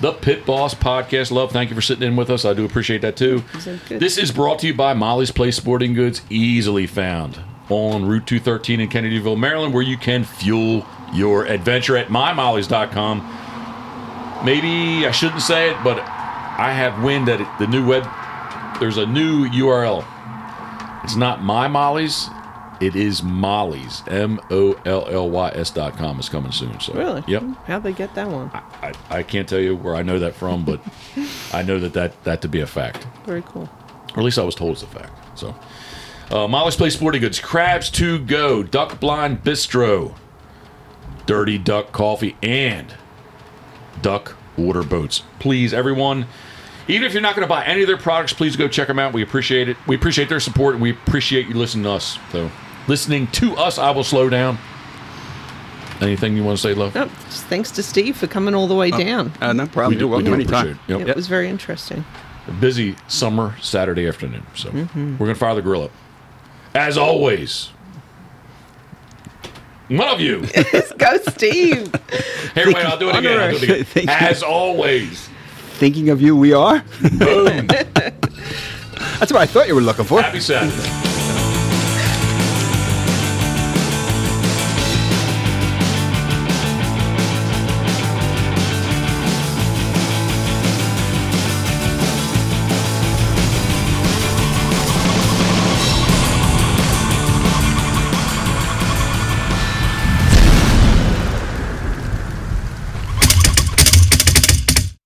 the 0.00 0.12
Pit 0.12 0.44
Boss 0.44 0.74
Podcast. 0.74 1.30
Love, 1.30 1.52
thank 1.52 1.70
you 1.70 1.76
for 1.76 1.82
sitting 1.82 2.06
in 2.06 2.16
with 2.16 2.30
us. 2.30 2.44
I 2.44 2.52
do 2.52 2.64
appreciate 2.64 3.00
that 3.02 3.16
too. 3.16 3.44
This 3.88 4.18
is 4.18 4.32
brought 4.32 4.58
to 4.60 4.66
you 4.66 4.74
by 4.74 4.92
Molly's 4.92 5.30
Place 5.30 5.56
Sporting 5.56 5.94
Goods, 5.94 6.22
easily 6.28 6.86
found 6.86 7.40
on 7.70 8.04
Route 8.04 8.26
213 8.26 8.80
in 8.80 8.88
Kennedyville, 8.88 9.38
Maryland, 9.38 9.72
where 9.72 9.82
you 9.82 9.96
can 9.96 10.24
fuel 10.24 10.84
your 11.12 11.46
adventure 11.46 11.96
at 11.96 12.08
mymollys.com. 12.08 13.18
Maybe 14.44 15.06
I 15.06 15.10
shouldn't 15.12 15.40
say 15.42 15.70
it, 15.70 15.76
but 15.82 15.98
I 16.00 16.72
have 16.72 17.02
wind 17.02 17.28
that 17.28 17.58
the 17.58 17.66
new 17.66 17.86
web, 17.86 18.06
there's 18.80 18.98
a 18.98 19.06
new 19.06 19.48
URL. 19.48 20.04
It's 21.04 21.16
not 21.16 21.42
my 21.42 21.68
Molly's, 21.68 22.28
it 22.80 22.96
is 22.96 23.22
Molly's. 23.22 24.02
M 24.08 24.40
O 24.50 24.72
L 24.84 25.06
L 25.08 25.30
Y 25.30 25.50
S 25.54 25.70
dot 25.70 25.96
com 25.96 26.18
is 26.20 26.28
coming 26.28 26.52
soon. 26.52 26.78
So 26.80 26.92
Really? 26.94 27.22
Yep. 27.26 27.42
How'd 27.66 27.82
they 27.82 27.92
get 27.92 28.14
that 28.14 28.28
one? 28.28 28.50
I, 28.52 28.92
I 29.10 29.22
can't 29.22 29.48
tell 29.48 29.60
you 29.60 29.76
where 29.76 29.94
I 29.94 30.02
know 30.02 30.18
that 30.18 30.34
from, 30.34 30.64
but 30.64 30.80
I 31.52 31.62
know 31.62 31.78
that, 31.78 31.92
that 31.94 32.24
that 32.24 32.42
to 32.42 32.48
be 32.48 32.60
a 32.60 32.66
fact. 32.66 33.06
Very 33.26 33.42
cool. 33.42 33.68
Or 34.14 34.18
at 34.18 34.24
least 34.24 34.38
I 34.38 34.42
was 34.42 34.54
told 34.54 34.72
it's 34.72 34.82
a 34.82 34.86
fact. 34.86 35.38
So, 35.38 35.54
uh, 36.30 36.46
Molly's 36.46 36.76
Place 36.76 36.94
Sporting 36.94 37.20
Goods, 37.20 37.40
Crabs 37.40 37.90
to 37.90 38.18
Go, 38.20 38.62
Duck 38.62 39.00
Blind 39.00 39.42
Bistro, 39.42 40.14
Dirty 41.26 41.58
Duck 41.58 41.90
Coffee, 41.92 42.36
and 42.42 42.94
Duck 44.02 44.36
Water 44.56 44.82
Boats. 44.84 45.22
Please, 45.40 45.74
everyone, 45.74 46.26
even 46.88 47.04
if 47.04 47.12
you're 47.12 47.22
not 47.22 47.34
going 47.36 47.46
to 47.46 47.52
buy 47.52 47.64
any 47.64 47.82
of 47.82 47.86
their 47.86 47.96
products, 47.96 48.32
please 48.32 48.56
go 48.56 48.68
check 48.68 48.88
them 48.88 48.98
out. 48.98 49.12
We 49.12 49.22
appreciate 49.22 49.68
it. 49.68 49.76
We 49.86 49.94
appreciate 49.96 50.28
their 50.28 50.40
support, 50.40 50.74
and 50.74 50.82
we 50.82 50.90
appreciate 50.90 51.46
you 51.48 51.54
listening 51.54 51.84
to 51.84 51.90
us. 51.92 52.18
So, 52.32 52.50
listening 52.88 53.26
to 53.28 53.54
us, 53.56 53.78
I 53.78 53.90
will 53.90 54.04
slow 54.04 54.28
down. 54.28 54.58
Anything 56.00 56.36
you 56.36 56.44
want 56.44 56.58
to 56.58 56.62
say, 56.62 56.74
love? 56.74 56.94
No, 56.94 57.06
thanks 57.06 57.70
to 57.72 57.82
Steve 57.82 58.16
for 58.16 58.26
coming 58.26 58.54
all 58.54 58.66
the 58.66 58.74
way 58.74 58.90
down. 58.90 59.32
Uh, 59.40 59.52
no 59.52 59.66
problem. 59.66 59.94
We 59.94 59.98
do- 60.00 60.06
we 60.08 60.10
welcome 60.10 60.26
do 60.26 60.34
anytime. 60.34 60.68
appreciate 60.68 60.96
it. 60.96 60.98
Yep. 61.00 61.08
It 61.08 61.16
was 61.16 61.28
very 61.28 61.48
interesting. 61.48 62.04
a 62.48 62.52
busy 62.52 62.96
summer 63.08 63.54
Saturday 63.62 64.06
afternoon. 64.06 64.44
So 64.54 64.70
we're 64.94 65.16
gonna 65.18 65.34
fire 65.34 65.54
the 65.54 65.62
grill 65.62 65.84
up. 65.84 65.90
As 66.74 66.98
always. 66.98 67.70
One 69.88 70.08
of 70.08 70.20
you. 70.20 70.40
Go, 70.98 71.16
Steve. 71.28 71.94
Here, 72.54 72.66
wait, 72.66 72.76
I'll 72.76 72.98
do 72.98 73.10
it 73.10 73.16
again. 73.16 73.38
I'll 73.38 73.58
do 73.58 73.72
it 73.74 73.96
again. 73.96 74.08
As 74.08 74.42
always. 74.42 75.28
Thinking 75.74 76.10
of 76.10 76.22
you, 76.22 76.36
we 76.36 76.52
are. 76.52 76.82
Boom. 77.18 77.66
That's 79.18 79.32
what 79.32 79.36
I 79.36 79.46
thought 79.46 79.68
you 79.68 79.74
were 79.74 79.80
looking 79.80 80.04
for. 80.04 80.22
Happy 80.22 80.40
Saturday. 80.40 81.13